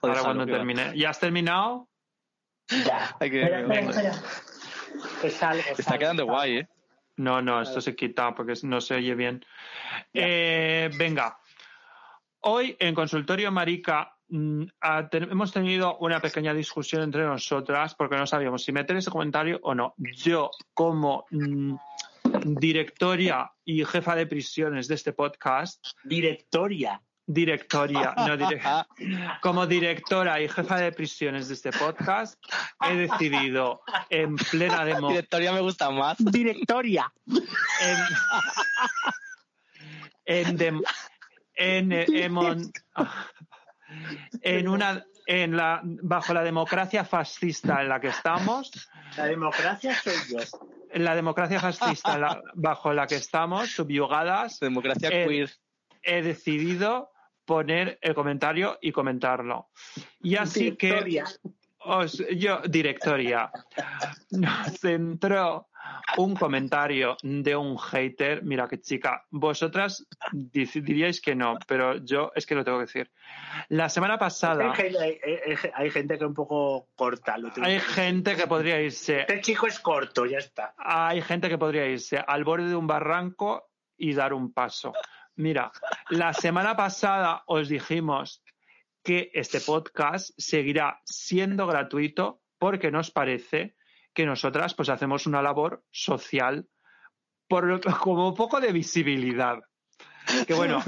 Ahora 0.00 0.22
cuando 0.22 0.46
termine. 0.46 0.96
¿Ya 0.96 1.10
has 1.10 1.20
terminado? 1.20 1.89
Ya. 2.86 3.16
Hay 3.20 3.30
que- 3.30 3.42
espera, 3.42 3.60
espera, 3.60 3.80
espera. 3.90 4.12
Que 5.22 5.30
salgo, 5.30 5.62
Está 5.78 5.98
quedando 5.98 6.24
guay, 6.24 6.58
¿eh? 6.58 6.68
No, 7.16 7.42
no, 7.42 7.60
esto 7.60 7.80
se 7.80 7.94
quita 7.94 8.34
porque 8.34 8.54
no 8.62 8.80
se 8.80 8.94
oye 8.94 9.14
bien. 9.14 9.44
Eh, 10.14 10.90
venga, 10.96 11.38
hoy 12.40 12.76
en 12.78 12.94
Consultorio 12.94 13.50
Marica 13.52 14.16
mm, 14.28 14.64
ten- 15.10 15.30
hemos 15.30 15.52
tenido 15.52 15.98
una 15.98 16.20
pequeña 16.20 16.54
discusión 16.54 17.02
entre 17.02 17.24
nosotras 17.24 17.94
porque 17.94 18.16
no 18.16 18.26
sabíamos 18.26 18.62
si 18.64 18.72
meter 18.72 18.96
ese 18.96 19.10
comentario 19.10 19.58
o 19.62 19.74
no. 19.74 19.94
Yo, 19.98 20.50
como 20.72 21.26
mm, 21.30 21.74
directoria 22.58 23.50
y 23.64 23.84
jefa 23.84 24.14
de 24.14 24.26
prisiones 24.26 24.88
de 24.88 24.94
este 24.94 25.12
podcast, 25.12 25.84
Directoria. 26.04 27.02
Directoria, 27.32 28.12
no 28.26 28.36
dire- 28.36 28.60
como 29.40 29.66
directora 29.66 30.40
y 30.40 30.48
jefa 30.48 30.76
de 30.78 30.92
prisiones 30.92 31.48
de 31.48 31.54
este 31.54 31.70
podcast, 31.72 32.34
he 32.88 32.94
decidido 32.96 33.82
en 34.10 34.36
plena 34.36 34.84
democracia 34.84 35.10
Directoria 35.20 35.52
me 35.52 35.60
gusta 35.60 35.90
más. 35.90 36.16
Directoria. 36.18 37.12
en, 37.86 37.98
en, 40.24 40.58
dem- 40.58 40.82
en, 41.54 41.90
emon- 41.90 42.72
en 44.42 44.68
una 44.68 45.04
en 45.26 45.56
la 45.56 45.80
bajo 45.84 46.34
la 46.34 46.42
democracia 46.42 47.04
fascista 47.04 47.82
en 47.82 47.88
la 47.88 48.00
que 48.00 48.08
estamos 48.08 48.70
La 49.16 49.26
democracia 49.26 49.94
soy 50.02 50.14
yo. 50.28 50.38
en 50.92 51.04
la 51.04 51.14
democracia 51.14 51.60
fascista 51.60 52.14
en 52.14 52.20
la- 52.22 52.40
bajo 52.54 52.92
la 52.92 53.06
que 53.06 53.16
estamos 53.16 53.70
subyugadas 53.70 54.58
Democracia 54.60 55.08
Eh, 55.12 55.26
queer. 55.28 55.50
he 56.02 56.22
decidido 56.22 57.10
poner 57.44 57.98
el 58.02 58.14
comentario 58.14 58.78
y 58.80 58.92
comentarlo 58.92 59.70
y 60.22 60.36
así 60.36 60.76
que 60.76 61.22
os, 61.82 62.22
yo, 62.36 62.60
directoria, 62.68 63.50
nos 64.30 64.84
entró 64.84 65.68
un 66.18 66.36
comentario 66.36 67.16
de 67.22 67.56
un 67.56 67.78
hater. 67.78 68.42
Mira 68.44 68.68
qué 68.68 68.80
chica, 68.80 69.24
vosotras 69.30 70.06
diríais 70.32 71.20
que 71.22 71.34
no, 71.34 71.58
pero 71.66 71.96
yo 72.04 72.32
es 72.34 72.44
que 72.44 72.54
lo 72.54 72.64
tengo 72.64 72.78
que 72.78 72.84
decir. 72.84 73.10
La 73.70 73.88
semana 73.88 74.18
pasada 74.18 74.70
Hay, 74.70 74.76
gente- 74.76 74.98
hay- 75.00 75.18
hay- 75.24 75.70
hay 75.72 75.90
gente 75.90 76.18
que 76.18 76.24
es 76.24 76.28
un 76.28 76.34
poco 76.34 76.88
corta. 76.94 77.38
Lo 77.38 77.50
tengo 77.50 77.66
hay 77.66 77.74
que 77.76 77.80
gente 77.80 78.36
que 78.36 78.46
podría 78.46 78.80
irse, 78.80 79.20
Este 79.20 79.40
chico 79.40 79.66
es 79.66 79.80
corto, 79.80 80.26
ya 80.26 80.38
está. 80.38 80.74
hay 80.76 81.22
gente 81.22 81.48
que 81.48 81.56
podría 81.56 81.86
irse 81.86 82.18
al 82.18 82.44
borde 82.44 82.68
de 82.68 82.76
un 82.76 82.86
barranco 82.86 83.70
y 83.96 84.12
dar 84.12 84.34
un 84.34 84.52
paso. 84.52 84.92
Mira, 85.40 85.72
la 86.10 86.32
semana 86.32 86.76
pasada 86.76 87.42
os 87.46 87.68
dijimos 87.68 88.42
que 89.02 89.30
este 89.32 89.60
podcast 89.60 90.30
seguirá 90.36 91.00
siendo 91.04 91.66
gratuito 91.66 92.42
porque 92.58 92.90
nos 92.90 93.10
parece 93.10 93.74
que 94.12 94.26
nosotras 94.26 94.74
pues 94.74 94.90
hacemos 94.90 95.26
una 95.26 95.40
labor 95.40 95.82
social 95.90 96.66
por 97.48 97.64
lo- 97.64 97.80
como 97.80 98.28
un 98.28 98.34
poco 98.34 98.60
de 98.60 98.72
visibilidad. 98.72 99.58
Que 100.46 100.52
bueno, 100.52 100.82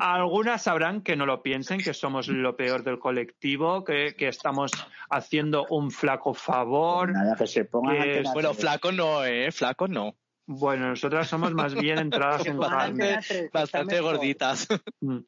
algunas 0.00 0.62
sabrán 0.62 1.02
que 1.02 1.14
no 1.14 1.26
lo 1.26 1.42
piensen, 1.42 1.80
que 1.80 1.92
somos 1.92 2.28
lo 2.28 2.56
peor 2.56 2.82
del 2.82 2.98
colectivo, 2.98 3.84
que, 3.84 4.14
que 4.16 4.28
estamos 4.28 4.70
haciendo 5.10 5.66
un 5.68 5.90
flaco 5.90 6.32
favor. 6.32 7.12
Nada, 7.12 7.36
que 7.36 7.46
se 7.46 7.66
pongan 7.66 8.02
que 8.02 8.22
Bueno, 8.32 8.54
flaco 8.54 8.90
no, 8.90 9.24
¿eh? 9.24 9.52
Flaco 9.52 9.86
no. 9.86 10.16
Bueno, 10.46 10.88
nosotras 10.88 11.28
somos 11.28 11.54
más 11.54 11.74
bien 11.74 11.98
entradas 11.98 12.44
en 12.46 12.58
Bastante- 12.58 13.14
carne. 13.20 13.50
Bastante 13.52 13.94
mejor. 13.96 14.16
gorditas. 14.16 14.68
Mm. 15.00 15.18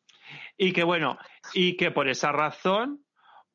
Y 0.57 0.73
que 0.73 0.85
bueno, 0.85 1.19
y 1.53 1.77
que 1.77 1.91
por 1.91 2.09
esa 2.09 2.33
razón, 2.33 3.05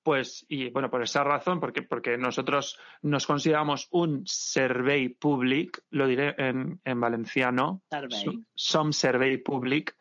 pues, 0.03 0.45
y 0.47 0.69
bueno, 0.69 0.89
por 0.89 1.03
esa 1.03 1.23
razón, 1.23 1.59
porque, 1.59 1.81
porque 1.81 2.17
nosotros 2.17 2.79
nos 3.01 3.25
consideramos 3.27 3.87
un 3.91 4.23
servei 4.25 5.09
públic, 5.09 5.81
lo 5.89 6.07
diré 6.07 6.35
en, 6.37 6.79
en 6.85 6.99
valenciano, 6.99 7.81
Servei. 7.89 8.23
so- 8.23 8.33
som 8.55 8.93
servei 8.93 9.37
públic, 9.37 9.95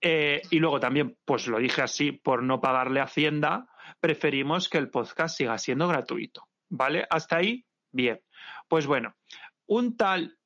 eh, 0.00 0.40
y 0.50 0.58
luego 0.58 0.80
también, 0.80 1.18
pues 1.24 1.46
lo 1.46 1.58
dije 1.58 1.82
así, 1.82 2.12
por 2.12 2.42
no 2.42 2.60
pagarle 2.60 3.00
Hacienda, 3.00 3.66
preferimos 4.00 4.68
que 4.68 4.78
el 4.78 4.88
podcast 4.90 5.36
siga 5.36 5.58
siendo 5.58 5.86
gratuito. 5.88 6.46
¿Vale? 6.70 7.04
Hasta 7.10 7.36
ahí, 7.38 7.66
bien. 7.92 8.20
Pues 8.68 8.86
bueno, 8.86 9.14
un 9.66 9.96
tal 9.96 10.38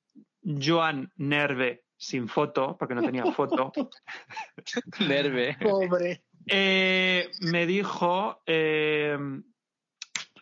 Joan 0.45 1.11
Nerve, 1.17 1.85
sin 1.97 2.29
foto, 2.29 2.77
porque 2.79 2.95
no 2.95 3.03
tenía 3.03 3.25
foto, 3.33 3.73
Nerve. 5.09 5.57
Pobre. 5.61 6.25
eh, 6.47 7.31
me 7.41 7.67
dijo 7.67 8.43
eh, 8.47 9.17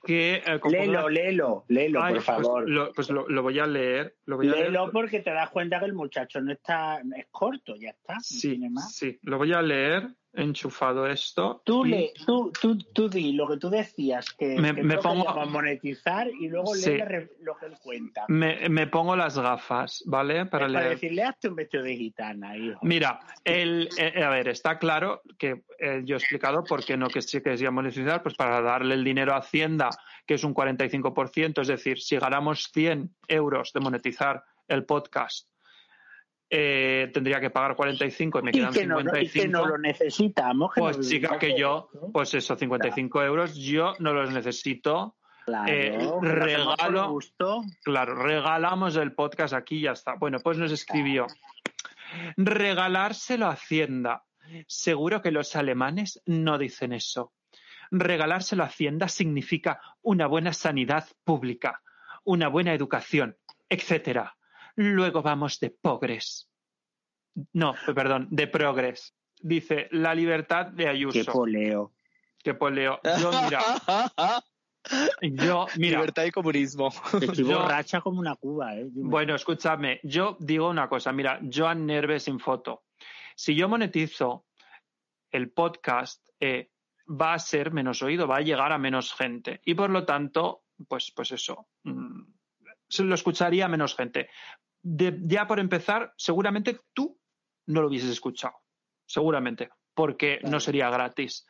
que... 0.05 0.43
eh, 0.45 0.61
léelo, 0.69 1.65
léelo, 1.69 2.03
Ay, 2.03 2.15
por 2.15 2.25
pues 2.25 2.25
favor. 2.25 2.69
lo, 2.69 2.93
pues 2.93 3.11
lo- 3.11 3.29
lo 3.29 3.43
voy 3.43 3.59
a 3.59 3.67
leer. 3.67 4.17
Lo 4.25 4.37
voy 4.37 4.49
a 4.49 4.53
leer. 4.53 4.65
léelo 4.67 4.91
porque 4.91 5.21
te 5.21 5.31
das 5.31 5.51
cuenta 5.51 5.79
que 5.79 5.85
el 5.87 5.95
muchacho 5.95 6.41
no 6.41 6.53
está, 6.53 7.01
es 7.17 7.27
corto, 7.31 7.77
ya 7.77 7.91
está. 7.91 8.15
no 8.15 8.21
Sí, 8.23 8.51
tiene 8.51 8.71
más. 8.71 8.95
sí, 8.95 9.19
lo 9.23 9.39
voy 9.39 9.53
a 9.53 9.63
leer 9.63 10.09
enchufado 10.35 11.07
esto. 11.07 11.61
Tú, 11.65 11.85
y- 11.87 11.91
le, 11.91 12.13
tú, 12.27 12.51
tú, 12.61 12.79
tú 12.79 13.09
di 13.09 13.33
lo 13.33 13.47
que 13.49 13.57
tú 13.59 13.69
decías, 13.71 14.33
que, 14.33 14.59
Me- 14.59 14.75
que 14.75 14.83
me 14.83 14.97
pongo- 14.99 15.25
queríamos 15.27 15.51
monetizar 15.51 16.29
y 16.29 16.49
luego 16.49 16.75
Sí. 16.75 16.91
lee 16.91 17.29
lo 17.43 17.57
que 17.57 17.67
él 17.67 17.75
cuenta. 17.83 18.25
me, 18.29 18.69
me 18.69 18.87
pongo 18.87 19.15
las 19.17 19.39
gafas, 19.39 20.03
¿vale? 20.07 20.47
Para 20.47 20.67
Para 20.67 20.69
leer. 20.81 20.89
decirle, 20.91 21.23
hazte 21.25 21.49
un 21.49 21.57
vestido 21.57 21.83
de 21.83 21.97
gitana, 21.97 22.57
hijo. 22.57 22.81
Mira, 22.83 23.21
el, 23.45 23.89
eh, 23.99 24.23
a 24.23 24.31
ver, 24.31 24.49
está 24.49 24.79
claro 24.79 25.23
que 25.39 25.65
eh, 25.79 26.03
yo 26.05 26.17
he 26.17 26.19
explicado 26.19 26.65
por 26.65 26.85
qué 26.85 26.97
no 26.97 27.09
que 27.09 27.21
sí 27.23 27.39
que 27.39 27.51
quería 27.51 27.71
monetizar, 27.71 28.23
pues 28.23 28.35
para 28.35 28.61
darle 28.61 28.95
el 28.95 29.05
dinero 29.05 29.35
a 29.35 29.39
Hacienda, 29.39 29.91
que 30.27 30.35
es 30.35 30.45
un 30.45 30.55
45%, 30.55 31.61
es 31.61 31.69
decir, 31.69 32.01
si 32.01 32.17
ganamos 32.17 32.71
100 32.73 33.11
euros 33.29 33.73
de 33.73 33.81
monetizar 33.81 34.45
el 34.69 34.85
podcast, 34.85 35.49
eh, 36.55 37.11
tendría 37.15 37.41
que 37.41 37.49
pagar 37.49 37.75
45 37.75 38.39
y 38.39 38.43
me 38.43 38.51
Y 38.51 38.53
quedan 38.55 38.73
que, 38.75 38.87
no, 38.87 39.01
y 39.01 39.05
55. 39.05 39.43
que 39.43 39.49
no 39.49 39.67
lo 39.67 39.79
necesitamos. 39.79 40.75
que 40.75 40.81
pues 40.83 40.99
no 40.99 41.03
chica, 41.03 41.39
que 41.39 41.59
yo, 41.59 41.89
pues 42.13 42.35
eso, 42.35 42.55
55 42.57 43.23
euros, 43.23 43.55
yo 43.57 43.95
no 44.01 44.13
los 44.13 44.31
necesito. 44.31 45.17
Claro, 45.47 45.73
eh, 45.73 45.99
regalo- 46.21 47.09
gusto. 47.11 47.63
Claro, 47.83 48.15
regalamos 48.17 48.97
el 48.97 49.13
podcast 49.15 49.55
aquí 49.55 49.77
y 49.79 49.83
ya 49.83 49.93
está. 49.93 50.15
Bueno, 50.17 50.41
pues 50.41 50.59
nos 50.59 50.71
escribió. 50.71 51.27
Regalárselo 52.37 53.47
a 53.47 53.53
Hacienda. 53.53 54.25
Seguro 54.67 55.23
que 55.23 55.31
los 55.31 55.57
alemanes 55.57 56.21
no 56.27 56.59
dicen 56.59 56.93
eso. 56.93 57.33
Regalárselo 57.91 58.63
a 58.63 58.67
Hacienda 58.67 59.09
significa 59.09 59.81
una 60.03 60.27
buena 60.27 60.53
sanidad 60.53 61.09
pública, 61.25 61.81
una 62.25 62.49
buena 62.49 62.75
educación, 62.75 63.37
etcétera. 63.69 64.37
Luego 64.77 65.23
vamos 65.23 65.59
de 65.61 65.71
progres. 65.71 66.49
No, 67.53 67.75
perdón, 67.95 68.29
de 68.31 68.47
progres. 68.47 69.15
Dice 69.41 69.89
la 69.91 70.15
libertad 70.15 70.67
de 70.67 70.85
Qué 70.85 70.91
Ayuso. 70.91 71.33
poleo. 71.33 71.93
Que 72.43 72.55
poleo. 72.55 73.01
Yo, 73.21 73.31
mira, 73.45 73.61
yo, 75.23 75.67
mira. 75.79 75.99
Libertad 76.01 76.25
y 76.25 76.31
comunismo. 76.31 76.89
Estoy 77.21 77.35
Yo- 77.49 77.59
borracha 77.61 78.01
como 78.01 78.21
una 78.21 78.35
cuba, 78.37 78.75
¿eh? 78.77 78.87
Dime. 78.91 79.09
Bueno, 79.09 79.35
escúchame, 79.35 80.01
yo 80.03 80.37
digo 80.41 80.69
una 80.69 80.89
cosa, 80.89 81.13
mira, 81.13 81.41
Joan 81.53 81.87
Nerve 81.87 82.21
sin 82.21 82.39
foto. 82.41 82.85
Si 83.37 83.55
yo 83.55 83.69
monetizo 83.69 84.47
el 85.31 85.51
podcast, 85.51 86.29
eh, 86.41 86.71
va 87.09 87.35
a 87.35 87.39
ser 87.39 87.73
menos 87.73 88.03
oído, 88.03 88.27
va 88.29 88.37
a 88.37 88.41
llegar 88.43 88.73
a 88.73 88.79
menos 88.79 89.15
gente. 89.15 89.61
Y 89.65 89.75
por 89.75 89.91
lo 89.91 90.05
tanto, 90.05 90.65
pues, 90.89 91.13
pues 91.15 91.33
eso, 91.33 91.69
mm, 91.85 92.23
se 92.93 93.05
lo 93.05 93.15
escucharía 93.15 93.69
menos 93.69 93.97
gente. 93.97 94.29
De- 94.83 95.19
ya 95.23 95.47
por 95.47 95.59
empezar, 95.61 96.13
seguramente 96.17 96.79
tú 96.93 97.19
no 97.67 97.81
lo 97.81 97.89
hubieses 97.89 98.11
escuchado, 98.11 98.55
seguramente, 99.07 99.71
porque 99.95 100.39
Claro. 100.41 100.53
no 100.53 100.61
sería 100.61 100.91
gratis. 100.91 101.47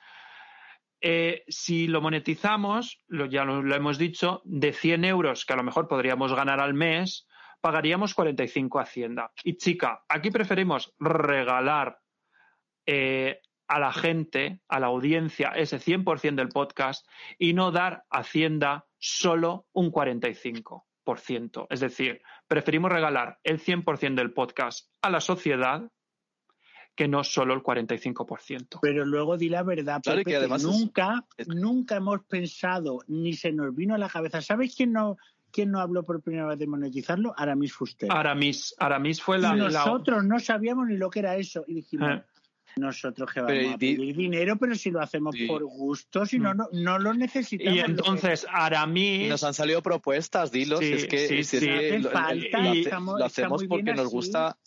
Eh, 1.01 1.43
si 1.49 1.89
lo 1.89 2.01
monetizamos, 2.01 3.03
lo, 3.09 3.27
ya 3.27 3.45
lo, 3.45 3.61
lo 3.63 3.75
hemos 3.75 3.99
dicho, 3.99 4.41
de 4.45 4.73
100 4.73 5.05
euros 5.05 5.45
que 5.45 5.53
a 5.53 5.57
lo 5.57 5.65
mejor 5.65 5.89
podríamos 5.89 6.33
ganar 6.33 6.61
al 6.61 6.75
mes, 6.75 7.27
pagaríamos 7.61 8.15
45 8.15 8.79
a 8.79 8.83
Hacienda. 8.83 9.33
Y 9.43 9.57
chica, 9.57 10.05
aquí 10.09 10.31
preferimos 10.31 10.95
regalar 11.01 11.99
eh, 12.87 13.41
a 13.67 13.79
la 13.81 13.93
gente, 13.93 14.61
a 14.69 14.79
la 14.79 14.89
audiencia, 14.89 15.49
ese 15.57 15.79
100% 15.81 16.37
del 16.37 16.51
podcast 16.51 17.05
y 17.39 17.53
no 17.55 17.73
dar 17.73 18.05
a 18.11 18.19
Hacienda 18.19 18.87
solo 18.99 19.67
un 19.73 19.91
45%. 19.91 20.85
Es 21.71 21.81
decir, 21.81 22.21
preferimos 22.49 22.91
regalar 22.93 23.39
el 23.45 23.59
100% 23.61 24.15
del 24.15 24.33
podcast 24.33 24.89
a 25.03 25.11
la 25.11 25.21
sociedad 25.21 25.91
que 26.95 27.09
no 27.09 27.25
solo 27.25 27.55
el 27.55 27.63
45%. 27.63 28.79
Pero 28.83 29.05
luego 29.07 29.37
di 29.39 29.49
la 29.49 29.63
verdad, 29.63 30.01
Claro, 30.03 30.21
y 30.21 30.25
Pepe, 30.25 30.31
que 30.31 30.31
que 30.33 30.37
además 30.39 30.63
nunca, 30.63 31.25
es- 31.37 31.49
nunca 31.49 31.97
hemos 31.97 32.23
pensado, 32.25 32.99
ni 33.09 33.33
se 33.33 33.51
nos 33.53 33.75
vino 33.75 33.95
a 33.95 33.99
la 33.99 34.09
cabeza. 34.09 34.43
¿Sabes 34.43 34.75
quién 34.77 34.93
no, 34.93 35.17
quién 35.51 35.71
no 35.71 35.81
habló 35.81 36.03
por 36.05 36.21
primera 36.23 36.47
vez 36.47 36.59
de 36.59 36.67
monetizarlo? 36.67 37.33
Aramis 37.37 37.73
Fuster. 37.73 38.11
Aramis, 38.13 38.75
Aramis 38.79 39.23
fue 39.23 39.39
y 39.39 39.41
la, 39.41 39.55
la- 39.57 39.69
nosotros 39.71 40.23
no 40.25 40.39
sabíamos 40.39 40.87
ni 40.87 40.97
lo 40.99 41.09
que 41.09 41.21
era 41.21 41.37
eso. 41.37 41.65
Y 41.67 41.75
dijimos, 41.75 42.11
Eh. 42.11 42.25
Nosotros 42.77 43.31
que 43.33 43.43
Pero 43.43 43.59
vamos 43.61 43.75
a 43.75 43.77
di- 43.79 43.97
pedir 43.97 44.17
dinero, 44.17 44.57
pero 44.59 44.75
si 44.75 44.91
lo 44.91 45.01
hacemos 45.01 45.35
Sí. 45.35 45.47
por 45.47 45.65
gusto, 45.65 46.25
si 46.27 46.39
no, 46.39 46.55
no, 46.55 46.69
no 46.73 46.99
lo 46.99 47.13
necesitamos. 47.15 47.75
Y 47.77 47.81
entonces 47.81 48.47
Aramis 48.51 49.29
nos 49.29 49.45
han 49.45 49.55
salido 49.55 49.83
propuestas, 49.83 50.51
dilos. 50.53 50.81
Sí, 50.81 50.87
si 50.87 50.93
es 50.95 51.07
que, 51.07 51.19
sí, 51.19 51.45
si 51.45 51.57
es 51.57 51.63
sí. 51.63 51.67
que 51.69 51.75
Hace 51.89 51.99
lo, 52.01 52.11
falta, 52.11 52.59
lo 52.63 52.71
hace- 52.71 52.81
estamos- 52.81 53.19
lo 53.21 53.27
está 53.27 53.43
hacemos 53.43 53.65
porque 53.65 53.93
nos 53.93 54.07
así. 54.07 54.15
gusta, 54.15 54.59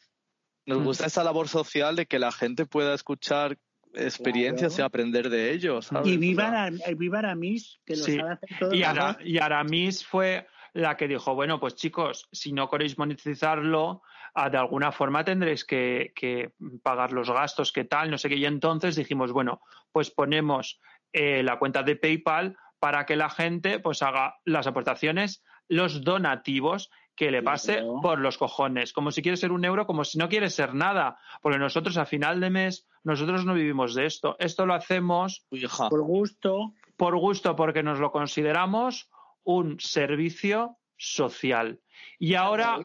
nos 0.66 0.80
Mm. 0.80 0.84
gusta 0.84 1.06
esa 1.08 1.24
labor 1.24 1.48
social 1.48 1.96
de 1.96 2.06
que 2.06 2.20
la 2.20 2.32
gente 2.32 2.66
pueda 2.66 2.94
escuchar 2.94 3.58
experiencias 3.94 4.74
Claro. 4.76 4.86
y 4.86 4.88
aprender 4.88 5.30
de 5.30 5.52
ellos. 5.54 5.86
¿sabes? 5.88 6.08
Y 6.12 6.18
viva, 6.18 6.48
Ara- 6.50 6.72
eh, 6.86 6.96
viva 6.96 7.20
Aramis, 7.20 7.80
que 7.86 7.96
lo 7.96 8.04
Sí. 8.04 8.16
sabe 8.18 8.34
hacer 8.34 8.50
todo. 8.60 8.74
Y, 8.74 8.80
el 8.80 8.84
Ara- 8.84 9.18
y 9.24 9.38
Aramis 9.38 10.06
fue 10.06 10.48
la 10.74 10.98
que 10.98 11.08
dijo, 11.08 11.34
bueno, 11.34 11.60
pues 11.60 11.76
chicos, 11.76 12.28
si 12.32 12.52
no 12.52 12.70
queréis 12.70 12.98
monetizarlo, 12.98 14.02
de 14.36 14.58
alguna 14.58 14.92
forma 14.92 15.24
tendréis 15.24 15.64
que, 15.66 16.12
que 16.16 16.52
pagar 16.84 17.12
los 17.14 17.30
gastos, 17.30 17.72
qué 17.72 17.86
tal, 17.86 18.12
no 18.12 18.18
sé 18.18 18.30
qué. 18.30 18.36
Y 18.36 18.46
entonces 18.46 18.96
dijimos, 18.96 19.32
bueno, 19.32 19.62
pues 19.92 20.12
ponemos 20.12 20.80
eh, 21.14 21.42
la 21.44 21.58
cuenta 21.58 21.84
de 21.84 21.96
PayPal 21.96 22.58
para 22.80 23.06
que 23.06 23.16
la 23.16 23.30
gente 23.30 23.80
pues 23.80 24.02
haga 24.04 24.36
las 24.44 24.68
aportaciones, 24.68 25.44
los 25.70 26.04
donativos 26.04 26.92
que 27.16 27.32
le 27.32 27.42
pase 27.42 27.76
Claro. 27.76 28.02
por 28.02 28.20
los 28.20 28.38
cojones, 28.38 28.92
como 28.92 29.10
si 29.10 29.22
quiere 29.22 29.38
ser 29.38 29.54
un 29.54 29.64
euro, 29.64 29.88
como 29.88 30.04
si 30.04 30.18
no 30.18 30.28
quiere 30.28 30.50
ser 30.50 30.74
nada, 30.74 31.18
porque 31.42 31.58
nosotros 31.58 31.96
a 31.98 32.06
final 32.06 32.42
de 32.42 32.50
mes, 32.50 32.86
nosotros 33.06 33.46
no 33.46 33.54
vivimos 33.54 33.96
de 33.96 34.06
esto, 34.06 34.36
esto 34.38 34.66
lo 34.66 34.74
hacemos 34.74 35.46
hija. 35.52 35.88
Por 35.88 36.02
gusto. 36.04 36.74
por 36.98 37.18
gusto 37.18 37.56
porque 37.56 37.84
nos 37.84 38.00
lo 38.00 38.12
consideramos 38.12 39.10
un 39.44 39.80
servicio 39.80 40.78
social. 40.98 41.80
Y 42.20 42.36
ahora, 42.36 42.80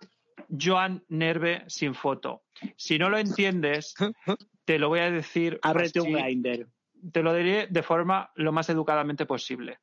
Joan 0.48 1.04
Nerve 1.08 1.64
sin 1.68 1.94
foto. 1.94 2.44
Si 2.76 2.98
no 2.98 3.10
lo 3.10 3.18
entiendes, 3.18 3.94
te 4.64 4.78
lo 4.78 4.88
voy 4.88 5.00
a 5.00 5.10
decir. 5.10 5.58
Ábrete 5.62 6.00
así, 6.00 6.08
un 6.08 6.14
grinder. 6.14 6.66
Te 7.12 7.22
lo 7.22 7.34
diré 7.34 7.66
de 7.68 7.82
forma 7.82 8.30
lo 8.36 8.52
más 8.52 8.68
educadamente 8.68 9.26
posible. 9.26 9.80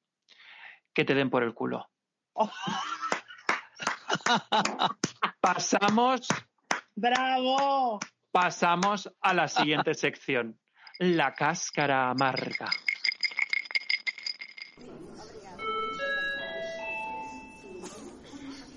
Que 0.94 1.06
te 1.06 1.14
den 1.14 1.30
por 1.30 1.44
el 1.44 1.54
culo. 1.54 1.88
Pasamos, 5.42 6.28
¡Bravo! 6.96 8.00
pasamos 8.32 9.12
a 9.22 9.34
la 9.34 9.48
siguiente 9.48 9.94
sección. 9.94 10.60
La 11.00 11.34
cáscara 11.34 12.10
amarga. 12.10 12.70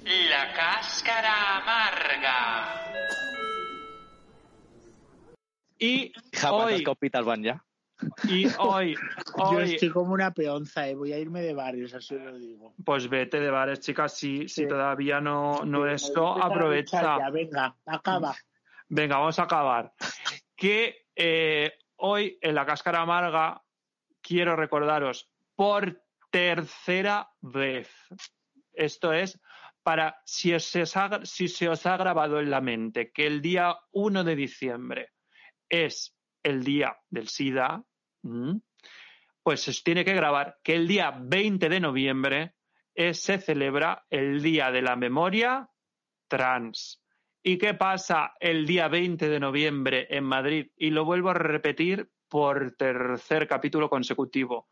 La 0.05 0.53
cáscara 0.53 0.80
amarga. 1.09 2.87
Y 5.79 6.13
Hija, 6.33 6.51
¿cuántas 6.51 6.75
hoy, 6.77 6.85
copitas 6.85 7.25
van 7.25 7.43
ya? 7.43 7.65
y 8.25 8.47
hoy, 8.59 8.95
Yo 9.39 9.45
hoy, 9.59 9.75
estoy 9.75 9.91
como 9.91 10.13
una 10.13 10.33
peonza, 10.33 10.89
eh. 10.89 10.95
voy 10.95 11.13
a 11.13 11.19
irme 11.19 11.41
de 11.43 11.55
barrios, 11.55 11.95
así 11.95 12.15
lo 12.19 12.37
digo. 12.39 12.75
pues 12.85 13.09
vete 13.09 13.41
de 13.41 13.51
bares, 13.51 13.81
chicas, 13.81 14.17
si, 14.17 14.49
si 14.49 14.63
Sí. 14.63 14.69
todavía 14.69 15.21
no, 15.21 15.65
no 15.65 15.87
Sí, 15.87 15.95
esto, 15.95 16.37
a 16.43 16.47
aprovecha. 16.47 17.19
ya, 17.19 17.31
venga, 17.31 17.77
acaba. 17.87 18.35
Venga, 18.89 19.19
vamos 19.19 19.39
a 19.39 19.45
acabar. 19.45 19.93
Que 20.57 21.07
eh, 21.15 21.73
hoy 21.97 22.39
en 22.43 22.55
la 22.55 22.67
cáscara 22.67 23.01
amarga 23.01 23.63
quiero 24.21 24.57
recordaros 24.57 25.31
por 25.55 26.03
tercera 26.31 27.31
vez. 27.41 27.89
Esto 28.73 29.13
es 29.13 29.41
para 29.83 30.21
si, 30.25 30.59
se 30.61 30.83
os 30.83 30.97
ha, 30.97 31.25
se 31.25 31.69
grabado 31.97 32.41
en 32.41 32.51
la 32.51 32.61
mente 32.61 33.11
que 33.13 33.27
el 33.27 33.41
día 33.41 33.77
1 33.93 34.25
de 34.25 34.37
diciembre 34.37 35.09
es 35.69 36.17
el 36.43 36.65
día 36.65 36.97
del 37.09 37.29
SIDA, 37.29 37.83
pues 39.43 39.69
os 39.69 39.83
tiene 39.83 40.05
que 40.05 40.15
grabar 40.15 40.59
que 40.63 40.75
el 40.75 40.87
día 40.87 41.11
20 41.19 41.69
de 41.69 41.81
noviembre 41.81 42.55
es- 42.95 43.21
se 43.23 43.39
celebra 43.39 44.05
el 44.11 44.43
Día 44.43 44.71
de 44.71 44.83
la 44.83 44.97
Memoria 44.97 45.69
Trans. 46.29 47.03
¿Y 47.43 47.57
qué 47.57 47.73
pasa 47.75 48.35
el 48.39 48.67
día 48.67 48.89
20 48.89 49.29
de 49.29 49.41
noviembre 49.41 50.07
en 50.11 50.25
Madrid? 50.25 50.71
Y 50.77 50.91
lo 50.91 51.05
vuelvo 51.07 51.31
a 51.31 51.35
repetir 51.35 52.11
por 52.29 52.73
tercer 52.77 53.49
capítulo 53.49 53.89
consecutivo. 53.89 54.69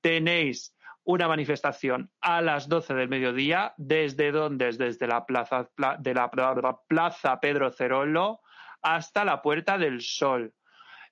Tenéis 0.00 0.74
una 1.10 1.26
manifestación 1.26 2.10
a 2.20 2.42
las 2.42 2.68
12 2.68 2.92
del 2.92 3.08
mediodía. 3.08 3.72
¿Desde 3.78 4.30
dónde? 4.30 4.70
Desde 4.72 5.06
la 5.06 5.24
plaza, 5.24 5.66
pla- 5.74 5.96
de 5.98 6.12
la, 6.12 6.30
pla- 6.30 6.80
plaza 6.86 7.40
Pedro 7.40 7.70
Cerolo 7.70 8.40
hasta 8.82 9.24
la 9.24 9.40
Puerta 9.40 9.78
del 9.78 10.02
Sol. 10.02 10.52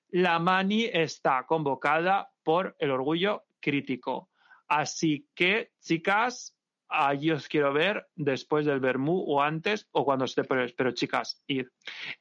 La 0.09 0.37
mani 0.37 0.85
está 0.85 1.45
convocada 1.47 2.29
por 2.43 2.75
el 2.77 2.91
orgullo 2.91 3.45
crítico. 3.59 4.29
Así 4.67 5.27
que, 5.33 5.71
chicas, 5.81 6.55
allí 6.87 7.31
os 7.31 7.47
quiero 7.47 7.73
ver 7.73 8.07
después 8.15 8.67
del 8.67 8.79
Bermú 8.79 9.23
o 9.27 9.41
antes 9.41 9.87
o 9.91 10.05
cuando 10.05 10.25
esté 10.25 10.43
por 10.43 10.63
pero 10.75 10.91
chicas, 10.91 11.43
id. 11.47 11.65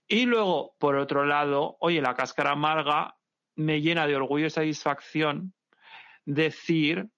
Y 0.09 0.25
luego, 0.25 0.75
por 0.79 0.97
otro 0.97 1.27
lado, 1.27 1.77
oye, 1.81 2.01
la 2.01 2.15
cáscara 2.15 2.53
amarga 2.53 3.17
me 3.55 3.83
llena 3.83 4.07
de 4.07 4.17
orgullo 4.17 4.47
y 4.47 4.51
satisfacción 4.51 5.53
decir, 6.25 7.11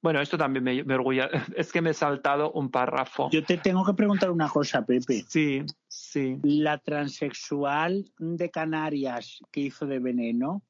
bueno, 0.00 0.20
esto 0.20 0.38
también 0.38 0.64
me, 0.64 0.82
me 0.84 0.94
orgulla, 0.94 1.28
es 1.56 1.72
que 1.72 1.80
me 1.82 1.90
he 1.90 1.94
saltado 1.94 2.52
un 2.52 2.70
párrafo. 2.70 3.28
Yo 3.30 3.42
te 3.44 3.56
tengo 3.58 3.84
que 3.84 3.94
preguntar 3.94 4.30
una 4.30 4.48
cosa, 4.48 4.84
Pepe. 4.84 5.24
Sí, 5.28 5.64
sí. 5.88 6.38
La 6.42 6.78
transexual 6.78 8.04
de 8.18 8.50
Canarias 8.50 9.40
que 9.50 9.60
hizo 9.60 9.86
de 9.86 9.98
veneno 9.98 10.62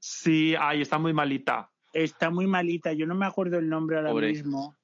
Sí, 0.00 0.54
ay, 0.58 0.82
está 0.82 0.96
muy 0.98 1.12
malita. 1.12 1.70
está 1.92 2.30
muy 2.30 2.46
malita. 2.46 2.92
Yo 2.92 3.04
no 3.06 3.16
me 3.16 3.26
acuerdo 3.26 3.58
el 3.58 3.68
nombre 3.68 3.96
ahora 3.96 4.10
Pobre. 4.10 4.28
mismo. 4.28 4.76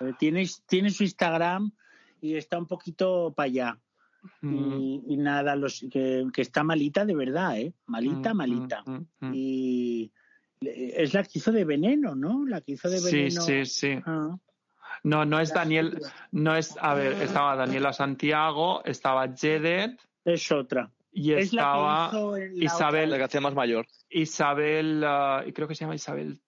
Eh, 0.00 0.12
Tiene, 0.18 0.44
tiene 0.66 0.90
su 0.90 1.04
Instagram 1.04 1.70
y 2.20 2.34
está 2.34 2.58
un 2.58 2.66
poquito 2.66 3.32
para 3.36 3.44
allá. 3.46 3.78
Mm, 4.40 4.54
Y, 4.80 5.02
y 5.06 5.16
nada, 5.16 5.54
los, 5.54 5.86
que, 5.92 6.26
que 6.32 6.42
está 6.42 6.64
malita 6.64 7.04
de 7.04 7.14
verdad, 7.14 7.56
¿eh? 7.58 7.72
Malita, 7.86 8.34
mm, 8.34 8.36
malita. 8.36 8.82
mm, 8.84 8.90
mm, 8.92 9.06
mm. 9.20 9.32
Y 9.34 10.12
es 10.66 11.14
la 11.14 11.22
que 11.24 11.38
hizo 11.38 11.52
de 11.52 11.64
veneno, 11.64 12.14
¿no? 12.14 12.44
La 12.46 12.60
que 12.60 12.72
hizo 12.72 12.88
de 12.90 12.98
Sí, 12.98 13.16
veneno. 13.16 13.40
sí, 13.42 13.64
sí. 13.66 13.98
Ah, 14.06 14.36
No, 15.02 15.24
no 15.24 15.40
es 15.40 15.50
la- 15.50 15.54
Daniel, 15.56 15.98
no 16.32 16.56
es, 16.56 16.76
a 16.80 16.94
ver, 16.94 17.12
estaba 17.20 17.56
Daniela 17.56 17.92
Santiago, 17.92 18.82
estaba 18.84 19.28
Jedet 19.34 20.00
Es 20.24 20.50
otra. 20.52 20.90
y 21.12 21.32
es 21.32 21.52
la 21.52 21.62
estaba 21.62 22.10
la 22.12 22.54
Isabel- 22.54 23.10
La 23.10 23.16
que 23.18 23.24
hacía 23.24 23.40
más 23.40 23.54
mayor. 23.54 23.86
Isabel, 24.08 25.02
ah, 25.04 25.42
y 25.46 25.52
creo 25.52 25.68
que 25.68 25.74
se 25.74 25.84
llama 25.84 25.94
Isabel, 25.96 26.40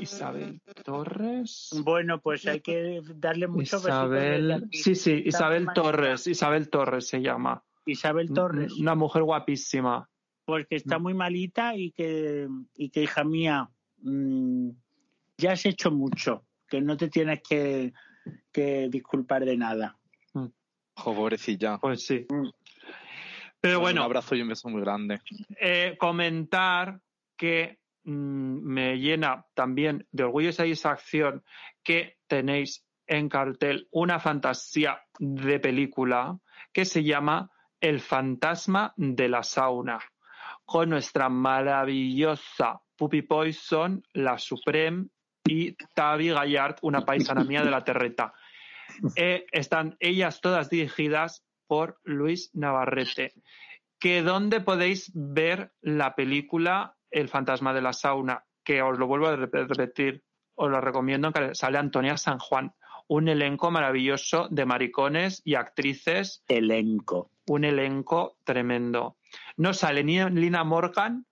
Isabel 0.00 0.60
Torres. 0.84 1.70
Bueno, 1.82 2.20
pues 2.20 2.46
hay 2.46 2.60
que 2.60 3.02
darle 3.16 3.46
mucho 3.48 3.76
Isabel, 3.78 4.68
sí, 4.72 4.94
sí, 4.94 5.22
Isabel 5.26 5.68
Torres, 5.74 6.26
Isabel 6.26 6.70
Torres 6.70 7.06
se 7.08 7.20
llama. 7.20 7.62
Isabel 7.84 8.30
Torres. 8.32 8.72
Una 8.74 8.94
mujer 8.94 9.22
guapísima. 9.22 10.08
Pues 10.48 10.66
que 10.66 10.76
Mm. 10.76 10.78
está 10.78 10.98
muy 10.98 11.12
malita 11.12 11.76
y 11.76 11.90
que, 11.90 12.48
y 12.74 12.88
que 12.88 13.02
hija 13.02 13.22
mía, 13.22 13.68
mm, 13.98 14.70
ya 15.36 15.52
has 15.52 15.66
hecho 15.66 15.90
mucho, 15.90 16.46
que 16.66 16.80
no 16.80 16.96
te 16.96 17.08
tienes 17.10 17.42
que, 17.46 17.92
que 18.50 18.88
disculpar 18.88 19.44
de 19.44 19.58
nada. 19.58 19.98
Jo, 20.32 21.14
pobrecilla. 21.14 21.76
Pues 21.76 22.06
sí. 22.06 22.26
Mm. 22.30 22.48
Pero 23.60 23.76
Un 23.76 23.82
bueno, 23.82 24.02
abrazo 24.02 24.34
y 24.36 24.40
un 24.40 24.48
beso 24.48 24.70
muy 24.70 24.80
grande. 24.80 25.20
eh, 25.60 25.96
comentar 26.00 26.98
que 27.36 27.80
mm, 28.04 28.10
me 28.64 28.96
llena 28.98 29.44
también 29.52 30.06
de 30.12 30.24
orgullo 30.24 30.48
y 30.48 30.52
satisfacción 30.54 31.44
que 31.82 32.16
tenéis 32.26 32.86
en 33.06 33.28
cartel 33.28 33.86
una 33.90 34.18
fantasía 34.18 35.02
de 35.18 35.60
película 35.60 36.38
que 36.72 36.86
se 36.86 37.04
llama 37.04 37.50
El 37.82 38.00
fantasma 38.00 38.94
de 38.96 39.28
la 39.28 39.42
sauna, 39.42 39.98
con 40.68 40.90
nuestra 40.90 41.30
maravillosa 41.30 42.80
Puppy 42.94 43.22
Poison, 43.22 44.02
la 44.12 44.36
Supreme 44.36 45.06
y 45.46 45.74
Tavi 45.94 46.28
Gallard, 46.28 46.76
una 46.82 47.06
paisana 47.06 47.42
mía 47.42 47.62
de 47.62 47.70
la 47.70 47.82
Terreta. 47.84 48.32
Eh, 49.16 49.44
están 49.52 49.96
ellas 50.00 50.40
todas 50.40 50.70
dirigidas 50.70 51.44
por 51.66 51.98
Luis 52.04 52.50
Navarrete. 52.54 53.32
¿Que 54.00 54.22
dónde 54.22 54.60
podéis 54.62 55.12
ver 55.14 55.72
la 55.82 56.14
película 56.14 56.96
El 57.10 57.28
fantasma 57.28 57.74
de 57.74 57.82
la 57.82 57.92
sauna? 57.92 58.44
Que 58.64 58.80
os 58.80 58.98
lo 58.98 59.06
vuelvo 59.06 59.26
a 59.28 59.36
rep- 59.36 59.68
repetir, 59.68 60.22
os 60.54 60.70
lo 60.70 60.80
recomiendo, 60.80 61.30
que 61.32 61.54
sale 61.54 61.76
Antonia 61.78 62.16
San 62.16 62.38
Juan. 62.38 62.72
Un 63.08 63.28
elenco 63.28 63.70
maravilloso 63.70 64.48
de 64.50 64.64
maricones 64.64 65.42
y 65.44 65.54
actrices, 65.54 66.42
Elenco. 66.48 67.30
un 67.46 67.64
elenco 67.64 68.38
tremendo. 68.44 69.18
No 69.58 69.74
sale 69.74 70.02
ni 70.02 70.18
Lina 70.30 70.64
Morgan 70.64 71.26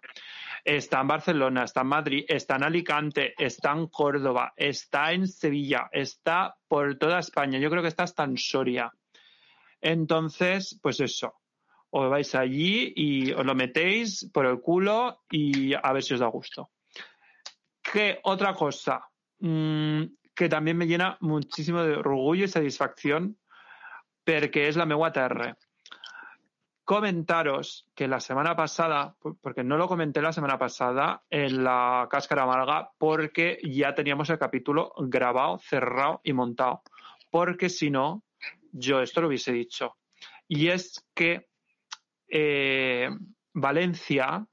Está 0.63 1.01
en 1.01 1.07
Barcelona, 1.07 1.63
está 1.63 1.81
en 1.81 1.87
Madrid, 1.87 2.25
está 2.27 2.57
en 2.57 2.63
Alicante, 2.63 3.33
está 3.37 3.71
en 3.71 3.87
Córdoba, 3.87 4.53
está 4.55 5.11
en 5.11 5.27
Sevilla, 5.27 5.89
está 5.91 6.55
por 6.67 6.97
toda 6.99 7.19
España. 7.19 7.57
Yo 7.57 7.71
creo 7.71 7.81
que 7.81 7.87
está 7.87 8.03
hasta 8.03 8.23
en 8.23 8.37
Soria. 8.37 8.93
Entonces, 9.81 10.79
pues 10.81 10.99
eso. 10.99 11.33
Os 11.89 12.09
vais 12.09 12.35
allí 12.35 12.93
y 12.95 13.31
os 13.31 13.45
lo 13.45 13.55
metéis 13.55 14.29
por 14.31 14.45
el 14.45 14.61
culo 14.61 15.23
y 15.29 15.73
a 15.73 15.91
ver 15.91 16.03
si 16.03 16.13
os 16.13 16.19
da 16.19 16.27
gusto. 16.27 16.69
¿Qué 17.81 18.19
otra 18.23 18.53
cosa? 18.53 19.01
Mm, 19.39 20.03
que 20.41 20.49
también 20.49 20.75
me 20.75 20.87
llena 20.87 21.17
muchísimo 21.19 21.83
de 21.83 21.97
orgullo 21.97 22.45
y 22.45 22.47
satisfacción 22.47 23.37
porque 24.25 24.67
es 24.67 24.75
la 24.75 25.11
terra. 25.13 25.55
Comentaros 26.83 27.87
que 27.93 28.07
la 28.07 28.19
semana 28.19 28.55
pasada, 28.55 29.15
porque 29.39 29.63
no 29.63 29.77
lo 29.77 29.87
comenté 29.87 30.19
la 30.19 30.33
semana 30.33 30.57
pasada 30.57 31.21
en 31.29 31.63
la 31.63 32.07
cáscara 32.09 32.41
amarga, 32.41 32.89
porque 32.97 33.59
ya 33.61 33.93
teníamos 33.93 34.31
el 34.31 34.39
capítulo 34.39 34.91
grabado, 34.97 35.59
cerrado 35.59 36.21
y 36.23 36.33
montado. 36.33 36.81
Porque 37.29 37.69
si 37.69 37.91
no, 37.91 38.23
yo 38.71 38.99
esto 38.99 39.21
lo 39.21 39.27
hubiese 39.27 39.51
dicho. 39.51 39.95
Y 40.47 40.69
es 40.69 41.05
que 41.13 41.49
eh, 42.29 43.11
Valencia, 43.53 44.43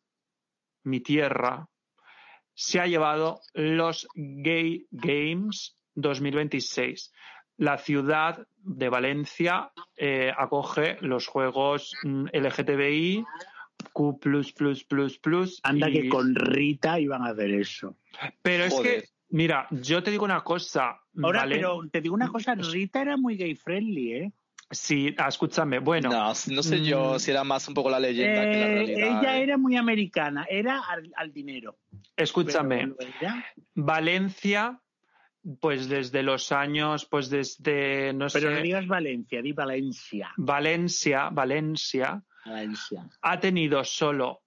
mi 0.82 1.01
tierra, 1.01 1.66
se 2.52 2.78
ha 2.78 2.86
llevado 2.86 3.40
los 3.55 4.06
Gay 4.15 4.86
Games 4.90 5.78
2026. 6.01 7.12
La 7.59 7.77
ciudad 7.79 8.47
de 8.57 8.89
Valencia 8.89 9.73
eh, 9.97 10.33
acoge 10.37 10.97
los 11.01 11.27
juegos 11.27 11.93
mm, 12.05 12.27
LGTBI, 12.33 13.25
Q+++++. 13.93 14.20
Anda 15.62 15.89
y- 15.89 15.93
que 15.93 16.09
con 16.09 16.35
Rita 16.35 17.01
iban 17.01 17.23
a 17.23 17.31
hacer 17.31 17.51
eso. 17.51 17.97
Pero 18.43 18.65
es 18.65 18.75
que, 18.81 19.05
mira, 19.31 19.66
yo 19.70 20.03
te 20.03 20.11
digo 20.11 20.25
una 20.25 20.43
cosa. 20.43 21.01
Ahora, 21.23 21.47
pero 21.49 21.81
te 21.91 22.01
digo 22.01 22.15
una 22.15 22.29
cosa, 22.29 22.55
Rita 22.55 23.03
era 23.03 23.16
muy 23.16 23.37
gay 23.37 23.55
friendly, 23.55 24.12
¿eh? 24.15 24.33
Sí, 24.70 25.15
escúchame. 25.27 25.79
Bueno, 25.79 26.11
No, 26.11 26.29
no 26.29 26.62
sé 26.62 26.83
yo 26.85 27.15
Mm. 27.15 27.19
si 27.19 27.31
era 27.31 27.43
más 27.43 27.66
un 27.69 27.75
poco 27.75 27.89
la 27.89 27.99
leyenda 27.99 28.43
que 28.43 28.57
la 28.59 28.66
Eh, 28.66 28.75
realidad. 28.75 29.20
ella 29.23 29.39
eh. 29.39 29.43
era 29.43 29.57
muy 29.57 29.77
americana, 29.77 30.47
era 30.49 30.81
al, 30.81 31.11
al 31.16 31.33
dinero. 31.33 31.79
escúchame. 32.16 32.93
Valencia, 33.75 34.81
pues 35.60 35.89
desde 35.89 36.23
los 36.23 36.52
años, 36.52 37.06
pues 37.06 37.31
desde, 37.31 38.12
no 38.12 38.27
pero 38.32 38.48
sé, 38.51 38.55
no 38.56 38.62
digas 38.62 38.86
Valencia, 38.86 39.40
di 39.43 39.52
Valencia. 39.52 40.32
Valencia, 40.36 41.31
Valencia, 41.31 42.23
Valencia. 42.44 43.09
ha 43.23 43.40
tenido 43.40 43.82
solo 43.85 44.43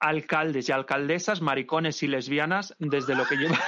alcaldes 0.00 0.68
y 0.68 0.72
alcaldesas, 0.72 1.40
maricones 1.40 2.02
y 2.02 2.08
lesbianas 2.08 2.74
desde 2.78 3.14
lo 3.14 3.24
que 3.26 3.36
lleva 3.36 3.58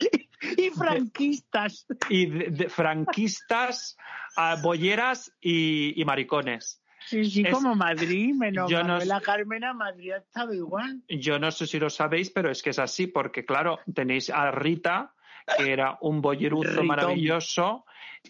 Y 0.56 0.70
franquistas. 0.70 1.86
y 2.10 2.26
de- 2.26 2.50
de 2.50 2.68
franquistas, 2.68 3.96
a 4.36 4.56
bolleras 4.60 5.32
y, 5.40 5.98
y 6.00 6.04
maricones. 6.04 6.82
Sí, 7.06 7.24
sí, 7.24 7.42
Es- 7.46 7.52
como 7.54 7.74
Madrid, 7.74 8.34
menos 8.34 8.70
yo 8.70 8.82
no 8.82 9.00
sé- 9.00 9.08
Carmena, 9.22 9.72
Madrid 9.72 10.12
ha 10.12 10.18
estado 10.18 10.52
igual. 10.52 11.02
Yo 11.08 11.38
no 11.38 11.50
sé 11.52 11.66
si 11.66 11.78
lo 11.78 11.90
sabéis, 11.90 12.30
pero 12.30 12.50
es 12.50 12.62
que 12.62 12.70
es 12.70 12.78
así, 12.78 13.06
porque 13.06 13.44
claro, 13.44 13.78
tenéis 13.94 14.30
a 14.30 14.50
Rita, 14.50 15.14
que 15.56 15.72
era 15.72 15.98
un 16.00 16.20
bolleruzo 16.20 16.82
maravilloso, 16.84 17.84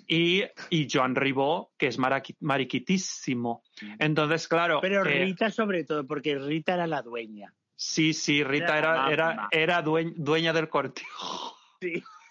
y, 0.07 0.43
y 0.71 0.89
Joan 0.91 1.15
Ribó, 1.15 1.73
que 1.77 1.87
es 1.89 1.99
mariquitísimo. 2.41 3.63
Entonces, 3.99 4.49
claro, 4.49 4.81
Pero 4.81 5.05
eh, 5.07 5.25
Rita 5.25 5.51
sobre 5.51 5.85
todo, 5.85 6.07
porque 6.07 6.39
Rita 6.39 6.75
era 6.75 6.87
la 6.87 7.03
dueña. 7.03 7.55
sí, 7.75 8.13
sí, 8.15 8.43
Rita 8.45 8.79
Era 8.79 9.09
era, 9.09 9.13
era, 9.13 9.27
mamá. 9.29 9.49
era 9.51 9.83
due- 9.85 10.13
dueña 10.17 10.53
del 10.53 10.69
cortijo. 10.69 11.57
Sí. 11.81 12.03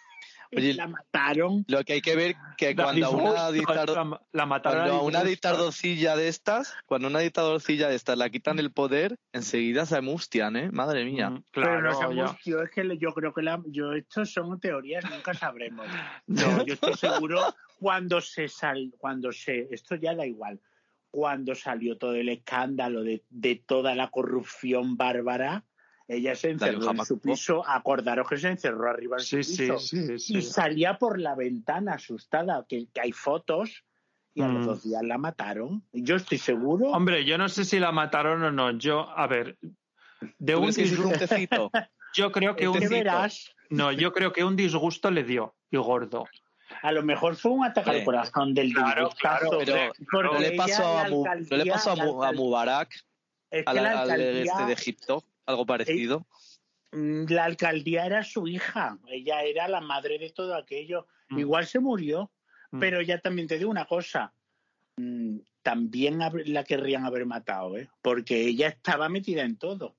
Oye, 0.55 0.73
la 0.73 0.87
mataron. 0.87 1.63
Lo 1.67 1.83
que 1.83 1.93
hay 1.93 2.01
que 2.01 2.15
ver 2.15 2.35
que 2.57 2.75
cuando 2.75 3.05
a 3.05 3.09
una 3.09 3.51
dictador- 3.51 3.95
la, 3.95 4.21
la 4.31 4.45
mataron 4.45 4.79
Cuando 4.79 4.95
a 4.95 5.03
una 5.03 5.23
dictadorcilla 5.23 6.15
de 6.15 6.27
estas, 6.27 6.73
cuando 6.85 7.07
una 7.07 7.19
dictadorcilla 7.19 7.87
de 7.87 7.95
estas 7.95 8.17
la 8.17 8.29
quitan 8.29 8.59
el 8.59 8.71
poder, 8.71 9.17
enseguida 9.33 9.85
se 9.85 9.97
amustian, 9.97 10.55
¿eh? 10.55 10.69
Madre 10.71 11.05
mía. 11.05 11.29
Mm, 11.29 11.43
pero 11.53 11.75
no 11.75 11.81
claro, 11.81 11.99
sabemos, 11.99 12.37
yo 12.43 12.61
es 12.61 12.69
que 12.71 12.97
yo 12.97 13.13
creo 13.13 13.33
que 13.33 13.41
la, 13.41 13.61
yo 13.67 13.93
estos 13.93 14.31
son 14.31 14.59
teorías, 14.59 15.09
nunca 15.09 15.33
sabremos. 15.33 15.85
No, 16.27 16.65
yo 16.65 16.73
estoy 16.73 16.95
seguro 16.95 17.41
cuando 17.79 18.21
se 18.21 18.47
sal, 18.47 18.93
cuando 18.97 19.31
se, 19.31 19.67
esto 19.71 19.95
ya 19.95 20.13
da 20.15 20.25
igual, 20.25 20.59
cuando 21.09 21.55
salió 21.55 21.97
todo 21.97 22.15
el 22.15 22.29
escándalo 22.29 23.03
de, 23.03 23.23
de 23.29 23.55
toda 23.55 23.95
la 23.95 24.09
corrupción 24.09 24.95
bárbara, 24.97 25.65
Ella 26.07 26.35
se 26.35 26.49
encerró 26.51 26.91
en 26.91 27.05
su 27.05 27.19
piso, 27.19 27.63
acordaros 27.67 28.27
que 28.27 28.37
se 28.37 28.49
encerró 28.49 28.89
arriba 28.89 29.17
en 29.17 29.23
su 29.23 29.41
Sí, 29.41 29.43
sí, 29.43 29.61
piso. 29.63 29.77
sí, 29.79 30.19
sí. 30.19 30.37
Y 30.37 30.41
salía 30.41 30.97
por 30.97 31.19
la 31.19 31.35
ventana 31.35 31.93
asustada, 31.93 32.65
que, 32.67 32.87
que 32.93 33.01
hay 33.01 33.11
fotos, 33.13 33.83
y 34.33 34.41
a 34.41 34.47
los 34.47 34.61
Mm. 34.63 34.65
dos 34.65 34.83
días 34.83 35.03
la 35.03 35.17
mataron. 35.17 35.83
Yo 35.93 36.15
estoy 36.15 36.37
seguro. 36.37 36.87
Hombre, 36.91 37.23
yo 37.25 37.37
no 37.37 37.47
sé 37.49 37.65
si 37.65 37.79
la 37.79 37.91
mataron 37.91 38.43
o 38.43 38.51
no. 38.51 38.71
Yo, 38.71 39.09
a 39.09 39.27
ver, 39.27 39.57
de 40.39 40.53
¿Tú 40.53 40.59
un 40.63 40.71
disgusto, 40.71 41.71
yo 42.13 42.31
creo 42.31 42.55
que 42.55 42.67
un 42.67 42.79
verás, 42.89 43.51
no, 43.69 43.91
yo 43.91 44.11
creo 44.13 44.31
que 44.33 44.43
un 44.43 44.55
disgusto 44.55 45.11
le 45.11 45.23
dio 45.23 45.55
y 45.69 45.77
gordo. 45.77 46.25
a 46.81 46.91
lo 46.91 47.03
mejor 47.03 47.35
fue 47.35 47.51
un 47.51 47.65
ataque 47.65 47.89
al 47.89 48.03
corazón 48.03 48.53
del 48.53 48.73
Claro, 48.73 49.05
disgustazo, 49.05 49.49
claro, 49.59 49.59
Pero 49.65 49.91
porque 50.11 50.33
¿no 50.33 50.39
le 50.39 50.51
pasó, 50.57 50.97
a, 50.99 51.07
Mu- 51.09 51.23
¿no 51.25 51.33
le 51.33 51.39
alcaldía- 51.41 51.73
pasó 51.73 51.91
a, 51.91 51.95
la 51.95 52.05
Mu- 52.05 52.23
a 52.23 52.27
alcal- 52.29 52.35
Mubarak, 52.37 52.95
es 53.49 53.63
al, 53.67 54.21
este 54.21 54.65
de 54.65 54.73
Egipto? 54.73 55.23
Algo 55.51 55.65
parecido. 55.65 56.25
mm, 56.91 57.25
la 57.29 57.45
alcaldía 57.45 58.05
era 58.05 58.23
su 58.23 58.47
hija, 58.47 58.97
ella 59.07 59.43
era 59.43 59.67
la 59.67 59.79
madre 59.81 60.17
de 60.19 60.29
todo 60.31 60.55
aquello. 60.55 61.07
Mm. 61.29 61.39
Igual 61.39 61.65
se 61.67 61.79
murió, 61.79 62.31
Mm. 62.71 62.79
pero 62.79 63.01
ya 63.01 63.19
también 63.19 63.47
te 63.47 63.57
digo 63.57 63.69
una 63.71 63.85
cosa, 63.85 64.33
también 65.61 66.19
la 66.45 66.63
querrían 66.63 67.05
haber 67.05 67.25
matado, 67.25 67.77
¿eh? 67.77 67.89
porque 68.01 68.45
ella 68.47 68.67
estaba 68.69 69.09
metida 69.09 69.43
en 69.43 69.57
todo. 69.57 69.95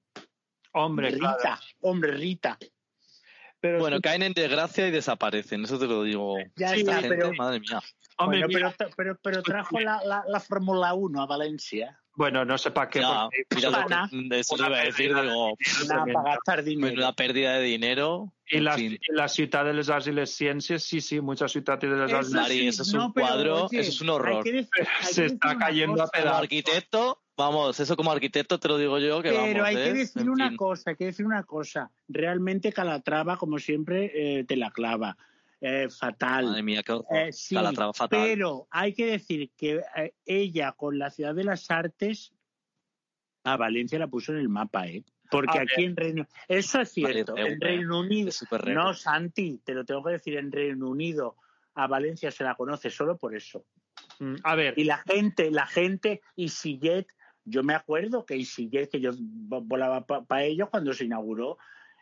Hombre, 0.72 1.10
Rita, 1.10 1.36
claro. 1.40 1.60
hombre, 1.80 2.12
Rita. 2.12 2.58
Pero 3.60 3.78
Bueno, 3.78 3.96
sí, 3.98 4.02
caen 4.02 4.22
en 4.22 4.32
desgracia 4.32 4.88
y 4.88 4.90
desaparecen, 4.90 5.64
eso 5.64 5.78
te 5.78 5.86
lo 5.86 6.02
digo. 6.02 6.36
Ya 6.56 6.74
Esta 6.74 6.76
está, 6.76 6.94
gente, 7.00 7.08
pero- 7.16 7.32
madre 7.34 7.60
mía. 7.60 7.80
Hombre, 8.18 8.44
bueno, 8.46 8.72
pero, 8.76 8.90
pero, 8.96 9.18
pero 9.22 9.42
trajo 9.42 9.80
la, 9.80 10.00
la, 10.04 10.24
la 10.28 10.40
Fórmula 10.40 10.94
1 10.94 11.22
a 11.22 11.26
Valencia. 11.26 11.98
bueno, 12.14 12.44
no 12.44 12.58
sé 12.58 12.70
para 12.70 12.90
qué. 12.90 13.00
Ya, 13.00 13.24
porque- 13.24 13.46
mira 13.56 13.70
lo 13.70 13.86
que- 14.10 14.28
de 14.28 14.40
eso 14.40 14.56
te 14.56 14.62
iba 14.66 14.78
a 14.78 14.84
decir, 14.84 15.14
de 15.14 15.22
digo, 15.22 15.56
para 15.88 16.22
gastar 16.34 16.62
dinero. 16.62 16.88
menuda 16.92 17.12
pérdida 17.14 17.54
de 17.54 17.62
dinero. 17.62 18.32
Y 18.46 18.60
la, 18.60 18.78
y 18.78 18.98
la 19.08 19.28
ciudad 19.28 19.64
de 19.64 19.72
les 19.72 19.88
arts 19.88 20.06
y 20.08 20.12
les 20.12 20.30
ciències, 20.38 20.78
sí, 20.84 21.00
sí, 21.00 21.20
muchas 21.22 21.50
ciudades 21.52 21.80
de 21.90 21.96
les 21.96 22.12
arts 22.12 22.28
y 22.28 22.32
Eso 22.32 22.36
les 22.36 22.42
Mari, 22.42 22.68
eso 22.68 22.82
es 22.82 22.92
no, 22.94 23.06
un 23.06 23.12
pero, 23.14 23.26
cuadro, 23.26 23.64
oye, 23.64 23.80
eso 23.80 23.90
es 23.90 24.00
un 24.02 24.10
horror. 24.10 24.36
hay 24.36 24.42
que 24.42 24.52
decir- 24.52 24.86
hay 25.00 25.06
que 25.08 25.14
Se 25.14 25.24
está 25.26 25.50
una 25.52 25.58
cayendo 25.58 25.92
a 26.02 26.04
cosa, 26.04 26.10
Como 26.12 26.22
pedazos. 26.22 26.42
arquitecto, 26.42 27.22
vamos, 27.34 27.80
eso 27.80 27.96
como 27.96 28.12
arquitecto 28.12 28.58
te 28.60 28.68
lo 28.68 28.76
digo 28.76 28.98
yo, 28.98 29.22
que 29.22 29.30
Pero 29.30 29.40
vamos, 29.42 29.62
hay 29.64 29.76
que 29.76 29.88
¿eh? 29.88 29.92
decir 29.94 30.20
En 30.22 30.28
una 30.28 30.48
fin. 30.48 30.56
cosa, 30.58 30.90
hay 30.90 30.96
que 30.96 31.04
decir 31.06 31.24
una 31.24 31.44
cosa. 31.44 31.90
Realmente 32.08 32.74
Calatrava, 32.74 33.38
como 33.38 33.58
siempre, 33.58 34.12
eh, 34.14 34.44
te 34.44 34.56
la 34.56 34.70
clava. 34.70 35.16
Eh, 35.64 35.88
fatal. 35.88 36.46
Madre 36.46 36.62
mía, 36.64 36.82
qué 36.82 36.90
horror. 36.92 37.06
Eh, 37.16 37.32
sí, 37.32 37.54
Calatrava 37.54 37.92
fatal. 37.92 38.18
pero 38.20 38.66
hay 38.70 38.92
que 38.94 39.06
decir 39.06 39.50
que 39.56 39.80
eh, 39.96 40.12
ella 40.26 40.72
con 40.72 40.98
la 40.98 41.08
Ciudad 41.10 41.34
de 41.36 41.44
las 41.44 41.70
Artes 41.70 42.32
a 43.44 43.56
Valencia 43.56 43.98
la 43.98 44.08
puso 44.08 44.32
en 44.32 44.38
el 44.38 44.48
mapa, 44.48 44.86
¿eh? 44.88 45.04
Porque 45.30 45.58
A 45.58 45.62
aquí 45.62 45.84
en 45.84 45.96
Reino 45.96 46.26
Eso 46.48 46.80
es 46.80 46.90
cierto. 46.90 47.34
Vale, 47.34 47.52
en 47.52 47.60
re- 47.60 47.68
Reino 47.68 48.00
Unido. 48.00 48.30
No, 48.74 48.92
Santi, 48.92 49.60
te 49.64 49.72
lo 49.72 49.84
tengo 49.84 50.02
que 50.04 50.12
decir. 50.12 50.36
En 50.36 50.50
Reino 50.52 50.88
Unido 50.88 51.36
a 51.74 51.86
Valencia 51.86 52.30
se 52.30 52.44
la 52.44 52.54
conoce 52.54 52.90
solo 52.90 53.16
por 53.16 53.34
eso. 53.34 53.64
Mm, 54.18 54.34
A 54.44 54.54
ver, 54.56 54.74
Y 54.76 54.84
la 54.84 54.98
gente, 54.98 55.50
la 55.50 55.66
gente, 55.66 56.20
EasyJet, 56.36 57.06
yo 57.44 57.62
me 57.62 57.74
acuerdo 57.74 58.26
que 58.26 58.34
EasyJet, 58.34 58.90
que 58.90 59.00
yo 59.00 59.12
vo- 59.12 59.62
volaba 59.64 60.04
para 60.06 60.44
ellos 60.44 60.68
cuando 60.70 60.92
se 60.92 61.04
inauguró, 61.06 61.56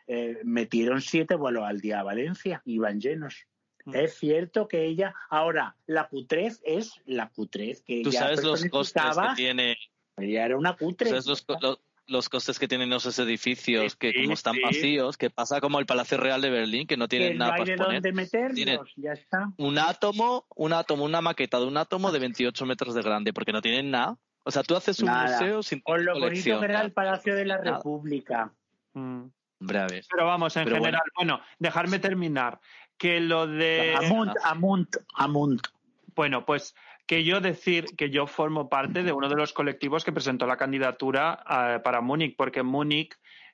eh, 0.07 0.39
metieron 0.43 0.99
siete 0.99 1.35
vuelos 1.35 1.63
al 1.63 1.79
día 1.79 2.01
a 2.01 2.03
Valencia, 2.03 2.61
iban 2.65 2.99
llenos. 2.99 3.47
Mm. 3.85 3.95
Es 3.95 4.15
cierto 4.17 4.67
que 4.67 4.85
ella, 4.85 5.13
ahora, 5.29 5.75
la 5.85 6.07
cutrez 6.07 6.61
es 6.65 7.01
la 7.05 7.29
cutrez, 7.29 7.81
que 7.81 8.01
Tú 8.03 8.09
ella 8.09 8.19
sabes 8.19 8.43
los 8.43 8.63
costes 8.65 9.01
que 9.03 9.35
tiene, 9.35 9.75
ella 10.17 10.45
era 10.45 10.57
una 10.57 10.75
tú 10.75 10.85
cutre. 10.85 11.09
sabes 11.09 11.25
los, 11.25 11.41
co- 11.41 11.57
lo- 11.61 11.79
los 12.07 12.27
costes 12.29 12.59
que 12.59 12.67
tienen 12.67 12.91
esos 12.91 13.17
edificios, 13.19 13.93
Sí, 13.93 13.97
que 13.97 14.13
como 14.13 14.33
están 14.33 14.55
sí. 14.55 14.61
vacíos, 14.63 15.17
que 15.17 15.29
pasa 15.29 15.61
como 15.61 15.79
el 15.79 15.85
Palacio 15.85 16.17
Real 16.17 16.41
de 16.41 16.49
Berlín, 16.49 16.85
que 16.85 16.97
no 16.97 17.05
que 17.05 17.17
tienen 17.17 17.37
no 17.37 17.45
nada 17.45 17.53
hay 17.53 17.59
para 17.59 17.65
de 17.65 17.71
exponer. 17.73 18.01
dónde 18.01 18.11
meterlos, 18.13 18.55
Tienen- 18.55 18.79
ya 18.97 19.13
está. 19.13 19.51
Un 19.57 19.77
átomo, 19.77 20.45
un 20.55 20.73
átomo, 20.73 21.05
una 21.05 21.21
maqueta 21.21 21.59
de 21.59 21.67
un 21.67 21.77
átomo 21.77 22.11
de 22.11 22.19
28 22.19 22.65
metros 22.65 22.95
de 22.95 23.01
grande, 23.01 23.31
porque 23.33 23.53
no 23.53 23.61
tienen 23.61 23.91
nada. 23.91 24.17
O 24.43 24.51
sea, 24.51 24.63
tú 24.63 24.75
haces 24.75 24.99
un 24.99 25.05
Nada. 25.05 25.31
museo 25.39 25.61
sin 25.63 25.79
Con 25.81 26.03
lo 26.03 26.13
bonito 26.13 26.27
colección. 26.27 26.59
que 26.59 26.65
era 26.65 26.81
el 26.81 26.91
Palacio 26.91 27.35
de 27.35 27.45
la 27.45 27.57
Nada. 27.59 27.77
República. 27.77 28.51
mm, 28.93 29.25
pero 29.59 30.25
vamos, 30.25 30.57
en 30.57 30.63
Pero 30.63 30.77
general, 30.77 31.01
bueno. 31.15 31.39
dejarme 31.59 31.99
terminar. 31.99 32.59
Que 33.01 33.19
lo 33.19 33.47
de. 33.47 33.95
Amunt, 34.05 34.33
amunt, 34.43 34.95
amunt. 35.15 35.67
Bueno, 36.15 36.45
pues 36.45 36.75
que 37.07 37.23
yo 37.23 37.41
decir 37.41 37.85
que 37.97 38.11
yo 38.11 38.27
formo 38.27 38.69
parte 38.69 39.01
de 39.01 39.11
uno 39.11 39.27
de 39.27 39.35
los 39.35 39.53
colectivos 39.53 40.05
que 40.05 40.11
presentó 40.11 40.45
la 40.45 40.55
candidatura 40.57 41.43
eh, 41.49 41.79
para 41.83 41.99
Múnich, 42.01 42.35
porque 42.37 42.61
Múnich 42.61 43.13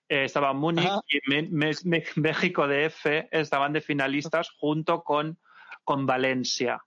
eh, 0.09 0.25
estaba 0.25 0.51
Múnich 0.53 0.89
y 1.07 1.19
Me- 1.29 1.43
Me- 1.49 1.71
Me- 1.85 2.03
México 2.17 2.67
DF 2.67 3.29
estaban 3.31 3.71
de 3.71 3.79
finalistas 3.81 4.49
junto 4.59 5.01
con, 5.03 5.37
con 5.85 6.05
Valencia. 6.05 6.83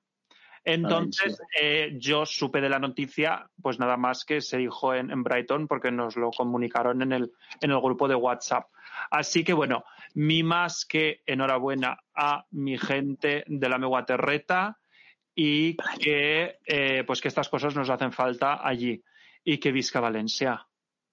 Entonces, 0.62 1.40
eh, 1.58 1.96
yo 1.98 2.26
supe 2.26 2.60
de 2.60 2.68
la 2.68 2.78
noticia, 2.78 3.48
pues 3.62 3.78
nada 3.78 3.96
más 3.96 4.26
que 4.26 4.42
se 4.42 4.58
dijo 4.58 4.92
en, 4.94 5.10
en 5.10 5.22
Brighton, 5.22 5.66
porque 5.66 5.90
nos 5.90 6.16
lo 6.16 6.30
comunicaron 6.30 7.00
en 7.00 7.12
el, 7.12 7.32
en 7.62 7.70
el 7.70 7.80
grupo 7.80 8.06
de 8.06 8.14
WhatsApp. 8.16 8.66
Así 9.10 9.44
que 9.44 9.52
bueno, 9.52 9.84
mi 10.14 10.42
más 10.42 10.84
que 10.84 11.22
enhorabuena 11.26 11.98
a 12.14 12.44
mi 12.50 12.78
gente 12.78 13.44
de 13.46 13.68
la 13.68 13.78
Megua 13.78 14.04
Terreta 14.04 14.78
y 15.34 15.76
que, 15.98 16.58
eh, 16.66 17.04
pues 17.06 17.20
que 17.20 17.28
estas 17.28 17.48
cosas 17.48 17.74
nos 17.74 17.88
hacen 17.90 18.12
falta 18.12 18.66
allí. 18.66 19.02
Y 19.42 19.58
que 19.58 19.72
visca 19.72 20.00
Valencia. 20.00 20.66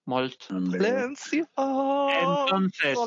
Molt. 0.05 0.43
Valencia. 0.49 1.49
Entonces. 1.57 2.97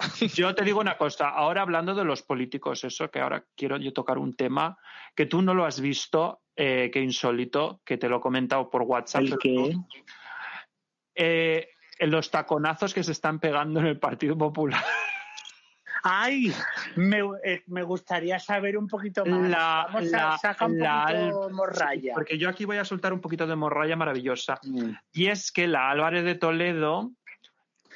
Yo 0.34 0.54
te 0.54 0.64
digo 0.64 0.80
una 0.80 0.98
cosa, 0.98 1.30
ahora 1.30 1.62
hablando 1.62 1.94
de 1.94 2.04
los 2.04 2.22
políticos, 2.22 2.84
eso 2.84 3.10
que 3.10 3.20
ahora 3.20 3.44
quiero 3.56 3.78
yo 3.78 3.92
tocar 3.92 4.18
un 4.18 4.34
tema 4.34 4.76
que 5.16 5.24
tú 5.26 5.40
no 5.40 5.54
lo 5.54 5.64
has 5.64 5.80
visto, 5.80 6.42
eh, 6.54 6.90
que 6.92 7.00
insólito, 7.00 7.80
que 7.84 7.96
te 7.96 8.08
lo 8.08 8.18
he 8.18 8.20
comentado 8.20 8.68
por 8.68 8.82
WhatsApp. 8.82 9.22
¿El 9.22 9.38
qué? 9.38 9.74
Eh, 11.14 11.68
los 12.00 12.30
taconazos 12.30 12.94
que 12.94 13.02
se 13.04 13.12
están 13.12 13.38
pegando 13.38 13.80
en 13.80 13.86
el 13.86 13.98
Partido 13.98 14.36
Popular. 14.36 14.82
Ay, 16.02 16.50
me, 16.96 17.18
eh, 17.44 17.62
me 17.66 17.82
gustaría 17.82 18.38
saber 18.38 18.78
un 18.78 18.88
poquito 18.88 19.24
más. 19.26 19.50
La- 19.50 19.86
Vamos 19.92 20.14
a 20.14 20.16
la- 20.16 20.66
un 20.66 20.78
la- 20.78 21.06
poquito 21.06 21.50
morralla. 21.50 22.14
Porque 22.14 22.38
yo 22.38 22.48
aquí 22.48 22.64
voy 22.64 22.78
a 22.78 22.84
soltar 22.86 23.12
un 23.12 23.20
poquito 23.20 23.46
de 23.46 23.54
morralla 23.54 23.96
maravillosa. 23.96 24.58
Mm. 24.62 24.92
Y 25.12 25.26
es 25.26 25.52
que 25.52 25.68
la 25.68 25.90
Álvarez 25.90 26.24
de 26.24 26.36
Toledo, 26.36 27.10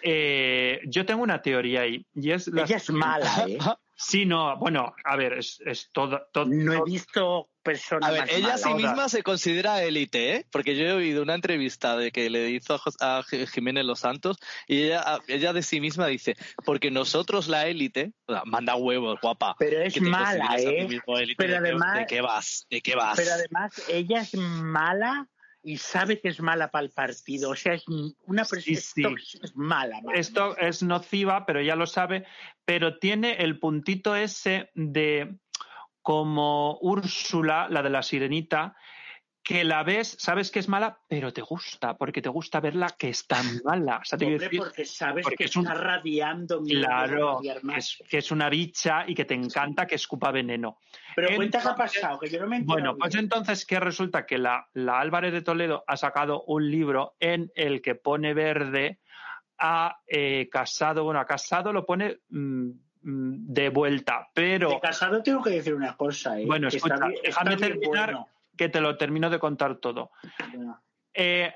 eh, 0.03 0.81
yo 0.87 1.07
tengo 1.07 1.23
una 1.23 1.41
teoría 1.41 1.81
ahí. 1.83 2.07
Y 2.15 2.33
es 2.33 2.49
la- 2.49 2.65
Ella 2.65 2.77
es 2.77 2.91
mala, 2.91 3.45
¿eh? 3.49 3.59
Sí, 3.97 4.27
no, 4.27 4.57
bueno, 4.59 4.93
a 5.05 5.17
ver, 5.17 5.35
es, 5.35 5.63
es 5.65 5.89
todo, 5.93 6.27
todo- 6.33 6.47
No 6.47 6.73
he 6.73 6.83
visto 6.85 7.49
personas 7.65 8.09
A 8.09 8.13
ver, 8.13 8.21
más 8.21 8.31
ella 8.31 8.39
a 8.39 8.49
malas. 8.51 8.61
sí 8.63 8.75
misma 8.75 9.09
se 9.09 9.23
considera 9.25 9.83
élite, 9.83 10.37
¿eh? 10.37 10.47
Porque 10.53 10.77
yo 10.77 10.85
he 10.85 10.93
oído 10.93 11.23
una 11.23 11.35
entrevista 11.35 11.97
de 11.97 12.13
que 12.13 12.31
le 12.31 12.51
hizo 12.51 12.81
a, 13.01 13.23
Jiménez 13.53 13.85
Los 13.85 14.01
Santos 14.01 14.37
y 14.69 14.85
ella, 14.85 15.19
ella 15.27 15.53
de 15.53 15.63
sí 15.63 15.81
misma 15.81 16.07
dice, 16.07 16.37
porque 16.65 16.91
nosotros 16.93 17.49
la 17.49 17.67
élite, 17.67 18.13
o 18.27 18.33
sea, 18.35 18.43
manda 18.45 18.77
huevos, 18.77 19.19
guapa. 19.21 19.57
Pero 19.59 19.81
es 19.81 20.01
mala, 20.01 20.47
consideras 20.47 20.51
a 20.53 20.57
ti 20.57 20.77
¿eh? 20.77 20.87
mismo 20.89 21.19
élite, 21.19 21.35
Pero 21.39 21.55
¿de 21.55 21.59
qué- 21.61 21.67
además- 21.69 21.99
¿De 21.99 22.07
qué 22.07 22.21
vas? 22.21 22.67
¿De 22.71 22.81
qué 22.83 22.95
vas? 22.95 23.17
Pero 23.17 23.33
además, 23.33 23.83
ella 23.89 24.21
es 24.21 24.35
mala 24.35 25.29
y 25.67 25.79
sabe 25.79 26.21
que 26.21 26.29
es 26.29 26.41
mala 26.41 26.71
para 26.71 26.85
el 26.85 26.91
partido. 26.91 27.49
O 27.51 27.57
sea, 27.57 27.73
es 27.73 27.85
una 28.27 28.45
persona 28.45 28.63
Sí, 28.63 28.77
sí. 28.77 29.03
es 29.43 29.57
mala. 29.57 29.99
mala. 30.03 30.19
esto 30.19 30.57
es 30.59 30.83
nociva, 30.83 31.47
pero 31.47 31.61
ella 31.61 31.75
lo 31.75 31.87
sabe, 31.87 32.27
pero 32.67 32.99
tiene 32.99 33.37
el 33.43 33.59
puntito 33.59 34.15
ese 34.15 34.69
de 34.75 35.35
como 36.05 36.77
Úrsula, 36.83 37.67
la 37.71 37.83
de 37.83 37.89
la 37.89 38.03
sirenita, 38.03 38.77
que 39.43 39.65
la 39.65 39.83
ves, 39.83 40.17
sabes 40.19 40.51
que 40.51 40.59
es 40.59 40.69
mala, 40.69 40.99
pero 41.09 41.33
te 41.33 41.41
gusta, 41.41 41.97
porque 41.97 42.21
te 42.23 42.29
gusta 42.29 42.61
verla 42.61 42.89
que 42.99 43.09
es 43.09 43.27
tan 43.27 43.45
mala. 43.65 43.99
O 44.03 44.05
sea, 44.05 44.19
te 44.19 44.27
Hombre, 44.27 44.39
decir, 44.39 44.59
porque 44.59 44.85
sabes 44.85 45.23
porque 45.23 45.37
que 45.37 45.45
es 45.45 45.57
un- 45.57 45.67
está 45.67 45.75
radiando 45.79 46.63
claro, 46.63 47.41
que 47.43 47.77
es, 47.79 48.03
que 48.09 48.19
es 48.19 48.31
una 48.31 48.51
bicha 48.51 49.05
y 49.09 49.15
que 49.15 49.25
te 49.25 49.35
encanta 49.35 49.87
que 49.87 49.95
escupa 49.95 50.31
veneno. 50.31 50.79
Pero 51.17 51.35
cuenta 51.37 51.61
qué 51.61 51.69
ha 51.69 51.71
Entonces- 51.73 52.01
pasado, 52.01 52.19
que 52.19 52.29
yo 52.29 52.41
no 52.41 52.49
me 52.49 52.61
Bueno, 52.63 52.97
pues 52.99 53.15
entonces 53.15 53.65
que 53.65 53.81
resulta 53.81 54.27
que 54.27 54.37
la, 54.39 54.67
la 54.75 55.01
Álvarez 55.01 55.33
de 55.33 55.41
Toledo 55.43 55.85
ha 55.87 55.97
sacado 55.97 56.45
un 56.45 56.71
libro 56.71 57.17
en 57.19 57.51
el 57.55 57.81
que 57.81 57.95
pone 57.95 58.35
verde 58.35 59.01
a 59.59 59.99
eh, 60.07 60.49
Casado, 60.51 61.05
bueno, 61.05 61.21
a 61.21 61.27
Casado 61.27 61.73
lo 61.73 61.87
pone 61.87 62.19
mm, 62.29 62.71
de 63.07 63.69
vuelta, 63.69 64.29
pero 64.35 64.71
De 64.71 64.81
casado 64.81 65.23
tengo 65.23 65.43
que 65.43 65.51
decir 65.51 65.75
una 65.75 65.95
cosa, 65.97 66.41
¿eh? 66.41 66.47
Bueno, 66.47 66.69
escucha, 66.69 66.95
está 66.95 67.09
está 67.09 67.21
déjame 67.45 67.57
bien 67.57 67.61
terminar. 67.81 68.13
bueno. 68.13 68.29
que 68.57 68.69
te 68.69 68.81
lo 68.81 68.97
termino 68.97 69.29
de 69.31 69.39
contar 69.39 69.77
todo. 69.77 70.11
Eh, 71.13 71.53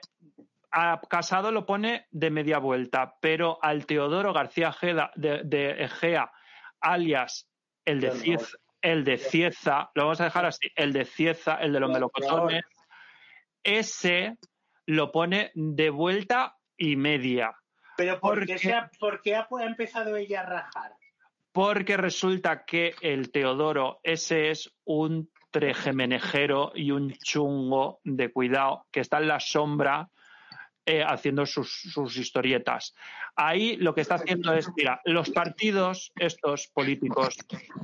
a 0.70 1.00
Casado 1.08 1.50
lo 1.50 1.64
pone 1.64 2.06
de 2.10 2.30
media 2.30 2.58
vuelta, 2.58 3.14
pero 3.20 3.58
al 3.62 3.86
Teodoro 3.86 4.32
García 4.34 4.68
Ejeda- 4.68 5.10
de, 5.16 5.42
de 5.44 5.84
Egea, 5.84 6.30
alias 6.80 7.48
el 7.86 8.00
de. 8.00 8.10
Cieza, 8.10 8.58
el 8.82 9.04
de 9.04 9.16
Cieza, 9.16 9.90
lo 9.94 10.02
vamos 10.04 10.20
a 10.20 10.24
dejar 10.24 10.44
así, 10.44 10.68
el 10.76 10.92
de 10.92 11.04
Cieza, 11.06 11.54
el 11.56 11.72
de 11.72 11.80
los 11.80 11.90
melocotones, 11.90 12.62
ese 13.62 14.36
lo 14.86 15.10
pone 15.12 15.50
de 15.54 15.90
vuelta 15.90 16.56
y 16.76 16.96
media. 16.96 17.56
Pero 17.96 18.20
¿por 18.20 18.38
Porque- 18.38 18.56
qué, 18.56 19.34
ha 19.34 19.64
empezado 19.64 20.16
ella 20.16 20.40
a 20.42 20.46
rajar? 20.46 20.92
Porque 21.52 21.96
resulta 21.96 22.64
que 22.64 22.94
el 23.00 23.30
Teodoro, 23.30 24.00
ese 24.02 24.50
es 24.50 24.70
un 24.84 25.30
trejemenejero 25.50 26.72
y 26.74 26.90
un 26.90 27.12
chungo 27.12 28.00
de 28.04 28.30
cuidado 28.32 28.86
que 28.90 29.00
está 29.00 29.18
en 29.18 29.28
la 29.28 29.40
sombra 29.40 30.08
eh, 30.90 31.04
haciendo 31.06 31.44
sus, 31.44 32.16
historietas. 32.16 32.94
Ahí 33.36 33.76
lo 33.76 33.94
que 33.94 34.00
está 34.00 34.14
haciendo 34.14 34.54
es, 34.54 34.70
mira, 34.74 35.02
los 35.04 35.28
partidos, 35.28 36.12
estos 36.16 36.68
políticos 36.68 37.36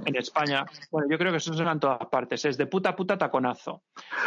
en 0.06 0.16
España, 0.16 0.64
bueno, 0.90 1.08
yo 1.10 1.18
creo 1.18 1.30
que 1.30 1.36
eso 1.36 1.52
son 1.52 1.68
en 1.68 1.80
todas 1.80 2.08
partes, 2.08 2.46
es 2.46 2.56
de 2.56 2.66
puta 2.66 2.96
puta 2.96 3.18
taconazo. 3.18 3.82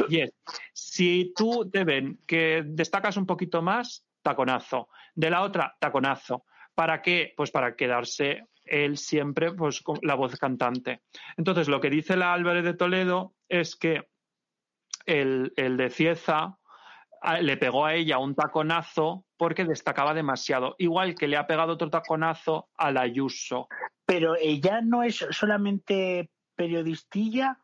Y 0.09 0.21
es, 0.21 0.31
si 0.73 1.33
tú 1.35 1.67
te 1.71 1.85
ven 1.85 2.19
que 2.27 2.63
destacas 2.67 3.17
un 3.17 3.25
poquito 3.25 3.63
más, 3.63 4.05
taconazo. 4.21 4.89
De 5.15 5.31
la 5.31 5.41
otra, 5.41 5.75
taconazo. 5.79 6.45
¿Para 6.75 7.01
qué? 7.01 7.33
Pues 7.35 7.49
para 7.49 7.75
quedarse 7.75 8.43
él 8.69 8.97
siempre 8.97 9.51
pues, 9.53 9.81
con 9.81 9.99
la 10.01 10.15
voz 10.15 10.35
cantante. 10.37 11.01
Entonces, 11.37 11.67
lo 11.67 11.79
que 11.81 11.89
dice 11.89 12.15
la 12.17 12.33
Álvarez 12.33 12.63
de 12.63 12.73
Toledo 12.73 13.33
es 13.49 13.75
que 13.75 14.07
el, 15.05 15.53
el 15.55 15.77
de 15.77 15.89
Cieza 15.89 16.57
le 17.41 17.57
pegó 17.57 17.85
a 17.85 17.95
ella 17.95 18.19
un 18.19 18.35
taconazo 18.35 19.25
porque 19.37 19.65
destacaba 19.65 20.13
demasiado, 20.13 20.75
igual 20.77 21.15
que 21.15 21.27
le 21.27 21.37
ha 21.37 21.47
pegado 21.47 21.73
otro 21.73 21.89
taconazo 21.89 22.69
a 22.77 22.91
la 22.91 23.01
Ayuso. 23.01 23.67
Pero 24.05 24.35
ella 24.35 24.81
no 24.81 25.03
es 25.03 25.25
solamente 25.31 26.29
periodistilla. 26.55 27.59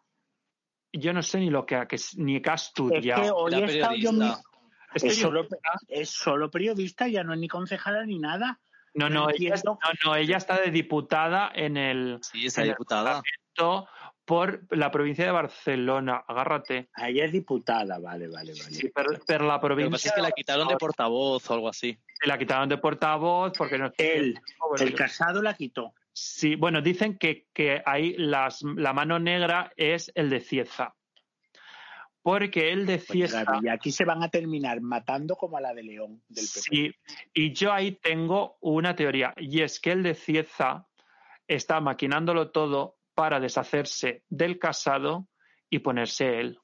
Yo 0.91 1.13
no 1.13 1.21
sé 1.21 1.39
ni 1.39 1.49
lo 1.49 1.65
que, 1.65 1.85
que 1.87 1.95
es- 1.95 2.17
ni 2.17 2.41
que 2.41 2.49
ha 2.49 2.53
Es 2.55 2.61
que 2.75 2.81
estudiado. 2.81 3.35
hoy 3.35 3.53
Era 3.53 3.67
he 3.67 3.75
estado 3.77 3.95
yo 3.95 4.09
periodista. 4.11 4.37
mi- 4.37 4.53
Es 4.95 5.03
es, 5.03 5.15
que 5.15 5.21
solo, 5.21 5.47
es 5.87 6.09
solo 6.11 6.51
periodista, 6.51 7.07
ya 7.07 7.23
no 7.23 7.33
es 7.33 7.39
ni 7.39 7.47
concejala 7.47 8.05
ni 8.05 8.19
nada. 8.19 8.59
No, 8.93 9.09
no, 9.09 9.25
no 9.25 9.29
ella, 9.29 9.55
no, 9.65 9.77
no, 10.05 10.15
ella 10.15 10.37
está 10.37 10.59
de 10.59 10.71
diputada 10.71 11.51
en 11.53 11.77
el 11.77 12.19
Sí, 12.21 12.47
el 12.57 12.69
diputada. 12.69 13.21
Por 14.25 14.61
la 14.73 14.89
provincia 14.89 15.25
de 15.25 15.31
Barcelona. 15.31 16.23
Agárrate. 16.25 16.87
Ah, 16.93 17.09
Ella 17.09 17.25
es 17.25 17.33
diputada, 17.33 17.99
vale, 17.99 18.29
vale, 18.29 18.53
vale. 18.53 18.73
Sí, 18.73 18.89
pero, 18.95 19.09
pero 19.27 19.45
la 19.45 19.55
Lo 19.55 19.59
que 19.59 19.67
provincia 19.67 19.91
pasa 19.91 20.09
es 20.09 20.15
que 20.15 20.21
la 20.21 20.31
quitaron 20.31 20.67
de 20.69 20.77
portavoz 20.77 21.49
o 21.49 21.53
algo 21.53 21.67
así. 21.67 21.99
la 22.25 22.37
quitaron 22.37 22.69
de 22.69 22.77
portavoz 22.77 23.51
porque 23.57 23.77
no 23.77 23.91
Él, 23.97 24.39
Bueno, 24.69 24.85
el 24.85 24.95
casado 24.95 25.41
la 25.41 25.53
quitó. 25.55 25.93
Sí, 26.13 26.55
bueno, 26.55 26.81
dicen 26.81 27.17
que, 27.17 27.47
que 27.53 27.81
ahí 27.85 28.15
las, 28.17 28.61
la 28.61 28.93
mano 28.93 29.19
negra 29.19 29.73
es 29.75 30.09
el 30.15 30.29
de 30.29 30.39
Cieza. 30.39 30.95
Porque 32.23 32.71
el 32.71 32.85
de 32.85 32.97
Pues 32.97 33.07
Cieza, 33.07 33.43
maravilla. 33.43 33.73
Aquí 33.73 33.91
se 33.91 34.05
van 34.05 34.23
a 34.23 34.29
terminar 34.29 34.79
matando 34.81 35.35
como 35.35 35.57
a 35.57 35.61
la 35.61 35.73
de 35.73 35.83
León 35.83 36.23
del 36.29 36.45
PP. 36.45 36.61
sí, 36.61 36.95
y 37.33 37.53
yo 37.53 37.71
ahí 37.73 37.91
tengo 37.91 38.57
una 38.61 38.95
teoría, 38.95 39.33
y 39.37 39.61
es 39.61 39.79
que 39.79 39.91
el 39.91 40.03
de 40.03 40.15
Cieza 40.15 40.87
está 41.47 41.81
maquinándolo 41.81 42.51
todo 42.51 42.97
para 43.13 43.39
deshacerse 43.41 44.23
del 44.29 44.57
casado 44.57 45.27
y 45.69 45.79
ponerse 45.79 46.39
él. 46.39 46.59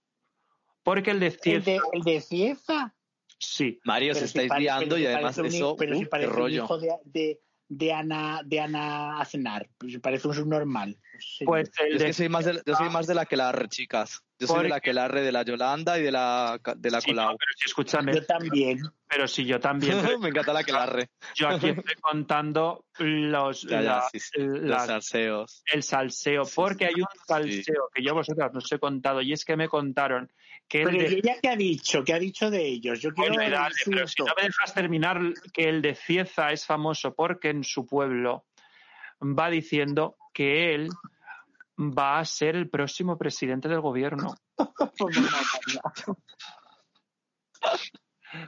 Porque 0.81 1.11
el 1.11 1.19
de 1.19 1.27
¿El 1.27 1.39
Cieza, 1.39 1.71
de, 1.71 1.79
el 1.91 2.01
de 2.03 2.21
Cieza? 2.21 2.95
sí, 3.37 3.79
Mario, 3.83 4.13
os 4.13 4.17
Pero 4.17 4.27
si 4.27 4.39
estáis 4.39 4.61
liando 4.61 4.97
y 4.97 5.05
además 5.05 5.37
un 5.37 5.45
eso, 5.47 5.75
pero 5.75 5.95
si 5.95 6.05
uh, 6.05 6.09
parece 6.09 6.29
un 6.29 6.35
rollo. 6.37 6.63
hijo 6.63 6.77
de, 6.79 6.89
de, 7.03 7.41
de 7.67 7.93
Ana, 7.93 8.41
de 8.45 8.59
Ana 8.61 9.19
Aznar. 9.19 9.69
Pues 9.77 9.99
parece 9.99 10.27
un 10.27 10.33
subnormal. 10.33 10.97
Sí. 11.19 11.43
pues 11.43 11.69
el 11.79 11.89
Yo 11.89 11.95
es 11.95 11.99
de 11.99 12.05
que 12.07 12.13
soy 12.13 12.29
más 12.29 12.45
de, 12.45 12.61
yo 12.65 12.75
soy 12.75 12.89
más 12.89 13.07
de 13.07 13.15
la 13.15 13.25
que 13.25 13.35
la 13.35 13.51
re, 13.51 13.67
chicas. 13.67 14.23
Yo 14.39 14.47
soy 14.47 14.63
de 14.63 14.69
la 14.69 14.79
que 14.79 14.93
la 14.93 15.07
re 15.07 15.21
de 15.21 15.31
la 15.33 15.43
Yolanda 15.43 15.99
y 15.99 16.03
de 16.03 16.11
la, 16.11 16.59
de 16.77 16.91
la 16.91 17.01
sí, 17.01 17.11
no, 17.11 17.27
pero 17.27 17.51
si 17.57 17.65
escúchame, 17.65 18.13
yo 18.13 18.25
también. 18.25 18.79
pero 19.07 19.27
si 19.27 19.43
yo 19.45 19.59
también 19.59 19.97
Me 20.21 20.29
encanta 20.29 20.53
la 20.53 20.63
que 20.63 20.71
la 20.71 20.85
re. 20.85 21.09
Yo 21.35 21.49
aquí 21.49 21.69
estoy 21.69 21.95
contando 22.01 22.85
los, 22.99 23.63
Ya, 23.63 23.69
ya, 23.69 23.81
la- 23.81 24.09
sí, 24.11 24.19
sí, 24.19 24.31
las- 24.39 24.61
Los 24.61 24.85
salseos. 24.85 25.63
el 25.73 25.83
salseo, 25.83 26.45
Sí, 26.45 26.53
porque 26.55 26.85
sí. 26.87 26.93
hay 26.95 27.01
un 27.01 27.07
salseo 27.27 27.89
que 27.93 28.01
yo 28.03 28.11
a 28.11 28.13
vosotras 28.13 28.51
no 28.53 28.59
os 28.59 28.71
he 28.71 28.79
contado 28.79 29.21
y 29.21 29.33
es 29.33 29.43
que 29.43 29.57
me 29.57 29.67
contaron 29.67 30.31
que 30.69 30.83
el 30.83 30.87
Pero 30.89 30.99
de... 31.03 31.09
¿y 31.09 31.17
ella 31.17 31.35
qué 31.41 31.49
ha 31.49 31.55
dicho? 31.55 32.03
¿Qué 32.05 32.13
ha 32.13 32.19
dicho 32.19 32.49
de 32.49 32.65
ellos? 32.65 33.01
Yo 33.01 33.11
quiero 33.11 33.33
Bueno, 33.35 33.45
el 33.45 33.51
dale, 33.51 33.75
pero 33.85 34.07
si 34.07 34.21
no 34.23 34.33
me 34.37 34.43
dejas 34.43 34.73
terminar, 34.73 35.19
que 35.51 35.67
el 35.67 35.81
de 35.81 35.95
Cieza 35.95 36.51
es 36.51 36.65
famoso 36.65 37.13
porque 37.13 37.49
en 37.49 37.63
su 37.65 37.85
pueblo 37.85 38.45
va 39.21 39.49
diciendo 39.49 40.15
que 40.33 40.73
él 40.75 40.89
va 41.79 42.19
a 42.19 42.25
ser 42.25 42.55
el 42.55 42.69
próximo 42.69 43.17
presidente 43.17 43.67
del 43.69 43.81
gobierno. 43.81 44.35
Pues. 47.61 47.91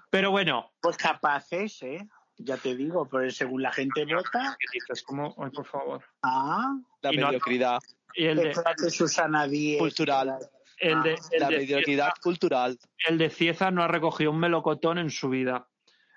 Pero 0.09 0.31
bueno, 0.31 0.71
Pues 0.81 0.95
capaces, 0.97 1.81
¿eh? 1.83 2.07
Ya 2.37 2.57
te 2.57 2.75
digo, 2.75 3.07
pero 3.09 3.29
según 3.29 3.61
la 3.61 3.71
gente 3.71 4.05
vota, 4.05 4.55
¿qué 4.59 4.65
dices? 4.73 5.03
¿Cómo? 5.03 5.35
Ay, 5.37 5.49
por 5.51 5.65
favor. 5.65 6.03
ah, 6.23 6.75
La 7.01 7.13
Y 7.13 7.17
no- 7.17 7.27
mediocridad 7.27 7.79
Y 8.15 8.25
el 8.25 8.37
de, 8.37 8.89
Susana 8.89 9.47
Díez. 9.47 9.79
cultural. 9.79 10.37
el 10.79 11.01
de, 11.03 11.13
el 11.31 11.39
La 11.39 11.49
de 11.49 11.57
mediocridad 11.57 12.07
Cieza- 12.07 12.21
cultural. 12.21 12.79
el 13.07 13.17
de 13.17 13.29
Cieza 13.29 13.69
no 13.71 13.83
ha 13.83 13.87
recogido 13.87 14.31
un 14.31 14.39
melocotón 14.39 14.97
en 14.97 15.09
su 15.09 15.29
vida. 15.29 15.67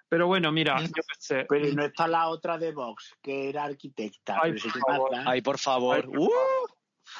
Pero 0.08 0.26
bueno, 0.26 0.52
mira, 0.52 0.80
yo 0.80 0.92
qué 0.92 1.02
sé. 1.18 1.46
Pero 1.48 1.66
no 1.74 1.84
está 1.84 2.06
la 2.06 2.28
otra 2.28 2.56
de 2.58 2.72
Vox, 2.72 3.14
que 3.22 3.48
era 3.48 3.64
arquitecta. 3.64 4.38
Ay, 4.42 4.52
por 4.52 4.70
favor. 4.80 5.10
Ay, 5.26 5.40
por 5.42 5.58
favor. 5.58 5.96
Ay, 5.96 6.02
por 6.02 6.18
Uh, 6.18 6.63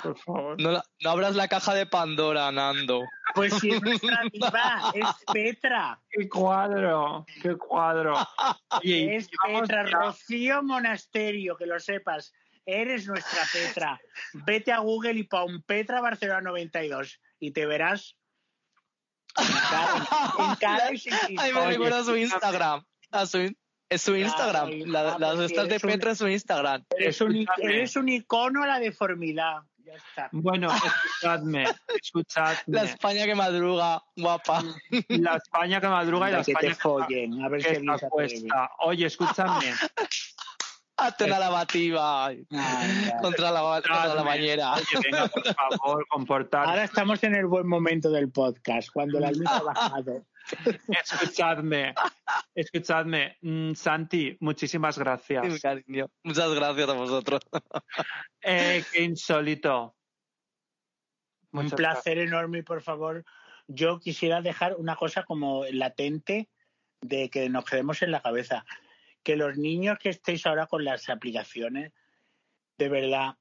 Por 0.02 0.18
favor. 0.18 0.60
no, 0.60 0.70
la- 0.72 0.84
no 1.02 1.10
abras 1.10 1.34
la 1.36 1.48
caja 1.48 1.74
de 1.74 1.86
Pandora, 1.86 2.50
Nando. 2.52 3.02
Pues 3.34 3.54
si 3.54 3.70
es 3.70 3.82
nuestra 3.82 4.20
diva, 4.32 4.92
es 4.94 5.06
Petra. 5.32 6.00
¡Qué 6.10 6.28
cuadro! 6.28 7.26
¡Qué 7.42 7.56
cuadro! 7.56 8.14
Oye, 8.80 9.16
Es 9.16 9.28
Petra, 9.44 9.84
ya- 9.84 9.98
Rocío 9.98 10.62
Monasterio, 10.62 11.56
que 11.56 11.66
lo 11.66 11.78
sepas. 11.80 12.32
Eres 12.66 13.06
nuestra 13.06 13.40
Petra. 13.52 14.00
Vete 14.46 14.72
a 14.72 14.78
Google 14.78 15.12
y 15.14 15.24
pon 15.24 15.62
Petra 15.62 16.00
Barcelona 16.00 16.40
92 16.40 17.20
y 17.38 17.50
te 17.50 17.66
verás 17.66 18.16
en 19.36 19.46
cara, 19.70 20.06
en 20.50 20.54
cara 20.56 20.92
y 20.92 20.98
sin 20.98 21.12
Ay, 21.38 21.52
me 21.52 21.66
recuerda 21.66 21.98
a 21.98 22.04
su 22.04 22.16
Instagram. 22.16 22.84
A 23.10 23.26
su, 23.26 23.54
es 23.90 24.00
su 24.02 24.16
Instagram. 24.16 24.68
Ay, 24.68 24.84
La- 24.86 25.14
ah, 25.14 25.18
las 25.18 25.34
pues 25.36 25.50
estas 25.50 25.68
de 25.68 25.76
es 25.76 25.84
un- 25.84 25.90
Petra 25.90 26.10
en 26.10 26.16
su 26.16 26.28
Instagram. 26.28 26.84
Eres 26.98 27.20
un, 27.20 27.46
eres 27.58 27.96
un 27.96 28.08
icono 28.08 28.62
a 28.62 28.66
la 28.66 28.78
deformidad. 28.78 29.58
Ya 29.84 29.94
está. 29.94 30.28
Bueno, 30.32 30.68
escuchadme, 30.72 31.64
escuchadme. 32.02 32.62
La 32.66 32.84
España 32.84 33.26
que 33.26 33.34
madruga, 33.34 34.02
guapa. 34.16 34.62
La 35.08 35.36
España 35.36 35.80
que 35.80 35.88
madruga 35.88 36.30
y 36.30 36.32
la 36.32 36.42
que 36.42 36.52
España 36.52 36.68
te 36.70 36.74
follen, 36.74 37.42
a 37.42 37.48
ver 37.48 37.62
que 37.62 37.74
si 37.74 37.86
está 37.86 38.08
puesta. 38.08 38.70
Oye, 38.80 39.06
escúchame. 39.06 39.74
Hazte 40.96 41.24
una 41.24 41.38
lavativa 41.38 42.26
ay, 42.26 42.46
ya. 42.48 43.18
contra 43.20 43.50
la, 43.50 43.60
contra 43.60 44.14
la 44.14 44.22
bañera. 44.22 44.74
Oye, 44.74 44.84
venga, 45.04 45.26
por 45.26 45.54
favor, 45.54 46.06
comportar. 46.08 46.66
Ahora 46.66 46.84
estamos 46.84 47.22
en 47.24 47.34
el 47.34 47.46
buen 47.46 47.66
momento 47.66 48.10
del 48.10 48.30
podcast, 48.30 48.88
cuando 48.90 49.20
la 49.20 49.32
luz 49.32 49.46
ha 49.46 49.62
bajado. 49.62 50.24
Escuchadme, 50.88 51.94
escuchadme. 52.54 53.38
Mm, 53.40 53.74
Santi, 53.74 54.36
muchísimas 54.40 54.94
Sí, 54.94 55.00
gracias. 55.00 55.60
cariño. 55.60 56.10
Muchas 56.22 56.52
gracias 56.54 56.88
a 56.88 56.92
vosotros. 56.92 57.40
Eh, 58.42 58.84
qué 58.92 59.02
insólito. 59.02 59.96
Un 61.52 61.70
placer 61.70 62.18
enorme 62.18 62.58
y 62.58 62.62
por 62.62 62.82
favor, 62.82 63.24
yo 63.68 64.00
quisiera 64.00 64.42
dejar 64.42 64.74
una 64.76 64.96
cosa 64.96 65.22
como 65.22 65.64
latente 65.70 66.50
de 67.00 67.30
que 67.30 67.48
nos 67.48 67.64
quedemos 67.64 68.02
en 68.02 68.10
la 68.10 68.20
cabeza. 68.20 68.64
Que 69.22 69.36
los 69.36 69.56
niños 69.56 69.98
que 69.98 70.10
estéis 70.10 70.44
ahora 70.46 70.66
con 70.66 70.84
las 70.84 71.08
aplicaciones, 71.08 71.92
de 72.76 72.88
verdad, 72.88 73.36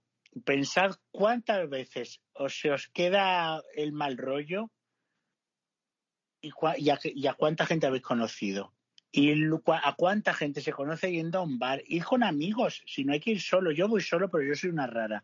pensad 0.46 0.96
cuántas 1.12 1.68
veces 1.70 2.22
os, 2.34 2.58
se 2.58 2.72
os 2.72 2.88
queda 2.88 3.62
el 3.76 3.92
mal 3.92 4.18
rollo 4.18 4.72
y, 6.44 6.52
cua- 6.52 6.76
y 6.78 6.90
a, 6.91 6.99
y 7.03 7.26
a 7.26 7.34
cuánta 7.34 7.65
gente 7.65 7.88
habéis 7.88 8.03
conocido. 8.03 8.72
Y 9.11 9.32
a 9.68 9.94
cuánta 9.95 10.34
gente 10.34 10.61
se 10.61 10.74
conoce 10.74 11.11
yendo 11.11 11.40
a 11.40 11.44
un 11.44 11.57
bar. 11.57 11.82
Id 11.88 12.03
con 12.03 12.24
amigos, 12.24 12.84
si 12.86 13.06
no 13.06 13.14
hay 13.14 13.20
que 13.20 13.32
ir 13.32 13.41
solo. 13.41 13.72
Yo 13.72 13.88
voy 13.88 14.02
solo, 14.02 14.30
pero 14.30 14.44
yo 14.44 14.56
soy 14.56 14.70
una 14.72 14.88
rara. 14.88 15.24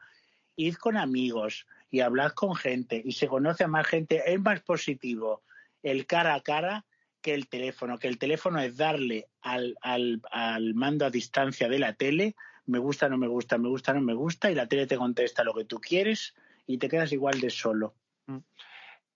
Id 0.55 0.75
con 0.75 0.95
amigos 0.95 1.65
y 1.91 1.99
hablad 2.01 2.31
con 2.31 2.55
gente 2.55 3.01
y 3.03 3.13
se 3.13 3.27
conoce 3.27 3.63
a 3.63 3.67
más 3.67 3.87
gente. 3.87 4.21
Es 4.25 4.39
más 4.39 4.61
positivo 4.61 5.43
el 5.83 6.05
cara 6.05 6.35
a 6.35 6.41
cara 6.41 6.85
que 7.21 7.33
el 7.33 7.47
teléfono, 7.47 7.97
que 7.97 8.07
el 8.07 8.17
teléfono 8.17 8.59
es 8.59 8.77
darle 8.77 9.27
al, 9.41 9.75
al, 9.81 10.21
al 10.31 10.73
mando 10.73 11.05
a 11.05 11.09
distancia 11.09 11.67
de 11.67 11.79
la 11.79 11.93
tele, 11.93 12.35
me 12.65 12.79
gusta, 12.79 13.09
no 13.09 13.17
me 13.17 13.27
gusta, 13.27 13.57
me 13.57 13.67
gusta, 13.69 13.93
no 13.93 14.01
me 14.01 14.13
gusta, 14.13 14.51
y 14.51 14.55
la 14.55 14.67
tele 14.67 14.85
te 14.87 14.97
contesta 14.97 15.43
lo 15.43 15.53
que 15.53 15.65
tú 15.65 15.81
quieres 15.81 16.35
y 16.67 16.77
te 16.77 16.87
quedas 16.87 17.11
igual 17.11 17.41
de 17.41 17.49
solo. 17.49 17.95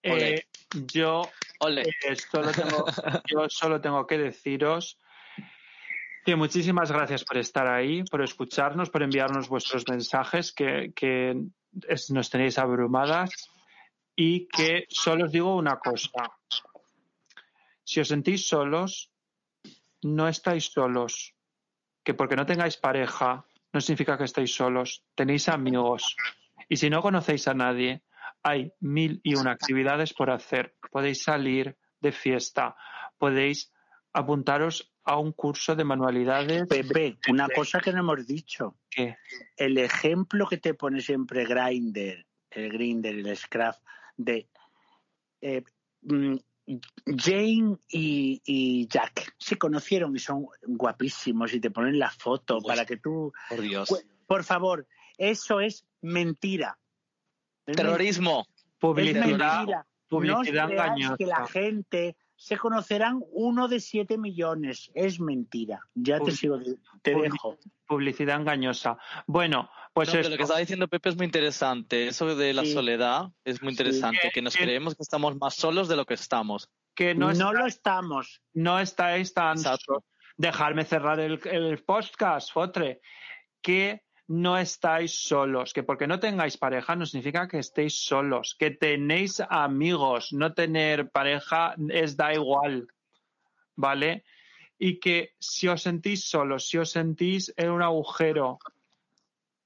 Eh, 0.02 0.46
yo. 0.88 1.30
Eh, 1.86 2.16
solo 2.16 2.52
tengo, 2.52 2.86
yo 3.30 3.50
solo 3.50 3.80
tengo 3.82 4.06
que 4.08 4.18
deciros 4.18 5.00
que 6.26 6.36
muchísimas 6.36 6.92
gracias 6.92 7.24
por 7.26 7.38
estar 7.38 7.68
ahí, 7.68 8.04
por 8.04 8.22
escucharnos, 8.22 8.90
por 8.90 9.04
enviarnos 9.04 9.50
vuestros 9.50 9.88
mensajes, 9.90 10.54
que, 10.54 10.94
que 10.96 11.36
es- 11.88 12.12
nos 12.12 12.30
tenéis 12.30 12.58
abrumadas 12.58 13.30
y 14.16 14.48
que 14.48 14.86
solo 14.90 15.26
os 15.26 15.32
digo 15.32 15.56
una 15.56 15.80
cosa. 15.80 16.10
Si 17.84 18.00
os 18.00 18.08
sentís 18.08 18.48
solos, 18.48 19.12
no 20.04 20.28
estáis 20.28 20.66
solos. 20.72 21.34
que 22.06 22.14
porque 22.14 22.36
no 22.36 22.46
tengáis 22.46 22.76
pareja 22.76 23.46
no 23.72 23.80
significa 23.80 24.18
que 24.18 24.26
estéis 24.26 24.54
solos, 24.54 25.04
tenéis 25.16 25.48
amigos. 25.48 26.16
Y 26.68 26.76
si 26.78 26.90
no 26.90 27.02
conocéis 27.02 27.48
a 27.48 27.54
nadie, 27.54 28.02
hay 28.44 28.74
mil 28.80 29.22
y 29.24 29.36
una 29.36 29.52
actividades 29.52 30.14
por 30.14 30.30
hacer. 30.30 30.76
Podéis 30.92 31.24
salir 31.24 31.78
de 32.02 32.12
fiesta, 32.12 32.76
podéis 33.18 33.72
apuntaros 34.12 34.94
a 35.06 35.18
un 35.18 35.32
curso 35.32 35.76
de 35.76 35.84
manualidades. 35.84 36.68
Pepe, 36.68 37.18
una 37.30 37.48
cosa 37.50 37.80
que 37.80 37.92
no 37.92 38.00
hemos 38.00 38.28
dicho. 38.28 38.78
¿Qué? 38.90 39.18
El 39.58 39.78
ejemplo 39.78 40.48
que 40.48 40.58
te 40.58 40.74
pone 40.74 41.02
siempre 41.02 41.46
Grinder, 41.46 42.26
el 42.52 42.70
Grinder, 42.72 43.16
el 43.16 43.36
Scraft, 43.36 43.82
de 44.18 44.48
eh, 45.42 45.64
mm, 46.02 46.36
Jane 47.18 47.78
y, 47.90 48.42
y, 48.46 48.88
Jack 48.88 49.36
se 49.38 49.58
conocieron 49.58 50.16
y 50.16 50.20
son 50.20 50.48
guapísimos 50.62 51.54
y 51.54 51.60
te 51.60 51.72
ponen 51.72 52.00
la 52.00 52.10
foto 52.10 52.60
para 52.62 52.86
que 52.86 52.98
tú... 52.98 53.34
Por 53.50 53.62
Dios. 53.62 54.06
Por 54.26 54.44
favor, 54.44 54.88
eso 55.18 55.60
es 55.60 55.86
mentira. 56.02 56.78
Terrorismo. 57.66 58.46
Publicidad, 58.80 59.66
publicidad 60.10 60.68
no 60.68 60.72
engañosa. 60.74 61.16
que 61.18 61.26
la 61.26 61.48
gente 61.48 62.18
se 62.36 62.58
conocerán 62.58 63.22
uno 63.32 63.68
de 63.70 63.80
siete 63.80 64.18
millones. 64.18 64.92
Es 64.94 65.20
mentira. 65.20 65.80
Ya 65.94 66.20
te 66.20 66.32
sigo, 66.32 66.60
te 67.02 67.16
dejo. 67.16 67.58
Publicidad 67.88 68.42
engañosa. 68.42 68.98
Bueno, 69.28 69.70
pues 69.94 70.10
No, 70.10 70.12
pero 70.14 70.22
esto. 70.22 70.32
lo 70.32 70.38
que 70.38 70.44
estaba 70.44 70.60
diciendo 70.60 70.88
Pepe 70.90 71.10
es 71.10 71.16
muy 71.16 71.26
interesante. 71.26 72.08
Eso 72.08 72.36
de 72.36 72.54
la 72.54 72.64
Sí. 72.64 72.74
soledad 72.74 73.30
es 73.46 73.62
muy 73.62 73.72
interesante, 73.72 74.20
Sí. 74.24 74.30
que 74.34 74.42
nos 74.42 74.56
creemos 74.58 74.96
que 74.96 75.04
estamos 75.04 75.38
más 75.38 75.56
solos 75.56 75.88
de 75.88 75.96
lo 75.96 76.06
que 76.06 76.16
estamos. 76.16 76.70
que 76.96 77.16
no, 77.16 77.28
No, 77.28 77.32
está- 77.32 77.52
lo 77.54 77.66
estamos. 77.66 78.42
no 78.54 78.80
estáis 78.80 79.34
tan 79.34 79.58
Exacto. 79.58 80.04
dejarme 80.38 80.86
cerrar 80.86 81.20
el, 81.20 81.40
el 81.48 81.80
podcast, 81.84 82.52
Fotre, 82.52 83.02
que 83.64 84.04
no 84.28 84.58
estáis 84.58 85.12
solos, 85.28 85.74
que 85.74 85.84
porque 85.84 86.08
no 86.08 86.20
tengáis 86.20 86.58
pareja 86.58 86.96
no 86.96 87.06
significa 87.06 87.48
que 87.48 87.60
estéis 87.60 88.04
solos, 88.04 88.56
que 88.58 88.72
tenéis 88.72 89.42
amigos, 89.50 90.34
no 90.34 90.54
tener 90.54 91.10
pareja 91.10 91.76
es 91.90 92.16
da 92.16 92.34
igual, 92.34 92.88
¿vale? 93.76 94.24
Y 94.80 95.00
que 95.00 95.34
si 95.40 95.68
os 95.68 95.82
sentís 95.82 96.28
solos, 96.28 96.68
si 96.68 96.78
os 96.78 96.92
sentís 96.92 97.54
en 97.58 97.72
un 97.72 97.82
agujero, 97.82 98.60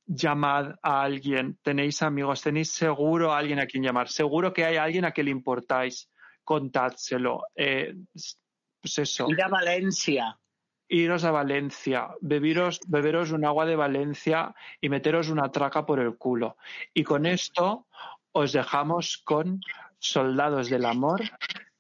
llamad 0.08 0.76
a 0.82 1.02
alguien, 1.02 1.58
tenéis 1.62 2.02
amigos, 2.02 2.42
tenéis 2.42 2.72
seguro 2.72 3.34
a 3.34 3.38
alguien 3.38 3.60
a 3.60 3.68
quien 3.68 3.84
llamar, 3.84 4.10
seguro 4.10 4.54
que 4.54 4.66
hay 4.66 4.78
alguien 4.78 5.06
a 5.06 5.12
quien 5.12 5.26
le 5.26 5.32
importáis, 5.32 6.10
contádselo. 6.44 7.44
Eh, 7.56 7.94
pues 8.82 8.98
eso. 9.00 9.28
Ir 9.30 9.42
a 9.44 9.50
Valencia. 9.50 10.40
Iros 10.88 11.24
a 11.24 11.32
Valencia, 11.32 12.10
bebiros, 12.22 12.80
beberos 12.88 13.32
un 13.32 13.46
agua 13.46 13.66
de 13.66 13.76
Valencia 13.76 14.56
y 14.82 14.90
meteros 14.90 15.30
una 15.30 15.52
traca 15.52 15.86
por 15.86 16.00
el 16.00 16.16
culo. 16.18 16.58
Y 16.94 17.04
con 17.04 17.26
esto 17.26 17.88
os 18.32 18.54
dejamos 18.54 19.18
con 19.18 19.62
Soldados 20.00 20.70
del 20.70 20.86
Amor 20.86 21.22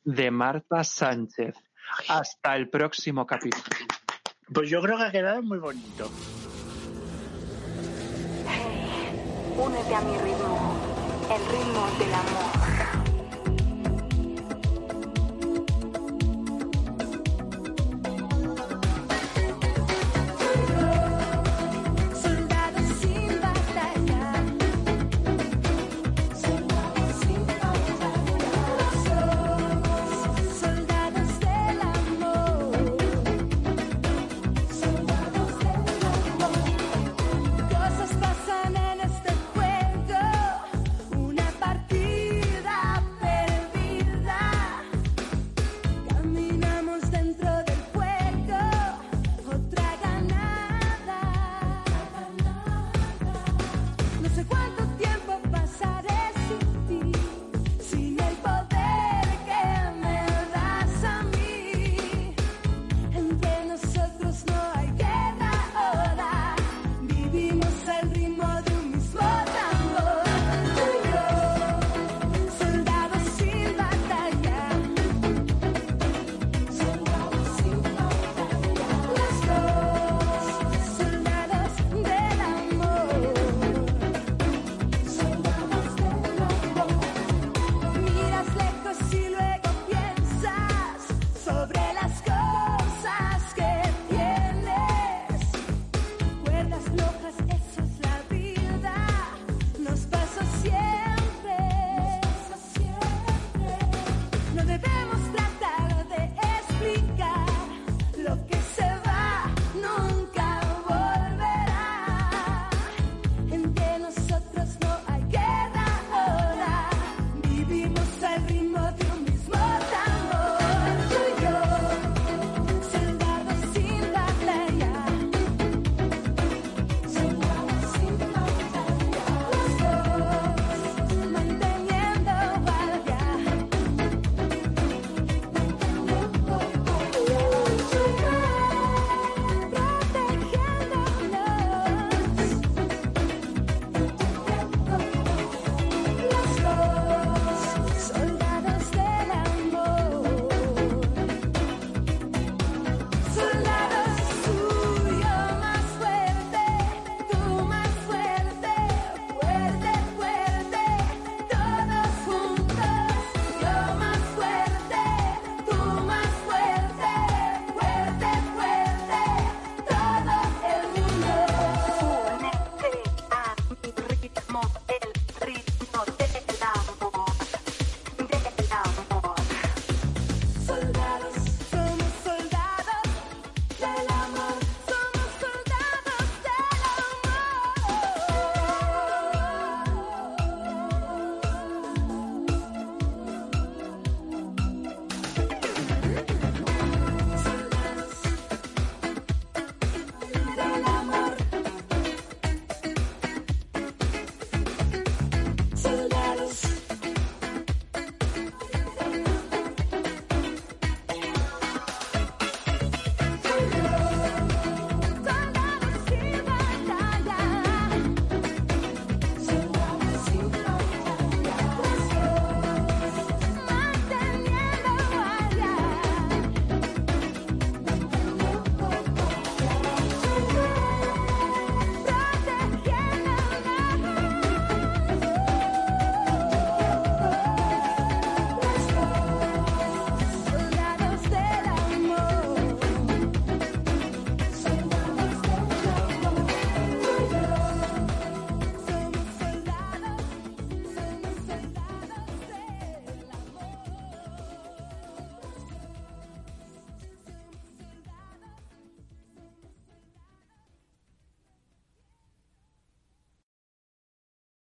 de 0.03 0.31
Marta 0.31 0.84
Sánchez. 0.84 1.55
Hasta 2.09 2.55
el 2.55 2.69
próximo 2.69 3.25
capítulo. 3.25 3.63
Pues 4.53 4.69
yo 4.69 4.81
creo 4.81 4.97
que 4.97 5.03
ha 5.03 5.11
quedado 5.11 5.41
muy 5.41 5.57
bonito. 5.57 6.09
Únete 9.57 9.95
a 9.95 10.01
mi 10.01 10.17
ritmo, 10.17 10.77
el 11.34 11.45
ritmo 11.51 11.88
del 11.99 12.13
amor. 12.13 12.56